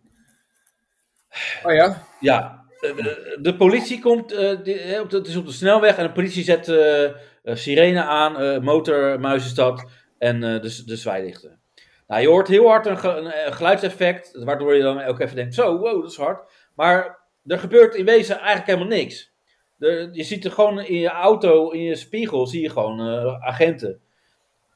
Oh 1.64 1.74
ja? 1.74 2.04
Ja, 2.20 2.64
eh, 2.80 2.96
de, 2.96 3.38
de 3.42 3.56
politie 3.56 4.00
komt, 4.02 4.32
eh, 4.32 4.50
het 5.10 5.28
is 5.28 5.36
op 5.36 5.46
de 5.46 5.52
snelweg 5.52 5.98
en 5.98 6.04
de 6.06 6.12
politie 6.12 6.44
zet 6.44 6.68
eh, 6.68 7.04
eh, 7.04 7.12
sirene 7.44 8.04
aan, 8.04 8.38
eh 8.40 8.60
motormuis 8.60 9.46
is 9.46 9.54
dat, 9.54 9.86
en 10.18 10.44
eh, 10.44 10.62
de, 10.62 10.84
de 10.86 10.96
zwaailichten. 10.96 11.60
Nou, 12.08 12.22
je 12.22 12.28
hoort 12.28 12.48
heel 12.48 12.68
hard 12.68 12.86
een, 12.86 12.98
ge- 12.98 13.16
een, 13.16 13.46
een 13.48 13.54
geluidseffect, 13.54 14.44
waardoor 14.44 14.76
je 14.76 14.82
dan 14.82 15.04
ook 15.04 15.20
even 15.20 15.36
denkt, 15.36 15.54
zo, 15.56 15.78
wow, 15.78 16.02
dat 16.02 16.12
is 16.12 16.18
hard. 16.18 16.51
Maar 16.76 17.20
er 17.46 17.60
gebeurt 17.60 17.96
in 17.96 18.06
wezen 18.06 18.36
eigenlijk 18.38 18.66
helemaal 18.68 18.98
niks. 18.98 19.32
Er- 19.80 20.10
je 20.14 20.24
ziet 20.24 20.46
er 20.46 20.52
gewoon 20.52 20.80
in 20.80 21.00
je 21.00 21.10
auto, 21.10 21.70
in 21.70 21.82
je 21.82 21.96
spiegel, 21.96 22.48
zie 22.48 22.62
je 22.62 22.70
gewoon 22.70 23.00
eh, 23.00 23.42
agenten. 23.48 24.02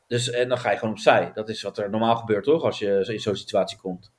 Dus, 0.07 0.29
en 0.31 0.49
dan 0.49 0.57
ga 0.57 0.71
je 0.71 0.77
gewoon 0.77 0.93
opzij. 0.93 1.31
Dat 1.33 1.49
is 1.49 1.61
wat 1.61 1.77
er 1.77 1.89
normaal 1.89 2.15
gebeurt, 2.15 2.43
toch? 2.43 2.63
Als 2.63 2.79
je 2.79 3.05
in 3.07 3.19
zo'n 3.19 3.35
situatie 3.35 3.77
komt. 3.77 4.11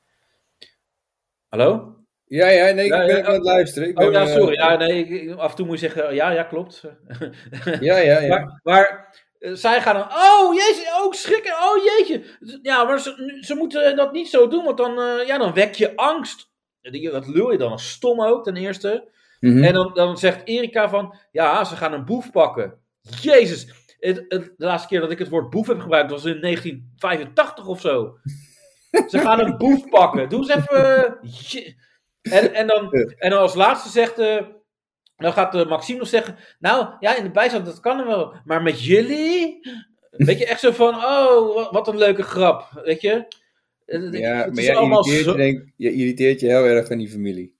Hallo? 1.48 1.94
Ja, 2.26 2.48
ja, 2.48 2.70
nee, 2.72 2.84
ik 2.84 2.90
Ja, 2.92 3.06
ben 3.06 3.16
ja, 3.16 3.24
aan 3.24 3.32
het 3.34 3.42
luisteren. 3.44 3.88
Ik 3.88 3.98
Oh 3.98 4.04
ben, 4.04 4.12
ja, 4.12 4.26
eh, 4.26 4.34
sorry. 4.34 4.54
Ja, 4.54 4.76
nee, 4.76 5.06
ik- 5.06 5.36
af 5.38 5.50
en 5.50 5.56
toe 5.56 5.66
moet 5.66 5.80
je 5.80 5.88
zeggen, 5.90 6.14
ja, 6.14 6.30
ja, 6.30 6.42
klopt. 6.42 6.82
Ja, 7.80 7.96
ja, 7.98 8.20
ja. 8.20 8.28
Maar, 8.28 8.60
maar 8.62 9.14
eh, 9.38 9.52
zij 9.52 9.80
gaan 9.80 9.94
dan, 9.94 10.08
oh 10.12 10.54
jezus, 10.54 10.88
oh 11.02 11.12
schrikken, 11.12 11.52
oh 11.52 11.84
jeetje. 11.84 12.24
Ja, 12.62 12.84
maar 12.84 13.00
ze, 13.00 13.38
ze 13.40 13.54
moeten 13.54 13.96
dat 13.96 14.12
niet 14.12 14.28
zo 14.28 14.48
doen, 14.48 14.64
want 14.64 14.76
dan, 14.76 15.26
ja, 15.26 15.38
dan 15.38 15.52
wek 15.54 15.74
je 15.74 15.96
angst. 15.96 16.50
Dat 17.12 17.26
lul 17.26 17.52
je 17.52 17.58
dan 17.58 17.70
als 17.70 17.90
stom 17.90 18.22
ook, 18.22 18.44
ten 18.44 18.56
eerste. 18.56 19.08
Mhm. 19.40 19.64
En 19.64 19.72
dan, 19.72 19.90
dan 19.94 20.18
zegt 20.18 20.40
Erika 20.44 20.88
van, 20.88 21.14
ja, 21.32 21.64
ze 21.64 21.76
gaan 21.76 21.92
een 21.92 22.04
boef 22.04 22.30
pakken. 22.30 22.78
Jezus, 23.20 23.72
het, 23.98 24.24
het- 24.28 24.52
de 24.56 24.64
laatste 24.64 24.88
keer 24.88 25.00
dat 25.00 25.10
ik 25.10 25.18
het 25.18 25.28
woord 25.28 25.50
boef 25.50 25.66
heb 25.66 25.80
gebruikt 25.80 26.10
was 26.10 26.24
in 26.24 26.40
1985 26.40 27.66
of 27.66 27.80
zo. 27.80 28.16
Ze 29.08 29.18
gaan 29.18 29.40
een 29.40 29.56
boef 29.56 29.88
pakken. 29.88 30.28
Doe 30.28 30.38
eens 30.40 30.48
even... 30.48 31.18
je- 31.22 31.74
En, 32.22 32.54
en, 32.54 32.66
dan, 32.66 32.92
en 33.18 33.30
dan 33.30 33.38
als 33.38 33.54
laatste 33.54 33.88
zegt... 33.88 34.18
eh, 34.18 34.42
dan 35.16 35.32
gaat 35.32 35.54
eh, 35.54 35.66
Maxime 35.66 35.98
nog 35.98 36.08
zeggen... 36.08 36.36
Nou, 36.58 36.86
ja, 37.00 37.16
in 37.16 37.22
de 37.24 37.30
bijstand, 37.30 37.66
dat 37.66 37.80
kan 37.80 37.98
er 37.98 38.06
wel. 38.06 38.34
Maar 38.44 38.62
met 38.62 38.84
jullie... 38.84 39.60
Weet 40.10 40.38
je, 40.38 40.46
echt 40.46 40.60
zo 40.60 40.70
van... 40.70 40.94
Oh, 40.94 41.54
wat, 41.54 41.70
wat 41.70 41.88
een 41.88 41.98
leuke 41.98 42.22
grap. 42.22 42.68
Weet 42.84 43.00
je? 43.00 43.26
Ja, 43.86 44.36
het 44.36 44.46
maar 44.46 44.58
is 44.58 44.66
jij 44.66 44.76
allemaal 44.76 45.06
irriteert, 45.06 45.24
zo- 45.24 45.30
je, 45.30 45.52
denk, 45.52 45.72
je 45.76 45.92
irriteert 45.92 46.40
je 46.40 46.46
heel 46.46 46.64
erg 46.64 46.90
aan 46.90 46.98
die 46.98 47.08
familie. 47.10 47.54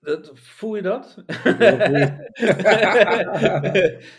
Dat- 0.00 0.30
voel 0.34 0.74
je 0.76 0.82
dat? 0.82 1.16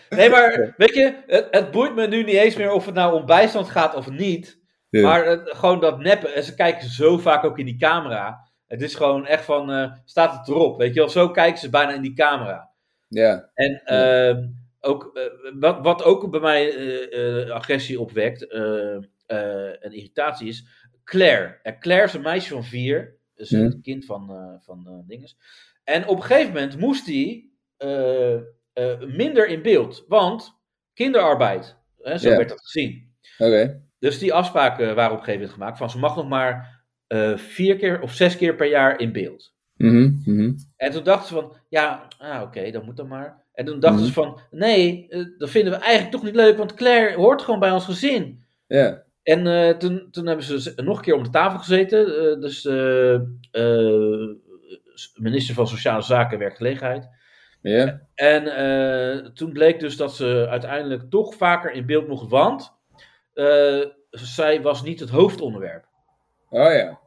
Nee, 0.10 0.30
maar 0.30 0.74
weet 0.78 0.94
je, 0.94 1.24
het, 1.28 1.48
het 1.52 1.72
boeit 1.72 1.96
me 1.96 2.08
nu 2.08 2.24
niet 2.24 2.36
eens 2.36 2.56
meer 2.56 2.72
of 2.72 2.86
het 2.86 2.96
nou 2.96 3.20
om 3.20 3.26
bijstand 3.26 3.70
gaat 3.70 3.96
of 3.96 4.10
niet. 4.10 4.60
Ja. 4.90 5.02
Maar 5.02 5.40
gewoon 5.44 5.80
dat 5.80 6.00
neppen. 6.00 6.34
En 6.34 6.44
ze 6.44 6.56
kijken 6.56 6.90
zo 6.90 7.18
vaak 7.18 7.44
ook 7.44 7.60
in 7.60 7.66
die 7.66 7.78
camera. 7.78 8.40
Het 8.68 8.82
is 8.82 8.96
gewoon 8.96 9.26
echt 9.26 9.44
van, 9.46 9.72
eh, 9.72 9.92
staat 10.06 10.38
het 10.38 10.48
erop? 10.48 10.78
Weet 10.78 10.94
je 10.94 11.00
wel, 11.00 11.10
zo 11.10 11.30
kijken 11.30 11.60
ze 11.60 11.70
bijna 11.70 11.94
in 11.94 12.02
die 12.02 12.14
camera. 12.14 12.70
Ja, 13.08 13.50
En 13.54 13.82
ehm, 13.86 14.48
ook, 14.80 15.12
eh, 15.14 15.24
wat, 15.60 15.80
wat 15.82 16.04
ook 16.04 16.32
bij 16.32 16.40
mij 16.40 16.76
eh, 16.76 17.42
eh, 17.42 17.50
agressie 17.50 18.00
opwekt 18.00 18.48
eh, 18.48 18.96
eh, 19.26 19.86
en 19.86 19.92
irritatie 19.92 20.48
is, 20.48 20.66
Claire. 21.06 21.60
En 21.64 21.80
Claire 21.80 22.06
is 22.06 22.14
een 22.14 22.22
meisje 22.22 22.54
van 22.54 22.64
vier, 22.64 23.16
dus 23.36 23.50
Mhm. 23.50 23.62
een 23.64 23.82
kind 23.82 24.06
van, 24.06 24.30
eh 24.30 24.54
van 24.66 24.88
eh, 24.88 25.08
dinges. 25.08 25.38
En 25.84 26.08
op 26.08 26.18
een 26.18 26.24
gegeven 26.24 26.54
moment 26.54 26.78
moest 26.78 27.06
hij 27.06 27.50
eh, 27.78 28.36
minder 29.08 29.48
in 29.48 29.62
beeld, 29.62 30.06
want 30.08 30.58
kinderarbeid, 30.94 31.78
hè, 32.02 32.18
zo 32.18 32.30
werd 32.30 32.50
dat 32.50 32.62
gezien. 32.62 33.14
oké. 33.38 33.82
Dus 34.00 34.20
die 34.20 34.34
afspraken 34.34 34.96
waren 34.96 35.12
op 35.12 35.18
een 35.18 35.24
gegeven 35.24 35.34
moment 35.34 35.52
gemaakt 35.52 35.78
van 35.78 35.90
ze 35.90 35.98
mag 36.00 36.16
nog 36.16 36.28
maar 36.28 36.84
vier 37.36 37.76
keer 37.78 38.02
of 38.02 38.14
zes 38.14 38.38
keer 38.38 38.56
per 38.56 38.68
jaar 38.70 39.00
in 39.00 39.12
beeld. 39.12 39.54
Mhm. 39.74 40.54
En 40.78 40.92
toen 40.92 41.04
dachten 41.04 41.28
ze 41.28 41.34
van, 41.34 41.58
ja, 41.70 42.08
ah, 42.18 42.42
oké, 42.42 42.72
dan 42.72 42.86
moet 42.86 42.98
dat 42.98 43.08
maar. 43.08 43.44
En 43.54 43.66
toen 43.66 43.80
dachten 43.80 44.00
Mhm. 44.00 44.08
ze 44.08 44.14
van, 44.14 44.40
nee, 44.52 45.08
dat 45.38 45.50
vinden 45.50 45.74
we 45.74 45.80
eigenlijk 45.80 46.12
toch 46.12 46.24
niet 46.24 46.36
leuk, 46.36 46.58
want 46.58 46.74
Claire 46.74 47.16
hoort 47.16 47.42
gewoon 47.42 47.60
bij 47.60 47.72
ons 47.72 47.86
gezin. 47.86 48.46
Ja, 48.68 49.04
En 49.26 49.48
eh, 49.48 49.78
toen, 49.78 50.08
toen 50.12 50.26
hebben 50.28 50.46
ze 50.46 50.74
nog 50.76 50.98
een 50.98 51.04
keer 51.04 51.16
om 51.16 51.24
de 51.24 51.30
tafel 51.30 51.60
gezeten. 51.60 52.08
eh, 52.08 52.42
dus 52.42 52.66
eh, 52.66 53.20
minister 55.16 55.56
van 55.56 55.68
Sociale 55.68 56.02
Zaken 56.02 56.34
en 56.34 56.40
Werkgelegenheid. 56.40 57.10
ja. 57.62 58.02
En 58.16 59.34
toen 59.34 59.52
bleek 59.54 59.80
dus 59.80 59.98
dat 59.98 60.16
ze 60.16 60.48
uiteindelijk 60.50 61.10
toch 61.10 61.36
vaker 61.36 61.72
in 61.72 61.86
beeld 61.86 62.08
mocht, 62.08 62.30
want 62.30 62.74
zij 64.10 64.62
was 64.62 64.84
niet 64.84 65.00
het 65.00 65.10
hoofdonderwerp. 65.10 65.86
Oh 66.50 66.74
ja. 66.74 67.00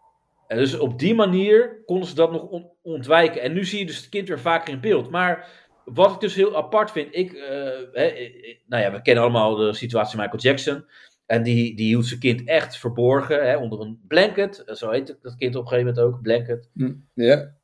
En 0.47 0.57
dus 0.57 0.79
op 0.79 0.99
die 0.99 1.15
manier 1.15 1.83
konden 1.87 2.09
ze 2.09 2.15
dat 2.15 2.31
nog 2.33 2.43
on- 2.43 2.71
ontwijken. 2.83 3.43
En 3.43 3.53
nu 3.53 3.65
zie 3.65 3.79
je 3.79 3.87
dus 3.87 3.97
het 3.97 4.09
kind 4.09 4.29
weer 4.29 4.41
vaker 4.41 4.73
in 4.73 4.81
beeld. 4.81 5.11
Maar 5.11 5.49
wat 5.85 6.13
ik 6.15 6.21
dus 6.21 6.35
heel 6.35 6.57
apart 6.57 6.91
vind, 6.91 7.09
ik, 7.15 7.33
nou 8.67 8.83
ja, 8.83 8.93
we 8.93 9.03
kennen 9.03 9.23
allemaal 9.25 9.55
de 9.57 9.73
situatie 9.73 10.19
Michael 10.19 10.39
Jackson. 10.39 10.85
En 11.29 11.43
die, 11.43 11.77
die 11.77 11.87
hield 11.87 12.07
zijn 12.07 12.21
kind 12.21 12.45
echt 12.45 12.77
verborgen, 12.79 13.49
hè, 13.49 13.57
onder 13.57 13.81
een 13.81 14.01
blanket. 14.07 14.63
Zo 14.67 14.91
heet 14.91 15.19
dat 15.23 15.35
kind 15.37 15.57
op 15.57 15.63
een 15.63 15.69
gegeven 15.69 15.95
moment 15.95 16.15
ook, 16.15 16.23
blanket. 16.23 16.71
Hm, 16.75 16.95
Ja, 17.15 17.55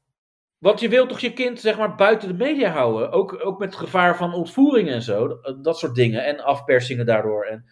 Want 0.58 0.80
je 0.80 0.88
wilt 0.88 1.08
toch 1.08 1.20
je 1.20 1.32
kind, 1.32 1.60
zeg 1.60 1.78
maar, 1.78 1.94
buiten 1.94 2.28
de 2.28 2.34
media 2.34 2.70
houden? 2.70 3.10
Ook, 3.10 3.44
ook 3.46 3.58
met 3.58 3.74
gevaar 3.74 4.16
van 4.16 4.34
ontvoering 4.34 4.88
en 4.88 5.02
zo. 5.02 5.28
Dat, 5.28 5.64
dat 5.64 5.78
soort 5.78 5.94
dingen. 5.94 6.24
En 6.24 6.40
afpersingen 6.44 7.06
daardoor. 7.06 7.44
En... 7.44 7.64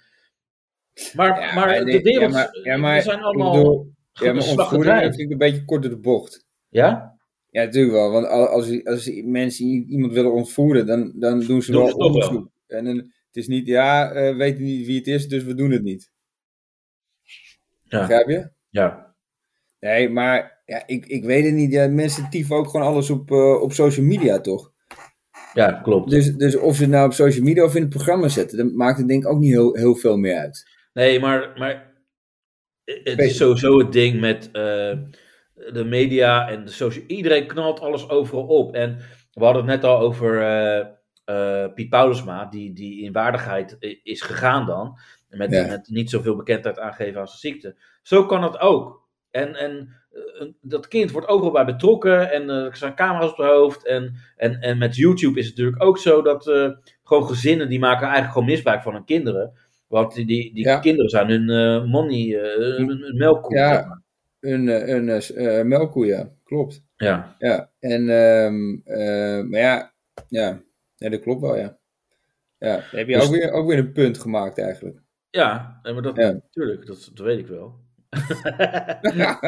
Maar, 1.15 1.41
Ja, 1.41 1.55
maar 1.55 1.85
de 1.85 2.01
wereld, 2.03 2.33
ja, 2.33 2.39
maar- 2.39 2.59
ja, 2.63 2.75
we 2.75 2.81
maar 2.81 3.03
zijn 3.03 3.23
allemaal 3.23 3.53
bedoel, 3.53 3.93
ja, 4.13 4.33
maar 4.33 4.49
ontvoering 4.49 5.01
vind 5.01 5.19
ik 5.19 5.31
een 5.31 5.39
beetje 5.39 5.65
kort 5.65 5.83
door 5.83 5.91
de 5.91 5.99
bocht. 5.99 6.47
Ja? 6.69 7.19
Ja, 7.51 7.63
natuurlijk 7.65 7.95
wel. 7.95 8.11
Want 8.11 8.27
al- 8.27 8.47
als, 8.49 8.85
als 8.85 9.11
mensen 9.25 9.67
iemand 9.67 10.13
willen 10.13 10.33
ontvoeren, 10.33 10.87
dan, 10.87 11.13
dan 11.15 11.41
doen 11.41 11.63
ze 11.63 11.73
Doen 11.73 11.97
wel. 11.97 12.51
En 12.67 12.85
dan, 12.85 13.13
het 13.33 13.43
is 13.43 13.49
niet, 13.49 13.67
ja, 13.67 14.13
we 14.13 14.35
weten 14.35 14.63
niet 14.63 14.87
wie 14.87 14.99
het 14.99 15.07
is, 15.07 15.29
dus 15.29 15.45
we 15.45 15.55
doen 15.55 15.71
het 15.71 15.83
niet. 15.83 16.11
Ja. 17.83 17.99
Begrijp 17.99 18.29
je? 18.29 18.51
Ja. 18.71 19.15
Nee, 19.81 20.09
maar 20.09 20.63
ja, 20.65 20.87
ik, 20.87 21.07
ik 21.07 21.25
weet 21.25 21.45
het 21.45 21.55
niet. 21.55 21.73
Ja, 21.73 21.89
mensen 21.89 22.31
tieven 22.31 22.57
ook 22.57 22.69
gewoon 22.69 22.87
alles 22.87 23.11
op, 23.11 23.31
eh, 23.31 23.63
op 23.63 23.73
social 23.73 24.07
media, 24.07 24.41
toch? 24.41 24.73
Ja, 25.55 25.73
klopt. 25.73 26.11
Dus, 26.11 26.37
dus 26.37 26.57
of 26.57 26.77
ze 26.77 26.83
het 26.83 26.91
nou 26.91 27.07
op 27.07 27.13
social 27.13 27.45
media 27.45 27.65
of 27.65 27.75
in 27.75 27.81
het 27.81 27.91
programma 27.91 28.29
zetten, 28.29 28.59
dan 28.59 28.77
maakt 28.77 28.99
het 28.99 29.09
denk 29.09 29.23
ik 29.23 29.29
ook 29.29 29.39
niet 29.39 29.53
heel, 29.53 29.75
heel 29.75 29.95
veel 29.95 30.17
meer 30.17 30.37
uit. 30.37 30.71
Nee, 30.93 31.21
maar, 31.21 31.53
maar 31.59 31.93
het 32.85 33.19
is 33.19 33.37
sowieso 33.37 33.79
het 33.79 33.93
ding 33.93 34.21
met 34.21 34.47
eh, 34.47 34.99
de 35.73 35.85
media 35.85 36.49
en 36.49 36.65
de 36.65 36.71
social... 36.71 37.05
Iedereen 37.07 37.47
knalt 37.47 37.81
alles 37.81 38.09
overal 38.09 38.47
op. 38.47 38.75
En 38.75 38.99
we 39.33 39.45
hadden 39.45 39.67
het 39.67 39.75
net 39.75 39.85
al 39.91 39.99
over 39.99 40.43
eh, 41.25 41.67
Piet 41.75 41.89
Paulusma, 41.89 42.45
die, 42.47 42.73
die 42.73 43.03
in 43.03 43.13
waardigheid 43.13 43.77
is 44.03 44.21
gegaan 44.21 44.67
dan. 44.67 44.99
Met, 45.29 45.51
Ja. 45.51 45.67
met 45.67 45.89
niet 45.89 46.11
zoveel 46.11 46.37
bekendheid 46.37 46.79
aangeven 46.79 47.21
aan 47.21 47.27
zijn 47.29 47.39
ziekte. 47.55 47.77
Zo 48.03 48.27
kan 48.27 48.43
het 48.43 48.59
ook. 48.59 49.01
En, 49.31 49.55
en 49.55 49.89
eh, 50.11 50.47
dat 50.61 50.89
kind 50.89 51.11
wordt 51.11 51.29
overal 51.29 51.53
bij 51.53 51.65
betrokken 51.65 52.33
en 52.33 52.51
eh, 52.51 52.65
er 52.65 52.77
zijn 52.77 52.95
camera's 52.95 53.31
op 53.31 53.37
het 53.37 53.47
hoofd. 53.47 53.87
En, 53.87 54.15
en, 54.37 54.61
en 54.61 54.79
met 54.79 54.97
YouTube 54.97 55.39
is 55.39 55.47
het 55.47 55.57
natuurlijk 55.57 55.83
ook 55.83 55.99
zo 55.99 56.23
dat 56.23 56.45
gewoon 57.03 57.27
gezinnen 57.27 57.69
die 57.69 57.79
maken 57.79 58.03
eigenlijk 58.03 58.33
gewoon 58.33 58.49
misbruik 58.49 58.83
van 58.83 58.93
hun 58.95 59.05
kinderen. 59.05 59.53
Want 59.89 60.15
die, 60.15 60.27
die, 60.27 60.55
die 60.55 60.65
Ja. 60.65 60.79
kinderen 60.79 61.11
zijn 61.11 61.31
hun 61.31 61.45
money, 61.89 62.29
hun, 62.39 62.89
hun 62.89 63.17
melkkoe. 63.17 63.57
Ja. 63.57 64.03
eh, 64.41 65.59
eh, 65.59 65.67
melkkoe, 65.67 66.07
ja. 66.07 66.31
Klopt. 66.45 66.85
ja. 66.97 67.37
Ja, 67.39 67.71
en, 67.81 68.09
ehm, 68.09 68.75
eh, 68.85 69.45
maar 69.45 69.61
ja, 69.61 69.93
ja, 70.29 70.63
ja, 71.03 71.09
dat 71.11 71.21
klopt 71.21 71.41
wel, 71.41 71.57
ja. 71.57 71.79
Ja, 72.59 72.75
dan 72.77 72.83
heb 72.91 73.09
je 73.09 73.15
Dus- 73.15 73.25
ook, 73.25 73.31
weer, 73.31 73.51
ook 73.53 73.67
weer 73.69 73.79
een 73.79 73.93
punt 73.93 74.19
gemaakt 74.19 74.59
eigenlijk. 74.59 75.01
Ja, 75.31 75.79
nee, 75.83 75.93
maar 75.93 76.03
dat, 76.03 76.17
Ja. 76.17 76.31
natuurlijk, 76.33 76.87
dat, 76.87 77.11
dat 77.15 77.27
weet 77.27 77.39
ik 77.39 77.47
wel. 77.47 77.81
ja, 79.15 79.39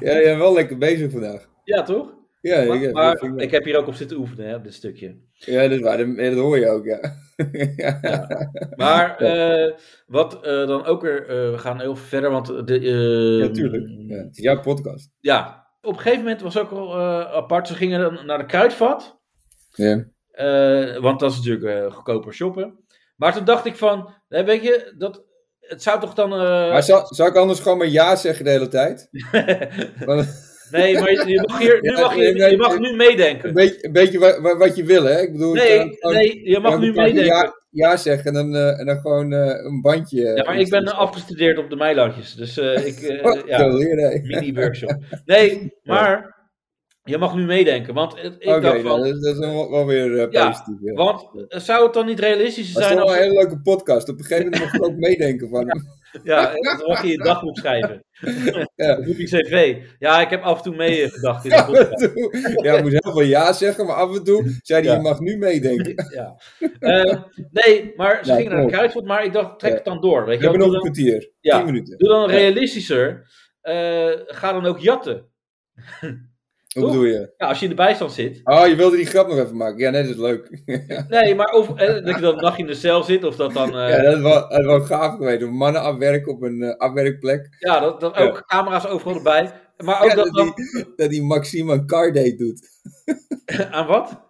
ja, 0.00 0.36
wel 0.38 0.52
lekker 0.54 0.78
bezig 0.78 1.10
vandaag. 1.10 1.48
ja, 1.64 1.82
toch? 1.82 2.18
Ja, 2.40 2.56
ik, 2.56 2.68
Maar, 2.68 2.78
heb- 2.80 2.92
maar 2.92 3.16
vind 3.18 3.34
ik- 3.34 3.40
ik 3.40 3.50
heb 3.50 3.64
hier 3.64 3.76
ook 3.78 3.86
op 3.86 3.94
zitten 3.94 4.16
oefenen, 4.18 4.46
hè, 4.48 4.54
op 4.54 4.64
dit 4.64 4.74
stukje. 4.74 5.16
ja, 5.32 5.62
dat 5.62 5.70
is 5.70 5.80
waar. 5.80 5.96
Dat, 5.98 6.16
dat 6.16 6.34
hoor 6.34 6.58
je 6.58 6.68
ook, 6.68 6.84
ja. 6.84 7.00
ja. 7.76 8.00
Maar 8.76 9.16
eh, 9.16 9.72
wat 10.06 10.34
eh, 10.44 10.66
dan 10.66 10.84
ook 10.84 11.02
weer, 11.02 11.22
eh, 11.28 11.50
we 11.50 11.58
gaan 11.58 11.80
heel 11.80 11.96
veel 11.96 12.06
verder, 12.06 12.30
want 12.30 12.46
de... 12.66 12.78
eh, 12.78 13.46
Ja, 13.46 13.52
tuurlijk. 13.52 13.88
Ja, 14.10 14.16
het 14.16 14.36
is 14.36 14.42
jouw 14.42 14.60
podcast. 14.60 15.10
ja, 15.18 15.66
op 15.82 15.92
een 15.92 15.98
gegeven 16.00 16.22
moment 16.22 16.40
was 16.40 16.58
ook 16.58 16.70
al 16.70 16.94
eh, 16.98 17.32
apart, 17.32 17.68
ze 17.68 17.74
gingen 17.74 18.00
dan 18.00 18.26
naar 18.26 18.38
de 18.38 18.46
kruidvat. 18.46 19.20
Ja. 19.70 20.04
Eh, 20.40 20.96
want 20.96 21.20
dat 21.20 21.30
is 21.30 21.36
natuurlijk 21.36 21.64
eh, 21.64 21.92
goedkoper 21.92 22.34
shoppen. 22.34 22.78
Maar 23.16 23.32
toen 23.32 23.44
dacht 23.44 23.64
ik 23.66 23.76
van, 23.76 24.14
hè, 24.28 24.44
weet 24.44 24.62
je, 24.62 24.94
dat, 24.98 25.22
het 25.60 25.82
zou 25.82 26.00
toch 26.00 26.14
dan... 26.14 26.32
eh, 26.32 26.38
Maar 26.70 26.82
zal, 26.82 27.06
zal 27.06 27.26
ik 27.26 27.36
anders 27.36 27.60
gewoon 27.60 27.78
maar 27.78 27.86
ja 27.86 28.16
zeggen 28.16 28.44
de 28.44 28.50
hele 28.50 28.68
tijd? 28.68 29.08
Nee, 30.70 30.94
maar 30.94 31.10
je, 31.10 31.24
je 31.28 31.44
mag, 31.48 31.58
hier, 31.58 31.78
nu 31.82 31.90
Ja, 31.90 32.00
mag, 32.00 32.14
je, 32.14 32.32
nee, 32.32 32.50
je 32.50 32.56
mag 32.56 32.78
nu 32.78 32.96
meedenken. 32.96 33.48
een 33.48 33.54
beetje, 33.54 33.84
een 33.86 33.92
beetje 33.92 34.40
wat, 34.58 34.76
je 34.76 34.84
wil, 34.84 35.04
hè? 35.04 35.20
Ik 35.20 35.32
bedoel, 35.32 35.54
Nee, 35.54 35.98
nee, 36.00 36.48
je 36.50 36.58
mag 36.60 36.78
nu 36.78 36.92
meedenken. 36.92 37.24
Ja, 37.24 37.54
ja 37.70 37.96
zeggen 37.96 38.26
en 38.26 38.50
dan, 38.50 38.54
en 38.78 38.86
dan 38.86 39.00
gewoon 39.00 39.32
een 39.32 39.80
bandje. 39.80 40.22
Ja, 40.22 40.44
maar 40.44 40.58
ik 40.58 40.68
ben 40.70 40.96
afgestudeerd 40.96 41.58
op 41.58 41.70
de 41.70 41.76
Meilandjes, 41.76 42.34
dus 42.34 42.58
ik... 42.58 42.98
Oh, 43.22 43.46
ja, 43.46 43.66
nee. 43.66 44.22
mini-workshop. 44.22 44.96
Nee, 45.24 45.72
maar 45.82 46.39
je 47.10 47.18
mag 47.18 47.34
nu 47.34 47.44
meedenken, 47.44 47.94
want 47.94 48.16
ik 48.16 48.24
Oké, 48.24 48.60
dacht 48.60 48.62
nou, 48.62 48.80
van... 48.82 48.98
dat, 48.98 49.06
is- 49.14 49.20
dat 49.20 49.32
is 49.34 49.38
wel, 49.70 49.86
weer 49.86 50.18
eh, 50.18 50.28
positief. 50.46 50.76
Ja. 50.80 50.92
Want 50.92 51.28
eh, 51.48 51.60
zou 51.60 51.84
het 51.84 51.94
dan 51.94 52.06
niet 52.06 52.20
realistisch 52.20 52.72
Dat 52.72 52.82
is 52.82 52.88
zijn 52.88 52.98
wel 52.98 53.06
als... 53.08 53.16
een 53.16 53.22
hele 53.22 53.34
leuke 53.34 53.60
podcast. 53.60 54.08
Op 54.08 54.18
een 54.18 54.24
gegeven 54.24 54.50
moment 54.50 54.62
mag 54.62 54.74
ik 54.74 54.82
ook 54.84 54.96
meedenken 54.96 55.48
van. 55.48 55.82
Ja, 56.22 56.52
dan 56.52 56.86
mag 56.86 57.02
je 57.02 57.08
je 57.08 57.16
dagboek 57.18 57.56
schrijven. 57.58 58.04
Ja. 58.76 58.96
Op 58.98 59.04
je 59.16 59.24
cv. 59.24 59.76
Ja, 59.98 60.20
ik 60.20 60.30
heb 60.30 60.42
af 60.42 60.56
en 60.56 60.62
toe 60.62 60.76
meegedacht 60.76 61.44
in 61.44 61.50
de 61.50 61.64
podcast. 61.64 62.10
Ja, 62.64 62.74
ik 62.76 62.82
moest 62.82 63.04
heel 63.04 63.12
veel 63.12 63.22
ja 63.22 63.52
zeggen, 63.52 63.86
maar 63.86 63.94
af 63.96 64.16
en 64.16 64.24
toe 64.24 64.58
zei 64.62 64.86
hij, 64.86 64.96
je 64.96 65.02
mag 65.02 65.20
nu 65.20 65.36
meedenken. 65.36 65.94
Ja. 66.14 66.36
Eh, 66.78 67.22
nee, 67.50 67.92
maar 67.96 68.24
ze 68.24 68.34
gingen 68.34 68.52
naar 68.52 68.62
de 68.62 68.72
kruidvat, 68.72 69.04
maar 69.04 69.24
ik 69.24 69.32
dacht, 69.32 69.58
trek 69.58 69.72
het 69.74 69.84
dan 69.84 70.00
door. 70.00 70.18
Weet 70.26 70.38
We 70.38 70.44
je 70.44 70.48
hebben 70.50 70.66
nog 70.66 70.74
een 70.74 70.80
kwartier. 70.80 71.30
Ja. 71.40 71.56
Tien 71.56 71.66
minuten. 71.66 71.98
doe 71.98 72.08
dan 72.08 72.30
realistischer. 72.30 73.26
Ga 74.26 74.52
dan 74.52 74.66
ook 74.66 74.78
jatten. 74.78 75.28
Hoe 76.74 76.84
bedoel 76.86 77.04
je? 77.04 77.32
Ja, 77.36 77.46
als 77.48 77.58
je 77.58 77.64
in 77.64 77.70
de 77.70 77.76
bijstand 77.76 78.12
zit. 78.12 78.40
Oh, 78.44 78.66
je 78.66 78.74
wilde 78.76 78.96
die 78.96 79.06
grap 79.06 79.28
nog 79.28 79.38
even 79.38 79.56
maken. 79.56 79.78
Ja, 79.78 79.90
nee, 79.90 80.02
dat 80.02 80.10
is 80.10 80.16
leuk. 80.16 80.62
Nee, 81.08 81.34
maar 81.34 81.52
of, 81.52 81.68
eh, 81.76 82.04
dat 82.04 82.14
je 82.14 82.20
dan 82.20 82.44
een 82.44 82.56
in 82.56 82.66
de 82.66 82.74
cel 82.74 83.02
zit, 83.02 83.24
of 83.24 83.36
dat 83.36 83.52
dan... 83.52 83.78
eh, 83.78 83.88
Ja, 83.88 84.02
dat 84.02 84.16
is 84.16 84.22
wel, 84.22 84.48
dat 84.48 84.58
is 84.58 84.64
wel 84.64 84.80
gaaf 84.80 85.16
geweest. 85.16 85.46
Mannen 85.46 85.82
afwerken 85.82 86.32
op 86.32 86.42
een 86.42 86.62
eh, 86.62 86.76
afwerkplek. 86.76 87.56
Ja, 87.58 87.80
dat, 87.80 88.00
dat 88.00 88.16
Ja. 88.16 88.22
ook 88.24 88.42
camera's 88.46 88.86
overal 88.86 89.14
erbij. 89.16 89.50
Maar 89.84 90.02
ook 90.02 90.08
Ja, 90.08 90.14
dat 90.14 90.24
dat, 90.24 90.34
dan... 90.34 90.52
die, 90.54 90.84
dat 90.96 91.10
die 91.10 91.22
Maxime 91.22 91.72
een 91.72 91.86
car 91.86 92.12
date 92.12 92.36
doet. 92.36 92.68
Aan 93.70 93.86
wat? 93.86 94.20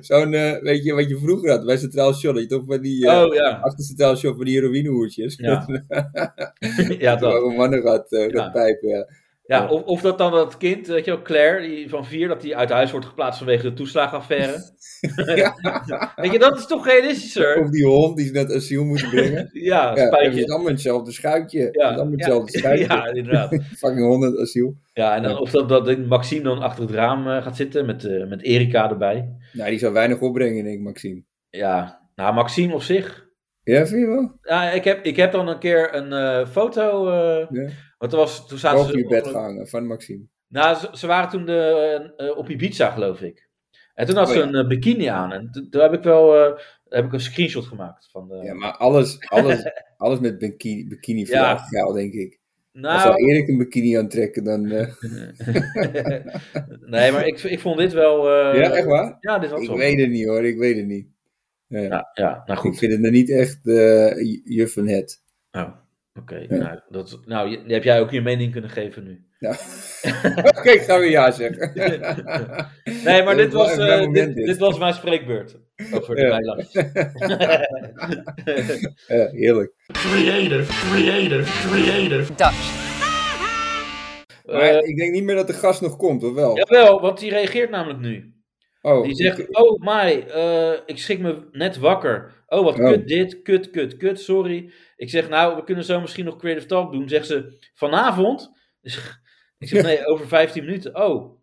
Zo'n, 0.00 0.34
eh, 0.34 0.58
weet 0.62 0.84
je, 0.84 0.92
wat 0.92 1.08
je 1.08 1.18
vroeger 1.18 1.50
had 1.50 1.64
bij 1.66 1.76
Centraal 1.76 2.14
Shop. 2.14 2.32
Dat 2.34 2.42
je 2.42 2.48
toch 2.48 2.64
van 2.66 2.80
die, 2.80 3.06
eh 3.08 3.22
Oh 3.22 3.34
ja. 3.34 3.50
achter 3.62 3.84
Centraal 3.84 4.16
Shop 4.16 4.36
van 4.36 4.44
die 4.44 4.54
heroïnehoertjes. 4.60 5.34
Ja. 5.36 5.66
ja, 6.98 7.16
dat 7.16 7.20
dat. 7.32 7.42
een 7.42 7.54
mannen 7.56 7.82
gaat, 7.82 8.12
eh, 8.12 8.28
gaat 8.36 8.52
pijpen, 8.52 8.88
ja. 8.88 9.06
Ja, 9.46 9.68
of, 9.68 9.82
of 9.82 10.00
dat 10.00 10.18
dan 10.18 10.32
dat 10.32 10.56
kind, 10.56 10.86
weet 10.86 11.04
je 11.04 11.10
wel, 11.10 11.22
Claire, 11.22 11.66
die 11.68 11.88
van 11.88 12.04
vier, 12.04 12.28
dat 12.28 12.40
die 12.40 12.56
uit 12.56 12.70
huis 12.70 12.90
wordt 12.90 13.06
geplaatst 13.06 13.38
vanwege 13.38 13.62
de 13.62 13.72
toeslagenaffaire. 13.72 14.70
Weet 16.16 16.32
je, 16.32 16.38
dat 16.38 16.58
is 16.58 16.66
toch 16.66 16.86
realistischer? 16.86 17.60
Of 17.60 17.70
die 17.70 17.84
hond 17.86 18.16
die 18.16 18.26
ze 18.26 18.32
net 18.32 18.52
asiel 18.54 18.84
moeten 18.84 19.08
brengen. 19.10 19.50
Ja, 19.52 19.82
Ja, 19.82 19.88
het 19.88 19.98
is 19.98 20.04
spijtje. 20.06 20.46
allemaal 20.52 20.70
hetzelfde 20.72 21.12
schuitje. 21.12 21.68
Ja, 21.72 21.84
allemaal 21.86 22.04
ja, 22.06 22.10
hetzelfde 22.16 22.58
schuitje. 22.58 22.86
ja, 22.94 23.06
inderdaad. 23.06 23.48
Fucking 23.76 24.06
hond 24.06 24.24
het 24.24 24.38
asiel. 24.38 24.74
Ja, 24.92 25.16
en 25.16 25.22
dan, 25.22 25.38
of 25.38 25.50
dat, 25.50 25.68
dat 25.68 25.98
Maxime 26.06 26.42
dan 26.42 26.58
achter 26.62 26.82
het 26.82 26.92
raam 26.92 27.28
eh, 27.28 27.42
gaat 27.42 27.56
zitten 27.56 27.86
met, 27.86 28.04
eh, 28.04 28.26
met 28.26 28.42
Erika 28.42 28.90
erbij. 28.90 29.28
Nou, 29.52 29.70
die 29.70 29.78
zou 29.78 29.92
weinig 29.92 30.20
opbrengen, 30.20 30.64
denk 30.64 30.76
ik, 30.76 30.82
Maxime. 30.82 31.22
Ja, 31.50 32.00
nou, 32.14 32.34
Maxime 32.34 32.74
op 32.74 32.82
zich. 32.82 33.26
Ja, 33.64 33.86
vind 33.86 34.00
je 34.00 34.06
wel? 34.06 34.38
Ja, 34.42 34.70
ik 34.70 34.84
heb, 34.84 35.04
ik 35.04 35.16
heb 35.16 35.32
dan 35.32 35.48
een 35.48 35.58
keer 35.58 35.94
een 35.94 36.12
eh, 36.12 36.46
foto. 36.48 37.08
eh, 37.10 37.46
Ja. 37.50 37.68
Want 38.02 38.14
er 38.14 38.20
was, 38.20 38.48
toen 38.48 38.58
zaten 38.58 38.86
ze 38.86 38.96
je 38.98 39.06
bed 39.06 39.26
op- 39.26 39.32
gehangen 39.32 39.68
van 39.68 39.86
Maxime. 39.86 40.22
Nou, 40.48 40.76
ze, 40.76 40.88
ze 40.92 41.06
waren 41.06 41.30
toen 41.30 41.44
de, 41.44 42.12
eh, 42.16 42.36
op 42.38 42.48
Ibiza, 42.48 42.90
geloof 42.90 43.20
ik. 43.20 43.48
En 43.94 44.06
toen 44.06 44.16
had 44.16 44.26
Oh, 44.28 44.32
ze 44.32 44.40
een 44.40 44.54
eh, 44.54 44.66
bikini 44.66 45.06
aan. 45.06 45.32
En 45.32 45.50
toen, 45.50 45.68
toen 45.70 45.82
heb 45.82 45.92
ik 45.92 46.02
wel 46.02 46.36
eh, 46.36 46.58
heb 46.88 47.04
ik 47.04 47.12
een 47.12 47.20
screenshot 47.20 47.64
gemaakt. 47.64 48.08
Van 48.10 48.28
de, 48.28 48.36
Ja, 48.36 48.54
maar 48.54 48.76
alles, 48.76 49.28
alles, 49.28 49.62
alles 49.96 50.20
met 50.20 50.38
bikini, 50.38 50.88
bikini 50.88 51.26
Ja. 51.26 51.66
denk 51.92 52.12
ik. 52.12 52.40
Als 52.72 52.82
nou, 52.82 53.00
zou 53.00 53.16
Erik 53.16 53.48
een 53.48 53.58
bikini 53.58 53.96
aantrekken, 53.98 54.44
dan... 54.44 54.62
nee, 56.94 57.12
maar 57.12 57.26
ik, 57.26 57.42
ik 57.42 57.60
vond 57.60 57.78
dit 57.78 57.92
wel... 57.92 58.28
ja, 58.30 58.72
echt 58.72 58.86
waar? 58.86 59.16
Ja, 59.20 59.38
dit 59.38 59.50
was 59.50 59.60
Ik 59.62 59.70
weet 59.76 60.00
het 60.00 60.10
niet, 60.10 60.26
hoor. 60.26 60.44
Ik 60.44 60.58
weet 60.58 60.76
het 60.76 60.86
niet. 60.86 61.06
Ja. 61.66 61.80
Ja, 61.80 62.10
ja, 62.14 62.30
nou 62.46 62.52
Ik 62.52 62.58
goed. 62.58 62.78
vind 62.78 62.92
het 62.92 63.00
nou 63.00 63.12
niet 63.12 63.30
echt 63.30 63.60
juf 64.44 64.72
van 64.72 64.88
het. 64.88 65.22
Oh, 65.50 65.68
Oké, 66.20 66.46
nou, 66.48 66.78
dat, 66.88 67.20
nou, 67.24 67.48
je- 67.50 67.62
heb 67.72 67.84
jij 67.84 68.00
ook 68.00 68.10
je 68.10 68.20
mening 68.20 68.52
kunnen 68.52 68.70
geven 68.70 69.04
nu. 69.04 69.24
Ja. 69.38 69.50
Oké, 70.58 70.70
ik 70.70 70.80
ga 70.80 70.98
weer 70.98 71.10
ja 71.10 71.30
zeggen. 71.30 71.72
Nee, 73.04 73.22
maar 73.22 73.36
dit 73.36 73.52
was, 73.52 73.70
eh, 73.70 73.76
dit, 73.86 73.98
moment, 74.06 74.34
dit. 74.36 74.46
dit 74.46 74.58
was 74.58 74.78
mijn 74.78 74.94
spreekbeurt. 74.94 75.58
Over 75.92 76.14
de. 76.16 76.22
Ja, 79.06 79.28
heerlijk. 79.30 79.72
Creative, 79.86 80.72
creative, 80.72 81.68
creative. 81.68 82.34
Dutch. 82.34 82.80
Maar 84.44 84.60
Eh, 84.60 84.88
ik 84.88 84.96
denk 84.96 85.12
niet 85.12 85.24
meer 85.24 85.34
dat 85.34 85.46
de 85.46 85.52
gast 85.52 85.80
nog 85.80 85.96
komt, 85.96 86.24
of 86.24 86.34
wel? 86.34 86.56
Jawel, 86.56 87.00
want 87.00 87.18
die 87.20 87.30
reageert 87.30 87.70
namelijk 87.70 87.98
nu. 88.00 88.34
oh, 88.82 89.02
Die 89.04 89.14
zegt, 89.14 89.38
ik- 89.38 89.58
oh 89.58 89.80
my, 89.80 90.24
eh, 90.28 90.72
ik 90.86 90.98
schrik 90.98 91.18
me 91.18 91.48
net 91.52 91.76
wakker. 91.78 92.44
Oh, 92.46 92.64
wat 92.64 92.78
Oh. 92.78 92.84
kut 92.86 93.08
dit, 93.08 93.42
kut, 93.42 93.70
kut, 93.70 93.96
kut, 93.96 94.20
sorry. 94.20 94.72
Ik 95.02 95.10
zeg, 95.10 95.28
nou, 95.28 95.56
we 95.56 95.64
kunnen 95.64 95.84
zo 95.84 96.00
misschien 96.00 96.24
nog 96.24 96.36
Creative 96.36 96.66
Talk 96.66 96.92
doen. 96.92 97.08
Zegt 97.08 97.26
ze, 97.26 97.58
vanavond? 97.74 98.52
Dus, 98.80 99.20
ik 99.58 99.68
zeg, 99.68 99.82
nee, 99.82 100.06
over 100.06 100.28
15 100.28 100.64
minuten. 100.64 101.04
Oh, 101.04 101.40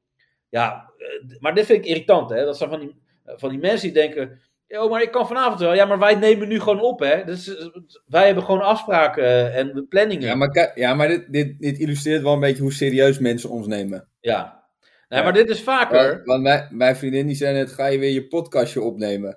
ja, 0.49 0.91
eh, 0.97 1.39
maar 1.39 1.55
dit 1.55 1.66
vind 1.66 1.80
ik 1.80 1.89
irritant, 1.89 2.30
hè. 2.30 2.45
Dat 2.45 2.57
zijn 2.57 2.70
van 2.70 2.80
die, 2.80 2.95
van 3.26 3.49
die 3.49 3.60
mensen 3.60 3.93
die 3.93 4.01
denken, 4.01 4.41
oh, 4.68 4.91
maar 4.91 5.01
ik 5.01 5.12
kan 5.12 5.28
vanavond 5.28 5.60
wel. 5.60 5.74
Ja, 5.74 5.86
maar 5.86 5.99
wij 5.99 6.16
nemen 6.16 6.47
nu 6.47 6.60
gewoon 6.60 6.82
op, 6.82 6.99
hè. 6.99 7.24
Dus, 7.24 7.55
eh, 7.55 7.68
wij 8.05 8.26
hebben 8.26 8.43
gewoon 8.43 8.62
afspraken 8.62 9.24
eh, 9.24 9.57
en 9.57 9.86
planningen. 9.89 10.28
Ja, 10.28 10.36
maar, 10.36 10.72
ja, 10.76 10.93
maar 10.93 11.07
dit, 11.07 11.32
dit, 11.32 11.60
dit 11.60 11.80
illustreert 11.80 12.22
wel 12.22 12.34
een 12.34 12.39
beetje 12.39 12.62
hoe 12.62 12.74
serieus 12.74 13.20
mensen 13.20 13.49
ons 13.49 13.68
nemen. 13.68 14.07
Ja. 14.20 14.59
Nee, 15.10 15.20
Ja. 15.20 15.26
maar 15.26 15.34
dit 15.34 15.49
is 15.49 15.64
vaker. 15.64 16.07
Want, 16.14 16.26
want 16.26 16.41
mijn, 16.43 16.68
mijn 16.72 16.95
vriendin 16.95 17.28
die 17.28 17.36
zei 17.36 17.53
net, 17.53 17.72
ga 17.72 17.86
je 17.86 17.99
weer 17.99 18.12
je 18.12 18.28
podcastje 18.28 18.82
opnemen? 18.82 19.36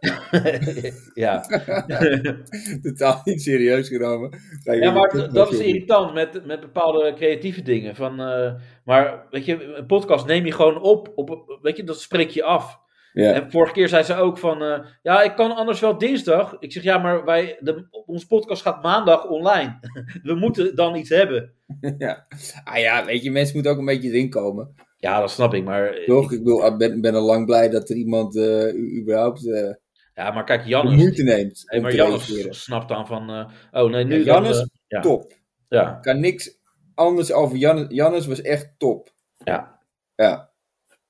ja. 1.14 1.40
Totaal 2.82 3.20
niet 3.24 3.42
serieus 3.42 3.88
genomen. 3.88 4.30
Ga 4.64 4.72
je 4.72 4.80
Ja, 4.80 4.90
maar 4.92 5.32
dat 5.32 5.52
is 5.52 5.58
irritant 5.58 6.14
met, 6.14 6.46
met 6.46 6.60
bepaalde 6.60 7.12
creatieve 7.14 7.62
dingen. 7.62 7.94
Van, 7.96 8.20
eh, 8.20 8.52
maar 8.84 9.26
weet 9.30 9.44
je, 9.44 9.64
een 9.74 9.86
podcast 9.86 10.26
neem 10.26 10.46
je 10.46 10.52
gewoon 10.52 10.80
op, 10.82 11.12
op. 11.14 11.58
Weet 11.62 11.76
je, 11.76 11.84
dat 11.84 12.00
spreek 12.00 12.30
je 12.30 12.42
af. 12.42 12.80
Ja. 13.12 13.32
En 13.32 13.50
vorige 13.50 13.72
keer 13.72 13.88
zei 13.88 14.02
ze 14.02 14.14
ook 14.14 14.38
van. 14.38 14.62
eh, 14.62 14.78
ja, 15.02 15.22
ik 15.22 15.34
kan 15.36 15.56
anders 15.56 15.80
wel 15.80 15.98
dinsdag. 15.98 16.56
Ik 16.58 16.72
zeg 16.72 16.82
ja, 16.82 16.98
maar 16.98 17.24
wij, 17.24 17.56
de, 17.60 17.86
onze 18.06 18.26
podcast 18.26 18.62
gaat 18.62 18.82
maandag 18.82 19.28
online. 19.28 19.78
We 20.22 20.34
moeten 20.34 20.76
dan 20.76 20.96
iets 20.96 21.10
hebben. 21.10 21.52
ja. 21.98 22.26
Ah 22.64 22.78
ja, 22.78 23.04
weet 23.04 23.22
je, 23.22 23.30
mensen 23.30 23.54
moeten 23.54 23.72
ook 23.72 23.78
een 23.78 23.84
beetje 23.84 24.08
erin 24.08 24.30
komen. 24.30 24.74
Ja, 25.02 25.20
dat 25.20 25.30
snap 25.30 25.54
ik. 25.54 25.64
Maar, 25.64 25.94
Toch? 26.06 26.32
Ik 26.32 26.38
bedoel, 26.42 26.66
ik 26.66 26.76
ben, 26.76 27.00
ben 27.00 27.14
al 27.14 27.22
lang 27.24 27.46
blij 27.46 27.68
dat 27.68 27.88
er 27.90 27.96
iemand 27.96 28.36
eh, 28.36 28.74
u- 28.74 29.00
überhaupt 29.00 29.46
eh, 29.52 29.70
ja, 30.14 30.30
maar 30.30 30.44
kijk, 30.44 30.64
Jannes. 30.66 30.94
moeite 30.96 31.22
neemt 31.22 31.62
Hey, 31.64 31.76
om 31.78 31.82
maar 31.82 31.90
te 31.92 31.96
Jannes 31.96 32.28
reageren. 32.28 32.54
snapt 32.54 32.88
dan 32.88 33.06
van. 33.06 33.30
eh, 33.30 33.48
oh 33.82 33.90
nee, 33.90 34.04
nu. 34.04 34.18
Ja, 34.18 34.24
Jannes, 34.24 34.68
ja. 34.86 35.00
Top. 35.00 35.32
Ja, 35.68 35.98
kan 36.02 36.20
niks 36.20 36.58
anders 36.94 37.32
over 37.32 37.56
Jannes. 37.56 37.86
Jannes 37.88 38.26
was 38.26 38.40
echt 38.40 38.74
top. 38.78 39.12
ja. 39.44 39.80
Ja. 40.14 40.50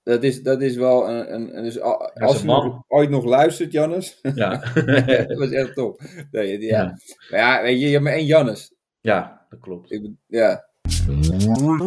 Dat 0.03 0.23
is, 0.23 0.43
dat 0.43 0.63
is 0.63 0.77
wel 0.77 1.09
een. 1.09 1.35
een, 1.35 1.57
een- 1.57 1.63
dus 1.65 1.81
als 1.81 2.41
je 2.41 2.47
nog- 2.47 2.83
ooit 2.89 3.11
nog 3.11 3.25
luistert, 3.25 3.73
Jannes. 3.73 4.19
ja. 4.35 4.57
dat 5.27 5.39
was 5.39 5.51
echt 5.51 5.75
top. 5.75 6.01
Nee, 6.31 6.61
ja. 6.61 6.77
Ja. 6.83 6.85
Maar 7.31 7.41
ja, 7.41 7.63
weet 7.63 7.81
je, 7.81 7.87
je 7.87 7.93
hebt 7.93 8.05
maar 8.05 8.13
één 8.13 8.27
Jannes. 8.27 8.75
ja, 9.01 9.47
dat 9.49 9.61
klopt. 9.61 9.93
Ik, 9.93 10.11
ja. 10.27 10.69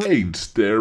1 0.08 0.34
ster 0.34 0.80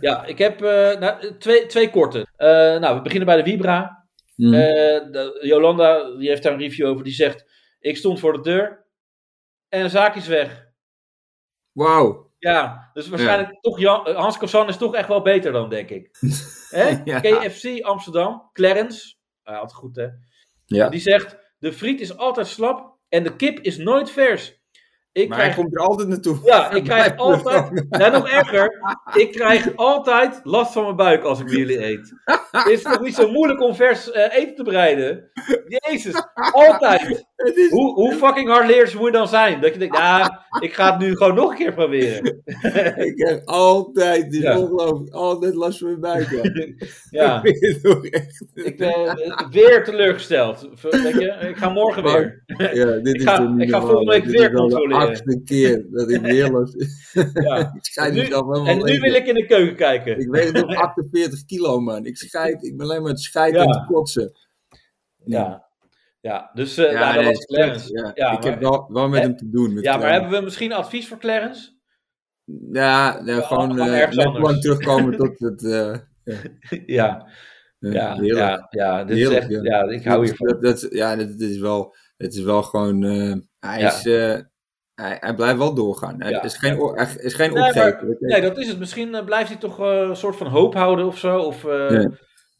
Ja, 0.00 0.24
ik 0.24 0.38
heb 0.38 0.62
eh, 0.62 0.98
nou, 0.98 1.36
twee, 1.38 1.66
twee 1.66 1.90
korte. 1.90 2.26
Eh, 2.36 2.48
nou, 2.78 2.96
we 2.96 3.02
beginnen 3.02 3.26
bij 3.26 3.36
de 3.36 3.50
Vibra. 3.50 4.08
Mhm. 4.36 4.54
Eh, 4.54 5.28
Jolanda 5.40 6.16
die 6.16 6.28
heeft 6.28 6.42
daar 6.42 6.52
een 6.52 6.58
review 6.58 6.86
over. 6.86 7.04
Die 7.04 7.12
zegt: 7.12 7.44
Ik 7.80 7.96
stond 7.96 8.20
voor 8.20 8.32
de 8.32 8.40
deur 8.40 8.86
en 9.68 9.82
de 9.82 9.88
zaak 9.88 10.14
is 10.14 10.26
weg. 10.26 10.66
Wauw. 11.72 12.24
Ja, 12.38 12.90
dus 12.92 13.08
waarschijnlijk 13.08 13.60
toch 13.60 13.78
Jan, 13.78 14.14
Hans 14.14 14.38
Kazan 14.38 14.68
is 14.68 14.76
toch 14.76 14.94
echt 14.94 15.08
wel 15.08 15.22
beter 15.22 15.52
dan, 15.52 15.68
denk 15.68 15.90
ik. 15.90 16.10
Ja. 17.04 17.20
KFC 17.20 17.80
Amsterdam, 17.80 18.50
Clarence. 18.52 19.14
Ah, 19.42 19.58
altijd 19.58 19.78
goed, 19.78 19.96
hè? 19.96 20.06
Ja. 20.64 20.88
Die 20.88 21.00
zegt: 21.00 21.36
De 21.58 21.72
friet 21.72 22.00
is 22.00 22.16
altijd 22.16 22.46
slap 22.46 22.98
en 23.08 23.22
de 23.22 23.36
kip 23.36 23.60
is 23.60 23.76
nooit 23.76 24.10
vers. 24.10 24.60
Ik 25.16 25.28
Maar 25.28 25.38
krijg, 25.38 25.54
hij 25.54 25.62
komt 25.64 25.74
er 25.76 25.80
altijd 25.82 26.08
naartoe. 26.08 26.38
ja, 26.44 26.70
ik 26.70 26.84
krijg 26.84 27.16
altijd... 27.16 27.86
Ja, 27.90 28.08
nog 28.08 28.28
erger. 28.28 28.80
Ik 29.14 29.32
krijg 29.32 29.76
altijd 29.76 30.40
last 30.42 30.72
van 30.72 30.82
mijn 30.82 30.96
buik 30.96 31.22
als 31.22 31.40
ik 31.40 31.46
bij 31.46 31.54
jullie 31.54 31.84
eet. 31.84 32.12
Het 32.50 32.66
is 32.66 32.82
toch 32.82 33.00
niet 33.00 33.14
zo 33.14 33.30
moeilijk 33.30 33.60
om 33.62 33.74
vers 33.74 34.10
eh, 34.10 34.36
eten 34.38 34.54
te 34.54 34.62
bereiden? 34.62 35.30
Jezus, 35.66 36.14
altijd. 36.52 37.24
Is, 37.36 37.70
Hoe, 37.70 37.94
hoe 37.94 38.14
fucking 38.14 38.48
hardleers 38.48 38.94
moet 38.94 39.06
je 39.06 39.12
dan 39.12 39.28
zijn? 39.28 39.60
Dat 39.60 39.72
je 39.72 39.78
denkt, 39.78 39.96
ja, 39.96 40.46
ik 40.60 40.74
ga 40.74 40.90
het 40.90 40.98
nu 41.00 41.16
gewoon 41.16 41.34
nog 41.34 41.50
een 41.50 41.56
keer 41.56 41.72
proberen. 41.74 42.24
ik 43.10 43.26
heb 43.28 43.42
altijd, 43.44 44.32
is 44.34 44.40
Ja. 44.40 44.58
ongelooflijk, 44.58 45.14
altijd 45.14 45.54
last 45.54 45.78
van 45.78 45.88
mijn 45.88 46.00
buik. 46.00 46.28
Ja. 47.10 47.40
Ik 48.54 48.76
ben 48.76 48.92
eh, 48.92 49.48
weer 49.50 49.84
teleurgesteld. 49.84 50.68
Je, 50.90 51.36
ik 51.48 51.56
ga 51.56 51.68
morgen 51.68 52.02
weer. 52.02 52.42
Ja, 52.46 52.84
dit 52.86 53.14
Ik 53.14 53.22
ga- 53.22 53.54
ik 53.58 53.70
ga 53.70 53.80
volgende 53.80 54.12
week 54.12 54.24
weer 54.24 54.52
controleren. 54.52 55.05
De 55.06 55.10
achtste 55.12 55.40
keer 55.44 55.86
dat 55.90 56.10
ik 56.10 56.20
weer 56.20 56.50
last... 56.50 56.74
Ja. 57.44 57.72
ik 58.06 58.12
Nu- 58.12 58.20
mezelf 58.20 58.46
helemaal 58.46 58.66
En 58.66 58.76
nu 58.92 59.00
wil 59.00 59.14
ik 59.14 59.26
in 59.26 59.34
de 59.34 59.46
keuken 59.46 59.76
kijken. 59.76 60.18
Ik 60.20 60.28
weeg 60.30 60.52
nog 60.52 60.74
48 60.84 61.44
kilo, 61.44 61.80
man. 61.80 62.04
Ik 62.04 62.16
scheid, 62.16 62.64
ik 62.64 62.76
ben 62.76 62.86
alleen 62.86 63.02
maar 63.02 63.10
het 63.10 63.20
scheiden 63.20 63.60
en 63.62 63.68
het 63.68 63.86
kotsen. 63.86 64.32
Ja, 65.24 65.66
ja 66.20 66.50
dus 66.54 66.76
eh 66.76 66.92
Ja, 66.92 66.98
nou, 67.00 67.14
dat 67.14 67.22
nee, 67.24 67.32
was 67.32 67.44
Clarence. 67.44 67.92
Ja, 67.92 68.10
Ja, 68.14 68.32
ik 68.32 68.42
maar, 68.42 68.50
heb 68.52 68.60
wel, 68.60 68.92
wel 68.92 69.08
met 69.08 69.20
Hè? 69.20 69.26
hem 69.26 69.36
te 69.36 69.48
doen. 69.50 69.74
Met 69.74 69.84
ja, 69.84 69.90
maar 69.90 69.98
Clarence. 70.00 70.20
hebben 70.20 70.38
we 70.38 70.44
misschien 70.44 70.72
advies 70.72 71.08
voor 71.08 71.18
Clarence? 71.18 71.74
Ja, 72.72 73.22
ja, 73.24 73.40
gewoon, 73.40 73.70
gewoon 73.70 73.88
eh, 73.88 74.00
ergens 74.00 74.24
lang 74.38 74.60
terugkomen 74.60 75.16
tot 75.16 75.38
het... 75.38 75.64
eh, 75.64 75.96
Ja, 76.86 77.28
eh, 77.78 77.92
ja, 77.92 78.16
ja, 78.20 78.66
ja, 78.70 79.04
dit 79.04 79.16
Heerlijk, 79.16 79.48
is 79.48 79.56
echt, 79.56 79.64
ja. 79.64 79.82
ik 79.88 80.04
hou 80.04 80.24
hiervan. 80.24 80.46
Dat, 80.48 80.60
dat, 80.62 80.86
ja, 80.90 81.16
dat 81.16 81.40
is 81.40 81.58
wel, 81.58 81.96
het 82.16 82.34
is 82.34 82.40
wel 82.42 82.62
gewoon... 82.62 83.04
eh, 83.04 83.34
hij, 83.58 83.82
is, 83.82 84.06
eh, 84.06 84.38
hij, 84.96 85.16
hij 85.20 85.34
blijft 85.34 85.58
wel 85.58 85.74
doorgaan. 85.74 86.16
Ja. 86.18 86.42
is 86.42 86.56
geen, 86.56 86.78
hij 86.94 87.08
is 87.18 87.34
geen 87.34 87.52
Nee, 87.52 87.72
maar-. 87.74 88.04
Nee, 88.20 88.40
dat 88.40 88.58
is 88.58 88.68
het. 88.68 88.78
Misschien 88.78 89.14
eh, 89.14 89.24
blijft 89.24 89.48
hij 89.48 89.58
toch 89.58 89.80
eh, 89.80 89.86
een 90.08 90.16
soort 90.16 90.36
van 90.36 90.46
hoop 90.46 90.74
houden 90.74 91.06
of 91.06 91.18
zo. 91.18 91.38
Of, 91.38 91.64
eh, 91.64 91.90
Ja. 91.90 92.10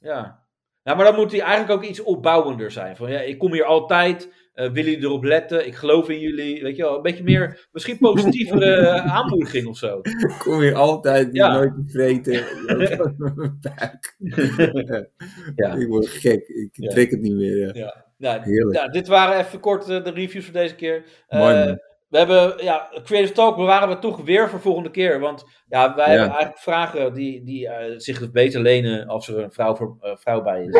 ja. 0.00 0.44
ja, 0.82 0.94
maar 0.94 1.04
dan 1.04 1.14
moet 1.14 1.32
hij 1.32 1.40
eigenlijk 1.40 1.70
ook 1.70 1.88
iets 1.88 2.02
opbouwender 2.02 2.70
zijn. 2.70 2.96
Van 2.96 3.10
ja, 3.10 3.20
ik 3.20 3.38
kom 3.38 3.52
hier 3.52 3.64
altijd. 3.64 4.28
eh 4.54 4.70
willen 4.72 4.90
jullie 4.90 5.06
erop 5.06 5.24
letten? 5.24 5.66
Ik 5.66 5.74
geloof 5.74 6.08
in 6.08 6.20
jullie. 6.20 6.62
Weet 6.62 6.76
je 6.76 6.82
wel, 6.82 6.96
een 6.96 7.02
beetje 7.02 7.22
meer, 7.24 7.66
misschien 7.72 7.98
positievere 7.98 8.90
aanmoediging 9.16 9.66
of 9.66 9.76
zo. 9.78 9.98
Ik 10.02 10.34
kom 10.38 10.60
hier 10.60 10.74
altijd 10.74 11.28
Ja. 11.32 11.52
nooit 11.52 11.74
te 11.74 11.84
vreten. 11.90 12.44
Mijn 12.66 13.58
buik. 13.76 14.16
Ja. 15.56 15.72
Ik 15.74 15.88
word 15.88 16.06
gek. 16.08 16.48
Ik 16.48 16.68
Ja. 16.72 16.90
trek 16.90 17.10
het 17.10 17.20
niet 17.20 17.34
meer. 17.36 17.56
Ja. 17.56 17.70
Ja. 17.74 18.04
Nou, 18.18 18.40
Heerlijk. 18.42 18.76
nou, 18.78 18.90
dit 18.90 19.08
waren 19.08 19.38
even 19.38 19.60
kort 19.60 19.86
de 19.86 20.10
reviews 20.14 20.44
voor 20.44 20.52
deze 20.54 20.74
keer. 20.74 21.04
Mooi. 21.28 21.76
We 22.24 22.32
hebben, 22.32 22.64
ja, 22.64 22.88
Creative 23.04 23.32
Talk 23.32 23.56
bewaren 23.56 23.88
we 23.88 23.98
toch 23.98 24.16
weer 24.24 24.48
voor 24.48 24.60
volgende 24.60 24.90
keer. 24.90 25.20
Want 25.20 25.44
ja, 25.68 25.94
wij 25.94 26.04
Ja. 26.04 26.10
hebben 26.10 26.28
eigenlijk 26.28 26.58
vragen 26.58 27.14
die, 27.14 27.44
die 27.44 27.68
eh, 27.68 27.94
zich 27.96 28.18
dus 28.18 28.30
beter 28.30 28.60
lenen 28.60 29.06
als 29.06 29.28
er 29.28 29.38
een 29.38 29.52
vrouw, 29.52 29.74
voor, 29.76 29.96
eh, 30.00 30.16
vrouw 30.16 30.42
bij 30.42 30.64
is. 30.64 30.74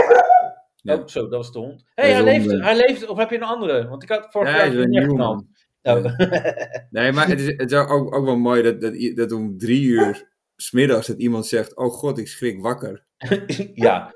Ja. 0.76 0.94
Oh, 0.94 1.06
zo, 1.06 1.20
dat 1.20 1.30
was 1.30 1.52
de 1.52 1.58
hond. 1.58 1.84
Hey, 1.94 2.12
hij 2.12 2.22
leeft, 2.24 2.50
hond, 2.50 2.62
hij 2.62 2.76
leeft. 2.76 3.06
Of 3.08 3.18
heb 3.18 3.30
je 3.30 3.36
een 3.36 3.42
andere? 3.42 3.88
Want 3.88 4.02
ik 4.02 4.08
had 4.08 4.26
vorig 4.30 4.48
Ja, 4.50 4.56
jaar 4.56 4.74
een 4.74 4.90
nieuwe. 4.90 5.22
Oh. 5.22 5.38
Nee, 6.90 7.12
maar 7.12 7.28
het 7.28 7.40
is, 7.40 7.46
het 7.46 7.72
is 7.72 7.78
ook, 7.78 8.14
ook 8.14 8.24
wel 8.24 8.36
mooi 8.36 8.62
dat, 8.62 8.80
dat, 8.80 8.94
dat 9.14 9.32
om 9.32 9.58
drie 9.58 9.82
uur 9.82 10.28
smiddags 10.56 11.06
dat 11.06 11.18
iemand 11.18 11.46
zegt: 11.46 11.76
Oh 11.76 11.92
god, 11.92 12.18
ik 12.18 12.28
schrik 12.28 12.60
wakker. 12.60 13.04
ja, 13.74 14.14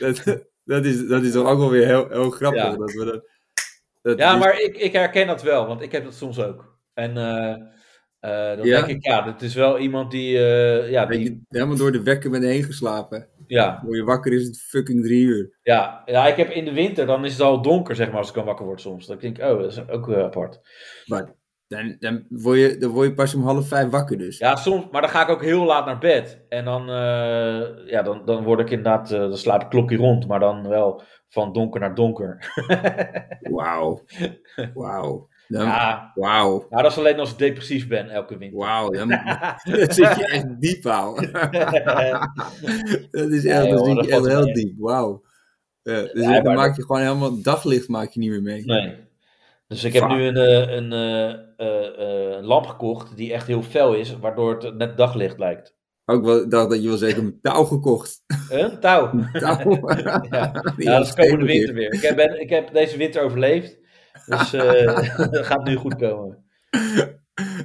Dat, 0.00 0.24
dat, 0.64 0.84
is, 0.84 1.06
dat 1.06 1.22
is 1.22 1.32
toch 1.32 1.48
ook 1.48 1.58
wel 1.58 1.70
weer 1.70 1.86
heel, 1.86 2.08
heel 2.08 2.30
grappig. 2.30 2.62
Ja. 2.62 2.76
Dat 2.76 2.92
we 2.92 3.04
dat, 3.04 3.28
dat 4.02 4.18
ja 4.18 4.32
is- 4.32 4.38
maar 4.38 4.60
ik, 4.60 4.76
ik 4.76 4.92
herken 4.92 5.26
dat 5.26 5.42
wel, 5.42 5.66
want 5.66 5.80
ik 5.80 5.92
heb 5.92 6.04
dat 6.04 6.14
soms 6.14 6.40
ook. 6.40 6.78
En 6.94 7.16
eh, 7.16 7.50
eh, 8.20 8.56
dan 8.58 8.66
Ja? 8.66 8.76
denk 8.76 8.86
ik, 8.98 9.04
ja, 9.06 9.22
dit 9.22 9.42
is 9.42 9.54
wel 9.54 9.78
iemand 9.78 10.10
die, 10.10 10.36
eh, 10.38 10.90
ja, 10.90 11.06
dat 11.06 11.16
die, 11.16 11.24
je 11.24 11.40
helemaal 11.48 11.76
door 11.76 11.92
de 11.92 12.02
wekker 12.02 12.30
bent 12.30 12.44
heen 12.44 12.62
geslapen. 12.62 13.28
ja, 13.46 13.80
Word 13.84 13.96
je 13.96 14.04
wakker 14.04 14.32
is 14.32 14.44
het 14.46 14.60
fucking 14.60 15.02
drie 15.04 15.24
uur. 15.24 15.58
Ja, 15.62 16.02
ja, 16.06 16.26
ik 16.26 16.36
heb 16.36 16.50
in 16.50 16.64
de 16.64 16.72
winter, 16.72 17.06
dan 17.06 17.24
is 17.24 17.32
het 17.32 17.40
al 17.40 17.62
donker, 17.62 17.94
zeg 17.94 18.08
maar, 18.08 18.18
als 18.18 18.28
ik 18.28 18.34
dan 18.34 18.44
wakker 18.44 18.64
word 18.66 18.80
soms. 18.80 19.06
Dan 19.06 19.18
denk 19.18 19.38
ik, 19.38 19.44
oh, 19.44 19.60
dat 19.60 19.72
is 19.72 19.88
ook 19.88 20.12
apart. 20.12 20.60
Maar 21.06 21.34
dan, 21.70 21.96
dan, 21.98 22.24
word 22.28 22.58
je, 22.58 22.76
dan 22.78 22.90
word 22.90 23.08
je 23.08 23.14
pas 23.14 23.34
om 23.34 23.42
half 23.42 23.68
vijf 23.68 23.90
wakker 23.90 24.18
dus. 24.18 24.38
Ja, 24.38 24.56
soms, 24.56 24.86
maar 24.90 25.00
dan 25.00 25.10
ga 25.10 25.22
ik 25.22 25.28
ook 25.28 25.42
heel 25.42 25.64
laat 25.64 25.86
naar 25.86 25.98
bed. 25.98 26.44
En 26.48 26.64
dan, 26.64 26.80
eh, 26.88 27.86
ja, 27.86 28.02
dan, 28.02 28.22
dan 28.24 28.44
word 28.44 28.60
ik 28.60 28.70
inderdaad, 28.70 29.10
eh, 29.12 29.18
dan 29.18 29.36
slaap 29.36 29.62
ik 29.62 29.68
klokje 29.68 29.96
rond, 29.96 30.26
maar 30.26 30.40
dan 30.40 30.68
wel 30.68 31.02
van 31.28 31.52
donker 31.52 31.80
naar 31.80 31.94
donker. 31.94 32.52
Wauw. 33.56 34.04
Wauw. 34.74 35.28
Dan- 35.48 35.66
Ja, 35.66 36.10
Wauw. 36.14 36.66
nou, 36.70 36.82
dat 36.82 36.90
is 36.92 36.98
alleen 36.98 37.18
als 37.18 37.32
ik 37.32 37.38
depressief 37.38 37.88
ben 37.88 38.08
elke 38.10 38.38
winter. 38.38 38.58
Wauw. 38.58 38.90
Dan, 38.90 39.08
dan 39.08 39.18
zit 39.94 39.96
je 40.16 40.28
echt 40.32 40.60
diep, 40.60 40.86
ouwe. 40.86 41.30
dat 43.10 43.30
is 43.30 43.44
echt, 43.44 43.62
Nee, 43.62 43.94
dat 43.94 44.04
je 44.04 44.10
echt 44.12 44.26
heel 44.26 44.52
diep. 44.52 44.74
Wauw. 44.78 45.22
Eh, 45.82 45.94
dus 45.94 46.12
Ja, 46.24 46.40
dan 46.40 46.54
maak 46.54 46.66
dat- 46.66 46.76
je 46.76 46.82
gewoon 46.84 47.00
helemaal 47.02 47.42
daglicht 47.42 47.88
maak 47.88 48.10
je 48.10 48.20
niet 48.20 48.30
meer 48.30 48.42
mee. 48.42 48.64
Nee. 48.64 49.08
Dus 49.70 49.84
ik 49.84 49.92
heb 49.92 50.08
nu 50.08 50.22
een, 50.22 50.36
eh, 50.36 50.74
een, 50.76 50.92
eh, 50.92 51.30
eh, 51.56 52.36
eh, 52.36 52.44
lamp 52.44 52.66
gekocht 52.66 53.16
die 53.16 53.32
echt 53.32 53.46
heel 53.46 53.62
fel 53.62 53.94
is, 53.94 54.18
waardoor 54.18 54.62
het 54.62 54.74
net 54.74 54.96
daglicht 54.96 55.38
lijkt. 55.38 55.76
Ook 56.04 56.24
wel, 56.24 56.42
ik 56.42 56.50
dacht 56.50 56.70
dat 56.70 56.82
je 56.82 56.88
wel 56.88 56.96
zeker 56.96 57.22
een 57.22 57.38
touw 57.42 57.64
gekocht. 57.64 58.22
Een 58.50 58.80
touw. 58.80 59.10
Touw. 59.32 59.88
Ja, 60.76 60.98
dat 60.98 61.06
is 61.06 61.14
komende 61.14 61.44
winter 61.44 61.74
weer. 61.74 61.92
Ik 61.92 62.00
heb, 62.00 62.16
ben, 62.16 62.40
ik 62.40 62.50
heb 62.50 62.72
deze 62.72 62.96
winter 62.96 63.22
overleefd. 63.22 63.78
Dus 64.26 64.52
eh 64.52 65.28
dat 65.30 65.46
gaat 65.46 65.64
nu 65.64 65.76
goed 65.76 65.96
komen. 65.96 66.38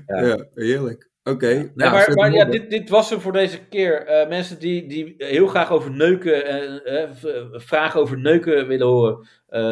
Ja. 0.06 0.26
Ja, 0.26 0.46
heerlijk. 0.54 1.12
Oké. 1.30 1.72
Maar 1.76 2.14
maar 2.14 2.34
ja, 2.34 2.46
dit, 2.46 2.70
dit 2.70 2.90
was 2.90 3.10
hem 3.10 3.20
voor 3.20 3.32
deze 3.32 3.66
keer. 3.68 4.06
Eh, 4.06 4.28
mensen 4.30 4.60
die, 4.60 4.88
die 4.88 5.16
heel 5.18 5.48
graag 5.48 5.72
over 5.72 5.92
neuken, 5.92 6.46
eh, 6.46 7.02
eh, 7.02 7.10
vragen 7.52 8.00
over 8.00 8.18
neuken 8.20 8.68
willen 8.68 8.88
horen, 8.88 9.28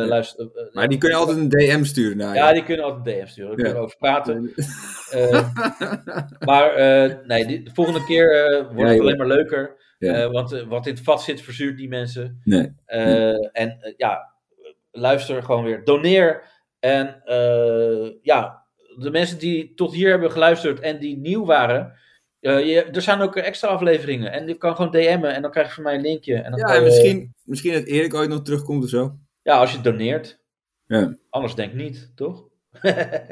luister. 0.08 0.50
eh, 0.54 0.74
Maar 0.74 0.88
die 0.88 0.98
kun 0.98 1.10
je 1.10 1.16
altijd 1.16 1.38
een 1.38 1.50
DM 1.50 1.84
sturen 1.84 2.18
naar. 2.18 2.36
Ja, 2.36 2.54
die 2.54 2.64
kunnen 2.64 2.86
altijd 2.86 3.06
DM 3.20 3.26
sturen. 3.28 3.48
Daar 3.50 3.56
kunnen 3.56 3.76
we 3.76 3.80
over 3.86 3.98
praten. 3.98 4.54
Maar 6.46 6.74
nee, 7.28 7.46
die, 7.46 7.64
de 7.64 7.72
volgende 7.74 8.06
keer 8.06 8.28
wordt 8.74 8.92
het 8.92 9.00
alleen 9.00 9.18
maar 9.18 9.28
leuker. 9.28 9.76
Want 10.32 10.64
wat 10.68 10.86
in 10.88 10.94
het 10.94 11.04
vat 11.04 11.24
zit, 11.24 11.42
verzuurt 11.42 11.78
die 11.78 11.90
mensen. 11.90 12.42
Nee. 12.44 12.74
En 13.52 13.94
ja, 13.98 14.34
luister 14.92 15.44
gewoon 15.44 15.64
weer. 15.64 15.84
Doneer. 15.84 16.44
En 16.80 17.22
ja, 18.22 18.63
de 18.98 19.12
mensen 19.12 19.40
die 19.40 19.74
tot 19.74 19.94
hier 19.94 20.10
hebben 20.10 20.32
geluisterd 20.32 20.80
en 20.80 21.00
die 21.00 21.18
nieuw 21.18 21.46
waren. 21.46 21.94
eh, 22.40 22.66
je, 22.66 22.84
er 22.84 23.02
zijn 23.02 23.22
ook 23.22 23.36
extra 23.36 23.68
afleveringen. 23.68 24.32
En 24.32 24.48
je 24.48 24.54
kan 24.58 24.76
gewoon 24.76 24.92
DM'en 24.92 25.34
en 25.36 25.42
dan 25.42 25.52
krijg 25.52 25.68
je 25.68 25.74
van 25.74 25.84
mij 25.84 25.96
een 25.96 26.02
linkje. 26.02 26.36
En 26.36 26.52
dan 26.52 26.60
Ja, 26.60 26.68
en 26.68 26.76
je- 26.76 26.82
misschien, 26.86 27.34
misschien 27.44 27.74
dat 27.74 27.84
Erik 27.84 28.14
ooit 28.14 28.30
nog 28.30 28.42
terugkomt 28.42 28.84
of 28.84 28.90
zo. 28.90 29.16
ja, 29.42 29.58
als 29.58 29.72
je 29.72 29.82
doneert. 29.82 30.40
Ja. 30.88 31.16
Anders 31.30 31.56
denk 31.56 31.74
niet, 31.74 32.12
toch? 32.16 32.48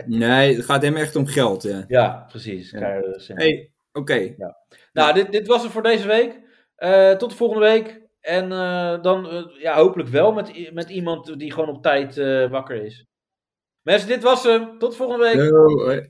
Nee, 0.06 0.56
het 0.56 0.66
gaat 0.66 0.82
hem 0.82 0.96
echt 0.96 1.16
om 1.16 1.26
geld, 1.28 1.64
ja. 1.64 1.86
Ja, 1.88 2.26
precies. 2.30 2.72
Ja. 2.72 2.80
Ja. 2.96 3.36
hey, 3.36 3.72
oké. 3.94 4.36
Nou, 4.94 5.14
dit, 5.14 5.32
dit 5.32 5.48
was 5.48 5.64
het 5.64 5.72
voor 5.72 5.84
deze 5.84 6.08
week. 6.08 6.40
Eh, 6.76 7.12
tot 7.12 7.30
de 7.30 7.36
volgende 7.36 7.66
week. 7.66 8.00
En 8.22 8.52
eh, 8.52 9.02
dan 9.02 9.50
ja, 9.60 9.76
hopelijk 9.76 10.10
wel 10.10 10.32
met, 10.32 10.74
met 10.74 10.90
iemand 10.90 11.40
die 11.40 11.52
gewoon 11.54 11.70
op 11.70 11.82
tijd 11.84 12.16
wakker 12.50 12.84
is. 12.86 13.06
Mensen, 13.84 14.08
dit 14.08 14.24
was 14.24 14.44
hem. 14.44 14.78
Tot 14.78 14.96
volgende 14.96 15.24
week. 15.24 15.36
Yo. 15.36 16.02